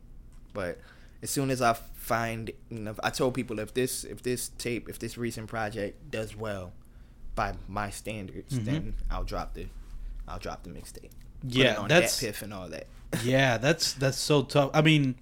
But 0.54 0.78
as 1.22 1.30
soon 1.30 1.50
as 1.50 1.62
I 1.62 1.74
find, 1.94 2.50
you 2.70 2.80
know, 2.80 2.94
I 3.02 3.10
told 3.10 3.34
people 3.34 3.58
if 3.58 3.72
this 3.74 4.04
if 4.04 4.22
this 4.22 4.48
tape, 4.58 4.88
if 4.88 4.98
this 4.98 5.16
recent 5.16 5.48
project 5.48 6.10
does 6.10 6.36
well 6.36 6.72
by 7.34 7.54
my 7.68 7.90
standards, 7.90 8.54
Mm-hmm. 8.54 8.64
then 8.64 8.94
I'll 9.10 9.24
drop 9.24 9.54
the 9.54 9.66
I'll 10.28 10.38
drop 10.38 10.62
the 10.64 10.70
mixtape. 10.70 11.10
Yeah, 11.44 11.76
on 11.76 11.88
that's- 11.88 12.18
that 12.20 12.26
piff 12.26 12.42
and 12.42 12.52
all 12.54 12.68
that. 12.68 12.86
Yeah, 13.24 13.58
that's 13.58 13.92
that's 13.94 14.18
so 14.18 14.42
tough. 14.42 14.70
I 14.74 14.80
mean, 14.82 15.16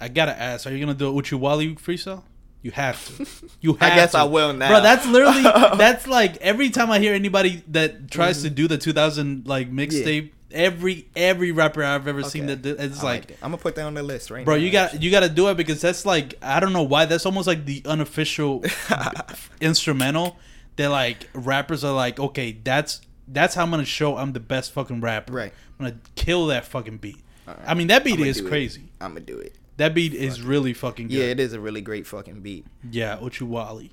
I 0.00 0.08
gotta 0.08 0.38
ask: 0.38 0.66
Are 0.66 0.70
you 0.70 0.80
gonna 0.80 0.94
do 0.98 1.08
a 1.16 1.22
Oochie 1.22 1.38
Wally 1.38 1.74
freestyle? 1.76 2.22
You 2.62 2.70
have 2.72 3.04
to. 3.16 3.26
You 3.60 3.72
have 3.74 3.78
to. 3.80 3.84
I 3.86 3.94
guess 3.96 4.12
to. 4.12 4.18
I 4.18 4.24
will 4.24 4.52
now. 4.52 4.68
Bro, 4.68 4.80
that's 4.82 5.06
literally 5.06 5.42
that's 5.78 6.06
like 6.06 6.36
every 6.38 6.70
time 6.70 6.90
I 6.90 6.98
hear 6.98 7.14
anybody 7.14 7.62
that 7.68 8.10
tries 8.10 8.38
Mm-hmm. 8.38 8.44
to 8.48 8.50
do 8.50 8.68
the 8.68 8.78
2000 8.78 9.46
like 9.46 9.70
mixtape, 9.70 10.30
every 10.50 11.06
every 11.16 11.52
rapper 11.52 11.82
I've 11.84 12.06
ever 12.08 12.22
seen 12.22 12.46
that 12.46 12.64
it's 12.64 13.00
I 13.00 13.04
like, 13.04 13.26
that. 13.28 13.34
I'm 13.42 13.50
gonna 13.50 13.62
put 13.62 13.74
that 13.76 13.84
on 13.86 13.94
the 13.94 14.02
list 14.02 14.30
right 14.30 14.44
bro, 14.44 14.56
now. 14.56 14.60
you 14.62 14.70
got 14.70 14.84
actually. 14.86 15.00
you 15.06 15.10
got 15.10 15.20
to 15.20 15.28
do 15.28 15.48
it 15.48 15.56
because 15.56 15.80
that's 15.80 16.04
like 16.06 16.34
I 16.42 16.60
don't 16.60 16.72
know 16.72 16.82
why 16.82 17.04
that's 17.06 17.24
almost 17.26 17.46
like 17.46 17.64
the 17.66 17.82
unofficial 17.86 18.62
instrumental 19.60 20.38
that 20.76 20.88
like 20.88 21.28
rappers 21.34 21.84
are 21.84 21.94
like, 21.94 22.18
okay, 22.20 22.52
that's 22.64 23.00
that's 23.28 23.54
how 23.54 23.62
I'm 23.62 23.70
gonna 23.70 23.84
show 23.84 24.16
I'm 24.16 24.32
the 24.32 24.40
best 24.40 24.72
fucking 24.72 25.00
rapper. 25.00 25.32
Right. 25.32 25.52
I'm 25.78 25.86
gonna 25.86 25.98
kill 26.14 26.46
that 26.46 26.64
fucking 26.64 26.98
beat. 26.98 27.18
Alright. 27.48 27.64
I 27.66 27.74
mean, 27.74 27.86
that 27.88 28.04
beat 28.04 28.20
is 28.20 28.38
do 28.38 28.46
it. 28.46 28.48
crazy. 28.48 28.82
I'm 29.00 29.12
gonna 29.14 29.20
do 29.20 29.38
it. 29.38 29.54
That 29.80 29.94
beat 29.94 30.12
is 30.12 30.42
really 30.42 30.74
fucking 30.74 31.08
good. 31.08 31.14
Yeah, 31.14 31.24
it 31.24 31.40
is 31.40 31.54
a 31.54 31.58
really 31.58 31.80
great 31.80 32.06
fucking 32.06 32.42
beat. 32.42 32.66
Yeah, 32.90 33.16
Oochie 33.16 33.48
Wally. 33.48 33.92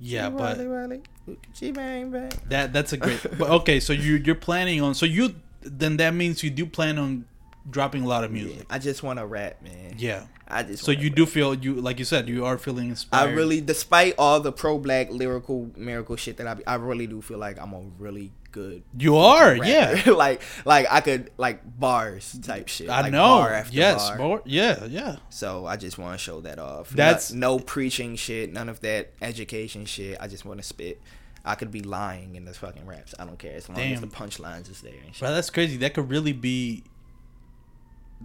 Yeah, 0.00 0.28
but 0.28 0.58
Wally, 0.58 0.66
Wally, 0.66 1.02
Gucci 1.28 1.72
bang 1.72 2.10
bang. 2.10 2.32
that 2.48 2.72
that's 2.72 2.92
a 2.92 2.96
great. 2.96 3.24
But 3.38 3.48
okay, 3.60 3.78
so 3.78 3.92
you 3.92 4.16
you're 4.16 4.34
planning 4.34 4.82
on 4.82 4.96
so 4.96 5.06
you 5.06 5.36
then 5.62 5.98
that 5.98 6.14
means 6.14 6.42
you 6.42 6.50
do 6.50 6.66
plan 6.66 6.98
on 6.98 7.26
dropping 7.70 8.02
a 8.02 8.08
lot 8.08 8.24
of 8.24 8.34
Yeah, 8.34 8.42
music. 8.42 8.66
I 8.70 8.80
just 8.80 9.04
want 9.04 9.20
to 9.20 9.26
rap, 9.26 9.62
man. 9.62 9.94
Yeah. 9.98 10.24
I 10.48 10.64
just. 10.64 10.82
So 10.82 10.90
you 10.90 11.10
rap. 11.10 11.16
do 11.16 11.26
feel 11.26 11.54
you 11.54 11.74
like 11.74 12.00
you 12.00 12.04
said 12.04 12.28
you 12.28 12.44
are 12.44 12.58
feeling 12.58 12.88
inspired. 12.88 13.28
I 13.28 13.32
really, 13.34 13.60
despite 13.60 14.16
all 14.18 14.40
the 14.40 14.50
pro 14.50 14.78
black 14.78 15.12
lyrical 15.12 15.70
miracle 15.76 16.16
shit 16.16 16.38
that 16.38 16.48
I, 16.48 16.54
be, 16.54 16.66
I 16.66 16.74
really 16.74 17.06
do 17.06 17.22
feel 17.22 17.38
like 17.38 17.56
I'm 17.60 17.72
a 17.72 17.82
really 18.00 18.32
good. 18.50 18.82
you 18.98 19.16
are 19.16 19.52
rapper. 19.52 19.64
yeah. 19.66 20.02
like, 20.12 20.42
like 20.64 20.86
I 20.90 21.00
could 21.00 21.30
like 21.36 21.60
bars 21.78 22.38
type 22.42 22.68
shit. 22.68 22.88
I 22.88 23.02
like 23.02 23.12
know. 23.12 23.18
Bar 23.22 23.52
after 23.52 23.76
yes, 23.76 24.10
bar. 24.16 24.42
Yeah, 24.44 24.84
yeah. 24.86 25.16
So 25.30 25.66
I 25.66 25.76
just 25.76 25.98
want 25.98 26.12
to 26.14 26.18
show 26.18 26.40
that 26.42 26.58
off. 26.58 26.90
That's- 26.90 27.32
no, 27.32 27.56
no 27.56 27.58
preaching 27.58 28.16
shit, 28.16 28.52
none 28.52 28.68
of 28.68 28.80
that 28.80 29.12
education 29.22 29.84
shit. 29.84 30.16
I 30.20 30.28
just 30.28 30.44
want 30.44 30.60
to 30.60 30.64
spit. 30.66 31.00
I 31.44 31.54
could 31.54 31.70
be 31.70 31.80
lying 31.82 32.36
in 32.36 32.44
the 32.44 32.52
fucking 32.52 32.84
raps. 32.86 33.14
I 33.18 33.24
don't 33.24 33.38
care 33.38 33.54
as 33.54 33.68
long 33.68 33.78
as 33.78 34.00
the 34.00 34.06
punchlines 34.06 34.70
is 34.70 34.80
there 34.82 34.92
and. 35.04 35.18
Bro, 35.18 35.32
that's 35.34 35.50
crazy. 35.50 35.76
That 35.78 35.94
could 35.94 36.10
really 36.10 36.32
be 36.32 36.84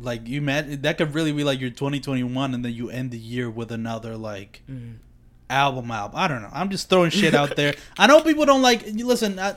like 0.01 0.27
you 0.27 0.41
met 0.41 0.81
that 0.83 0.97
could 0.97 1.13
really 1.13 1.31
be 1.31 1.43
like 1.43 1.59
your 1.61 1.69
2021 1.69 2.53
and 2.55 2.65
then 2.65 2.73
you 2.73 2.89
end 2.89 3.11
the 3.11 3.17
year 3.17 3.47
with 3.49 3.71
another 3.71 4.17
like 4.17 4.61
Mm-hmm. 4.69 4.93
Album 5.49 5.91
album. 5.91 6.19
I 6.19 6.27
don't 6.27 6.41
know. 6.41 6.49
I'm 6.51 6.69
just 6.69 6.89
throwing 6.89 7.11
shit 7.11 7.33
out 7.33 7.55
there. 7.55 7.73
I 7.97 8.07
know 8.07 8.21
people 8.21 8.45
don't 8.45 8.61
like 8.61 8.85
listen, 8.87 9.39
I, 9.39 9.53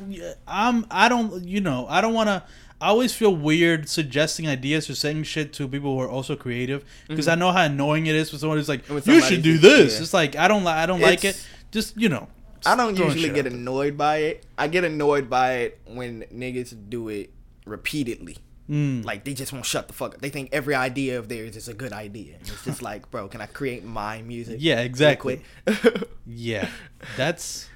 I'm 0.46 0.86
I 0.90 1.08
don't 1.08 1.44
you 1.44 1.60
know, 1.60 1.86
I 1.88 2.00
don't 2.00 2.14
want 2.14 2.28
to 2.28 2.42
I 2.80 2.88
always 2.88 3.14
feel 3.14 3.34
weird 3.34 3.88
suggesting 3.88 4.46
ideas 4.46 4.90
or 4.90 4.94
saying 4.94 5.22
shit 5.22 5.54
to 5.54 5.66
people 5.66 5.94
who 5.94 6.00
are 6.00 6.08
also 6.08 6.36
creative 6.36 6.84
because 7.08 7.26
I 7.26 7.34
know 7.34 7.50
how 7.50 7.64
annoying 7.64 8.06
it 8.06 8.14
is 8.14 8.30
for 8.30 8.36
someone 8.36 8.58
who's 8.58 8.68
like, 8.68 8.86
Mm-hmm. 8.86 9.10
"You 9.10 9.20
should 9.22 9.42
do 9.42 9.56
this." 9.58 9.94
yeah. 9.94 10.02
It's 10.02 10.12
like 10.12 10.36
I 10.36 10.46
don't 10.46 10.64
like 10.64 10.76
I 10.76 10.86
don't 10.86 11.00
like 11.00 11.24
it. 11.24 11.42
Just 11.70 11.96
you 11.96 12.08
know, 12.08 12.28
I 12.66 12.76
don't 12.76 12.96
usually 12.96 13.30
get 13.30 13.46
annoyed 13.46 13.96
by 13.96 14.18
it. 14.18 14.44
I 14.58 14.68
get 14.68 14.84
annoyed 14.84 15.30
by 15.30 15.52
it 15.54 15.80
when 15.86 16.24
niggas 16.24 16.90
do 16.90 17.08
it 17.08 17.30
repeatedly. 17.64 18.36
Mm. 18.68 19.04
Like 19.04 19.24
they 19.24 19.32
just 19.34 19.52
won't 19.52 19.64
shut 19.64 19.86
the 19.86 19.94
fuck 19.94 20.14
up. 20.16 20.20
They 20.20 20.28
think 20.30 20.48
every 20.52 20.74
idea 20.74 21.18
of 21.18 21.28
theirs 21.28 21.54
is 21.56 21.68
a 21.68 21.74
good 21.74 21.92
idea. 21.92 22.34
And 22.34 22.48
it's 22.48 22.64
just 22.64 22.82
like, 22.90 23.10
bro, 23.12 23.28
can 23.28 23.40
I 23.40 23.46
create 23.46 23.84
my 23.84 24.22
music? 24.22 24.56
Yeah, 24.60 24.80
exactly. 24.80 25.42
Yeah, 26.28 26.68
that's 27.16 27.68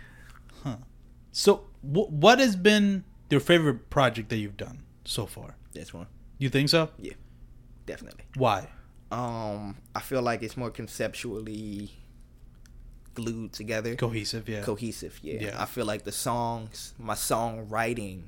huh. 0.65 0.79
So, 1.31 1.67
wh- 1.83 2.11
what 2.11 2.41
has 2.41 2.57
been 2.57 3.05
your 3.31 3.39
favorite 3.39 3.89
project 3.91 4.29
that 4.31 4.39
you've 4.39 4.57
done 4.57 4.83
so 5.05 5.27
far? 5.27 5.55
this 5.73 5.95
one, 5.95 6.09
You 6.39 6.49
think 6.49 6.69
so? 6.69 6.89
yeah, 6.99 7.13
definitely. 7.87 8.25
Why? 8.37 8.67
Um, 9.13 9.77
I 9.95 10.01
feel 10.01 10.21
like 10.23 10.43
it's 10.43 10.57
more 10.57 10.71
conceptually 10.73 11.93
glued 13.15 13.53
together, 13.53 13.95
Cohesive, 13.95 14.49
yeah. 14.49 14.63
cohesive. 14.63 15.19
Yeah. 15.23 15.39
Yeah. 15.41 15.63
I 15.63 15.67
feel 15.67 15.85
like 15.85 16.03
the 16.05 16.13
songs, 16.13 16.95
my 16.99 17.15
songwriting 17.15 18.23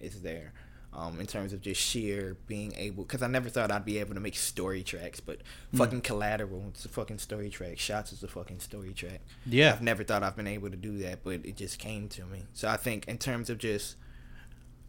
is 0.00 0.22
there. 0.22 0.52
Um, 0.92 1.20
in 1.20 1.26
terms 1.28 1.52
of 1.52 1.60
just 1.62 1.80
sheer 1.80 2.36
being 2.48 2.74
able, 2.76 3.04
because 3.04 3.22
I 3.22 3.28
never 3.28 3.48
thought 3.48 3.70
I'd 3.70 3.84
be 3.84 3.98
able 3.98 4.14
to 4.14 4.20
make 4.20 4.34
story 4.34 4.82
tracks, 4.82 5.20
but 5.20 5.38
Hmm. 5.70 5.76
fucking 5.76 6.00
collateral, 6.00 6.64
it's 6.70 6.84
a 6.84 6.88
fucking 6.88 7.18
story 7.18 7.48
track. 7.48 7.78
Shots 7.78 8.12
is 8.12 8.24
a 8.24 8.28
fucking 8.28 8.58
story 8.58 8.92
track. 8.92 9.20
yeah, 9.46 9.72
I've 9.72 9.82
never 9.82 10.02
thought 10.02 10.24
I've 10.24 10.34
been 10.34 10.48
able 10.48 10.68
to 10.68 10.76
do 10.76 10.98
that, 10.98 11.22
but 11.22 11.46
it 11.46 11.56
just 11.56 11.78
came 11.78 12.08
to 12.08 12.24
me. 12.26 12.42
So 12.54 12.68
I 12.68 12.76
think 12.76 13.06
in 13.06 13.18
terms 13.18 13.48
of 13.50 13.58
just 13.58 13.94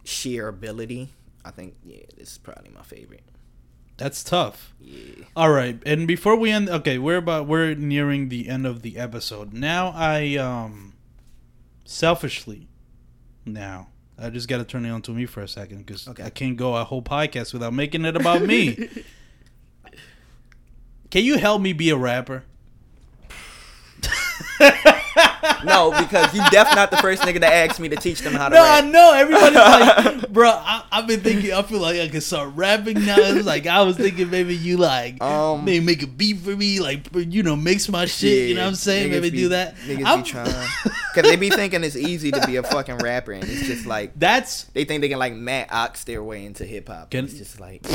sheer 0.02 0.48
ability, 0.48 1.10
I 1.44 1.52
think 1.52 1.76
yeah, 1.84 2.02
this 2.16 2.32
is 2.32 2.38
probably 2.38 2.70
my 2.70 2.82
favorite. 2.82 3.22
that's 3.96 4.24
tough. 4.24 4.74
Yeah. 4.80 5.24
All 5.36 5.52
right, 5.52 5.80
and 5.86 6.08
before 6.08 6.34
we 6.34 6.50
end, 6.50 6.68
okay, 6.68 6.98
we're 6.98 7.18
about 7.18 7.46
we're 7.46 7.76
nearing 7.76 8.28
the 8.28 8.48
end 8.48 8.66
of 8.66 8.82
the 8.82 8.98
episode. 8.98 9.52
Now 9.52 9.92
I 9.94 10.34
um 10.34 10.94
selfishly, 11.84 12.66
now 13.46 13.88
I 14.22 14.30
just 14.30 14.48
got 14.48 14.58
to 14.58 14.64
turn 14.64 14.84
it 14.84 14.90
on 14.90 15.02
to 15.02 15.10
me 15.10 15.26
for 15.26 15.40
a 15.42 15.48
second 15.48 15.84
because 15.84 16.06
Okay. 16.08 16.22
I 16.22 16.30
can't 16.30 16.56
go 16.56 16.76
a 16.76 16.84
whole 16.84 17.02
podcast 17.02 17.52
without 17.52 17.74
making 17.74 18.04
it 18.04 18.14
about 18.16 18.42
me. 18.42 18.88
Can 21.10 21.24
you 21.24 21.38
help 21.38 21.60
me 21.60 21.72
be 21.72 21.90
a 21.90 21.96
rapper? 21.96 22.44
No, 25.64 25.90
because 25.98 26.32
you 26.34 26.40
definitely 26.50 26.76
not 26.76 26.90
the 26.90 26.96
first 26.98 27.22
nigga 27.22 27.40
to 27.40 27.46
ask 27.52 27.80
me 27.80 27.88
to 27.88 27.96
teach 27.96 28.20
them 28.20 28.32
how 28.34 28.48
to 28.48 28.54
rap. 28.54 28.84
No, 28.84 28.88
I 28.88 28.90
know 28.90 29.12
everybody's 29.14 29.56
like, 29.56 30.28
bro. 30.32 30.50
I, 30.50 30.84
I've 30.92 31.06
been 31.06 31.20
thinking. 31.20 31.52
I 31.52 31.62
feel 31.62 31.80
like 31.80 31.98
I 32.00 32.08
can 32.08 32.20
start 32.20 32.52
rapping 32.54 33.04
now. 33.04 33.16
It's 33.18 33.46
like 33.46 33.66
I 33.66 33.82
was 33.82 33.96
thinking 33.96 34.30
maybe 34.30 34.54
you 34.54 34.76
like 34.76 35.22
Um, 35.22 35.64
maybe 35.64 35.84
make 35.84 36.02
a 36.02 36.06
beat 36.06 36.38
for 36.38 36.56
me, 36.56 36.80
like 36.80 37.06
you 37.14 37.42
know, 37.42 37.56
mix 37.56 37.88
my 37.88 38.06
shit. 38.06 38.48
you 38.48 38.54
know 38.54 38.62
what 38.62 38.68
I'm 38.68 38.74
saying? 38.74 39.10
Maybe 39.10 39.30
be- 39.30 39.36
do 39.36 39.48
that. 39.50 39.76
Niggas 39.76 40.04
I'm- 40.04 40.22
be 40.22 40.28
trying. 40.28 40.68
Because 41.14 41.30
they 41.30 41.36
be 41.36 41.50
thinking 41.50 41.84
it's 41.84 41.96
easy 41.96 42.30
to 42.30 42.46
be 42.46 42.56
a 42.56 42.62
fucking 42.62 42.98
rapper, 42.98 43.32
and 43.32 43.44
it's 43.44 43.66
just 43.66 43.84
like 43.86 44.12
That's 44.16 44.64
they 44.74 44.84
think 44.84 45.00
they 45.02 45.08
can 45.08 45.18
like 45.18 45.34
Matt 45.34 45.72
Ox 45.72 46.04
their 46.04 46.22
way 46.22 46.44
into 46.44 46.64
hip 46.64 46.88
hop. 46.88 47.14
It's 47.14 47.34
just 47.34 47.60
like 47.60 47.82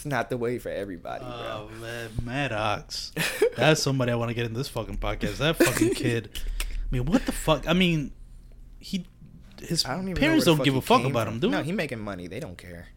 it's 0.00 0.06
not 0.06 0.30
the 0.30 0.38
way 0.38 0.58
for 0.58 0.70
everybody, 0.70 1.26
bro. 1.26 1.30
oh 1.30 1.70
man, 1.78 2.08
Matt 2.24 2.52
Ox. 2.52 3.12
That's 3.54 3.82
somebody 3.82 4.10
I 4.10 4.14
want 4.14 4.30
to 4.30 4.34
get 4.34 4.46
in 4.46 4.54
this 4.54 4.66
fucking 4.66 4.96
podcast. 4.96 5.36
That 5.36 5.56
fucking 5.56 5.90
kid. 5.90 6.30
I 6.60 6.72
mean, 6.90 7.04
what 7.04 7.26
the 7.26 7.32
fuck? 7.32 7.68
I 7.68 7.74
mean, 7.74 8.10
he. 8.78 9.04
His 9.60 9.84
I 9.84 9.94
don't 9.96 10.04
even 10.08 10.16
parents 10.18 10.46
don't 10.46 10.64
give 10.64 10.74
a 10.74 10.80
fuck 10.80 11.04
about 11.04 11.26
from. 11.26 11.34
him, 11.34 11.40
do 11.40 11.50
No, 11.50 11.62
he 11.62 11.72
making 11.72 11.98
money. 12.00 12.28
They 12.28 12.40
don't 12.40 12.56
care. 12.56 12.88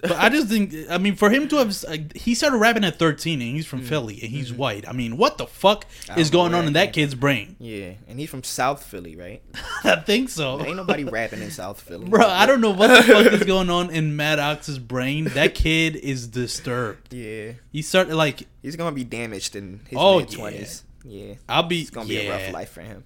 But 0.00 0.12
I 0.12 0.28
just 0.28 0.48
think, 0.48 0.74
I 0.90 0.98
mean, 0.98 1.16
for 1.16 1.30
him 1.30 1.48
to 1.48 1.56
have, 1.56 1.74
like, 1.88 2.14
he 2.16 2.34
started 2.34 2.58
rapping 2.58 2.84
at 2.84 2.98
13 2.98 3.40
and 3.40 3.56
he's 3.56 3.66
from 3.66 3.80
Mm. 3.80 3.86
Philly 3.88 4.18
and 4.22 4.30
he's 4.30 4.52
white. 4.52 4.86
I 4.88 4.92
mean, 4.92 5.16
what 5.16 5.38
the 5.38 5.46
fuck 5.46 5.86
is 6.16 6.30
going 6.30 6.54
on 6.54 6.66
in 6.66 6.74
that 6.74 6.92
kid's 6.92 7.14
brain? 7.14 7.56
Yeah, 7.58 7.92
and 8.06 8.18
he's 8.20 8.28
from 8.30 8.42
South 8.44 8.84
Philly, 8.84 9.16
right? 9.16 9.42
I 9.84 9.96
think 9.96 10.28
so. 10.28 10.60
Ain't 10.64 10.76
nobody 10.76 11.04
rapping 11.04 11.40
in 11.42 11.50
South 11.50 11.80
Philly, 11.80 12.08
Bro, 12.08 12.26
I 12.26 12.46
don't 12.46 12.60
know 12.60 12.70
what 12.72 12.88
the 12.88 13.02
fuck 13.02 13.26
is 13.32 13.42
going 13.46 13.70
on 13.70 13.90
in 13.90 14.16
Matt 14.16 14.38
Ox's 14.38 14.78
brain. 14.78 15.24
That 15.34 15.54
kid 15.54 15.96
is 15.96 16.26
disturbed. 16.28 17.12
Yeah, 17.14 17.52
He 17.72 17.82
started, 17.82 18.14
like, 18.16 18.46
he's 18.62 18.76
gonna 18.76 18.92
be 18.94 19.04
damaged 19.04 19.56
in 19.56 19.80
his 19.88 19.98
Oh, 19.98 20.18
mid 20.20 20.30
twenties. 20.30 20.84
Yeah. 21.04 21.34
I'll 21.48 21.62
be, 21.62 21.80
it's 21.80 21.90
gonna 21.90 22.08
be 22.08 22.18
a 22.18 22.30
rough 22.30 22.52
life 22.52 22.70
for 22.70 22.80
him. 22.82 23.04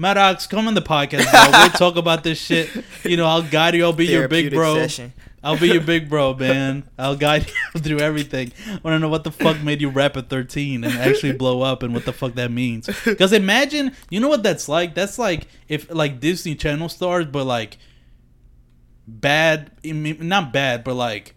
Matt 0.00 0.16
Ox, 0.16 0.46
come 0.46 0.68
on 0.68 0.74
the 0.74 0.80
podcast, 0.82 1.30
bro. 1.30 1.60
We'll 1.60 1.70
talk 1.70 1.96
about 2.02 2.22
this 2.22 2.38
shit. 2.40 2.70
You 3.04 3.16
know, 3.16 3.26
I'll 3.26 3.42
guide 3.42 3.74
you. 3.74 3.82
I'll 3.84 3.92
be 3.92 4.06
your 4.06 4.28
big 4.28 4.52
bro. 4.54 4.74
session. 4.76 5.12
I'll 5.42 5.58
be 5.58 5.68
your 5.68 5.80
big 5.80 6.08
bro, 6.08 6.34
man. 6.38 6.84
I'll 6.98 7.16
guide 7.16 7.46
you 7.74 7.80
through 7.80 7.98
everything. 8.00 8.52
I 8.68 8.72
want 8.84 8.94
to 8.94 8.98
know 9.00 9.08
what 9.08 9.24
the 9.24 9.32
fuck 9.32 9.60
made 9.62 9.80
you 9.80 9.88
rap 9.88 10.16
at 10.16 10.28
13 10.28 10.84
and 10.84 10.92
actually 10.94 11.32
blow 11.32 11.62
up 11.62 11.82
and 11.82 11.92
what 11.94 12.04
the 12.04 12.12
fuck 12.12 12.34
that 12.34 12.50
means. 12.52 12.88
Because 13.04 13.32
imagine, 13.32 13.94
you 14.10 14.20
know 14.20 14.28
what 14.28 14.42
that's 14.44 14.68
like? 14.68 14.94
That's 14.94 15.18
like 15.18 15.46
if 15.68 15.92
like 15.92 16.20
Disney 16.20 16.54
Channel 16.54 16.88
stars, 16.88 17.26
but 17.26 17.44
like 17.44 17.78
bad, 19.06 19.70
not 19.84 20.52
bad, 20.52 20.84
but 20.84 20.94
like 20.94 21.34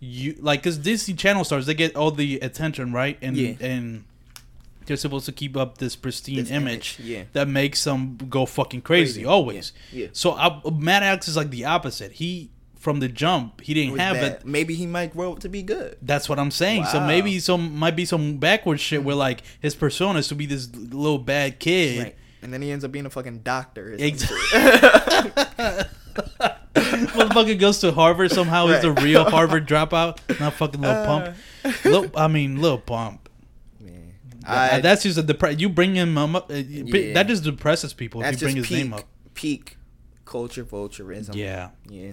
you 0.00 0.34
like 0.40 0.60
because 0.60 0.78
Disney 0.78 1.14
Channel 1.14 1.44
stars 1.44 1.66
they 1.66 1.74
get 1.74 1.94
all 1.96 2.10
the 2.10 2.38
attention, 2.40 2.92
right? 2.92 3.16
And 3.22 3.36
Yeah. 3.36 3.54
and 3.60 4.04
they're 4.86 4.96
supposed 4.96 5.26
to 5.26 5.32
keep 5.32 5.56
up 5.56 5.78
this 5.78 5.96
pristine 5.96 6.36
This 6.36 6.50
image, 6.50 6.98
image, 6.98 7.00
yeah. 7.00 7.24
that 7.32 7.48
makes 7.48 7.84
them 7.84 8.16
go 8.28 8.46
fucking 8.46 8.82
crazy, 8.82 9.14
Crazy, 9.20 9.24
always. 9.26 9.72
yeah, 9.92 10.02
yeah. 10.04 10.08
So 10.12 10.32
I, 10.32 10.60
Matt 10.70 11.02
Ox 11.02 11.28
is 11.28 11.36
like 11.36 11.50
the 11.50 11.64
opposite. 11.66 12.12
He 12.12 12.50
from 12.78 12.98
the 12.98 13.08
jump 13.08 13.60
he 13.60 13.74
didn't 13.74 13.96
have 13.98 14.16
bad. 14.16 14.32
it. 14.32 14.44
Maybe 14.46 14.74
he 14.74 14.86
might 14.86 15.12
grow 15.12 15.32
up 15.32 15.38
to 15.40 15.48
be 15.48 15.62
good. 15.62 15.96
That's 16.02 16.28
what 16.28 16.38
I'm 16.40 16.50
saying. 16.50 16.84
So 16.86 17.00
maybe 17.00 17.38
some 17.38 17.76
might 17.78 17.94
be 17.94 18.04
some 18.04 18.38
backwards 18.38 18.80
shit 18.80 19.04
where 19.04 19.14
like 19.14 19.42
his 19.60 19.74
persona 19.76 20.18
is 20.18 20.26
to 20.28 20.34
be 20.34 20.46
this 20.46 20.68
little 20.74 21.18
bad 21.18 21.60
kid. 21.60 22.02
Right. 22.02 22.16
And 22.42 22.52
then 22.52 22.60
he 22.60 22.72
ends 22.72 22.84
up 22.84 22.90
being 22.90 23.06
a 23.06 23.10
fucking 23.10 23.38
doctor. 23.44 23.92
or 23.94 23.98
some 23.98 24.06
Ex- 24.06 24.24
shit. 24.24 25.88
Motherfucker 26.74 27.58
goes 27.58 27.78
to 27.80 27.92
Harvard 27.92 28.30
somehow. 28.32 28.66
He's 28.66 28.84
a 28.84 28.92
real 28.92 29.24
Harvard 29.28 29.66
dropout, 29.68 30.18
not 30.40 30.54
fucking 30.54 30.80
Lil 30.80 31.04
Pump. 31.06 31.36
Lil, 31.84 32.10
I 32.16 32.28
mean, 32.28 32.60
Lil 32.60 32.78
Pump. 32.78 33.21
Uh, 34.46 34.68
I, 34.72 34.80
that's 34.80 35.02
just 35.04 35.18
a 35.18 35.22
depre- 35.22 35.58
You 35.60 35.68
bring 35.68 35.94
him 35.94 36.16
up. 36.18 36.50
Uh, 36.50 36.54
Yeah. 36.54 37.14
That 37.14 37.28
just 37.28 37.44
depresses 37.44 37.92
people 37.92 38.22
if 38.22 38.32
you 38.32 38.38
bring 38.46 38.56
his 38.56 38.66
peak, 38.66 38.76
name 38.78 38.94
up. 38.94 39.04
peak 39.34 39.76
culture 40.24 40.64
vulturism. 40.64 41.34
Yeah, 41.34 41.70
Yeah. 41.88 42.12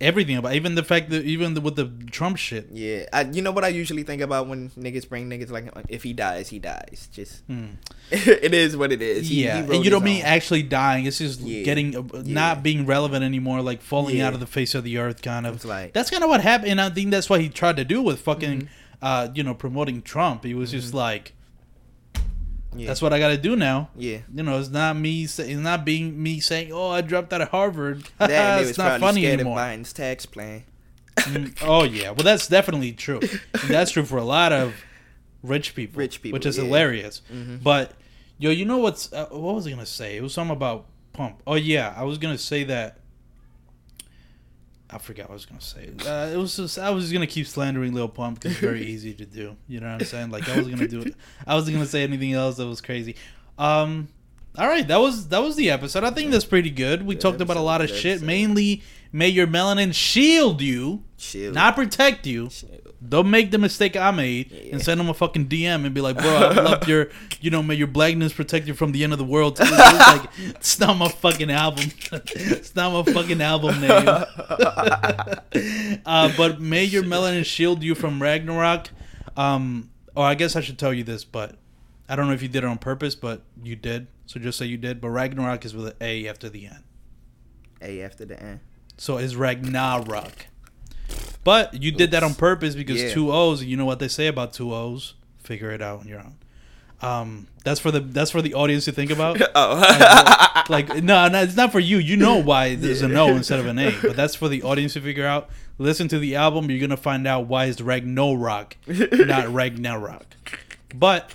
everything 0.00 0.36
about 0.36 0.54
even 0.54 0.74
the 0.74 0.82
fact 0.82 1.10
that 1.10 1.24
even 1.24 1.54
the, 1.54 1.60
with 1.60 1.76
the 1.76 1.86
Trump 2.10 2.36
shit. 2.36 2.68
Yeah. 2.72 3.06
I, 3.12 3.22
you 3.22 3.40
know 3.40 3.52
what 3.52 3.64
I 3.64 3.68
usually 3.68 4.02
think 4.02 4.20
about 4.20 4.48
when 4.48 4.70
niggas 4.70 5.08
bring 5.08 5.30
niggas 5.30 5.50
like 5.50 5.68
if 5.88 6.02
he 6.02 6.12
dies, 6.12 6.48
he 6.48 6.58
dies. 6.58 7.08
Just 7.12 7.42
it 8.10 8.52
is 8.52 8.76
what 8.76 8.92
it 8.92 9.00
is. 9.00 9.30
Yeah, 9.30 9.56
he 9.56 9.62
wrote 9.62 9.76
and 9.76 9.84
you 9.84 9.90
don't 9.90 10.04
mean 10.04 10.22
own. 10.22 10.26
actually 10.28 10.62
dying. 10.64 11.06
It's 11.06 11.18
just 11.18 11.40
Yeah. 11.40 11.62
getting 11.62 11.96
uh, 11.96 12.02
Yeah. 12.22 12.34
not 12.34 12.62
being 12.62 12.84
relevant 12.86 13.24
anymore, 13.24 13.62
like 13.62 13.80
falling 13.80 14.20
out 14.20 14.34
of 14.34 14.40
the 14.40 14.46
face 14.46 14.74
of 14.74 14.84
the 14.84 14.98
earth, 14.98 15.22
kind 15.22 15.46
of. 15.46 15.54
It's 15.56 15.64
like- 15.64 15.92
that's 15.92 16.10
kind 16.10 16.22
of 16.24 16.28
what 16.30 16.40
happened. 16.40 16.70
And 16.72 16.80
I 16.80 16.90
think 16.90 17.10
that's 17.10 17.30
what 17.30 17.40
he 17.40 17.48
tried 17.48 17.76
to 17.76 17.84
do 17.84 18.02
with 18.02 18.20
fucking, 18.20 18.62
Mm-hmm. 18.62 18.66
Uh, 19.02 19.28
you 19.34 19.42
know, 19.42 19.54
promoting 19.54 20.00
Trump. 20.00 20.44
He 20.44 20.54
was 20.54 20.70
just 20.70 20.94
like, 20.94 21.34
Yeah. 22.74 22.86
that's 22.86 23.02
what 23.02 23.12
I 23.12 23.18
got 23.18 23.28
to 23.28 23.36
do 23.36 23.56
now. 23.56 23.90
Yeah. 23.96 24.18
You 24.32 24.44
know, 24.44 24.58
it's 24.58 24.70
not 24.70 24.96
me. 24.96 25.26
Say, 25.26 25.50
it's 25.50 25.60
not 25.60 25.84
being 25.84 26.22
me 26.22 26.40
saying, 26.40 26.72
"Oh, 26.72 26.88
I 26.88 27.00
dropped 27.02 27.32
out 27.32 27.42
of 27.42 27.48
Harvard." 27.48 28.08
That 28.18 28.62
it's 28.66 28.78
not 28.78 29.00
funny 29.00 29.26
anymore. 29.26 29.58
Biden's 29.58 29.92
tax 29.92 30.24
plan. 30.24 30.62
Mm, 31.16 31.58
oh 31.62 31.84
yeah, 31.84 32.10
well 32.10 32.24
that's 32.24 32.48
definitely 32.48 32.92
true. 32.92 33.20
And 33.62 33.70
that's 33.70 33.90
true 33.90 34.04
for 34.04 34.16
a 34.16 34.24
lot 34.24 34.52
of 34.52 34.74
rich 35.42 35.74
people. 35.74 35.98
Rich 35.98 36.22
people, 36.22 36.36
which 36.36 36.46
is 36.46 36.56
yeah. 36.56 36.64
hilarious. 36.64 37.20
Mm-hmm. 37.30 37.56
But 37.56 37.92
yo, 38.38 38.50
you 38.50 38.64
know 38.64 38.78
what's 38.78 39.12
uh, 39.12 39.26
what 39.26 39.54
was 39.54 39.66
I 39.66 39.70
gonna 39.70 39.84
say? 39.84 40.16
It 40.16 40.22
was 40.22 40.32
something 40.32 40.56
about 40.56 40.86
pump. 41.12 41.42
Oh 41.46 41.56
yeah, 41.56 41.92
I 41.96 42.04
was 42.04 42.18
gonna 42.18 42.38
say 42.38 42.64
that. 42.64 42.98
I 44.92 44.98
forgot 44.98 45.28
what 45.28 45.32
I 45.32 45.34
was 45.34 45.46
gonna 45.46 45.60
say. 45.60 45.90
Uh, 46.06 46.30
it 46.32 46.36
was 46.36 46.56
just 46.56 46.78
I 46.78 46.90
was 46.90 47.12
gonna 47.12 47.26
keep 47.26 47.46
slandering 47.46 47.94
Lil 47.94 48.08
Pump 48.08 48.38
because 48.38 48.52
it's 48.52 48.60
very 48.60 48.84
easy 48.86 49.14
to 49.14 49.24
do. 49.24 49.56
You 49.68 49.80
know 49.80 49.86
what 49.92 50.02
I'm 50.02 50.06
saying? 50.06 50.30
Like 50.30 50.48
I 50.48 50.58
was 50.58 50.68
gonna 50.68 50.88
do 50.88 51.00
it. 51.02 51.14
I 51.46 51.54
wasn't 51.54 51.76
gonna 51.76 51.86
say 51.86 52.02
anything 52.02 52.32
else 52.32 52.56
that 52.56 52.66
was 52.66 52.80
crazy. 52.80 53.16
Um, 53.58 54.08
all 54.58 54.68
right, 54.68 54.86
that 54.88 55.00
was 55.00 55.28
that 55.28 55.42
was 55.42 55.56
the 55.56 55.70
episode. 55.70 56.04
I 56.04 56.10
think 56.10 56.30
that's 56.30 56.44
pretty 56.44 56.70
good. 56.70 57.06
We 57.06 57.16
talked 57.16 57.40
about 57.40 57.56
a 57.56 57.62
lot 57.62 57.80
of 57.80 57.88
shit. 57.88 58.20
Mainly, 58.20 58.82
may 59.10 59.28
your 59.28 59.46
melanin 59.46 59.94
shield 59.94 60.60
you, 60.60 61.04
Chill. 61.16 61.52
not 61.52 61.74
protect 61.74 62.26
you. 62.26 62.48
Chill. 62.48 62.68
Don't 63.08 63.30
make 63.30 63.50
the 63.50 63.58
mistake 63.58 63.96
I 63.96 64.10
made 64.12 64.52
and 64.52 64.80
send 64.80 65.00
them 65.00 65.08
a 65.08 65.14
fucking 65.14 65.48
DM 65.48 65.84
and 65.84 65.92
be 65.92 66.00
like, 66.00 66.16
bro, 66.16 66.30
I 66.30 66.52
love 66.62 66.86
your, 66.86 67.10
you 67.40 67.50
know, 67.50 67.62
may 67.62 67.74
your 67.74 67.88
blackness 67.88 68.32
protect 68.32 68.66
you 68.66 68.74
from 68.74 68.92
the 68.92 69.02
end 69.02 69.12
of 69.12 69.18
the 69.18 69.24
world. 69.24 69.58
It's 69.60 69.70
like, 69.70 70.30
it's 70.38 70.78
not 70.78 70.96
my 70.96 71.08
fucking 71.08 71.50
album. 71.50 71.90
it's 72.12 72.76
not 72.76 72.92
my 72.92 73.12
fucking 73.12 73.40
album 73.40 73.80
name. 73.80 74.06
uh, 76.06 76.32
but 76.36 76.60
may 76.60 76.84
your 76.84 77.02
melanin 77.02 77.44
shield 77.44 77.82
you 77.82 77.94
from 77.94 78.20
Ragnorok. 78.20 78.88
Um, 79.36 79.90
or 80.14 80.24
I 80.24 80.34
guess 80.34 80.54
I 80.56 80.60
should 80.60 80.78
tell 80.78 80.92
you 80.92 81.04
this, 81.04 81.24
but 81.24 81.56
I 82.08 82.16
don't 82.16 82.26
know 82.26 82.34
if 82.34 82.42
you 82.42 82.48
did 82.48 82.64
it 82.64 82.66
on 82.66 82.78
purpose, 82.78 83.14
but 83.14 83.42
you 83.62 83.74
did. 83.76 84.06
So 84.26 84.38
just 84.38 84.58
say 84.58 84.66
you 84.66 84.76
did. 84.76 85.00
But 85.00 85.10
Ragnarok 85.10 85.64
is 85.64 85.74
with 85.74 85.86
an 85.86 85.94
A 86.00 86.28
after 86.28 86.48
the 86.48 86.66
end. 86.66 86.84
A 87.80 88.02
after 88.02 88.24
the 88.24 88.40
end. 88.40 88.60
So 88.96 89.16
it's 89.16 89.34
Ragnarok. 89.34 90.46
But 91.44 91.82
you 91.82 91.90
did 91.92 92.10
that 92.12 92.22
on 92.22 92.34
purpose 92.34 92.74
because 92.74 93.02
Yeah. 93.02 93.10
two 93.12 93.32
O's. 93.32 93.64
You 93.64 93.76
know 93.76 93.84
what 93.84 93.98
they 93.98 94.08
say 94.08 94.26
about 94.28 94.52
two 94.52 94.72
O's. 94.74 95.14
Figure 95.42 95.70
it 95.72 95.82
out 95.82 96.00
on 96.00 96.08
your 96.08 96.20
own. 96.20 96.34
Um, 97.00 97.48
that's 97.64 97.80
for 97.80 97.90
the 97.90 97.98
that's 97.98 98.30
for 98.30 98.40
the 98.42 98.54
audience 98.54 98.84
to 98.84 98.92
think 98.92 99.10
about. 99.10 99.40
Oh. 99.56 100.62
like 100.68 101.02
no, 101.02 101.26
no, 101.28 101.42
it's 101.42 101.56
not 101.56 101.72
for 101.72 101.80
you. 101.80 101.98
You 101.98 102.16
know 102.16 102.36
why 102.40 102.76
there's 102.76 103.02
an 103.02 103.16
O 103.16 103.28
instead 103.34 103.58
of 103.58 103.66
an 103.66 103.76
A, 103.78 103.90
but 104.00 104.14
that's 104.14 104.36
for 104.36 104.48
the 104.48 104.62
audience 104.62 104.92
to 104.92 105.00
figure 105.00 105.26
out. 105.26 105.50
Listen 105.78 106.06
to 106.08 106.18
the 106.20 106.36
album. 106.36 106.70
You're 106.70 106.80
gonna 106.80 106.96
find 106.96 107.26
out 107.26 107.46
why 107.48 107.64
it's 107.64 107.80
Ragnorok, 107.80 108.74
not 109.26 109.48
Ragnarok. 109.52 110.26
But, 110.94 111.34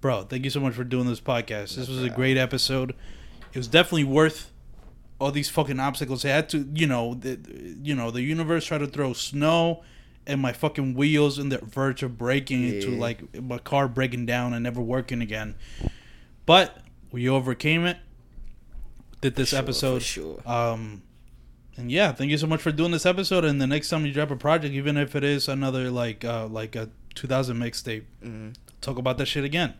bro, 0.00 0.22
thank 0.22 0.42
you 0.44 0.50
so 0.50 0.58
much 0.60 0.74
for 0.74 0.82
doing 0.82 1.06
this 1.06 1.20
podcast. 1.20 1.76
This 1.76 1.88
was 1.88 2.02
a 2.02 2.08
great 2.10 2.36
episode. 2.36 2.94
It 3.52 3.58
was 3.58 3.68
definitely 3.68 4.04
worth 4.04 4.50
all 5.18 5.30
these 5.32 5.48
fucking 5.48 5.80
obstacles. 5.80 6.24
I 6.24 6.28
had 6.28 6.48
to, 6.50 6.68
you 6.74 6.86
know, 6.86 7.14
the, 7.14 7.38
you 7.82 7.94
know, 7.94 8.10
the 8.10 8.22
universe 8.22 8.64
tried 8.66 8.78
to 8.78 8.86
throw 8.86 9.12
snow 9.12 9.82
and 10.26 10.40
my 10.40 10.52
fucking 10.52 10.94
wheels 10.94 11.38
in 11.38 11.48
the 11.48 11.58
verge 11.58 12.02
of 12.02 12.16
breaking 12.18 12.62
into 12.68 12.90
like 12.90 13.40
my 13.42 13.58
car 13.58 13.88
breaking 13.88 14.26
down 14.26 14.52
and 14.54 14.62
never 14.62 14.80
working 14.80 15.20
again. 15.22 15.54
But 16.46 16.78
we 17.10 17.28
overcame 17.28 17.84
it. 17.86 17.96
Did 19.20 19.34
this 19.34 19.48
Sure, 19.50 19.58
episode. 19.58 20.02
sure. 20.02 20.40
Um, 20.46 21.02
and 21.76 21.90
yeah, 21.90 22.12
thank 22.12 22.30
you 22.30 22.38
so 22.38 22.46
much 22.46 22.60
for 22.60 22.70
doing 22.72 22.92
this 22.92 23.06
episode. 23.06 23.44
And 23.44 23.60
the 23.60 23.66
next 23.66 23.88
time 23.88 24.06
you 24.06 24.12
drop 24.12 24.30
a 24.30 24.36
project, 24.36 24.74
even 24.74 24.96
if 24.96 25.16
it 25.16 25.24
is 25.24 25.48
another 25.48 25.90
like 25.90 26.24
uh, 26.24 26.46
like 26.46 26.76
a 26.76 26.90
2000 27.14 27.56
mixtape, 27.56 28.04
Mhm. 28.24 28.54
talk 28.80 28.98
about 28.98 29.18
that 29.18 29.26
shit 29.26 29.44
again. 29.44 29.74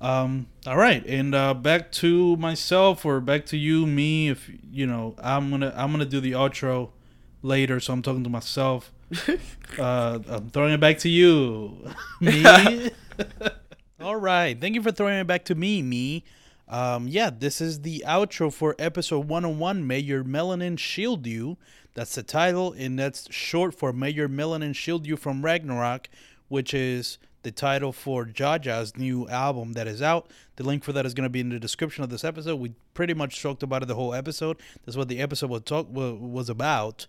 Um, 0.00 0.46
all 0.66 0.76
right, 0.76 1.04
and 1.06 1.34
uh, 1.34 1.54
back 1.54 1.92
to 1.92 2.36
myself 2.36 3.04
or 3.04 3.20
back 3.20 3.46
to 3.46 3.56
you, 3.56 3.86
me. 3.86 4.28
If 4.28 4.50
you 4.70 4.86
know, 4.86 5.14
I'm 5.18 5.50
gonna 5.50 5.72
I'm 5.76 5.90
gonna 5.90 6.04
do 6.04 6.20
the 6.20 6.32
outro 6.32 6.90
later, 7.42 7.80
so 7.80 7.92
I'm 7.92 8.02
talking 8.02 8.24
to 8.24 8.30
myself. 8.30 8.92
uh, 9.78 10.18
I'm 10.28 10.50
throwing 10.50 10.72
it 10.72 10.80
back 10.80 10.98
to 10.98 11.08
you, 11.08 11.90
me. 12.20 12.90
all 14.00 14.16
right. 14.16 14.60
Thank 14.60 14.74
you 14.74 14.82
for 14.82 14.92
throwing 14.92 15.18
it 15.18 15.26
back 15.26 15.44
to 15.46 15.54
me, 15.54 15.82
me. 15.82 16.24
Um, 16.68 17.08
yeah, 17.08 17.30
this 17.30 17.60
is 17.60 17.80
the 17.82 18.04
outro 18.06 18.52
for 18.52 18.76
episode 18.78 19.28
101. 19.28 19.86
May 19.86 19.98
your 19.98 20.22
melanin 20.22 20.78
shield 20.78 21.26
you. 21.26 21.58
That's 21.94 22.14
the 22.14 22.22
title, 22.22 22.72
and 22.72 22.98
that's 22.98 23.32
short 23.32 23.74
for 23.74 23.92
May 23.92 24.10
your 24.10 24.28
melanin 24.28 24.74
shield 24.74 25.06
you 25.06 25.16
from 25.16 25.42
Ragnorok, 25.42 26.06
which 26.48 26.72
is 26.72 27.18
the 27.42 27.50
title 27.50 27.92
for 27.92 28.24
Jaja's 28.24 28.96
new 28.96 29.28
album 29.28 29.72
that 29.72 29.86
is 29.86 30.02
out. 30.02 30.30
The 30.56 30.64
link 30.64 30.84
for 30.84 30.92
that 30.92 31.06
is 31.06 31.14
going 31.14 31.24
to 31.24 31.30
be 31.30 31.40
in 31.40 31.48
the 31.48 31.58
description 31.58 32.04
of 32.04 32.10
this 32.10 32.24
episode. 32.24 32.56
We 32.56 32.72
pretty 32.94 33.14
much 33.14 33.42
talked 33.42 33.62
about 33.62 33.82
it 33.82 33.86
the 33.86 33.94
whole 33.94 34.14
episode. 34.14 34.58
That's 34.84 34.96
what 34.96 35.08
the 35.08 35.20
episode 35.20 35.50
was 35.50 35.62
talk 35.62 35.88
was 35.90 36.48
about. 36.48 37.06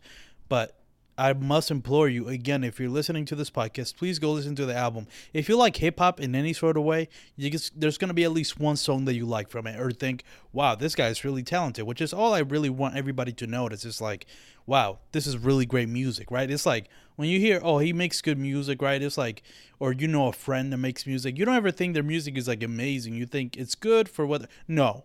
But 0.47 0.80
I 1.17 1.33
must 1.33 1.69
implore 1.69 2.07
you 2.09 2.27
again, 2.29 2.63
if 2.63 2.79
you're 2.79 2.89
listening 2.89 3.25
to 3.25 3.35
this 3.35 3.49
podcast, 3.49 3.95
please 3.97 4.17
go 4.17 4.31
listen 4.31 4.55
to 4.55 4.65
the 4.65 4.75
album. 4.75 5.07
If 5.33 5.49
you 5.49 5.57
like 5.57 5.75
hip 5.77 5.99
hop 5.99 6.19
in 6.19 6.33
any 6.33 6.53
sort 6.53 6.77
of 6.77 6.83
way, 6.83 7.09
you 7.35 7.49
just, 7.49 7.79
there's 7.79 7.97
going 7.97 8.07
to 8.07 8.13
be 8.13 8.23
at 8.23 8.31
least 8.31 8.59
one 8.59 8.77
song 8.77 9.05
that 9.05 9.13
you 9.13 9.25
like 9.25 9.49
from 9.49 9.67
it, 9.67 9.79
or 9.79 9.91
think, 9.91 10.23
"Wow, 10.53 10.75
this 10.75 10.95
guy 10.95 11.07
is 11.07 11.23
really 11.23 11.43
talented," 11.43 11.85
which 11.85 12.01
is 12.01 12.13
all 12.13 12.33
I 12.33 12.39
really 12.39 12.69
want 12.69 12.95
everybody 12.95 13.33
to 13.33 13.47
notice. 13.47 13.85
It's 13.85 13.95
just 13.95 14.01
like, 14.01 14.25
"Wow, 14.65 14.99
this 15.11 15.27
is 15.27 15.37
really 15.37 15.65
great 15.65 15.89
music," 15.89 16.31
right? 16.31 16.49
It's 16.49 16.65
like 16.65 16.89
when 17.17 17.29
you 17.29 17.39
hear, 17.39 17.59
"Oh, 17.61 17.77
he 17.79 17.93
makes 17.93 18.21
good 18.21 18.37
music," 18.37 18.81
right? 18.81 19.01
It's 19.01 19.17
like, 19.17 19.43
or 19.79 19.91
you 19.91 20.07
know 20.07 20.27
a 20.27 20.33
friend 20.33 20.71
that 20.71 20.77
makes 20.77 21.05
music, 21.05 21.37
you 21.37 21.45
don't 21.45 21.55
ever 21.55 21.71
think 21.71 21.93
their 21.93 22.03
music 22.03 22.37
is 22.37 22.47
like 22.47 22.63
amazing. 22.63 23.13
You 23.15 23.25
think 23.25 23.57
it's 23.57 23.75
good 23.75 24.09
for 24.09 24.25
what? 24.25 24.49
No, 24.67 25.03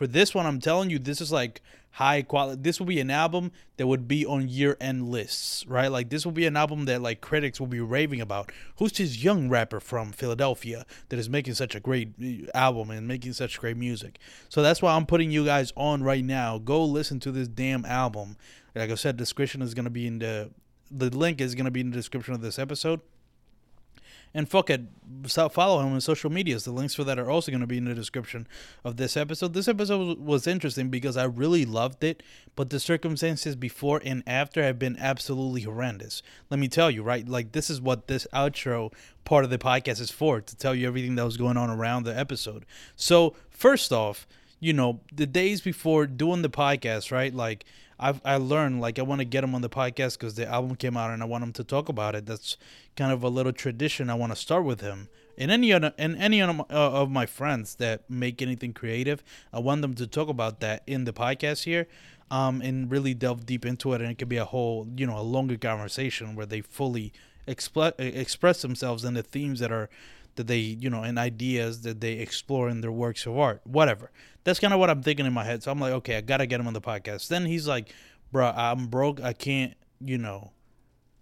for 0.00 0.06
this 0.06 0.34
one, 0.34 0.46
I'm 0.46 0.60
telling 0.60 0.88
you, 0.88 0.98
this 0.98 1.20
is 1.20 1.30
like 1.30 1.60
high 1.90 2.22
quality. 2.22 2.62
This 2.62 2.80
will 2.80 2.86
be 2.86 3.00
an 3.00 3.10
album 3.10 3.52
that 3.76 3.86
would 3.86 4.08
be 4.08 4.24
on 4.24 4.48
year 4.48 4.78
end 4.80 5.10
lists, 5.10 5.66
right? 5.66 5.88
Like 5.88 6.08
this 6.08 6.24
will 6.24 6.32
be 6.32 6.46
an 6.46 6.56
album 6.56 6.86
that 6.86 7.02
like 7.02 7.20
critics 7.20 7.60
will 7.60 7.66
be 7.66 7.80
raving 7.80 8.22
about. 8.22 8.50
Who's 8.78 8.92
this 8.92 9.22
young 9.22 9.50
rapper 9.50 9.78
from 9.78 10.12
Philadelphia 10.12 10.86
that 11.10 11.18
is 11.18 11.28
making 11.28 11.52
such 11.52 11.74
a 11.74 11.80
great 11.80 12.14
uh, 12.18 12.48
album 12.56 12.90
and 12.90 13.06
making 13.06 13.34
such 13.34 13.60
great 13.60 13.76
music? 13.76 14.18
So 14.48 14.62
that's 14.62 14.80
why 14.80 14.94
I'm 14.94 15.04
putting 15.04 15.30
you 15.30 15.44
guys 15.44 15.70
on 15.76 16.02
right 16.02 16.24
now. 16.24 16.56
Go 16.56 16.82
listen 16.82 17.20
to 17.20 17.30
this 17.30 17.46
damn 17.46 17.84
album. 17.84 18.38
Like 18.74 18.90
I 18.90 18.94
said, 18.94 19.18
description 19.18 19.60
is 19.60 19.74
gonna 19.74 19.90
be 19.90 20.06
in 20.06 20.20
the 20.20 20.50
the 20.90 21.10
link 21.10 21.42
is 21.42 21.54
gonna 21.54 21.70
be 21.70 21.82
in 21.82 21.90
the 21.90 21.96
description 21.96 22.32
of 22.32 22.40
this 22.40 22.58
episode. 22.58 23.02
And 24.32 24.48
fuck 24.48 24.70
it, 24.70 24.82
follow 25.28 25.80
him 25.80 25.92
on 25.92 26.00
social 26.00 26.30
medias. 26.30 26.64
The 26.64 26.70
links 26.70 26.94
for 26.94 27.02
that 27.02 27.18
are 27.18 27.28
also 27.28 27.50
going 27.50 27.62
to 27.62 27.66
be 27.66 27.78
in 27.78 27.86
the 27.86 27.94
description 27.94 28.46
of 28.84 28.96
this 28.96 29.16
episode. 29.16 29.54
This 29.54 29.66
episode 29.66 30.20
was 30.20 30.46
interesting 30.46 30.88
because 30.88 31.16
I 31.16 31.24
really 31.24 31.64
loved 31.64 32.04
it, 32.04 32.22
but 32.54 32.70
the 32.70 32.78
circumstances 32.78 33.56
before 33.56 34.00
and 34.04 34.22
after 34.28 34.62
have 34.62 34.78
been 34.78 34.96
absolutely 34.98 35.62
horrendous. 35.62 36.22
Let 36.48 36.60
me 36.60 36.68
tell 36.68 36.92
you, 36.92 37.02
right? 37.02 37.28
Like, 37.28 37.52
this 37.52 37.70
is 37.70 37.80
what 37.80 38.06
this 38.06 38.26
outro 38.32 38.92
part 39.24 39.44
of 39.44 39.50
the 39.50 39.58
podcast 39.58 40.00
is 40.00 40.12
for 40.12 40.40
to 40.40 40.56
tell 40.56 40.76
you 40.76 40.86
everything 40.86 41.16
that 41.16 41.24
was 41.24 41.36
going 41.36 41.56
on 41.56 41.68
around 41.68 42.04
the 42.04 42.16
episode. 42.16 42.64
So, 42.94 43.34
first 43.50 43.92
off, 43.92 44.28
you 44.60 44.72
know, 44.72 45.00
the 45.12 45.26
days 45.26 45.60
before 45.60 46.06
doing 46.06 46.42
the 46.42 46.50
podcast, 46.50 47.10
right? 47.10 47.34
Like, 47.34 47.64
I've 48.00 48.20
I 48.24 48.36
learned 48.36 48.80
like 48.80 48.98
I 48.98 49.02
want 49.02 49.20
to 49.20 49.24
get 49.26 49.44
him 49.44 49.54
on 49.54 49.60
the 49.60 49.68
podcast 49.68 50.18
because 50.18 50.34
the 50.34 50.46
album 50.46 50.74
came 50.76 50.96
out 50.96 51.10
and 51.10 51.22
I 51.22 51.26
want 51.26 51.44
him 51.44 51.52
to 51.52 51.64
talk 51.64 51.88
about 51.88 52.14
it. 52.14 52.26
That's 52.26 52.56
kind 52.96 53.12
of 53.12 53.22
a 53.22 53.28
little 53.28 53.52
tradition 53.52 54.08
I 54.08 54.14
want 54.14 54.32
to 54.32 54.36
start 54.36 54.64
with 54.64 54.80
him. 54.80 55.08
And 55.36 55.50
any 55.50 55.72
other, 55.72 55.92
and 55.96 56.16
any 56.16 56.40
of 56.40 56.56
my, 56.56 56.64
uh, 56.70 56.90
of 56.90 57.10
my 57.10 57.26
friends 57.26 57.76
that 57.76 58.08
make 58.10 58.42
anything 58.42 58.72
creative, 58.72 59.22
I 59.52 59.58
want 59.60 59.82
them 59.82 59.94
to 59.94 60.06
talk 60.06 60.28
about 60.28 60.60
that 60.60 60.82
in 60.86 61.04
the 61.04 61.12
podcast 61.12 61.64
here, 61.64 61.86
um, 62.30 62.60
and 62.60 62.90
really 62.90 63.14
delve 63.14 63.46
deep 63.46 63.64
into 63.64 63.92
it. 63.92 64.00
And 64.00 64.10
it 64.10 64.18
could 64.18 64.28
be 64.28 64.36
a 64.38 64.44
whole, 64.44 64.88
you 64.96 65.06
know, 65.06 65.18
a 65.18 65.22
longer 65.22 65.56
conversation 65.56 66.34
where 66.34 66.46
they 66.46 66.60
fully 66.60 67.12
expl- 67.46 67.98
express 67.98 68.62
themselves 68.62 69.04
and 69.04 69.16
the 69.16 69.22
themes 69.22 69.60
that 69.60 69.72
are 69.72 69.88
that 70.40 70.46
they 70.46 70.58
you 70.58 70.88
know 70.88 71.02
and 71.02 71.18
ideas 71.18 71.82
that 71.82 72.00
they 72.00 72.14
explore 72.14 72.68
in 72.70 72.80
their 72.80 72.90
works 72.92 73.26
of 73.26 73.38
art 73.38 73.60
whatever. 73.64 74.10
That's 74.42 74.58
kind 74.58 74.72
of 74.72 74.80
what 74.80 74.88
i'm 74.88 75.02
thinking 75.02 75.26
in 75.26 75.34
my 75.34 75.44
head. 75.44 75.62
So 75.62 75.70
i'm 75.70 75.78
like 75.78 75.92
okay 75.92 76.16
i 76.16 76.20
gotta 76.22 76.46
get 76.46 76.60
him 76.60 76.66
on 76.66 76.72
the 76.72 76.80
podcast. 76.80 77.28
Then 77.28 77.44
he's 77.44 77.68
like 77.68 77.92
bro 78.32 78.48
i'm 78.56 78.86
broke. 78.86 79.20
I 79.20 79.34
can't 79.34 79.74
you 80.00 80.16
know 80.16 80.52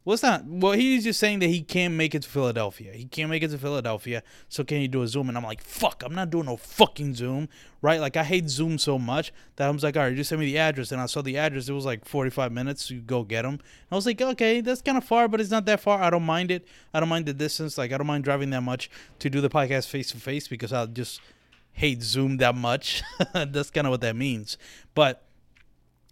well, 0.08 0.14
it's 0.14 0.22
not. 0.22 0.46
Well, 0.46 0.72
he's 0.72 1.04
just 1.04 1.20
saying 1.20 1.40
that 1.40 1.48
he 1.48 1.60
can't 1.60 1.92
make 1.92 2.14
it 2.14 2.22
to 2.22 2.28
Philadelphia. 2.30 2.94
He 2.94 3.04
can't 3.04 3.28
make 3.28 3.42
it 3.42 3.50
to 3.50 3.58
Philadelphia. 3.58 4.22
So 4.48 4.64
can 4.64 4.80
he 4.80 4.88
do 4.88 5.02
a 5.02 5.06
Zoom? 5.06 5.28
And 5.28 5.36
I'm 5.36 5.44
like, 5.44 5.60
fuck, 5.60 6.02
I'm 6.02 6.14
not 6.14 6.30
doing 6.30 6.46
no 6.46 6.56
fucking 6.56 7.14
Zoom, 7.14 7.50
right? 7.82 8.00
Like 8.00 8.16
I 8.16 8.24
hate 8.24 8.48
Zoom 8.48 8.78
so 8.78 8.98
much 8.98 9.34
that 9.56 9.68
I 9.68 9.70
was 9.70 9.82
like, 9.82 9.98
all 9.98 10.04
right, 10.04 10.16
just 10.16 10.30
send 10.30 10.40
me 10.40 10.46
the 10.46 10.56
address. 10.56 10.92
And 10.92 11.00
I 11.02 11.04
saw 11.04 11.20
the 11.20 11.36
address. 11.36 11.68
It 11.68 11.74
was 11.74 11.84
like 11.84 12.06
45 12.06 12.52
minutes 12.52 12.88
to 12.88 12.94
go 12.94 13.22
get 13.22 13.44
him. 13.44 13.50
And 13.50 13.60
I 13.92 13.96
was 13.96 14.06
like, 14.06 14.18
okay, 14.18 14.62
that's 14.62 14.80
kind 14.80 14.96
of 14.96 15.04
far, 15.04 15.28
but 15.28 15.42
it's 15.42 15.50
not 15.50 15.66
that 15.66 15.80
far. 15.80 16.00
I 16.02 16.08
don't 16.08 16.24
mind 16.24 16.52
it. 16.52 16.66
I 16.94 17.00
don't 17.00 17.10
mind 17.10 17.26
the 17.26 17.34
distance. 17.34 17.76
Like 17.76 17.92
I 17.92 17.98
don't 17.98 18.06
mind 18.06 18.24
driving 18.24 18.48
that 18.48 18.62
much 18.62 18.90
to 19.18 19.28
do 19.28 19.42
the 19.42 19.50
podcast 19.50 19.88
face 19.88 20.10
to 20.12 20.16
face 20.16 20.48
because 20.48 20.72
I 20.72 20.86
just 20.86 21.20
hate 21.72 22.02
Zoom 22.02 22.38
that 22.38 22.54
much. 22.54 23.02
that's 23.34 23.68
kind 23.68 23.86
of 23.86 23.90
what 23.90 24.00
that 24.00 24.16
means. 24.16 24.56
But 24.94 25.28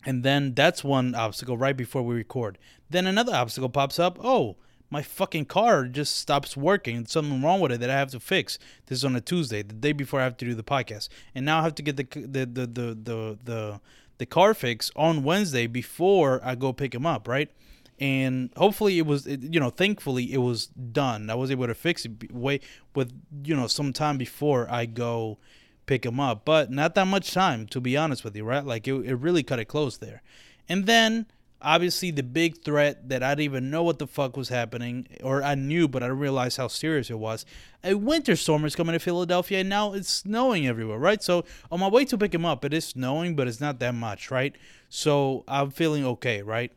and 0.06 0.22
then 0.22 0.54
that's 0.54 0.84
one 0.84 1.14
obstacle 1.14 1.58
right 1.58 1.76
before 1.76 2.02
we 2.02 2.14
record. 2.14 2.58
Then 2.90 3.06
another 3.06 3.34
obstacle 3.34 3.68
pops 3.68 3.98
up. 3.98 4.18
Oh, 4.22 4.56
my 4.90 5.02
fucking 5.02 5.46
car 5.46 5.86
just 5.86 6.16
stops 6.16 6.56
working. 6.56 7.06
Something 7.06 7.42
wrong 7.42 7.60
with 7.60 7.72
it 7.72 7.80
that 7.80 7.90
I 7.90 7.94
have 7.94 8.10
to 8.12 8.20
fix. 8.20 8.58
This 8.86 8.98
is 8.98 9.04
on 9.04 9.16
a 9.16 9.20
Tuesday, 9.20 9.62
the 9.62 9.74
day 9.74 9.92
before 9.92 10.20
I 10.20 10.24
have 10.24 10.36
to 10.38 10.44
do 10.44 10.54
the 10.54 10.62
podcast, 10.62 11.08
and 11.34 11.44
now 11.44 11.60
I 11.60 11.62
have 11.62 11.74
to 11.76 11.82
get 11.82 11.96
the 11.96 12.04
the 12.04 12.46
the 12.46 12.66
the 12.66 12.94
the 12.94 13.38
the, 13.44 13.80
the 14.18 14.26
car 14.26 14.54
fix 14.54 14.90
on 14.94 15.24
Wednesday 15.24 15.66
before 15.66 16.40
I 16.44 16.54
go 16.54 16.72
pick 16.72 16.94
him 16.94 17.06
up, 17.06 17.26
right? 17.26 17.50
And 17.98 18.50
hopefully 18.56 18.98
it 18.98 19.06
was, 19.06 19.26
it, 19.26 19.42
you 19.42 19.58
know, 19.58 19.70
thankfully 19.70 20.30
it 20.30 20.38
was 20.38 20.66
done. 20.66 21.30
I 21.30 21.34
was 21.34 21.50
able 21.50 21.66
to 21.66 21.74
fix 21.74 22.04
it 22.04 22.30
way 22.30 22.60
with, 22.94 23.10
you 23.42 23.56
know, 23.56 23.66
some 23.66 23.94
time 23.94 24.18
before 24.18 24.70
I 24.70 24.84
go 24.84 25.38
pick 25.86 26.04
him 26.04 26.20
up, 26.20 26.44
but 26.44 26.70
not 26.70 26.94
that 26.94 27.06
much 27.06 27.32
time 27.32 27.66
to 27.68 27.80
be 27.80 27.96
honest 27.96 28.22
with 28.22 28.36
you, 28.36 28.44
right? 28.44 28.66
Like 28.66 28.86
it, 28.86 28.92
it 28.92 29.14
really 29.14 29.42
cut 29.42 29.58
it 29.58 29.64
close 29.64 29.96
there. 29.96 30.22
And 30.68 30.84
then 30.84 31.26
obviously 31.62 32.10
the 32.10 32.22
big 32.22 32.62
threat 32.62 33.08
that 33.08 33.22
I 33.22 33.30
didn't 33.30 33.44
even 33.44 33.70
know 33.70 33.82
what 33.82 33.98
the 33.98 34.06
fuck 34.06 34.36
was 34.36 34.48
happening, 34.48 35.06
or 35.22 35.42
I 35.42 35.54
knew 35.54 35.88
but 35.88 36.02
I 36.02 36.06
didn't 36.06 36.20
realize 36.20 36.56
how 36.56 36.68
serious 36.68 37.10
it 37.10 37.18
was. 37.18 37.44
A 37.82 37.94
winter 37.94 38.36
storm 38.36 38.64
is 38.64 38.76
coming 38.76 38.92
to 38.92 38.98
Philadelphia, 38.98 39.60
and 39.60 39.68
now 39.68 39.92
it's 39.92 40.08
snowing 40.08 40.66
everywhere, 40.66 40.98
right? 40.98 41.22
So 41.22 41.44
on 41.70 41.80
my 41.80 41.88
way 41.88 42.04
to 42.06 42.18
pick 42.18 42.34
him 42.34 42.44
up, 42.44 42.64
it 42.64 42.74
is 42.74 42.84
snowing, 42.84 43.36
but 43.36 43.48
it's 43.48 43.60
not 43.60 43.78
that 43.80 43.94
much, 43.94 44.30
right? 44.30 44.56
So 44.88 45.44
I'm 45.48 45.70
feeling 45.70 46.04
okay, 46.04 46.42
right? 46.42 46.72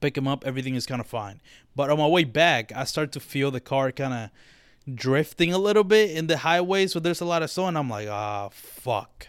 Pick 0.00 0.16
him 0.16 0.26
up, 0.26 0.44
everything 0.46 0.74
is 0.74 0.86
kind 0.86 1.00
of 1.00 1.06
fine. 1.06 1.40
But 1.74 1.90
on 1.90 1.98
my 1.98 2.06
way 2.06 2.24
back, 2.24 2.72
I 2.74 2.84
start 2.84 3.12
to 3.12 3.20
feel 3.20 3.50
the 3.50 3.60
car 3.60 3.92
kind 3.92 4.12
of 4.14 4.94
drifting 4.94 5.52
a 5.52 5.58
little 5.58 5.84
bit 5.84 6.10
in 6.10 6.26
the 6.26 6.38
highway, 6.38 6.86
so 6.86 6.98
there's 6.98 7.20
a 7.20 7.24
lot 7.24 7.42
of 7.42 7.50
snow, 7.50 7.66
and 7.66 7.78
I'm 7.78 7.88
like, 7.88 8.08
ah, 8.08 8.48
fuck. 8.50 9.28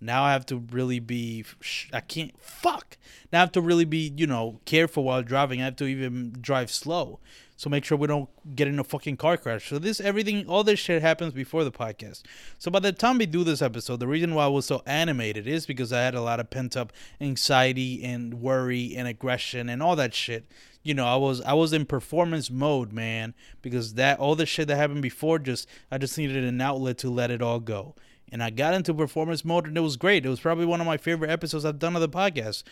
Now 0.00 0.24
I 0.24 0.32
have 0.32 0.46
to 0.46 0.56
really 0.56 1.00
be. 1.00 1.44
I 1.92 2.00
can't. 2.00 2.32
Fuck. 2.40 2.98
Now 3.32 3.40
I 3.40 3.42
have 3.42 3.52
to 3.52 3.60
really 3.60 3.84
be, 3.84 4.12
you 4.16 4.26
know, 4.26 4.60
careful 4.64 5.04
while 5.04 5.22
driving. 5.22 5.60
I 5.60 5.64
have 5.64 5.76
to 5.76 5.86
even 5.86 6.36
drive 6.40 6.70
slow. 6.70 7.18
So 7.58 7.70
make 7.70 7.86
sure 7.86 7.96
we 7.96 8.06
don't 8.06 8.28
get 8.54 8.68
in 8.68 8.78
a 8.78 8.84
fucking 8.84 9.16
car 9.16 9.38
crash. 9.38 9.70
So 9.70 9.78
this 9.78 9.98
everything, 9.98 10.46
all 10.46 10.62
this 10.62 10.78
shit 10.78 11.00
happens 11.00 11.32
before 11.32 11.64
the 11.64 11.72
podcast. 11.72 12.22
So 12.58 12.70
by 12.70 12.80
the 12.80 12.92
time 12.92 13.16
we 13.16 13.24
do 13.24 13.44
this 13.44 13.62
episode, 13.62 13.98
the 13.98 14.06
reason 14.06 14.34
why 14.34 14.44
I 14.44 14.48
was 14.48 14.66
so 14.66 14.82
animated 14.84 15.46
is 15.46 15.64
because 15.64 15.90
I 15.90 16.02
had 16.02 16.14
a 16.14 16.20
lot 16.20 16.38
of 16.38 16.50
pent 16.50 16.76
up 16.76 16.92
anxiety 17.18 18.04
and 18.04 18.34
worry 18.34 18.94
and 18.94 19.08
aggression 19.08 19.70
and 19.70 19.82
all 19.82 19.96
that 19.96 20.12
shit. 20.12 20.46
You 20.82 20.92
know, 20.92 21.06
I 21.06 21.16
was 21.16 21.40
I 21.40 21.54
was 21.54 21.72
in 21.72 21.86
performance 21.86 22.50
mode, 22.50 22.92
man, 22.92 23.32
because 23.62 23.94
that 23.94 24.18
all 24.18 24.36
the 24.36 24.46
shit 24.46 24.68
that 24.68 24.76
happened 24.76 25.00
before 25.00 25.38
just 25.38 25.66
I 25.90 25.96
just 25.96 26.18
needed 26.18 26.44
an 26.44 26.60
outlet 26.60 26.98
to 26.98 27.10
let 27.10 27.30
it 27.30 27.40
all 27.40 27.58
go 27.58 27.94
and 28.32 28.42
I 28.42 28.50
got 28.50 28.74
into 28.74 28.92
performance 28.92 29.44
mode, 29.44 29.66
and 29.66 29.76
it 29.76 29.80
was 29.80 29.96
great. 29.96 30.26
It 30.26 30.28
was 30.28 30.40
probably 30.40 30.66
one 30.66 30.80
of 30.80 30.86
my 30.86 30.96
favorite 30.96 31.30
episodes 31.30 31.64
I've 31.64 31.78
done 31.78 31.94
of 31.94 32.02
the 32.02 32.08
podcast. 32.08 32.64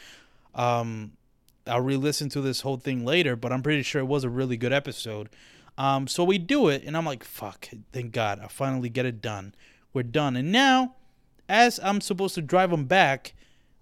Um, 0.55 1.13
I'll 1.67 1.81
re-listen 1.81 2.29
to 2.31 2.41
this 2.41 2.61
whole 2.61 2.77
thing 2.77 3.05
later, 3.05 3.37
but 3.37 3.53
I'm 3.53 3.63
pretty 3.63 3.83
sure 3.83 4.01
it 4.01 4.07
was 4.07 4.25
a 4.25 4.31
really 4.31 4.57
good 4.57 4.73
episode. 4.73 5.29
Um, 5.77 6.07
so 6.07 6.23
we 6.23 6.39
do 6.39 6.69
it, 6.69 6.85
and 6.85 6.97
I'm 6.97 7.07
like, 7.07 7.25
fuck, 7.25 7.69
thank 7.93 8.13
God, 8.13 8.41
I 8.41 8.49
finally 8.49 8.89
get 8.89 9.07
it 9.07 9.21
done. 9.21 9.55
We're 9.93 10.03
done, 10.03 10.37
and 10.37 10.53
now, 10.53 10.95
as 11.49 11.81
I'm 11.83 12.01
supposed 12.01 12.35
to 12.37 12.43
drive 12.43 12.71
them 12.71 12.85
back, 12.85 13.35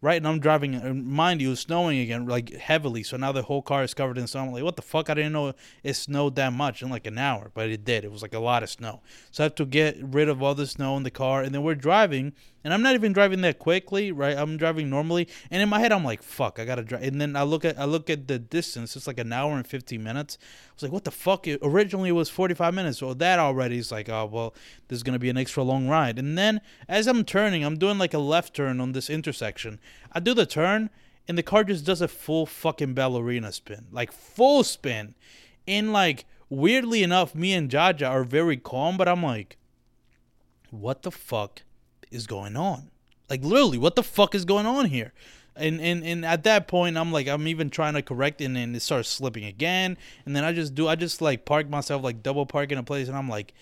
right? 0.03 0.16
And 0.16 0.26
I'm 0.26 0.40
driving, 0.40 0.74
and 0.74 1.07
mind 1.07 1.40
you, 1.40 1.53
it's 1.53 1.62
snowing 1.62 2.00
again, 2.00 2.26
like 2.26 2.53
heavily. 2.53 3.03
So 3.05 3.16
now 3.16 3.32
the 3.32 3.42
whole 3.42 3.62
car 3.62 3.82
is 3.84 3.94
covered 3.94 4.18
in 4.18 4.26
snow. 4.26 4.42
I'm 4.42 4.53
like, 4.53 4.64
what 4.64 4.76
the 4.76 4.82
fuck? 4.82 5.09
I 5.09 5.14
didn't 5.14 5.32
know 5.32 5.55
it 5.82 5.94
snowed 5.94 6.34
that 6.36 6.53
much 6.53 6.82
in 6.82 6.90
like 6.90 7.07
an 7.07 7.16
hour, 7.16 7.50
but 7.55 7.70
it 7.70 7.84
did. 7.84 8.05
It 8.05 8.12
was 8.12 8.20
like 8.20 8.34
a 8.34 8.40
lot 8.40 8.62
of 8.62 8.68
snow. 8.68 9.00
So 9.30 9.42
I 9.42 9.46
have 9.46 9.55
to 9.55 9.64
get 9.64 9.96
rid 10.03 10.28
of 10.28 10.42
all 10.42 10.55
the 10.55 10.66
snow 10.66 10.96
in 10.96 11.05
the 11.05 11.11
car, 11.11 11.42
and 11.42 11.55
then 11.55 11.62
we're 11.62 11.76
driving, 11.76 12.32
and 12.64 12.72
I'm 12.72 12.82
not 12.82 12.94
even 12.94 13.12
driving 13.12 13.40
that 13.42 13.58
quickly, 13.58 14.12
right? 14.12 14.36
I'm 14.36 14.56
driving 14.56 14.88
normally, 14.88 15.28
and 15.50 15.62
in 15.62 15.68
my 15.68 15.80
head, 15.80 15.92
I'm 15.92 16.04
like, 16.04 16.22
fuck, 16.22 16.58
I 16.58 16.64
gotta 16.64 16.82
drive. 16.82 17.02
And 17.02 17.20
then 17.20 17.36
I 17.36 17.42
look 17.42 17.64
at 17.64 17.78
I 17.78 17.84
look 17.84 18.08
at 18.08 18.28
the 18.28 18.38
distance. 18.38 18.96
It's 18.96 19.06
like 19.06 19.18
an 19.18 19.32
hour 19.32 19.56
and 19.56 19.66
15 19.66 20.02
minutes. 20.02 20.38
I 20.40 20.74
was 20.74 20.82
like, 20.82 20.92
what 20.92 21.04
the 21.04 21.10
fuck? 21.10 21.46
It, 21.46 21.58
originally 21.62 22.10
it 22.10 22.12
was 22.12 22.28
45 22.28 22.74
minutes. 22.74 22.98
So 22.98 23.14
that 23.14 23.38
already 23.38 23.78
is 23.78 23.90
like, 23.90 24.08
oh 24.08 24.26
well, 24.26 24.54
this 24.88 24.96
is 24.96 25.02
gonna 25.02 25.18
be 25.18 25.30
an 25.30 25.36
extra 25.36 25.62
long 25.62 25.88
ride. 25.88 26.18
And 26.18 26.38
then 26.38 26.60
as 26.88 27.06
I'm 27.06 27.24
turning, 27.24 27.64
I'm 27.64 27.78
doing 27.78 27.98
like 27.98 28.14
a 28.14 28.18
left 28.18 28.54
turn 28.54 28.80
on 28.80 28.92
this 28.92 29.10
intersection. 29.10 29.80
I 30.12 30.20
do 30.20 30.34
the 30.34 30.46
turn, 30.46 30.90
and 31.26 31.36
the 31.36 31.42
car 31.42 31.64
just 31.64 31.84
does 31.84 32.00
a 32.00 32.08
full 32.08 32.46
fucking 32.46 32.94
ballerina 32.94 33.52
spin, 33.52 33.86
like 33.90 34.12
full 34.12 34.64
spin. 34.64 35.14
And 35.66 35.92
like 35.92 36.26
weirdly 36.52 37.02
enough, 37.02 37.34
me 37.34 37.54
and 37.54 37.70
Jaja 37.70 38.10
are 38.10 38.24
very 38.24 38.58
calm, 38.58 38.96
but 38.98 39.08
I'm 39.08 39.22
like, 39.22 39.56
what 40.70 41.02
the 41.02 41.10
fuck 41.10 41.62
is 42.12 42.26
going 42.26 42.56
on? 42.56 42.90
Like 43.28 43.42
literally, 43.44 43.78
what 43.78 43.96
the 43.96 44.02
fuck 44.02 44.34
is 44.34 44.44
going 44.44 44.66
on 44.66 44.86
here? 44.86 45.12
And 45.56 45.80
and 45.80 46.04
and 46.04 46.24
at 46.24 46.44
that 46.44 46.68
point, 46.68 46.96
I'm 46.96 47.12
like, 47.12 47.28
I'm 47.28 47.46
even 47.46 47.70
trying 47.70 47.94
to 47.94 48.02
correct 48.02 48.40
it, 48.40 48.46
and 48.46 48.56
then 48.56 48.74
it 48.74 48.80
starts 48.80 49.08
slipping 49.08 49.44
again. 49.44 49.98
And 50.24 50.34
then 50.34 50.44
I 50.44 50.52
just 50.52 50.74
do, 50.74 50.88
I 50.88 50.96
just 50.96 51.20
like 51.20 51.44
park 51.44 51.68
myself, 51.68 52.02
like 52.02 52.22
double 52.22 52.46
park 52.46 52.72
in 52.72 52.78
a 52.78 52.82
place, 52.82 53.08
and 53.08 53.16
I'm 53.16 53.28
like, 53.28 53.54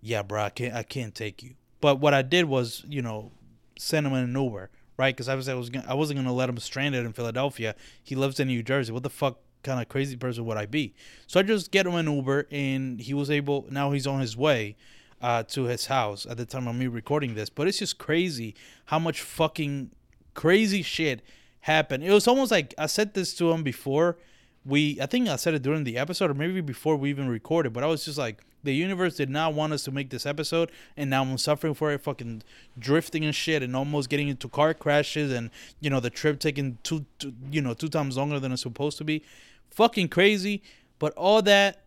yeah, 0.00 0.22
bro, 0.22 0.42
I 0.42 0.50
can't, 0.50 0.74
I 0.74 0.82
can't 0.82 1.14
take 1.14 1.42
you. 1.42 1.54
But 1.80 2.00
what 2.00 2.14
I 2.14 2.22
did 2.22 2.46
was, 2.46 2.84
you 2.88 3.02
know, 3.02 3.32
send 3.78 4.06
him 4.06 4.12
in 4.14 4.24
an 4.24 4.34
Uber, 4.34 4.70
right? 4.96 5.14
Because 5.14 5.28
I 5.28 5.34
was, 5.34 5.48
I 5.48 5.54
was, 5.54 5.70
gonna, 5.70 5.86
I 5.88 5.94
wasn't 5.94 6.18
gonna 6.18 6.32
let 6.32 6.48
him 6.48 6.58
stranded 6.58 7.04
in 7.04 7.12
Philadelphia. 7.12 7.74
He 8.02 8.16
lives 8.16 8.40
in 8.40 8.48
New 8.48 8.62
Jersey. 8.62 8.92
What 8.92 9.04
the 9.04 9.10
fuck 9.10 9.38
kind 9.62 9.80
of 9.80 9.88
crazy 9.88 10.16
person 10.16 10.44
would 10.46 10.56
I 10.56 10.66
be? 10.66 10.94
So 11.26 11.38
I 11.38 11.44
just 11.44 11.70
get 11.70 11.86
him 11.86 11.94
an 11.94 12.12
Uber, 12.12 12.48
and 12.50 13.00
he 13.00 13.14
was 13.14 13.30
able. 13.30 13.66
Now 13.70 13.92
he's 13.92 14.06
on 14.06 14.20
his 14.20 14.36
way 14.36 14.76
uh, 15.20 15.42
to 15.44 15.64
his 15.64 15.86
house 15.86 16.26
at 16.26 16.36
the 16.36 16.46
time 16.46 16.68
of 16.68 16.76
me 16.76 16.86
recording 16.86 17.34
this. 17.34 17.48
But 17.48 17.68
it's 17.68 17.78
just 17.78 17.98
crazy 17.98 18.54
how 18.86 18.98
much 18.98 19.20
fucking 19.20 19.90
crazy 20.34 20.82
shit 20.82 21.22
happened. 21.60 22.04
It 22.04 22.12
was 22.12 22.28
almost 22.28 22.50
like 22.50 22.74
I 22.78 22.86
said 22.86 23.14
this 23.14 23.34
to 23.36 23.50
him 23.50 23.62
before 23.62 24.16
we 24.64 24.98
I 25.00 25.06
think 25.06 25.28
I 25.28 25.36
said 25.36 25.54
it 25.54 25.62
during 25.62 25.84
the 25.84 25.96
episode 25.96 26.30
or 26.30 26.34
maybe 26.34 26.60
before 26.60 26.96
we 26.96 27.10
even 27.10 27.28
recorded, 27.28 27.72
but 27.72 27.84
I 27.84 27.86
was 27.86 28.04
just 28.04 28.18
like 28.18 28.42
the 28.62 28.74
universe 28.74 29.16
did 29.16 29.30
not 29.30 29.54
want 29.54 29.72
us 29.72 29.84
to 29.84 29.92
make 29.92 30.10
this 30.10 30.26
episode 30.26 30.72
and 30.96 31.08
now 31.08 31.22
I'm 31.22 31.38
suffering 31.38 31.74
for 31.74 31.92
it 31.92 32.02
fucking 32.02 32.42
drifting 32.78 33.24
and 33.24 33.34
shit 33.34 33.62
and 33.62 33.76
almost 33.76 34.08
getting 34.08 34.26
into 34.28 34.48
car 34.48 34.74
crashes 34.74 35.32
and 35.32 35.50
you 35.80 35.88
know 35.88 36.00
the 36.00 36.10
trip 36.10 36.40
taking 36.40 36.78
two, 36.82 37.06
two 37.18 37.32
you 37.50 37.62
know 37.62 37.74
two 37.74 37.88
times 37.88 38.16
longer 38.16 38.40
than 38.40 38.52
it's 38.52 38.62
supposed 38.62 38.98
to 38.98 39.04
be. 39.04 39.22
Fucking 39.70 40.08
crazy, 40.08 40.62
but 40.98 41.12
all 41.14 41.42
that 41.42 41.85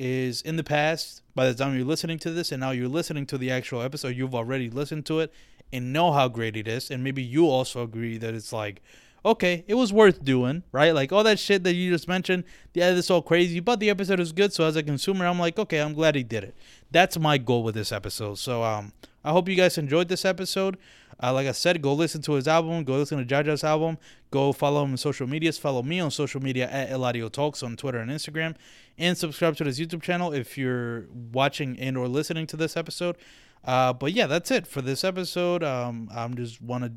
is 0.00 0.40
in 0.40 0.56
the 0.56 0.64
past 0.64 1.20
by 1.34 1.44
the 1.44 1.52
time 1.52 1.76
you're 1.76 1.84
listening 1.84 2.18
to 2.18 2.30
this 2.30 2.52
and 2.52 2.60
now 2.60 2.70
you're 2.70 2.88
listening 2.88 3.26
to 3.26 3.36
the 3.36 3.50
actual 3.50 3.82
episode 3.82 4.16
you've 4.16 4.34
already 4.34 4.70
listened 4.70 5.04
to 5.04 5.20
it 5.20 5.30
and 5.74 5.92
know 5.92 6.10
how 6.10 6.26
great 6.26 6.56
it 6.56 6.66
is 6.66 6.90
and 6.90 7.04
maybe 7.04 7.22
you 7.22 7.46
also 7.46 7.82
agree 7.82 8.16
that 8.16 8.32
it's 8.32 8.50
like 8.50 8.80
okay 9.24 9.64
it 9.66 9.74
was 9.74 9.92
worth 9.92 10.24
doing 10.24 10.62
right 10.72 10.94
like 10.94 11.12
all 11.12 11.24
that 11.24 11.38
shit 11.38 11.64
that 11.64 11.74
you 11.74 11.90
just 11.90 12.08
mentioned 12.08 12.44
yeah 12.74 12.92
this 12.92 13.10
all 13.10 13.22
crazy 13.22 13.60
but 13.60 13.80
the 13.80 13.90
episode 13.90 14.20
is 14.20 14.32
good 14.32 14.52
so 14.52 14.64
as 14.64 14.76
a 14.76 14.82
consumer 14.82 15.26
i'm 15.26 15.38
like 15.38 15.58
okay 15.58 15.78
i'm 15.78 15.94
glad 15.94 16.14
he 16.14 16.22
did 16.22 16.44
it 16.44 16.54
that's 16.90 17.18
my 17.18 17.38
goal 17.38 17.62
with 17.62 17.74
this 17.74 17.92
episode 17.92 18.38
so 18.38 18.62
um 18.62 18.92
i 19.24 19.30
hope 19.30 19.48
you 19.48 19.56
guys 19.56 19.76
enjoyed 19.78 20.08
this 20.08 20.24
episode 20.24 20.76
uh, 21.22 21.32
like 21.32 21.46
I 21.46 21.52
said, 21.52 21.82
go 21.82 21.92
listen 21.92 22.22
to 22.22 22.32
his 22.32 22.48
album. 22.48 22.82
Go 22.84 22.96
listen 22.96 23.18
to 23.18 23.24
Jaja's 23.24 23.62
album. 23.62 23.98
Go 24.30 24.52
follow 24.52 24.82
him 24.84 24.92
on 24.92 24.96
social 24.96 25.26
medias. 25.26 25.58
Follow 25.58 25.82
me 25.82 26.00
on 26.00 26.10
social 26.10 26.40
media 26.40 26.68
at 26.70 26.88
Eladio 26.88 27.30
Talks 27.30 27.62
on 27.62 27.76
Twitter 27.76 27.98
and 27.98 28.10
Instagram. 28.10 28.56
And 28.96 29.16
subscribe 29.18 29.56
to 29.56 29.64
his 29.64 29.78
YouTube 29.78 30.02
channel 30.02 30.32
if 30.32 30.56
you're 30.56 31.06
watching 31.32 31.78
and 31.78 31.96
or 31.98 32.08
listening 32.08 32.46
to 32.48 32.56
this 32.56 32.76
episode. 32.76 33.16
Uh, 33.64 33.92
but 33.92 34.12
yeah, 34.12 34.26
that's 34.26 34.50
it 34.50 34.66
for 34.66 34.80
this 34.80 35.04
episode. 35.04 35.62
Um, 35.62 36.08
I'm 36.14 36.34
just 36.36 36.62
want 36.62 36.84
to 36.84 36.92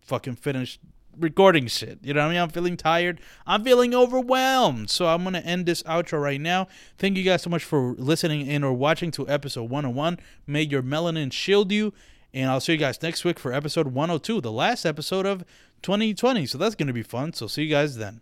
fucking 0.00 0.36
finish 0.36 0.78
recording 1.18 1.66
shit. 1.66 1.98
You 2.02 2.14
know 2.14 2.20
what 2.20 2.26
I 2.26 2.32
mean? 2.32 2.42
I'm 2.42 2.50
feeling 2.50 2.76
tired. 2.76 3.20
I'm 3.46 3.64
feeling 3.64 3.94
overwhelmed. 3.94 4.90
So 4.90 5.06
I'm 5.06 5.24
gonna 5.24 5.38
end 5.38 5.66
this 5.66 5.82
outro 5.84 6.20
right 6.20 6.40
now. 6.40 6.68
Thank 6.98 7.16
you 7.16 7.22
guys 7.22 7.42
so 7.42 7.50
much 7.50 7.64
for 7.64 7.94
listening 7.98 8.46
in 8.46 8.64
or 8.64 8.72
watching 8.72 9.10
to 9.12 9.28
episode 9.28 9.70
101. 9.70 10.18
May 10.46 10.62
your 10.62 10.82
melanin 10.82 11.32
shield 11.32 11.72
you. 11.72 11.92
And 12.34 12.50
I'll 12.50 12.60
see 12.60 12.72
you 12.72 12.78
guys 12.78 13.02
next 13.02 13.24
week 13.24 13.38
for 13.38 13.52
episode 13.52 13.88
102, 13.88 14.40
the 14.42 14.52
last 14.52 14.84
episode 14.84 15.24
of 15.24 15.44
2020. 15.82 16.46
So 16.46 16.58
that's 16.58 16.74
gonna 16.74 16.92
be 16.92 17.02
fun. 17.02 17.32
So 17.32 17.46
see 17.46 17.64
you 17.64 17.70
guys 17.70 17.96
then. 17.96 18.20